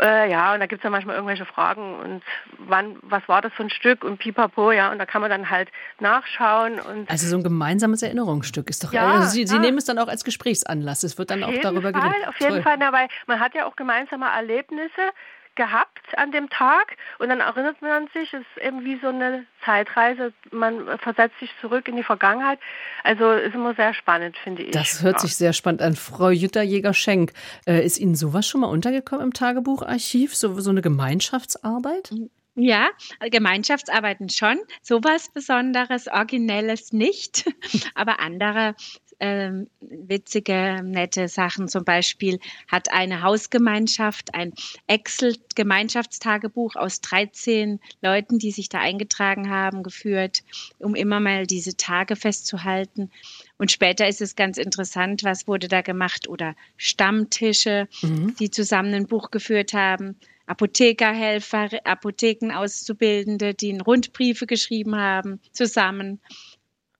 Äh, 0.00 0.30
ja, 0.30 0.54
und 0.54 0.60
da 0.60 0.66
gibt 0.66 0.80
es 0.80 0.82
dann 0.82 0.92
manchmal 0.92 1.14
irgendwelche 1.14 1.44
Fragen 1.44 1.94
und 2.00 2.22
wann, 2.58 2.96
was 3.02 3.22
war 3.28 3.42
das 3.42 3.52
für 3.52 3.62
ein 3.62 3.70
Stück 3.70 4.02
und 4.02 4.18
pipapo, 4.18 4.72
ja, 4.72 4.90
und 4.90 4.98
da 4.98 5.06
kann 5.06 5.20
man 5.20 5.30
dann 5.30 5.50
halt 5.50 5.70
nachschauen. 6.00 6.80
Und 6.80 7.08
also 7.08 7.28
so 7.28 7.36
ein 7.36 7.44
gemeinsames 7.44 8.02
Erinnerungsstück 8.02 8.68
ist 8.70 8.82
doch, 8.82 8.92
ja, 8.92 9.06
also 9.06 9.28
Sie, 9.28 9.46
Sie 9.46 9.58
nehmen 9.58 9.78
es 9.78 9.84
dann 9.84 9.98
auch 9.98 10.08
als 10.08 10.24
Gesprächsanlass, 10.24 11.04
es 11.04 11.16
wird 11.16 11.30
dann 11.30 11.44
auch 11.44 11.54
darüber 11.62 11.92
geredet. 11.92 12.26
Auf 12.26 12.40
jeden 12.40 12.62
Fall, 12.62 12.78
weil 12.80 13.08
man 13.26 13.38
hat 13.38 13.54
ja 13.54 13.66
auch 13.66 13.76
gemeinsame 13.76 14.26
Erlebnisse 14.26 15.12
gehabt 15.56 16.00
an 16.16 16.32
dem 16.32 16.48
Tag 16.50 16.96
und 17.18 17.28
dann 17.28 17.40
erinnert 17.40 17.80
man 17.82 18.08
sich, 18.08 18.32
es 18.32 18.40
ist 18.40 18.64
eben 18.64 18.84
wie 18.84 18.98
so 19.00 19.08
eine 19.08 19.46
Zeitreise, 19.64 20.32
man 20.50 20.98
versetzt 20.98 21.38
sich 21.40 21.50
zurück 21.60 21.88
in 21.88 21.96
die 21.96 22.02
Vergangenheit. 22.02 22.58
Also 23.02 23.32
ist 23.32 23.54
immer 23.54 23.74
sehr 23.74 23.94
spannend, 23.94 24.36
finde 24.36 24.62
ich. 24.62 24.72
Das 24.72 25.02
hört 25.02 25.16
ja. 25.16 25.20
sich 25.20 25.36
sehr 25.36 25.52
spannend 25.52 25.82
an. 25.82 25.94
Frau 25.96 26.30
Jutta 26.30 26.62
Jäger-Schenk, 26.62 27.32
äh, 27.66 27.84
ist 27.84 27.98
Ihnen 27.98 28.14
sowas 28.14 28.46
schon 28.46 28.60
mal 28.60 28.68
untergekommen 28.68 29.24
im 29.24 29.32
Tagebucharchiv, 29.32 30.34
so, 30.34 30.60
so 30.60 30.70
eine 30.70 30.82
Gemeinschaftsarbeit? 30.82 32.10
Ja, 32.56 32.90
Gemeinschaftsarbeiten 33.18 34.28
schon. 34.28 34.60
Sowas 34.80 35.28
Besonderes, 35.32 36.06
Originelles 36.06 36.92
nicht. 36.92 37.50
Aber 37.96 38.20
andere 38.20 38.76
ähm, 39.20 39.68
witzige, 39.80 40.80
nette 40.82 41.28
Sachen. 41.28 41.68
Zum 41.68 41.84
Beispiel 41.84 42.38
hat 42.68 42.92
eine 42.92 43.22
Hausgemeinschaft 43.22 44.34
ein 44.34 44.52
Excel-Gemeinschaftstagebuch 44.86 46.76
aus 46.76 47.00
13 47.00 47.80
Leuten, 48.02 48.38
die 48.38 48.50
sich 48.50 48.68
da 48.68 48.80
eingetragen 48.80 49.50
haben, 49.50 49.82
geführt, 49.82 50.42
um 50.78 50.94
immer 50.94 51.20
mal 51.20 51.46
diese 51.46 51.76
Tage 51.76 52.16
festzuhalten. 52.16 53.10
Und 53.58 53.70
später 53.70 54.08
ist 54.08 54.20
es 54.20 54.36
ganz 54.36 54.58
interessant, 54.58 55.24
was 55.24 55.46
wurde 55.46 55.68
da 55.68 55.80
gemacht 55.80 56.28
oder 56.28 56.54
Stammtische, 56.76 57.88
mhm. 58.02 58.34
die 58.36 58.50
zusammen 58.50 58.94
ein 58.94 59.06
Buch 59.06 59.30
geführt 59.30 59.72
haben. 59.72 60.16
Apothekerhelfer, 60.46 61.68
Apothekenauszubildende, 61.84 63.54
die 63.54 63.78
Rundbriefe 63.78 64.46
geschrieben 64.46 64.96
haben, 64.96 65.40
zusammen 65.52 66.20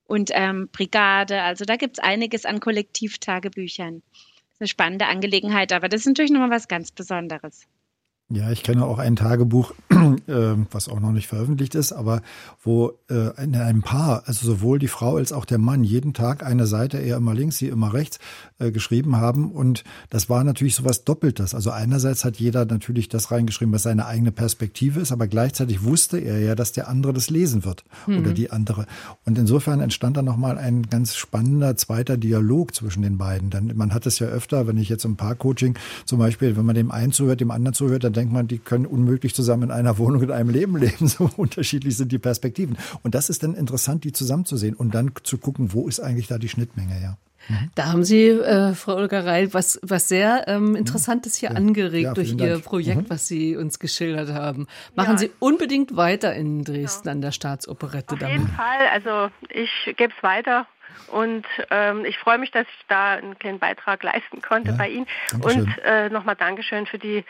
und 0.05 0.31
ähm, 0.33 0.69
Brigade. 0.71 1.41
Also 1.41 1.65
da 1.65 1.75
gibt 1.75 1.97
es 1.97 2.03
einiges 2.03 2.45
an 2.45 2.59
Kollektivtagebüchern. 2.59 4.01
Das 4.11 4.53
ist 4.53 4.61
eine 4.61 4.67
spannende 4.67 5.07
Angelegenheit, 5.07 5.73
aber 5.73 5.89
das 5.89 6.01
ist 6.01 6.07
natürlich 6.07 6.31
nochmal 6.31 6.51
was 6.51 6.67
ganz 6.67 6.91
Besonderes. 6.91 7.67
Ja, 8.31 8.49
ich 8.49 8.63
kenne 8.63 8.83
auch 8.83 8.97
ein 8.97 9.15
Tagebuch, 9.15 9.73
äh, 9.91 10.55
was 10.71 10.89
auch 10.89 10.99
noch 10.99 11.11
nicht 11.11 11.27
veröffentlicht 11.27 11.75
ist, 11.75 11.93
aber 11.93 12.23
wo 12.63 12.93
äh, 13.07 13.39
in 13.43 13.55
einem 13.55 13.83
Paar, 13.83 14.23
also 14.25 14.47
sowohl 14.47 14.79
die 14.79 14.87
Frau 14.87 15.17
als 15.17 15.31
auch 15.31 15.45
der 15.45 15.59
Mann, 15.59 15.83
jeden 15.83 16.15
Tag 16.15 16.43
eine 16.43 16.65
Seite, 16.65 16.97
er 16.97 17.17
immer 17.17 17.35
links, 17.35 17.59
sie 17.59 17.67
immer 17.67 17.93
rechts, 17.93 18.17
äh, 18.57 18.71
geschrieben 18.71 19.17
haben. 19.17 19.51
Und 19.51 19.83
das 20.09 20.27
war 20.27 20.43
natürlich 20.43 20.73
sowas 20.73 21.03
Doppeltes. 21.03 21.53
Also 21.53 21.69
einerseits 21.69 22.25
hat 22.25 22.37
jeder 22.37 22.65
natürlich 22.65 23.09
das 23.09 23.29
reingeschrieben, 23.29 23.71
was 23.71 23.83
seine 23.83 24.07
eigene 24.07 24.31
Perspektive 24.31 25.01
ist, 25.01 25.11
aber 25.11 25.27
gleichzeitig 25.27 25.83
wusste 25.83 26.17
er 26.17 26.39
ja, 26.39 26.55
dass 26.55 26.71
der 26.71 26.87
andere 26.87 27.13
das 27.13 27.29
lesen 27.29 27.63
wird 27.63 27.83
mhm. 28.07 28.17
oder 28.17 28.33
die 28.33 28.49
andere. 28.49 28.87
Und 29.25 29.37
insofern 29.37 29.81
entstand 29.81 30.17
dann 30.17 30.25
nochmal 30.25 30.57
ein 30.57 30.87
ganz 30.89 31.15
spannender 31.15 31.77
zweiter 31.77 32.17
Dialog 32.17 32.73
zwischen 32.73 33.03
den 33.03 33.19
beiden. 33.19 33.51
Denn 33.51 33.71
man 33.75 33.93
hat 33.93 34.07
es 34.07 34.17
ja 34.17 34.25
öfter, 34.25 34.65
wenn 34.65 34.77
ich 34.77 34.89
jetzt 34.89 35.05
im 35.05 35.15
Paarcoaching 35.15 35.77
zum 36.05 36.17
Beispiel, 36.17 36.57
wenn 36.57 36.65
man 36.65 36.73
dem 36.73 36.89
einen 36.89 37.11
zuhört, 37.11 37.39
dem 37.39 37.51
anderen 37.51 37.75
zuhört, 37.75 38.03
dann 38.03 38.14
denkt 38.15 38.33
man, 38.33 38.47
die 38.47 38.59
können 38.59 38.85
unmöglich 38.85 39.35
zusammen 39.35 39.63
in 39.63 39.71
einer 39.71 39.97
Wohnung 39.97 40.23
in 40.23 40.31
einem 40.31 40.49
Leben 40.49 40.77
leben. 40.77 41.07
So 41.07 41.29
unterschiedlich 41.37 41.97
sind 41.97 42.11
die 42.11 42.19
Perspektiven. 42.19 42.77
Und 43.03 43.15
das 43.15 43.29
ist 43.29 43.43
dann 43.43 43.53
interessant, 43.53 44.03
die 44.03 44.11
zusammenzusehen 44.11 44.75
und 44.75 44.95
dann 44.95 45.11
zu 45.23 45.37
gucken, 45.37 45.73
wo 45.73 45.87
ist 45.87 45.99
eigentlich 45.99 46.27
da 46.27 46.37
die 46.37 46.49
Schnittmenge, 46.49 46.99
ja. 47.01 47.17
Da 47.75 47.91
haben 47.91 48.03
Sie, 48.03 48.27
äh, 48.29 48.73
Frau 48.73 48.95
Olga 48.95 49.19
Reil, 49.19 49.53
was, 49.53 49.79
was 49.83 50.09
sehr 50.09 50.47
ähm, 50.47 50.75
Interessantes 50.75 51.35
hier 51.35 51.51
ja. 51.51 51.55
angeregt 51.55 52.05
ja, 52.05 52.13
durch 52.13 52.31
Ihr 52.31 52.37
Dank. 52.37 52.63
Projekt, 52.63 53.03
mhm. 53.03 53.09
was 53.09 53.27
Sie 53.27 53.55
uns 53.55 53.79
geschildert 53.79 54.31
haben. 54.33 54.67
Machen 54.95 55.13
ja. 55.13 55.17
Sie 55.17 55.31
unbedingt 55.39 55.95
weiter 55.95 56.33
in 56.33 56.63
Dresden 56.63 57.09
an 57.09 57.21
der 57.21 57.31
Staatsoperette 57.31 58.15
Auf 58.15 58.19
damit. 58.19 58.37
Auf 58.37 58.41
jeden 58.41 58.55
Fall. 58.55 58.87
Also 58.91 59.31
ich 59.49 59.95
gebe 59.95 60.11
es 60.15 60.23
weiter. 60.23 60.65
Und 61.11 61.45
ähm, 61.69 62.05
ich 62.05 62.17
freue 62.17 62.39
mich, 62.39 62.51
dass 62.51 62.65
ich 62.65 62.85
da 62.87 63.13
einen 63.13 63.37
kleinen 63.37 63.59
Beitrag 63.59 64.01
leisten 64.01 64.41
konnte 64.41 64.73
bei 64.73 64.89
Ihnen. 64.89 65.05
Dankeschön. 65.31 65.63
Und 65.63 65.77
äh, 65.83 66.09
nochmal 66.09 66.35
Dankeschön 66.35 66.85
für 66.87 66.97
die 66.97 67.23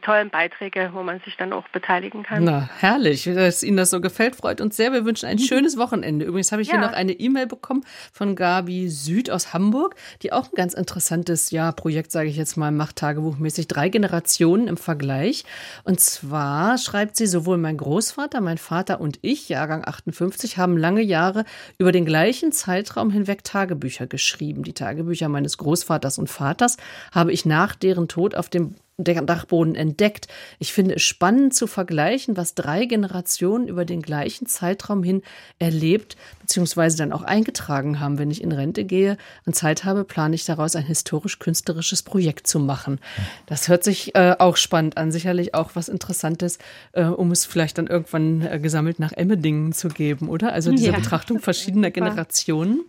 tollen 0.00 0.30
Beiträge, 0.30 0.90
wo 0.92 1.02
man 1.02 1.20
sich 1.20 1.36
dann 1.36 1.52
auch 1.52 1.68
beteiligen 1.68 2.22
kann. 2.22 2.44
Na, 2.44 2.70
herrlich, 2.78 3.24
dass 3.24 3.62
Ihnen 3.62 3.76
das 3.76 3.90
so 3.90 4.00
gefällt, 4.00 4.36
freut 4.36 4.60
uns 4.60 4.76
sehr. 4.76 4.92
Wir 4.92 5.04
wünschen 5.04 5.26
ein 5.26 5.36
mhm. 5.36 5.42
schönes 5.42 5.76
Wochenende. 5.76 6.24
Übrigens 6.24 6.52
habe 6.52 6.62
ich 6.62 6.68
ja. 6.68 6.74
hier 6.74 6.80
noch 6.80 6.92
eine 6.92 7.12
E-Mail 7.12 7.46
bekommen 7.46 7.84
von 8.12 8.34
Gabi 8.34 8.88
Süd 8.88 9.30
aus 9.30 9.52
Hamburg, 9.52 9.94
die 10.22 10.32
auch 10.32 10.46
ein 10.46 10.54
ganz 10.54 10.74
interessantes 10.74 11.50
ja, 11.50 11.72
Projekt, 11.72 12.12
sage 12.12 12.28
ich 12.28 12.36
jetzt 12.36 12.56
mal, 12.56 12.70
macht 12.70 12.96
tagebuchmäßig. 12.96 13.68
Drei 13.68 13.88
Generationen 13.88 14.68
im 14.68 14.76
Vergleich. 14.76 15.44
Und 15.84 16.00
zwar 16.00 16.78
schreibt 16.78 17.16
sie, 17.16 17.26
sowohl 17.26 17.58
mein 17.58 17.76
Großvater, 17.76 18.40
mein 18.40 18.58
Vater 18.58 19.00
und 19.00 19.18
ich, 19.22 19.48
Jahrgang 19.48 19.84
58, 19.84 20.56
haben 20.56 20.78
lange 20.78 21.02
Jahre 21.02 21.44
über 21.78 21.92
den 21.92 22.06
gleichen 22.06 22.52
Zeitraum 22.52 23.10
hinweg 23.10 23.44
Tagebücher 23.44 24.06
geschrieben. 24.06 24.62
Die 24.62 24.72
Tagebücher 24.72 25.28
meines 25.28 25.58
Großvaters 25.58 26.18
und 26.18 26.28
Vaters 26.28 26.78
habe 27.12 27.32
ich 27.32 27.44
nach 27.44 27.74
deren 27.74 28.08
Tod 28.08 28.34
auf 28.34 28.48
dem 28.48 28.74
Dachboden 28.96 29.74
entdeckt. 29.74 30.28
Ich 30.60 30.72
finde 30.72 30.94
es 30.94 31.02
spannend 31.02 31.52
zu 31.52 31.66
vergleichen, 31.66 32.36
was 32.36 32.54
drei 32.54 32.84
Generationen 32.86 33.66
über 33.66 33.84
den 33.84 34.02
gleichen 34.02 34.46
Zeitraum 34.46 35.02
hin 35.02 35.22
erlebt 35.58 36.16
bzw. 36.40 36.96
dann 36.96 37.12
auch 37.12 37.22
eingetragen 37.22 37.98
haben. 37.98 38.18
Wenn 38.18 38.30
ich 38.30 38.42
in 38.42 38.52
Rente 38.52 38.84
gehe 38.84 39.16
und 39.46 39.54
Zeit 39.56 39.84
habe, 39.84 40.04
plane 40.04 40.36
ich 40.36 40.44
daraus 40.44 40.76
ein 40.76 40.84
historisch-künstlerisches 40.84 42.04
Projekt 42.04 42.46
zu 42.46 42.60
machen. 42.60 43.00
Das 43.46 43.68
hört 43.68 43.82
sich 43.82 44.14
äh, 44.14 44.36
auch 44.38 44.56
spannend 44.56 44.96
an, 44.96 45.10
sicherlich 45.10 45.54
auch 45.54 45.72
was 45.74 45.88
Interessantes, 45.88 46.58
äh, 46.92 47.04
um 47.04 47.32
es 47.32 47.44
vielleicht 47.44 47.78
dann 47.78 47.88
irgendwann 47.88 48.42
äh, 48.42 48.60
gesammelt 48.60 49.00
nach 49.00 49.12
Emmendingen 49.12 49.72
zu 49.72 49.88
geben, 49.88 50.28
oder? 50.28 50.52
Also 50.52 50.70
diese 50.70 50.92
ja. 50.92 50.96
Betrachtung 50.96 51.40
verschiedener 51.40 51.90
Generationen. 51.90 52.84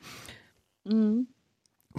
Mhm. 0.84 1.28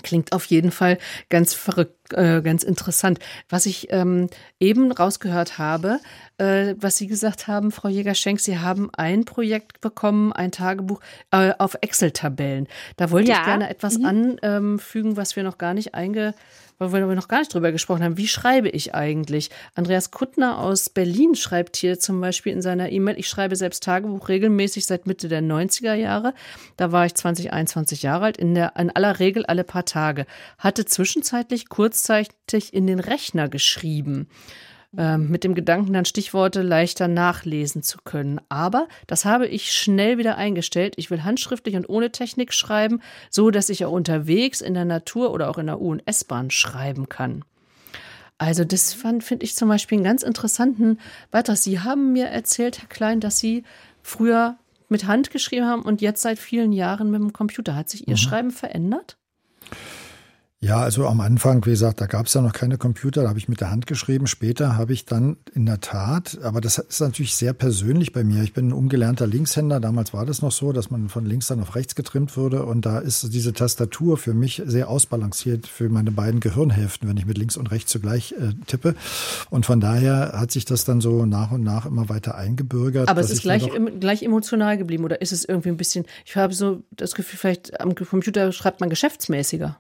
Klingt 0.02 0.32
auf 0.32 0.44
jeden 0.46 0.70
Fall 0.70 0.98
ganz 1.28 1.54
verrückt, 1.54 2.12
äh, 2.12 2.42
ganz 2.42 2.62
interessant. 2.62 3.18
Was 3.48 3.66
ich 3.66 3.88
ähm, 3.90 4.28
eben 4.60 4.92
rausgehört 4.92 5.58
habe, 5.58 6.00
äh, 6.38 6.74
was 6.78 6.96
Sie 6.96 7.06
gesagt 7.06 7.48
haben, 7.48 7.72
Frau 7.72 7.88
Jäger-Schenk, 7.88 8.40
Sie 8.40 8.58
haben 8.58 8.90
ein 8.96 9.24
Projekt 9.24 9.80
bekommen, 9.80 10.32
ein 10.32 10.52
Tagebuch 10.52 11.00
äh, 11.30 11.52
auf 11.58 11.76
Excel-Tabellen. 11.80 12.68
Da 12.96 13.10
wollte 13.10 13.30
ja. 13.30 13.38
ich 13.38 13.44
gerne 13.44 13.68
etwas 13.68 13.98
mhm. 13.98 14.38
anfügen, 14.40 15.16
was 15.16 15.36
wir 15.36 15.42
noch 15.42 15.58
gar 15.58 15.74
nicht 15.74 15.94
einge 15.94 16.34
weil 16.78 16.92
wir 16.92 17.14
noch 17.14 17.28
gar 17.28 17.38
nicht 17.38 17.52
drüber 17.52 17.72
gesprochen 17.72 18.02
haben, 18.02 18.16
wie 18.16 18.28
schreibe 18.28 18.68
ich 18.68 18.94
eigentlich? 18.94 19.50
Andreas 19.74 20.10
Kuttner 20.10 20.58
aus 20.58 20.90
Berlin 20.90 21.34
schreibt 21.34 21.76
hier 21.76 21.98
zum 21.98 22.20
Beispiel 22.20 22.52
in 22.52 22.62
seiner 22.62 22.90
E-Mail, 22.90 23.18
ich 23.18 23.28
schreibe 23.28 23.56
selbst 23.56 23.82
Tagebuch 23.82 24.28
regelmäßig 24.28 24.86
seit 24.86 25.06
Mitte 25.06 25.28
der 25.28 25.42
90er 25.42 25.94
Jahre. 25.94 26.34
Da 26.76 26.92
war 26.92 27.06
ich 27.06 27.14
20, 27.14 27.52
21 27.52 28.02
Jahre 28.02 28.26
alt, 28.26 28.36
in, 28.36 28.54
der, 28.54 28.74
in 28.76 28.90
aller 28.90 29.18
Regel 29.18 29.46
alle 29.46 29.64
paar 29.64 29.84
Tage. 29.84 30.26
Hatte 30.58 30.84
zwischenzeitlich 30.84 31.68
kurzzeitig 31.68 32.74
in 32.74 32.86
den 32.86 33.00
Rechner 33.00 33.48
geschrieben 33.48 34.28
mit 34.92 35.44
dem 35.44 35.54
Gedanken, 35.54 35.92
dann 35.92 36.04
Stichworte 36.06 36.62
leichter 36.62 37.06
nachlesen 37.06 37.82
zu 37.82 37.98
können. 38.04 38.40
Aber 38.48 38.88
das 39.06 39.24
habe 39.24 39.46
ich 39.46 39.72
schnell 39.72 40.16
wieder 40.16 40.38
eingestellt. 40.38 40.94
Ich 40.96 41.10
will 41.10 41.22
handschriftlich 41.22 41.76
und 41.76 41.88
ohne 41.88 42.12
Technik 42.12 42.54
schreiben, 42.54 43.00
so 43.30 43.50
dass 43.50 43.68
ich 43.68 43.84
auch 43.84 43.92
unterwegs 43.92 44.60
in 44.60 44.74
der 44.74 44.86
Natur 44.86 45.32
oder 45.32 45.50
auch 45.50 45.58
in 45.58 45.66
der 45.66 45.80
U- 45.80 45.90
und 45.90 46.02
S-Bahn 46.06 46.50
schreiben 46.50 47.08
kann. 47.08 47.44
Also 48.38 48.64
das 48.64 48.92
finde 48.92 49.36
ich 49.40 49.56
zum 49.56 49.68
Beispiel 49.68 49.96
einen 49.96 50.04
ganz 50.04 50.22
interessanten 50.22 50.98
Beitrag. 51.30 51.56
Sie 51.56 51.80
haben 51.80 52.12
mir 52.12 52.26
erzählt, 52.26 52.80
Herr 52.80 52.88
Klein, 52.88 53.20
dass 53.20 53.38
Sie 53.38 53.64
früher 54.02 54.56
mit 54.88 55.06
Hand 55.06 55.30
geschrieben 55.30 55.66
haben 55.66 55.82
und 55.82 56.00
jetzt 56.00 56.22
seit 56.22 56.38
vielen 56.38 56.72
Jahren 56.72 57.10
mit 57.10 57.20
dem 57.20 57.32
Computer. 57.32 57.74
Hat 57.74 57.88
sich 57.88 58.08
Ihr 58.08 58.14
mhm. 58.14 58.18
Schreiben 58.18 58.50
verändert? 58.50 59.16
Ja, 60.60 60.78
also 60.78 61.06
am 61.06 61.20
Anfang, 61.20 61.66
wie 61.66 61.70
gesagt, 61.70 62.00
da 62.00 62.06
gab 62.06 62.26
es 62.26 62.34
ja 62.34 62.40
noch 62.40 62.54
keine 62.54 62.78
Computer, 62.78 63.22
da 63.22 63.28
habe 63.28 63.38
ich 63.38 63.46
mit 63.46 63.60
der 63.60 63.70
Hand 63.70 63.86
geschrieben. 63.86 64.26
Später 64.26 64.78
habe 64.78 64.94
ich 64.94 65.04
dann 65.04 65.36
in 65.52 65.66
der 65.66 65.80
Tat, 65.80 66.38
aber 66.42 66.62
das 66.62 66.78
ist 66.78 67.00
natürlich 67.00 67.36
sehr 67.36 67.52
persönlich 67.52 68.14
bei 68.14 68.24
mir. 68.24 68.42
Ich 68.42 68.54
bin 68.54 68.68
ein 68.68 68.72
ungelernter 68.72 69.26
Linkshänder. 69.26 69.80
Damals 69.80 70.14
war 70.14 70.24
das 70.24 70.40
noch 70.40 70.52
so, 70.52 70.72
dass 70.72 70.90
man 70.90 71.10
von 71.10 71.26
links 71.26 71.48
dann 71.48 71.60
auf 71.60 71.74
rechts 71.76 71.94
getrimmt 71.94 72.38
wurde. 72.38 72.64
Und 72.64 72.86
da 72.86 73.00
ist 73.00 73.34
diese 73.34 73.52
Tastatur 73.52 74.16
für 74.16 74.32
mich 74.32 74.62
sehr 74.64 74.88
ausbalanciert 74.88 75.66
für 75.66 75.90
meine 75.90 76.10
beiden 76.10 76.40
Gehirnhälften, 76.40 77.06
wenn 77.06 77.18
ich 77.18 77.26
mit 77.26 77.36
links 77.36 77.58
und 77.58 77.70
rechts 77.70 77.92
zugleich 77.92 78.32
äh, 78.32 78.54
tippe. 78.66 78.94
Und 79.50 79.66
von 79.66 79.78
daher 79.78 80.32
hat 80.34 80.52
sich 80.52 80.64
das 80.64 80.86
dann 80.86 81.02
so 81.02 81.26
nach 81.26 81.50
und 81.50 81.64
nach 81.64 81.84
immer 81.84 82.08
weiter 82.08 82.34
eingebürgert. 82.34 83.10
Aber 83.10 83.20
es 83.20 83.30
ist 83.30 83.42
gleich, 83.42 83.70
gleich 84.00 84.22
emotional 84.22 84.78
geblieben 84.78 85.04
oder 85.04 85.20
ist 85.20 85.32
es 85.32 85.44
irgendwie 85.44 85.68
ein 85.68 85.76
bisschen, 85.76 86.06
ich 86.24 86.34
habe 86.34 86.54
so 86.54 86.82
das 86.92 87.14
Gefühl, 87.14 87.38
vielleicht 87.38 87.78
am 87.78 87.94
Computer 87.94 88.52
schreibt 88.52 88.80
man 88.80 88.88
geschäftsmäßiger. 88.88 89.76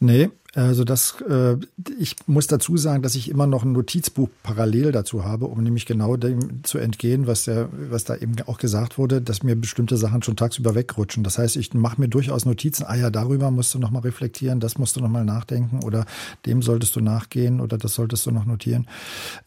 Nee, 0.00 0.30
also 0.54 0.84
das, 0.84 1.16
äh, 1.28 1.56
ich 1.98 2.16
muss 2.26 2.46
dazu 2.46 2.76
sagen, 2.76 3.02
dass 3.02 3.16
ich 3.16 3.28
immer 3.28 3.46
noch 3.46 3.64
ein 3.64 3.72
Notizbuch 3.72 4.28
parallel 4.42 4.92
dazu 4.92 5.24
habe, 5.24 5.46
um 5.46 5.62
nämlich 5.62 5.84
genau 5.84 6.16
dem 6.16 6.62
zu 6.62 6.78
entgehen, 6.78 7.26
was 7.26 7.44
der, 7.44 7.68
was 7.90 8.04
da 8.04 8.14
eben 8.16 8.36
auch 8.46 8.58
gesagt 8.58 8.96
wurde, 8.96 9.20
dass 9.20 9.42
mir 9.42 9.56
bestimmte 9.56 9.96
Sachen 9.96 10.22
schon 10.22 10.36
tagsüber 10.36 10.74
wegrutschen. 10.74 11.24
Das 11.24 11.38
heißt, 11.38 11.56
ich 11.56 11.74
mache 11.74 12.00
mir 12.00 12.08
durchaus 12.08 12.44
Notizen. 12.44 12.84
Ah 12.86 12.94
ja, 12.94 13.10
darüber 13.10 13.50
musst 13.50 13.74
du 13.74 13.80
noch 13.80 13.90
mal 13.90 14.00
reflektieren, 14.00 14.60
das 14.60 14.78
musst 14.78 14.94
du 14.94 15.00
noch 15.00 15.08
mal 15.08 15.24
nachdenken 15.24 15.82
oder 15.82 16.06
dem 16.46 16.62
solltest 16.62 16.94
du 16.94 17.00
nachgehen 17.00 17.60
oder 17.60 17.76
das 17.76 17.94
solltest 17.94 18.24
du 18.26 18.30
noch 18.30 18.44
notieren. 18.44 18.86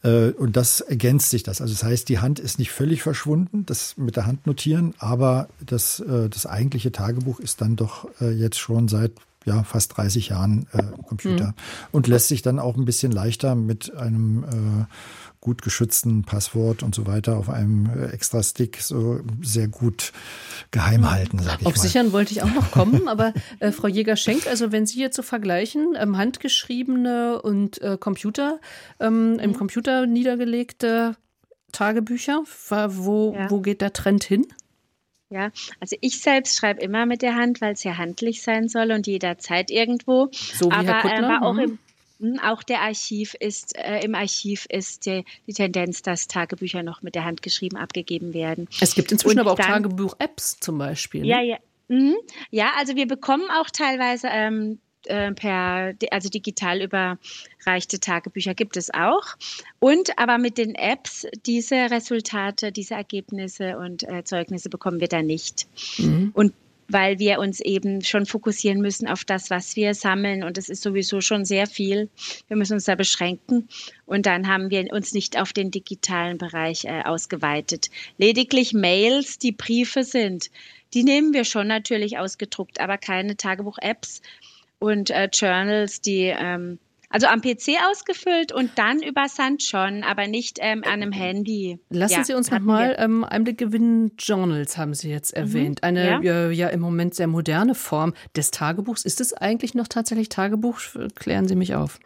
Äh, 0.02 0.30
und 0.32 0.56
das 0.56 0.80
ergänzt 0.80 1.30
sich 1.30 1.42
das. 1.42 1.62
Also 1.62 1.72
das 1.72 1.84
heißt, 1.84 2.08
die 2.10 2.18
Hand 2.18 2.38
ist 2.38 2.58
nicht 2.58 2.70
völlig 2.70 3.02
verschwunden, 3.02 3.64
das 3.64 3.96
mit 3.96 4.16
der 4.16 4.26
Hand 4.26 4.46
notieren, 4.46 4.94
aber 4.98 5.48
das, 5.64 6.00
äh, 6.00 6.28
das 6.28 6.44
eigentliche 6.44 6.92
Tagebuch 6.92 7.40
ist 7.40 7.62
dann 7.62 7.76
doch 7.76 8.08
äh, 8.20 8.30
jetzt 8.30 8.58
schon 8.58 8.88
seit 8.88 9.12
ja, 9.48 9.64
fast 9.64 9.96
30 9.96 10.28
Jahren 10.28 10.66
äh, 10.72 10.82
Computer 11.06 11.48
mhm. 11.48 11.54
und 11.90 12.06
lässt 12.06 12.28
sich 12.28 12.42
dann 12.42 12.58
auch 12.58 12.76
ein 12.76 12.84
bisschen 12.84 13.10
leichter 13.10 13.54
mit 13.54 13.94
einem 13.96 14.44
äh, 14.44 14.84
gut 15.40 15.62
geschützten 15.62 16.24
Passwort 16.24 16.82
und 16.82 16.94
so 16.94 17.06
weiter 17.06 17.38
auf 17.38 17.48
einem 17.48 17.88
äh, 17.88 18.06
extra 18.08 18.42
Stick 18.42 18.82
so 18.82 19.20
sehr 19.40 19.68
gut 19.68 20.12
geheim 20.70 21.10
halten, 21.10 21.38
sage 21.38 21.58
ich 21.60 21.66
auf 21.66 21.74
mal. 21.74 21.78
Auf 21.78 21.82
sichern 21.82 22.12
wollte 22.12 22.32
ich 22.32 22.42
auch 22.42 22.52
noch 22.52 22.70
kommen, 22.70 23.08
aber 23.08 23.32
äh, 23.60 23.72
Frau 23.72 23.88
Jäger-Schenk, 23.88 24.46
also 24.46 24.72
wenn 24.72 24.86
Sie 24.86 25.00
jetzt 25.00 25.16
so 25.16 25.22
vergleichen, 25.22 25.96
ähm, 25.98 26.18
handgeschriebene 26.18 27.40
und 27.40 27.80
äh, 27.80 27.96
Computer, 27.98 28.60
ähm, 29.00 29.34
mhm. 29.34 29.38
im 29.38 29.54
Computer 29.54 30.06
niedergelegte 30.06 31.16
Tagebücher, 31.72 32.42
wo, 32.68 33.34
ja. 33.34 33.50
wo 33.50 33.60
geht 33.60 33.80
der 33.80 33.92
Trend 33.92 34.24
hin? 34.24 34.46
Ja, 35.30 35.50
also 35.78 35.96
ich 36.00 36.20
selbst 36.20 36.58
schreibe 36.58 36.80
immer 36.80 37.04
mit 37.04 37.20
der 37.20 37.34
Hand, 37.34 37.60
weil 37.60 37.74
es 37.74 37.84
ja 37.84 37.98
handlich 37.98 38.42
sein 38.42 38.68
soll 38.68 38.92
und 38.92 39.06
jederzeit 39.06 39.70
irgendwo. 39.70 40.28
So 40.32 40.70
wie 40.70 40.74
Aber, 40.74 40.86
Herr 40.86 41.02
Kuttner, 41.02 41.40
äh, 41.42 41.44
auch, 41.44 41.52
mhm. 41.52 41.78
im, 42.18 42.32
hm, 42.32 42.40
auch 42.40 42.62
der 42.62 42.80
Archiv 42.80 43.34
ist, 43.34 43.76
äh, 43.76 44.00
im 44.00 44.14
Archiv 44.14 44.66
ist 44.70 45.04
die, 45.04 45.24
die, 45.46 45.52
Tendenz, 45.52 46.00
dass 46.00 46.28
Tagebücher 46.28 46.82
noch 46.82 47.02
mit 47.02 47.14
der 47.14 47.24
Hand 47.24 47.42
geschrieben 47.42 47.76
abgegeben 47.76 48.32
werden. 48.32 48.68
Es 48.80 48.94
gibt 48.94 49.12
inzwischen 49.12 49.38
und 49.38 49.46
aber 49.46 49.52
auch 49.52 49.58
Tagebuch-Apps 49.58 50.60
zum 50.60 50.78
Beispiel. 50.78 51.20
Ne? 51.20 51.28
Ja, 51.28 51.40
ja. 51.42 51.56
Mhm. 51.88 52.16
Ja, 52.50 52.72
also 52.78 52.96
wir 52.96 53.06
bekommen 53.06 53.50
auch 53.50 53.70
teilweise 53.70 54.28
ähm, 54.30 54.78
äh, 55.08 55.32
per, 55.32 55.94
also 56.10 56.28
digital 56.28 56.82
überreichte 56.82 58.00
Tagebücher 58.00 58.54
gibt 58.54 58.76
es 58.76 58.92
auch. 58.92 59.36
Und 59.80 60.18
aber 60.18 60.38
mit 60.38 60.58
den 60.58 60.74
Apps 60.74 61.26
diese 61.46 61.90
Resultate, 61.90 62.72
diese 62.72 62.94
Ergebnisse 62.94 63.78
und 63.78 64.08
äh, 64.08 64.24
Zeugnisse 64.24 64.68
bekommen 64.68 65.00
wir 65.00 65.08
da 65.08 65.22
nicht. 65.22 65.66
Mhm. 65.98 66.30
Und 66.34 66.52
weil 66.88 67.18
wir 67.18 67.38
uns 67.38 67.60
eben 67.60 68.02
schon 68.02 68.24
fokussieren 68.24 68.80
müssen 68.80 69.08
auf 69.08 69.24
das, 69.24 69.50
was 69.50 69.76
wir 69.76 69.94
sammeln. 69.94 70.42
Und 70.42 70.56
es 70.56 70.70
ist 70.70 70.82
sowieso 70.82 71.20
schon 71.20 71.44
sehr 71.44 71.66
viel. 71.66 72.08
Wir 72.48 72.56
müssen 72.56 72.74
uns 72.74 72.84
da 72.84 72.94
beschränken. 72.94 73.68
Und 74.06 74.24
dann 74.26 74.48
haben 74.48 74.70
wir 74.70 74.90
uns 74.92 75.12
nicht 75.12 75.38
auf 75.38 75.52
den 75.52 75.70
digitalen 75.70 76.38
Bereich 76.38 76.86
äh, 76.86 77.02
ausgeweitet. 77.04 77.90
Lediglich 78.16 78.72
Mails, 78.72 79.38
die 79.38 79.52
Briefe 79.52 80.02
sind, 80.02 80.50
die 80.94 81.04
nehmen 81.04 81.34
wir 81.34 81.44
schon 81.44 81.66
natürlich 81.66 82.18
ausgedruckt, 82.18 82.80
aber 82.80 82.96
keine 82.96 83.36
Tagebuch-Apps 83.36 84.22
und 84.78 85.10
äh, 85.10 85.28
Journals, 85.32 86.00
die 86.00 86.26
ähm, 86.26 86.78
also 87.10 87.26
am 87.26 87.40
PC 87.40 87.78
ausgefüllt 87.90 88.52
und 88.52 88.70
dann 88.76 89.02
übersandt 89.02 89.62
schon, 89.62 90.02
aber 90.02 90.26
nicht 90.26 90.58
ähm, 90.60 90.82
an 90.84 91.02
einem 91.02 91.12
Handy. 91.12 91.78
Lassen 91.88 92.12
ja, 92.12 92.24
Sie 92.24 92.34
uns 92.34 92.50
nochmal 92.50 92.96
ähm, 92.98 93.24
Einblick 93.24 93.56
gewinnen. 93.56 94.12
Journals 94.18 94.76
haben 94.76 94.92
Sie 94.92 95.10
jetzt 95.10 95.34
mhm. 95.34 95.42
erwähnt. 95.42 95.80
Mhm, 95.82 95.88
Eine 95.88 96.22
ja. 96.22 96.48
Äh, 96.48 96.52
ja. 96.52 96.68
im 96.68 96.80
Moment 96.80 97.14
sehr 97.14 97.26
moderne 97.26 97.74
Form 97.74 98.12
des 98.36 98.50
Tagebuchs. 98.50 99.04
Ist 99.04 99.20
es 99.22 99.32
eigentlich 99.32 99.74
noch 99.74 99.88
tatsächlich 99.88 100.28
Tagebuch? 100.28 100.80
Klären 101.14 101.48
Sie 101.48 101.56
mich 101.56 101.74
auf. 101.74 101.98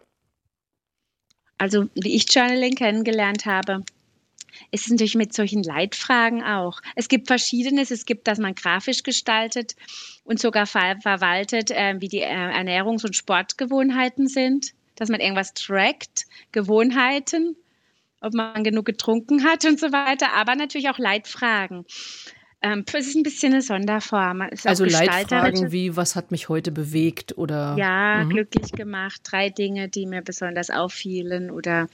Also 1.58 1.86
wie 1.94 2.14
ich 2.14 2.32
Journaling 2.32 2.74
kennengelernt 2.74 3.46
habe, 3.46 3.82
ist 4.70 4.86
es 4.86 4.90
natürlich 4.90 5.14
mit 5.14 5.32
solchen 5.34 5.62
Leitfragen 5.62 6.42
auch. 6.42 6.80
Es 6.96 7.08
gibt 7.08 7.28
verschiedenes. 7.28 7.90
Es 7.90 8.06
gibt, 8.06 8.26
dass 8.28 8.38
man 8.38 8.54
grafisch 8.54 9.02
gestaltet 9.02 9.76
und 10.24 10.38
sogar 10.38 10.66
ver 10.66 10.96
verwaltet, 11.00 11.70
äh, 11.70 11.96
wie 11.98 12.08
die 12.08 12.20
äh, 12.20 12.26
Ernährungs- 12.26 13.04
und 13.04 13.16
Sportgewohnheiten 13.16 14.28
sind, 14.28 14.72
dass 14.96 15.08
man 15.08 15.20
irgendwas 15.20 15.54
trackt, 15.54 16.26
Gewohnheiten, 16.52 17.56
ob 18.20 18.34
man 18.34 18.64
genug 18.64 18.84
getrunken 18.84 19.44
hat 19.44 19.64
und 19.64 19.80
so 19.80 19.92
weiter, 19.92 20.32
aber 20.32 20.54
natürlich 20.54 20.88
auch 20.88 20.98
Leitfragen. 20.98 21.84
Ähm, 22.62 22.84
es 22.92 23.08
ist 23.08 23.16
ein 23.16 23.24
bisschen 23.24 23.52
eine 23.52 23.62
Sonderform. 23.62 24.42
also 24.64 24.84
Leitfragen 24.84 25.72
wie, 25.72 25.96
was 25.96 26.14
hat 26.14 26.30
mich 26.30 26.48
heute 26.48 26.70
bewegt 26.70 27.36
oder? 27.36 27.74
Ja, 27.76 28.22
mhm. 28.24 28.30
glücklich 28.30 28.70
gemacht, 28.70 29.20
drei 29.24 29.50
Dinge, 29.50 29.88
die 29.88 30.06
mir 30.06 30.22
besonders 30.22 30.70
auffielen 30.70 31.50
oder 31.50 31.88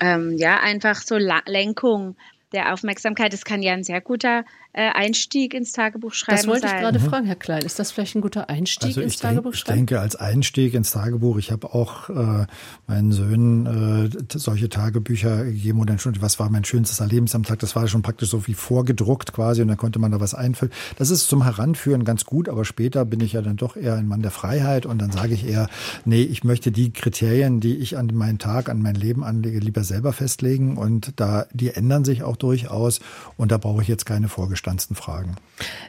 ähm, 0.00 0.36
ja, 0.36 0.60
einfach 0.60 0.96
so 1.02 1.16
La 1.16 1.42
Lenkung 1.46 2.16
der 2.52 2.72
Aufmerksamkeit. 2.72 3.32
Das 3.32 3.44
kann 3.44 3.62
ja 3.62 3.72
ein 3.72 3.84
sehr 3.84 4.00
guter 4.00 4.44
äh, 4.76 4.90
Einstieg 4.90 5.54
ins 5.54 5.72
Tagebuchschreiben 5.72 6.36
sein. 6.36 6.46
Das 6.46 6.52
wollte 6.52 6.68
sein. 6.68 6.76
ich 6.76 6.82
gerade 6.82 6.98
mhm. 6.98 7.04
fragen, 7.04 7.26
Herr 7.26 7.36
Klein. 7.36 7.62
Ist 7.62 7.78
das 7.78 7.92
vielleicht 7.92 8.14
ein 8.14 8.20
guter 8.20 8.50
Einstieg 8.50 8.88
also 8.88 9.00
ins 9.00 9.16
Tagebuchschreiben? 9.16 9.74
Ich 9.74 9.86
denke, 9.86 10.00
als 10.00 10.16
Einstieg 10.16 10.74
ins 10.74 10.90
Tagebuch, 10.90 11.38
ich 11.38 11.50
habe 11.50 11.72
auch 11.74 12.10
äh, 12.10 12.46
meinen 12.86 13.10
Söhnen 13.10 14.10
äh, 14.12 14.38
solche 14.38 14.68
Tagebücher 14.68 15.46
gegeben 15.46 15.80
und 15.80 15.88
dann 15.88 15.98
schon, 15.98 16.20
was 16.20 16.38
war 16.38 16.50
mein 16.50 16.64
schönstes 16.64 17.00
Erlebnis 17.00 17.34
am 17.34 17.42
Tag? 17.42 17.58
Das 17.60 17.74
war 17.74 17.88
schon 17.88 18.02
praktisch 18.02 18.28
so 18.28 18.46
wie 18.46 18.52
vorgedruckt 18.52 19.32
quasi 19.32 19.62
und 19.62 19.68
dann 19.68 19.78
konnte 19.78 19.98
man 19.98 20.12
da 20.12 20.20
was 20.20 20.34
einfüllen. 20.34 20.72
Das 20.98 21.08
ist 21.08 21.26
zum 21.26 21.44
Heranführen 21.44 22.04
ganz 22.04 22.26
gut, 22.26 22.46
aber 22.46 22.66
später 22.66 23.06
bin 23.06 23.20
ich 23.20 23.32
ja 23.32 23.40
dann 23.40 23.56
doch 23.56 23.76
eher 23.76 23.94
ein 23.94 24.06
Mann 24.06 24.20
der 24.20 24.30
Freiheit 24.30 24.84
und 24.84 24.98
dann 24.98 25.10
sage 25.10 25.32
ich 25.32 25.48
eher, 25.48 25.70
nee, 26.04 26.22
ich 26.22 26.44
möchte 26.44 26.70
die 26.70 26.92
Kriterien, 26.92 27.60
die 27.60 27.76
ich 27.76 27.96
an 27.96 28.10
meinen 28.12 28.38
Tag, 28.38 28.68
an 28.68 28.82
mein 28.82 28.94
Leben 28.94 29.24
anlege, 29.24 29.58
lieber 29.58 29.84
selber 29.84 30.12
festlegen 30.12 30.76
und 30.76 31.14
da, 31.16 31.46
die 31.54 31.70
ändern 31.70 32.04
sich 32.04 32.24
auch 32.24 32.36
durchaus 32.36 33.00
und 33.38 33.50
da 33.52 33.56
brauche 33.56 33.80
ich 33.80 33.88
jetzt 33.88 34.04
keine 34.04 34.28
vorgestellten 34.28 34.65
spannendsten 34.66 34.96
Fragen. 34.96 35.36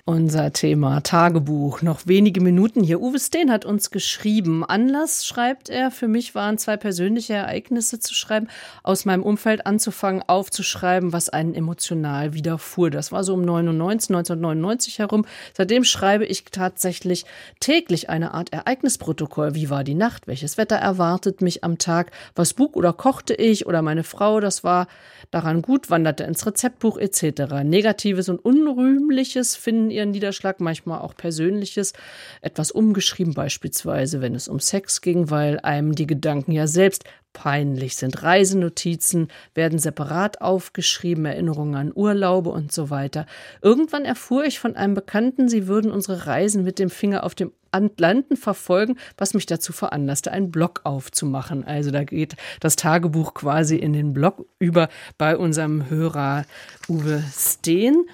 Unser 0.06 0.54
Thema 0.54 1.02
Tagebuch. 1.02 1.82
Noch 1.82 2.06
wenige 2.06 2.42
Minuten 2.42 2.84
hier. 2.84 3.02
Uwe 3.02 3.20
Steen 3.20 3.52
hat 3.52 3.66
uns 3.66 3.90
geschrieben. 3.90 4.64
Anlass, 4.64 5.26
schreibt 5.26 5.68
er, 5.68 5.90
für 5.90 6.08
mich 6.08 6.36
waren 6.36 6.60
zwei 6.60 6.78
persönliche 6.78 7.34
Ereignisse 7.34 8.00
zu 8.00 8.14
schreiben, 8.14 8.50
aus 8.84 9.04
meinem 9.04 9.24
Umfeld 9.24 9.66
anzufangen, 9.66 10.22
aufzuschreiben, 10.28 11.12
was 11.12 11.30
einen 11.30 11.56
emotional 11.56 12.34
widerfuhr. 12.36 12.92
Das 12.92 13.12
war 13.12 13.24
so 13.24 13.34
um 13.34 13.42
99, 13.42 14.12
1999 14.12 15.00
herum. 15.00 15.26
Seitdem 15.56 15.84
schreibe 15.84 16.26
ich 16.26 16.46
tatsächlich 16.46 17.26
täglich 17.60 18.10
eine 18.12 18.36
Art 18.36 18.54
Ereignisprotokoll. 18.54 19.56
Wie 19.56 19.72
war 19.72 19.84
die 19.84 19.96
Nacht? 19.96 20.28
Welches 20.28 20.58
Wetter 20.58 20.76
erwartet 20.76 21.42
mich 21.42 21.64
am 21.64 21.80
Tag? 21.80 22.12
Was 22.36 22.54
bug 22.54 22.78
oder 22.78 22.94
kochte 22.94 23.34
ich 23.34 23.66
oder 23.66 23.82
meine 23.82 24.04
Frau? 24.04 24.40
Das 24.40 24.64
war 24.64 24.88
daran 25.32 25.64
gut, 25.64 25.90
wanderte 25.90 26.26
ins 26.26 26.46
Rezeptbuch 26.46 26.98
etc. 26.98 27.64
Negatives 27.64 28.30
und 28.30 28.46
Un 28.46 28.57
Unrühmliches 28.58 29.56
finden 29.56 29.92
ihren 29.92 30.12
Niederschlag, 30.12 30.60
manchmal 30.60 31.00
auch 31.02 31.16
Persönliches, 31.16 31.94
etwas 32.42 32.72
umgeschrieben, 32.72 33.34
beispielsweise 33.34 34.22
wenn 34.22 34.36
es 34.36 34.48
um 34.48 34.60
Sex 34.60 35.02
ging, 35.02 35.30
weil 35.30 35.60
einem 35.60 35.94
die 35.94 36.08
Gedanken 36.08 36.52
ja 36.52 36.68
selbst 36.68 37.04
peinlich 37.34 37.96
sind. 37.96 38.24
Reisenotizen 38.24 39.28
werden 39.54 39.78
separat 39.78 40.42
aufgeschrieben, 40.42 41.26
Erinnerungen 41.26 41.76
an 41.76 41.92
Urlaube 41.94 42.50
und 42.50 42.72
so 42.72 42.90
weiter. 42.90 43.28
Irgendwann 43.62 44.06
erfuhr 44.06 44.44
ich 44.46 44.60
von 44.60 44.76
einem 44.76 44.96
Bekannten, 44.96 45.48
sie 45.48 45.68
würden 45.68 45.92
unsere 45.92 46.26
Reisen 46.26 46.64
mit 46.64 46.80
dem 46.80 46.90
Finger 46.90 47.24
auf 47.24 47.36
dem 47.36 47.52
Atlanten 47.72 48.38
verfolgen, 48.38 48.98
was 49.18 49.34
mich 49.34 49.46
dazu 49.46 49.72
veranlasste, 49.72 50.32
einen 50.32 50.50
Blog 50.50 50.82
aufzumachen. 50.84 51.64
Also 51.64 51.92
da 51.92 52.04
geht 52.04 52.36
das 52.60 52.76
Tagebuch 52.76 53.36
quasi 53.36 53.76
in 53.76 53.94
den 53.94 54.14
Blog 54.14 54.48
über 54.58 54.90
bei 55.18 55.38
unserem 55.38 55.90
Hörer 55.90 56.46
Uwe 56.90 57.24
Steen. 57.32 58.06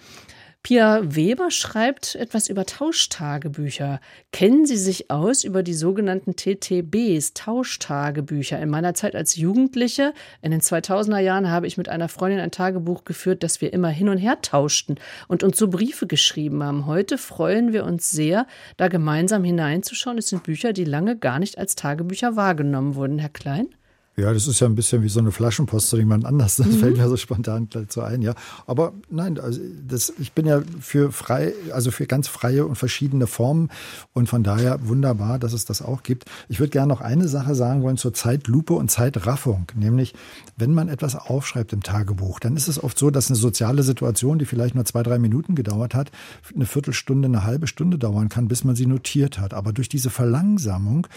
Pia 0.64 1.02
Weber 1.04 1.52
schreibt 1.52 2.16
etwas 2.16 2.48
über 2.48 2.66
Tauschtagebücher. 2.66 4.00
Kennen 4.32 4.66
Sie 4.66 4.78
sich 4.78 5.12
aus 5.12 5.44
über 5.44 5.62
die 5.62 5.74
sogenannten 5.74 6.38
TTBs, 6.38 7.34
Tauschtagebücher? 7.34 8.58
In 8.62 8.70
meiner 8.70 8.94
Zeit 8.94 9.14
als 9.14 9.36
Jugendliche, 9.36 10.14
in 10.42 10.52
den 10.52 10.62
2000er 10.62 11.20
Jahren, 11.20 11.52
habe 11.52 11.68
ich 11.68 11.76
mit 11.76 11.90
einer 11.90 12.08
Freundin 12.08 12.40
ein 12.40 12.52
Tagebuch 12.52 13.04
geführt, 13.04 13.44
das 13.44 13.60
wir 13.60 13.74
immer 13.74 13.90
hin 13.90 14.08
und 14.08 14.20
her 14.20 14.40
tauschten 14.42 14.96
und 15.28 15.44
uns 15.44 15.58
so 15.58 15.68
Briefe 15.68 16.08
geschrieben 16.08 16.64
haben. 16.64 16.86
Heute 16.86 17.18
freuen 17.18 17.74
wir 17.74 17.84
uns 17.84 18.10
sehr, 18.10 18.48
da 18.78 18.88
gemeinsam 18.88 19.44
hineinzuschauen. 19.44 20.18
Es 20.18 20.28
sind 20.28 20.44
Bücher, 20.44 20.72
die 20.72 20.86
lange 20.86 21.18
gar 21.18 21.40
nicht 21.40 21.58
als 21.58 21.76
Tagebücher 21.76 22.38
wahrgenommen 22.38 22.96
wurden. 22.96 23.20
Herr 23.20 23.28
Klein? 23.28 23.68
Ja, 24.16 24.32
das 24.32 24.48
ist 24.48 24.60
ja 24.60 24.68
ein 24.68 24.76
bisschen 24.76 25.02
wie 25.02 25.10
so 25.10 25.20
eine 25.20 25.32
Flaschenpost 25.32 25.90
zu 25.90 25.98
jemand 25.98 26.26
anders. 26.26 26.58
Das 26.58 26.68
mhm. 26.68 26.80
fällt 26.80 26.98
mir 26.98 27.10
so 27.10 27.18
spontan 27.18 27.68
gleich 27.70 27.92
so 27.92 28.02
ein, 28.02 28.22
ja. 28.22 28.36
Aber 28.68 28.94
nein, 29.10 29.40
also 29.40 29.60
das, 29.88 30.14
ich 30.20 30.34
bin 30.34 30.46
ja 30.46 30.62
für 30.80 31.12
frei, 31.12 31.54
also 31.72 31.90
für 31.90 32.06
ganz 32.06 32.28
freie 32.28 32.66
und 32.68 32.76
verschiedene 32.76 33.26
Formen 33.26 33.70
und 34.14 34.30
von 34.30 34.44
daher 34.44 34.88
wunderbar, 34.88 35.40
dass 35.40 35.54
es 35.54 35.66
das 35.66 35.82
auch 35.82 36.04
gibt. 36.04 36.26
Ich 36.48 36.60
würde 36.60 36.70
gerne 36.70 36.90
noch 36.90 37.02
eine 37.02 37.28
Sache 37.28 37.56
sagen 37.56 37.82
wollen 37.82 37.98
zur 37.98 38.14
Zeitlupe 38.14 38.74
und 38.74 38.92
Zeitraffung, 38.92 39.66
nämlich 39.76 40.14
wenn 40.58 40.76
man 40.76 40.90
etwas 40.90 41.16
aufschreibt 41.16 41.74
im 41.74 41.82
Tagebuch, 41.82 42.40
dann 42.40 42.56
ist 42.56 42.68
es 42.68 42.84
oft 42.84 43.00
so, 43.00 43.10
dass 43.10 43.30
eine 43.30 43.38
soziale 43.38 43.82
Situation, 43.82 44.38
die 44.38 44.46
vielleicht 44.46 44.76
nur 44.76 44.86
zwei, 44.86 45.02
drei 45.02 45.18
Minuten 45.18 45.56
gedauert 45.56 45.96
hat, 45.96 46.12
eine 46.54 46.68
Viertelstunde, 46.68 47.28
eine 47.28 47.44
halbe 47.44 47.66
Stunde 47.66 47.98
dauern 47.98 48.30
kann, 48.30 48.48
bis 48.48 48.64
man 48.64 48.76
sie 48.76 48.86
notiert 48.86 49.40
hat. 49.40 49.56
Aber 49.56 49.74
durch 49.74 49.90
diese 49.90 50.12
Verlangsamung 50.12 51.08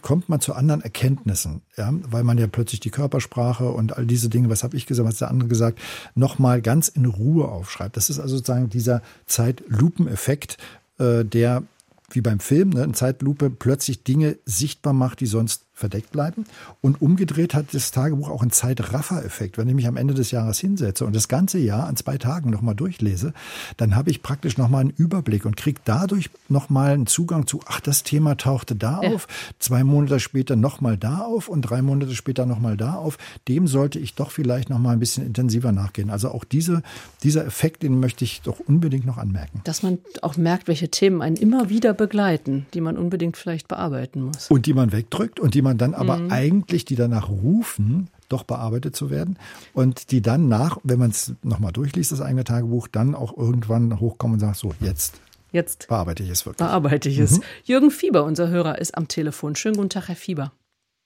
kommt 0.00 0.30
man 0.30 0.40
zu 0.40 0.54
anderen 0.54 0.80
Erkenntnissen, 0.80 1.60
ja, 1.76 1.92
weil 2.08 2.24
man 2.24 2.38
ja 2.38 2.45
ja 2.46 2.50
plötzlich 2.52 2.80
die 2.80 2.90
Körpersprache 2.90 3.68
und 3.70 3.96
all 3.96 4.06
diese 4.06 4.28
Dinge, 4.28 4.48
was 4.48 4.64
habe 4.64 4.76
ich 4.76 4.86
gesagt, 4.86 5.08
was 5.08 5.18
der 5.18 5.30
andere 5.30 5.48
gesagt, 5.48 5.78
nochmal 6.14 6.62
ganz 6.62 6.88
in 6.88 7.06
Ruhe 7.06 7.48
aufschreibt. 7.48 7.96
Das 7.96 8.10
ist 8.10 8.18
also 8.18 8.36
sozusagen 8.36 8.70
dieser 8.70 9.02
Zeitlupeneffekt, 9.26 10.58
äh, 10.98 11.24
der 11.24 11.62
wie 12.10 12.20
beim 12.20 12.40
Film, 12.40 12.70
ne, 12.70 12.84
in 12.84 12.94
Zeitlupe 12.94 13.50
plötzlich 13.50 14.04
Dinge 14.04 14.38
sichtbar 14.44 14.92
macht, 14.92 15.20
die 15.20 15.26
sonst 15.26 15.65
verdeckt 15.76 16.10
bleiben. 16.10 16.46
Und 16.80 17.02
umgedreht 17.02 17.52
hat 17.52 17.66
das 17.72 17.90
Tagebuch 17.90 18.30
auch 18.30 18.40
einen 18.40 18.50
Zeitraffer-Effekt. 18.50 19.58
Wenn 19.58 19.68
ich 19.68 19.74
mich 19.74 19.86
am 19.86 19.98
Ende 19.98 20.14
des 20.14 20.30
Jahres 20.30 20.58
hinsetze 20.58 21.04
und 21.04 21.14
das 21.14 21.28
ganze 21.28 21.58
Jahr 21.58 21.86
an 21.86 21.96
zwei 21.96 22.16
Tagen 22.16 22.48
nochmal 22.48 22.74
durchlese, 22.74 23.34
dann 23.76 23.94
habe 23.94 24.10
ich 24.10 24.22
praktisch 24.22 24.56
nochmal 24.56 24.80
einen 24.80 24.94
Überblick 24.96 25.44
und 25.44 25.58
kriege 25.58 25.78
dadurch 25.84 26.30
nochmal 26.48 26.94
einen 26.94 27.06
Zugang 27.06 27.46
zu, 27.46 27.60
ach, 27.66 27.80
das 27.80 28.04
Thema 28.04 28.38
tauchte 28.38 28.74
da 28.74 29.02
ja. 29.02 29.14
auf, 29.14 29.28
zwei 29.58 29.84
Monate 29.84 30.18
später 30.18 30.56
nochmal 30.56 30.96
da 30.96 31.18
auf 31.18 31.48
und 31.48 31.60
drei 31.60 31.82
Monate 31.82 32.14
später 32.14 32.46
nochmal 32.46 32.78
da 32.78 32.94
auf. 32.94 33.18
Dem 33.46 33.66
sollte 33.66 33.98
ich 33.98 34.14
doch 34.14 34.30
vielleicht 34.30 34.70
nochmal 34.70 34.94
ein 34.94 34.98
bisschen 34.98 35.26
intensiver 35.26 35.72
nachgehen. 35.72 36.08
Also 36.08 36.30
auch 36.30 36.44
diese, 36.44 36.82
dieser 37.22 37.44
Effekt, 37.44 37.82
den 37.82 38.00
möchte 38.00 38.24
ich 38.24 38.40
doch 38.40 38.60
unbedingt 38.60 39.04
noch 39.04 39.18
anmerken. 39.18 39.60
Dass 39.64 39.82
man 39.82 39.98
auch 40.22 40.38
merkt, 40.38 40.68
welche 40.68 40.88
Themen 40.88 41.20
einen 41.20 41.36
immer 41.36 41.68
wieder 41.68 41.92
begleiten, 41.92 42.64
die 42.72 42.80
man 42.80 42.96
unbedingt 42.96 43.36
vielleicht 43.36 43.68
bearbeiten 43.68 44.22
muss. 44.22 44.50
Und 44.50 44.64
die 44.64 44.72
man 44.72 44.92
wegdrückt 44.92 45.38
und 45.38 45.54
die 45.54 45.65
man 45.66 45.78
dann 45.78 45.94
aber 45.94 46.16
mhm. 46.16 46.30
eigentlich, 46.30 46.84
die 46.84 46.96
danach 46.96 47.28
rufen, 47.28 48.08
doch 48.28 48.44
bearbeitet 48.44 48.96
zu 48.96 49.10
werden 49.10 49.38
und 49.72 50.10
die 50.10 50.22
dann 50.22 50.48
nach, 50.48 50.78
wenn 50.82 50.98
man 50.98 51.10
es 51.10 51.34
nochmal 51.42 51.72
durchliest, 51.72 52.12
das 52.12 52.20
eigene 52.20 52.44
Tagebuch, 52.44 52.88
dann 52.88 53.14
auch 53.14 53.36
irgendwann 53.36 54.00
hochkommen 54.00 54.34
und 54.34 54.40
sagen, 54.40 54.54
so, 54.54 54.74
jetzt. 54.80 55.20
Jetzt 55.52 55.88
bearbeite 55.88 56.22
ich 56.22 56.30
es 56.30 56.44
wirklich. 56.44 56.66
Bearbeite 56.66 57.08
ich 57.08 57.18
es. 57.18 57.38
Mhm. 57.38 57.42
Jürgen 57.64 57.90
Fieber, 57.90 58.24
unser 58.24 58.48
Hörer, 58.48 58.78
ist 58.78 58.96
am 58.96 59.08
Telefon. 59.08 59.54
Schönen 59.54 59.76
guten 59.76 59.90
Tag, 59.90 60.08
Herr 60.08 60.16
Fieber. 60.16 60.52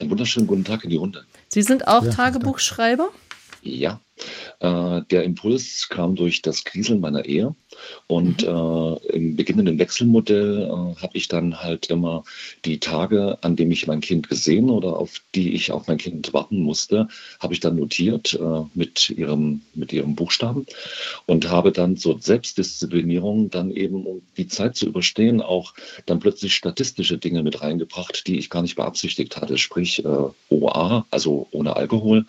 Einen 0.01 0.11
wunderschönen 0.11 0.47
guten 0.47 0.65
Tag 0.65 0.82
in 0.85 0.91
die 0.91 0.97
Runde. 0.97 1.24
Sie 1.49 1.62
sind 1.62 1.87
auch 1.87 2.05
ja, 2.05 2.11
Tagebuchschreiber? 2.11 3.11
Ja, 3.62 4.01
äh, 4.60 5.02
der 5.10 5.24
Impuls 5.24 5.88
kam 5.88 6.14
durch 6.16 6.42
das 6.42 6.64
Kriseln 6.64 7.01
meiner 7.01 7.24
Ehe. 7.24 7.55
Und 8.06 8.42
mhm. 8.42 8.48
äh, 8.48 9.16
im 9.16 9.36
beginnenden 9.36 9.78
Wechselmodell 9.78 10.64
äh, 10.64 11.01
habe 11.01 11.12
ich 11.14 11.28
dann 11.28 11.62
halt 11.62 11.86
immer 11.86 12.24
die 12.64 12.78
Tage, 12.78 13.38
an 13.42 13.56
denen 13.56 13.70
ich 13.70 13.86
mein 13.86 14.01
Kind 14.01 14.28
gesehen 14.28 14.70
oder 14.70 14.97
auf 14.97 15.20
die 15.34 15.55
ich 15.55 15.70
auf 15.72 15.86
mein 15.86 15.98
Kind 15.98 16.32
warten 16.32 16.62
musste, 16.62 17.09
habe 17.38 17.55
ich 17.55 17.60
dann 17.60 17.76
notiert 17.76 18.34
äh, 18.34 18.62
mit, 18.74 19.10
ihrem, 19.10 19.62
mit 19.74 19.92
ihrem 19.92 20.14
Buchstaben 20.14 20.66
und 21.26 21.48
habe 21.48 21.72
dann 21.72 21.97
zur 21.97 22.20
Selbstdisziplinierung 22.20 23.51
dann 23.51 23.70
eben, 23.70 24.05
um 24.05 24.22
die 24.36 24.48
Zeit 24.48 24.76
zu 24.76 24.86
überstehen, 24.86 25.40
auch 25.40 25.74
dann 26.06 26.20
plötzlich 26.20 26.55
statistische 26.55 27.18
Dinge 27.18 27.42
mit 27.42 27.62
reingebracht, 27.62 28.26
die 28.26 28.38
ich 28.38 28.51
gar 28.51 28.62
nicht 28.62 28.76
beabsichtigt 28.76 29.36
hatte. 29.36 29.59
Sprich 29.59 30.05
äh, 30.05 30.28
OA, 30.48 31.06
also 31.10 31.47
ohne 31.52 31.76
Alkohol, 31.76 32.26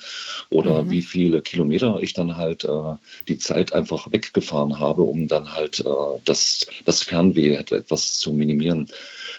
oder 0.50 0.84
mhm. 0.84 0.92
wie 0.92 1.02
viele 1.02 1.42
Kilometer 1.42 1.81
ich 2.02 2.14
dann 2.14 2.38
halt 2.38 2.64
äh, 2.66 2.96
die 3.28 3.38
Zeit 3.38 3.74
einfach 3.74 4.12
weggefahren 4.12 4.80
habe, 4.80 5.04
um 5.04 5.28
dann 5.28 5.54
halt 5.54 5.80
äh, 5.80 6.20
das, 6.26 6.68
das 6.86 7.04
Fernweh 7.04 7.56
etwas 7.56 8.20
zu 8.20 8.34
minimieren. 8.34 8.88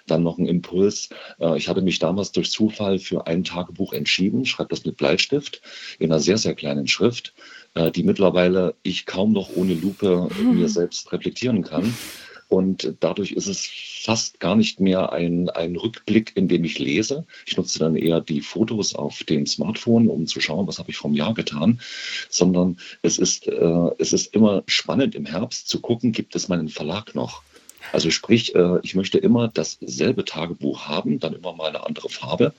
Dann 0.06 0.22
noch 0.24 0.38
ein 0.38 0.46
Impuls. 0.46 1.10
Äh, 1.40 1.56
ich 1.56 1.68
hatte 1.68 1.82
mich 1.82 1.98
damals 1.98 2.32
durch 2.32 2.50
Zufall 2.50 2.98
für 2.98 3.26
ein 3.26 3.44
Tagebuch 3.44 3.92
entschieden, 3.92 4.46
schreibe 4.46 4.70
das 4.70 4.84
mit 4.84 4.96
Bleistift 4.96 5.62
in 5.98 6.10
einer 6.10 6.20
sehr, 6.20 6.38
sehr 6.38 6.54
kleinen 6.54 6.88
Schrift, 6.88 7.34
äh, 7.74 7.90
die 7.90 8.02
mittlerweile 8.02 8.74
ich 8.82 9.06
kaum 9.06 9.32
noch 9.32 9.50
ohne 9.54 9.74
Lupe 9.74 10.28
mhm. 10.38 10.58
mir 10.58 10.68
selbst 10.68 11.12
reflektieren 11.12 11.62
kann. 11.62 11.94
Und 12.52 12.96
dadurch 13.00 13.32
ist 13.32 13.46
es 13.46 13.66
fast 14.04 14.38
gar 14.38 14.56
nicht 14.56 14.78
mehr 14.78 15.10
ein, 15.10 15.48
ein 15.48 15.74
Rückblick, 15.74 16.36
in 16.36 16.48
dem 16.48 16.64
ich 16.64 16.78
lese. 16.78 17.24
Ich 17.46 17.56
nutze 17.56 17.78
dann 17.78 17.96
eher 17.96 18.20
die 18.20 18.42
Fotos 18.42 18.94
auf 18.94 19.24
dem 19.24 19.46
Smartphone, 19.46 20.06
um 20.06 20.26
zu 20.26 20.38
schauen, 20.38 20.66
was 20.66 20.78
habe 20.78 20.90
ich 20.90 20.98
vom 20.98 21.14
Jahr 21.14 21.32
getan, 21.32 21.80
sondern 22.28 22.76
es 23.00 23.16
ist, 23.16 23.48
äh, 23.48 23.90
es 23.98 24.12
ist 24.12 24.34
immer 24.34 24.64
spannend 24.66 25.14
im 25.14 25.24
Herbst 25.24 25.66
zu 25.66 25.80
gucken, 25.80 26.12
gibt 26.12 26.36
es 26.36 26.48
meinen 26.48 26.68
Verlag 26.68 27.14
noch? 27.14 27.42
Also 27.92 28.10
sprich, 28.10 28.54
äh, 28.54 28.78
ich 28.82 28.94
möchte 28.94 29.18
immer 29.18 29.48
dasselbe 29.48 30.24
Tagebuch 30.24 30.86
haben, 30.86 31.18
dann 31.18 31.34
immer 31.34 31.52
mal 31.52 31.68
eine 31.68 31.86
andere 31.86 32.08
Farbe 32.08 32.52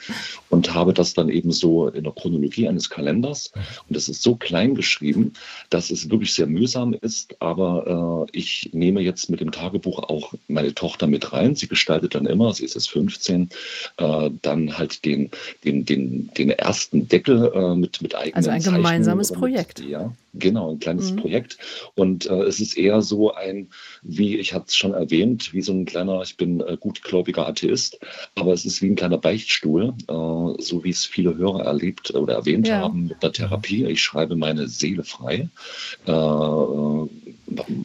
und 0.49 0.73
habe 0.73 0.93
das 0.93 1.13
dann 1.13 1.29
eben 1.29 1.51
so 1.51 1.87
in 1.87 2.03
der 2.03 2.13
Chronologie 2.13 2.67
eines 2.67 2.89
Kalenders. 2.89 3.51
Und 3.87 3.95
es 3.95 4.09
ist 4.09 4.21
so 4.21 4.35
klein 4.35 4.75
geschrieben, 4.75 5.33
dass 5.69 5.91
es 5.91 6.09
wirklich 6.09 6.33
sehr 6.33 6.47
mühsam 6.47 6.93
ist. 6.93 7.41
Aber 7.41 8.27
äh, 8.31 8.37
ich 8.37 8.69
nehme 8.73 9.01
jetzt 9.01 9.29
mit 9.29 9.39
dem 9.39 9.51
Tagebuch 9.51 9.99
auch 9.99 10.33
meine 10.47 10.73
Tochter 10.73 11.07
mit 11.07 11.33
rein. 11.33 11.55
Sie 11.55 11.67
gestaltet 11.67 12.15
dann 12.15 12.25
immer, 12.25 12.53
sie 12.53 12.65
ist 12.65 12.75
jetzt 12.75 12.89
15, 12.89 13.49
äh, 13.97 14.29
dann 14.41 14.77
halt 14.77 15.05
den, 15.05 15.31
den, 15.63 15.85
den, 15.85 16.29
den 16.37 16.49
ersten 16.49 17.07
Deckel 17.07 17.75
mit, 17.75 18.01
mit 18.01 18.15
eigenen 18.15 18.35
Also 18.35 18.49
ein 18.49 18.61
gemeinsames 18.61 19.31
Projekt. 19.31 19.79
ja, 19.79 20.11
Genau, 20.35 20.71
ein 20.71 20.79
kleines 20.79 21.11
Mhm. 21.11 21.17
Projekt. 21.17 21.57
Und 21.95 22.25
äh, 22.25 22.41
es 22.43 22.59
ist 22.59 22.75
eher 22.75 23.01
so 23.03 23.33
ein, 23.33 23.69
wie 24.01 24.37
ich 24.37 24.53
hatte 24.53 24.65
es 24.67 24.75
schon 24.75 24.93
erwähnt, 24.95 25.53
wie 25.53 25.61
so 25.61 25.73
ein 25.73 25.85
kleiner, 25.85 26.21
ich 26.23 26.37
bin 26.37 26.59
äh, 26.61 26.75
gutgläubiger 26.79 27.47
Atheist, 27.47 27.99
aber 28.35 28.51
es 28.53 28.65
ist 28.65 28.81
wie 28.81 28.89
ein 28.89 28.95
kleiner 28.95 29.19
Beichtstuhl, 29.19 29.93
äh, 30.07 30.61
so 30.61 30.83
wie 30.83 30.89
es 30.89 31.05
viele 31.05 31.37
Hörer 31.37 31.63
erlebt 31.65 32.13
oder 32.15 32.33
erwähnt 32.33 32.67
Ja. 32.67 32.79
haben 32.79 33.07
mit 33.07 33.21
der 33.21 33.31
Therapie. 33.31 33.85
Ich 33.85 34.01
schreibe 34.01 34.35
meine 34.35 34.67
Seele 34.67 35.03
frei, 35.03 35.49
äh, 36.07 36.11
äh, 36.11 37.07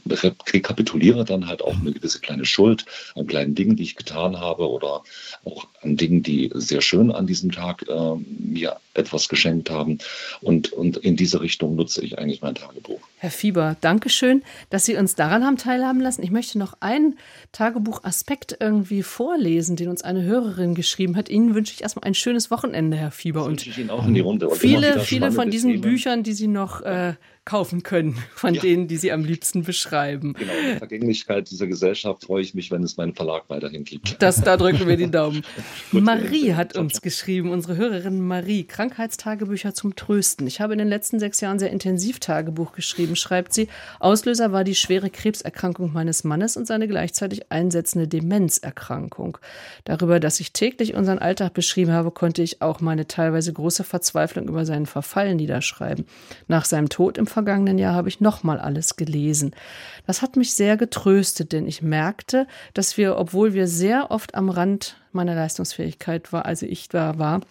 rekapituliere 0.09 1.25
dann 1.25 1.47
halt 1.47 1.63
auch 1.63 1.79
eine 1.79 1.93
gewisse 1.93 2.21
kleine 2.21 2.45
Schuld 2.45 2.85
an 3.15 3.27
kleinen 3.27 3.55
Dingen, 3.55 3.77
die 3.77 3.83
ich 3.83 3.97
getan 3.97 4.39
habe 4.39 4.69
oder 4.69 5.03
auch 5.45 5.67
an 5.83 5.97
Dingen, 5.97 6.23
die 6.23 6.51
sehr 6.55 6.81
schön 6.81 7.11
an 7.11 7.27
diesem 7.27 7.51
Tag 7.51 7.85
äh, 7.89 8.15
mir 8.39 8.77
etwas 8.95 9.29
geschenkt 9.29 9.71
haben. 9.71 9.99
Und, 10.41 10.73
und 10.73 10.97
in 10.99 11.17
diese 11.17 11.41
Richtung 11.41 11.77
nutze 11.77 12.05
ich 12.05 12.19
eigentlich 12.19 12.43
mein 12.43 12.55
Tagebuch. 12.55 13.01
Herr 13.19 13.31
Fieber, 13.31 13.77
danke 13.81 14.11
schön, 14.11 14.43
dass 14.71 14.85
Sie 14.85 14.97
uns 14.97 15.15
daran 15.15 15.45
haben 15.45 15.57
teilhaben 15.57 16.01
lassen. 16.01 16.23
Ich 16.23 16.31
möchte 16.31 16.59
noch 16.59 16.75
einen 16.81 17.19
Tagebuchaspekt 17.53 18.57
irgendwie 18.61 19.03
vorlesen, 19.03 19.77
den 19.77 19.89
uns 19.89 20.03
eine 20.03 20.23
Hörerin 20.23 20.75
geschrieben 20.75 21.17
hat. 21.17 21.29
Ihnen 21.29 21.55
wünsche 21.55 21.73
ich 21.75 21.83
erstmal 21.83 22.05
ein 22.05 22.15
schönes 22.15 22.51
Wochenende, 22.51 22.97
Herr 22.97 23.11
Fieber. 23.11 23.45
Und 23.45 23.53
wünsche 23.53 23.71
ich 23.71 23.79
Ihnen 23.79 23.91
auch 23.91 24.07
in 24.07 24.15
die 24.15 24.21
Runde. 24.21 24.49
Und 24.49 24.59
viele, 24.59 25.01
viele 25.01 25.33
von 25.33 25.51
diesen. 25.51 25.79
Büchern, 25.81 26.23
die 26.23 26.33
Sie 26.33 26.49
noch 26.49 26.83
äh, 26.83 27.15
kaufen 27.49 27.83
können, 27.83 28.15
von 28.35 28.53
denen, 28.53 28.89
die 28.89 28.99
Sie 28.99 29.11
am 29.11 29.25
liebsten 29.25 29.63
beschreiben. 29.63 30.35
Genau, 30.35 30.53
in 30.53 30.67
der 30.67 30.77
Vergänglichkeit 30.77 31.51
dieser 31.51 31.67
Gesellschaft 31.67 32.25
freue 32.25 32.43
ich 32.43 32.55
mich, 32.55 32.71
wenn 32.71 32.83
es 32.83 32.99
meinen 32.99 33.15
Verlag 33.15 33.45
weiterhin 33.49 33.85
gibt. 33.85 34.21
Das, 34.21 34.43
da 34.43 34.59
drücken 34.59 34.87
wir 34.87 34.99
die 34.99 35.11
Daumen. 35.11 35.43
Gut, 35.91 36.05
Marie 36.05 36.53
hat 36.53 36.77
uns 36.77 37.01
geschrieben, 37.01 37.51
unsere 37.51 37.79
Hörerin 37.79 38.21
Marie, 38.21 38.65
Krankheitstagebücher 38.65 39.73
zum 39.73 39.97
Trösten. 39.97 40.47
Ich 40.47 40.61
habe 40.61 40.75
in 40.75 40.79
den 40.79 40.89
letzten 40.89 41.19
sechs 41.21 41.41
Jahren 41.41 41.59
sehr 41.59 41.71
intensiv 41.71 42.21
Tagebuch 42.21 42.73
geschrieben, 42.73 43.17
schreibt 43.17 43.55
sie. 43.55 43.69
Auslöser 43.99 44.53
war 44.53 44.63
die 44.63 44.75
schwere 44.75 45.09
Krebserkrankung 45.09 45.95
meines 45.95 46.25
Mannes 46.25 46.59
und 46.59 46.67
seine 46.67 46.87
gleichzeitig 46.87 47.51
einsetzende 47.51 48.09
Demenzerkrankung. 48.09 49.39
Darüber, 49.85 50.21
dass 50.21 50.39
ich 50.41 50.53
täglich 50.53 50.93
unseren 50.93 51.19
Alltag 51.19 51.55
beschrieben 51.55 51.93
habe, 51.93 52.11
konnte 52.11 52.43
ich 52.43 52.61
auch 52.61 52.83
meine 52.83 53.07
teilweise 53.07 53.55
große 53.55 53.85
Verzweiflung 53.85 54.49
über 54.49 54.67
seinen 54.67 54.85
Verfall 54.85 55.35
niederschreiben. 55.35 56.05
Nach 56.47 56.67
seinem 56.67 56.91
Tod 56.91 57.17
im 57.17 57.27
vergangenen 57.39 57.79
Jahr 57.79 57.95
habe 57.95 58.09
ich 58.09 58.21
nochmal 58.21 58.59
alles 58.59 58.97
gelesen. 58.97 59.55
Das 60.07 60.23
hat 60.23 60.37
mich 60.37 60.55
sehr 60.55 60.77
getröstet, 60.77 61.53
denn 61.53 61.69
ich 61.69 61.83
merkte, 61.83 62.49
dass 62.75 62.97
wir, 62.97 63.17
obwohl 63.17 63.55
wir 63.55 63.69
sehr 63.69 64.11
oft 64.11 64.35
am 64.35 64.51
Rand 64.51 64.97
meiner 65.13 65.37
Leistungsfähigkeit 65.37 66.33
war, 66.33 66.47
also 66.47 66.67
ich 66.67 66.89
da 66.89 67.19
war, 67.19 67.43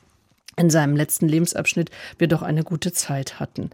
in 0.57 0.69
seinem 0.69 0.97
letzten 0.97 1.29
Lebensabschnitt 1.29 1.89
wir 2.17 2.27
doch 2.27 2.41
eine 2.41 2.63
gute 2.63 2.91
Zeit 2.91 3.39
hatten. 3.39 3.69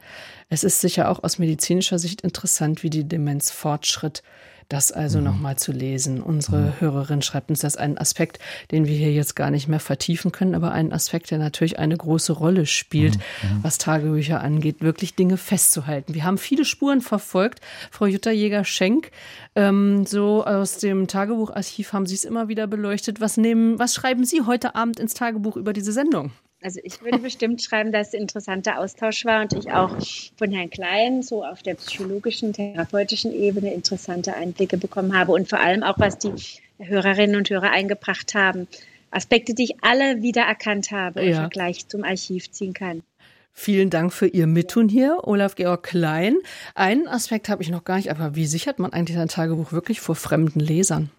Es 0.50 0.64
ist 0.64 0.82
sicher 0.82 1.10
auch 1.10 1.24
aus 1.24 1.40
medizinischer 1.40 1.98
Sicht 1.98 2.22
interessant, 2.22 2.84
wie 2.84 2.90
die 2.92 3.06
Demenz 3.06 3.50
fortschritt. 3.50 4.22
Das 4.70 4.92
also 4.92 5.20
Mhm. 5.20 5.26
nochmal 5.26 5.58
zu 5.58 5.72
lesen. 5.72 6.22
Unsere 6.22 6.80
Hörerin 6.80 7.22
schreibt 7.22 7.50
uns 7.50 7.60
das 7.60 7.78
einen 7.78 7.98
Aspekt, 7.98 8.40
den 8.72 8.86
wir 8.88 8.96
hier 8.96 9.12
jetzt 9.12 9.36
gar 9.36 9.52
nicht 9.52 9.68
mehr 9.68 9.80
vertiefen 9.80 10.32
können, 10.32 10.56
aber 10.56 10.72
einen 10.72 10.92
Aspekt, 10.94 11.32
der 11.32 11.38
natürlich 11.38 11.80
eine 11.80 11.96
große 11.98 12.34
Rolle 12.34 12.66
spielt, 12.66 13.18
Mhm. 13.18 13.64
was 13.64 13.78
Tagebücher 13.78 14.42
angeht, 14.42 14.82
wirklich 14.82 15.16
Dinge 15.16 15.38
festzuhalten. 15.38 16.14
Wir 16.14 16.24
haben 16.24 16.38
viele 16.38 16.66
Spuren 16.66 17.02
verfolgt. 17.02 17.60
Frau 17.92 18.06
Jutta 18.06 18.32
Jäger-Schenk, 18.32 19.12
ähm, 19.56 20.06
so 20.06 20.46
aus 20.46 20.78
dem 20.78 21.08
Tagebucharchiv 21.08 21.94
haben 21.94 22.06
Sie 22.06 22.16
es 22.16 22.24
immer 22.26 22.48
wieder 22.48 22.68
beleuchtet. 22.68 23.22
Was 23.22 23.38
nehmen, 23.38 23.78
was 23.80 23.94
schreiben 23.94 24.26
Sie 24.26 24.42
heute 24.42 24.76
Abend 24.76 25.00
ins 25.00 25.14
Tagebuch 25.14 25.58
über 25.58 25.74
diese 25.74 25.92
Sendung? 25.92 26.32
Also 26.64 26.80
ich 26.82 27.02
würde 27.02 27.20
bestimmt 27.20 27.62
schreiben, 27.62 27.92
dass 27.92 28.10
es 28.10 28.14
ein 28.14 28.22
interessanter 28.22 28.80
Austausch 28.80 29.26
war 29.26 29.42
und 29.42 29.52
ich 29.54 29.72
auch 29.72 29.98
von 30.38 30.52
Herrn 30.52 30.70
Klein 30.70 31.22
so 31.22 31.44
auf 31.44 31.62
der 31.62 31.74
psychologischen, 31.76 32.54
therapeutischen 32.54 33.34
Ebene 33.34 33.74
interessante 33.74 34.34
Einblicke 34.34 34.78
bekommen 34.78 35.18
habe 35.18 35.34
und 35.34 35.50
vor 35.50 35.60
allem 35.60 35.84
auch, 35.84 36.00
was 36.00 36.18
die 36.18 36.32
Hörerinnen 36.80 37.36
und 37.36 37.50
Hörer 37.50 37.72
eingebracht 37.72 38.34
haben. 38.34 38.68
Aspekte, 39.12 39.54
die 39.54 39.66
ich 39.66 39.76
alle 39.84 40.22
wiedererkannt 40.22 40.92
habe 40.92 41.22
und 41.22 41.28
Ja. 41.28 41.42
Vergleich 41.42 41.88
zum 41.90 42.06
Archiv 42.06 42.50
ziehen 42.50 42.74
kann. 42.74 43.04
Vielen 43.52 43.90
Dank 43.90 44.14
für 44.14 44.28
Ihr 44.28 44.48
Mittun 44.48 44.88
hier, 44.90 45.20
Olaf 45.24 45.56
Georg 45.56 45.84
Klein. 45.84 46.38
Einen 46.74 47.08
Aspekt 47.08 47.50
habe 47.50 47.62
ich 47.62 47.70
noch 47.70 47.84
gar 47.84 47.98
nicht, 47.98 48.10
aber 48.10 48.36
wie 48.36 48.48
sichert 48.48 48.80
man 48.80 48.94
eigentlich 48.94 49.18
sein 49.18 49.28
Tagebuch 49.28 49.74
wirklich 49.74 50.00
vor 50.00 50.16
fremden 50.16 50.60
Lesern? 50.60 51.12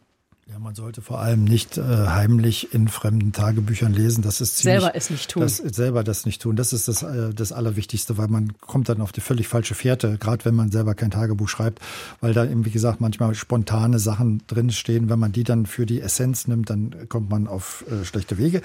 Ja, 0.52 0.58
man 0.58 0.74
sollte 0.74 1.00
vor 1.00 1.20
allem 1.20 1.44
nicht 1.44 1.78
äh, 1.78 1.82
heimlich 1.82 2.74
in 2.74 2.88
fremden 2.88 3.32
Tagebüchern 3.32 3.94
lesen. 3.94 4.20
Das 4.20 4.42
ist 4.42 4.58
ziemlich, 4.58 4.82
Selber 4.82 4.94
es 4.94 5.08
nicht 5.08 5.30
tun. 5.30 5.42
Das, 5.42 5.56
selber 5.56 6.04
das 6.04 6.26
nicht 6.26 6.42
tun. 6.42 6.54
Das 6.54 6.74
ist 6.74 6.86
das, 6.86 7.02
äh, 7.02 7.32
das 7.32 7.50
Allerwichtigste, 7.50 8.18
weil 8.18 8.28
man 8.28 8.52
kommt 8.60 8.90
dann 8.90 9.00
auf 9.00 9.10
die 9.10 9.22
völlig 9.22 9.48
falsche 9.48 9.74
Fährte, 9.74 10.18
gerade 10.18 10.44
wenn 10.44 10.54
man 10.54 10.70
selber 10.70 10.94
kein 10.94 11.10
Tagebuch 11.10 11.48
schreibt, 11.48 11.80
weil 12.20 12.34
da 12.34 12.44
eben, 12.44 12.66
wie 12.66 12.70
gesagt, 12.70 13.00
manchmal 13.00 13.34
spontane 13.34 13.98
Sachen 13.98 14.42
drinstehen. 14.46 15.08
Wenn 15.08 15.18
man 15.18 15.32
die 15.32 15.44
dann 15.44 15.64
für 15.64 15.86
die 15.86 16.02
Essenz 16.02 16.46
nimmt, 16.46 16.68
dann 16.68 17.08
kommt 17.08 17.30
man 17.30 17.46
auf 17.46 17.82
äh, 17.90 18.04
schlechte 18.04 18.36
Wege. 18.36 18.60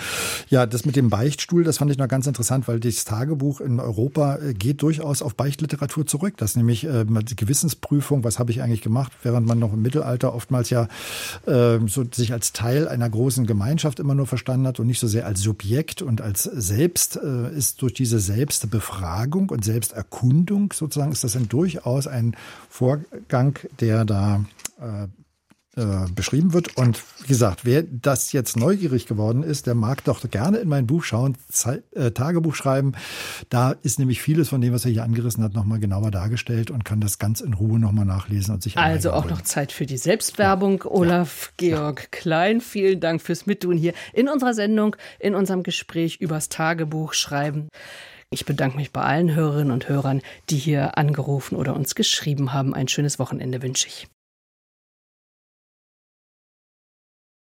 Ja, 0.50 0.66
das 0.66 0.84
mit 0.84 0.98
dem 0.98 1.10
Beichtstuhl, 1.10 1.64
das 1.64 1.78
fand 1.78 1.92
ich 1.92 1.98
noch 1.98 2.10
ganz 2.10 2.28
interessant, 2.28 2.68
weil 2.68 2.82
das 2.82 3.06
Tagebuch 3.06 3.62
in 3.62 3.80
Europa 3.80 4.36
äh, 4.36 4.54
geht 4.54 4.82
durchaus 4.82 5.22
auf 5.22 5.34
Beichtliteratur 5.36 6.06
zurück. 6.06 6.34
Das 6.36 6.52
ist 6.52 6.58
nämlich 6.58 6.84
äh, 6.84 7.06
die 7.06 7.38
Gewissensprüfung, 7.38 8.26
was 8.26 8.38
habe 8.38 8.52
ich 8.52 8.62
eigentlich 8.62 8.82
gemacht, 8.82 9.14
während 9.24 9.48
man 9.48 9.60
noch 9.60 9.72
im 9.72 9.82
Mittelalter 9.82 10.36
oftmals 10.36 10.70
ja 10.72 10.90
äh, 11.46 11.69
so 11.88 12.06
sich 12.12 12.34
als 12.34 12.54
Teil 12.54 12.88
einer 12.88 13.10
großen 13.10 13.46
Gemeinschaft 13.46 14.00
immer 14.00 14.16
nur 14.16 14.28
verstanden 14.28 14.68
hat 14.68 14.80
und 14.80 14.88
nicht 14.88 15.00
so 15.00 15.08
sehr 15.08 15.26
als 15.26 15.42
Subjekt 15.42 16.02
und 16.02 16.22
als 16.22 16.44
Selbst 16.44 17.18
äh, 17.18 17.56
ist 17.56 17.82
durch 17.82 17.94
diese 17.94 18.20
Selbstbefragung 18.20 19.50
und 19.50 19.64
Selbsterkundung 19.64 20.74
sozusagen 20.74 21.12
ist 21.12 21.24
das 21.24 21.36
ein 21.36 21.50
durchaus 21.50 22.08
ein 22.08 22.36
Vorgang, 22.70 23.60
der 23.80 24.06
da 24.06 24.46
äh, 25.76 26.10
beschrieben 26.14 26.54
wird. 26.54 26.78
Und 26.78 27.04
wie 27.22 27.28
gesagt, 27.28 27.64
wer 27.64 27.84
das 27.84 28.32
jetzt 28.32 28.58
neugierig 28.58 29.06
geworden 29.06 29.44
ist, 29.44 29.68
der 29.68 29.76
mag 29.76 30.04
doch 30.04 30.28
gerne 30.30 30.58
in 30.58 30.68
mein 30.68 30.88
Buch 30.88 31.04
schauen, 31.04 31.38
Zei 31.50 31.82
äh, 31.94 32.12
Tagebuch 32.12 32.56
schreiben. 32.56 32.94
Da 33.50 33.76
ist 33.84 34.00
nämlich 34.00 34.22
vieles 34.22 34.50
von 34.50 34.62
dem, 34.62 34.74
was 34.74 34.86
er 34.86 34.92
hier 34.92 35.04
angerissen 35.04 35.44
hat, 35.44 35.54
nochmal 35.54 35.80
genauer 35.80 36.12
dargestellt 36.12 36.72
und 36.72 36.86
kann 36.86 37.02
das 37.02 37.20
ganz 37.20 37.40
in 37.40 37.54
Ruhe 37.54 37.80
nochmal 37.80 38.06
nachlesen 38.06 38.56
und 38.56 38.64
sich 38.64 38.78
Also 38.78 39.12
auch 39.14 39.30
noch 39.30 39.42
Zeit 39.42 39.72
für 39.72 39.86
die 39.86 39.98
Selbstwerbung. 39.98 40.84
Olaf 40.86 41.54
Georg 41.58 42.12
Klein, 42.12 42.62
vielen 42.62 43.00
Dank 43.00 43.22
fürs 43.22 43.46
Mittun 43.46 43.78
hier 43.78 43.94
in 44.14 44.28
unserer 44.28 44.54
Sendung, 44.54 44.96
in 45.20 45.36
unserem 45.36 45.64
Gespräch 45.64 46.18
übers 46.20 46.50
Tagebuch 46.50 47.14
schreiben. 47.14 47.70
Ich 48.32 48.46
bedanke 48.46 48.78
mich 48.78 48.92
bei 48.92 49.02
allen 49.02 49.34
Hörerinnen 49.34 49.72
und 49.72 49.90
Hörern, 49.90 50.22
die 50.50 50.58
hier 50.58 50.98
angerufen 50.98 51.56
oder 51.56 51.76
uns 51.76 51.96
geschrieben 51.96 52.54
haben. 52.54 52.76
Ein 52.76 52.88
schönes 52.88 53.18
Wochenende 53.18 53.62
wünsche 53.62 53.88
ich. 53.88 54.08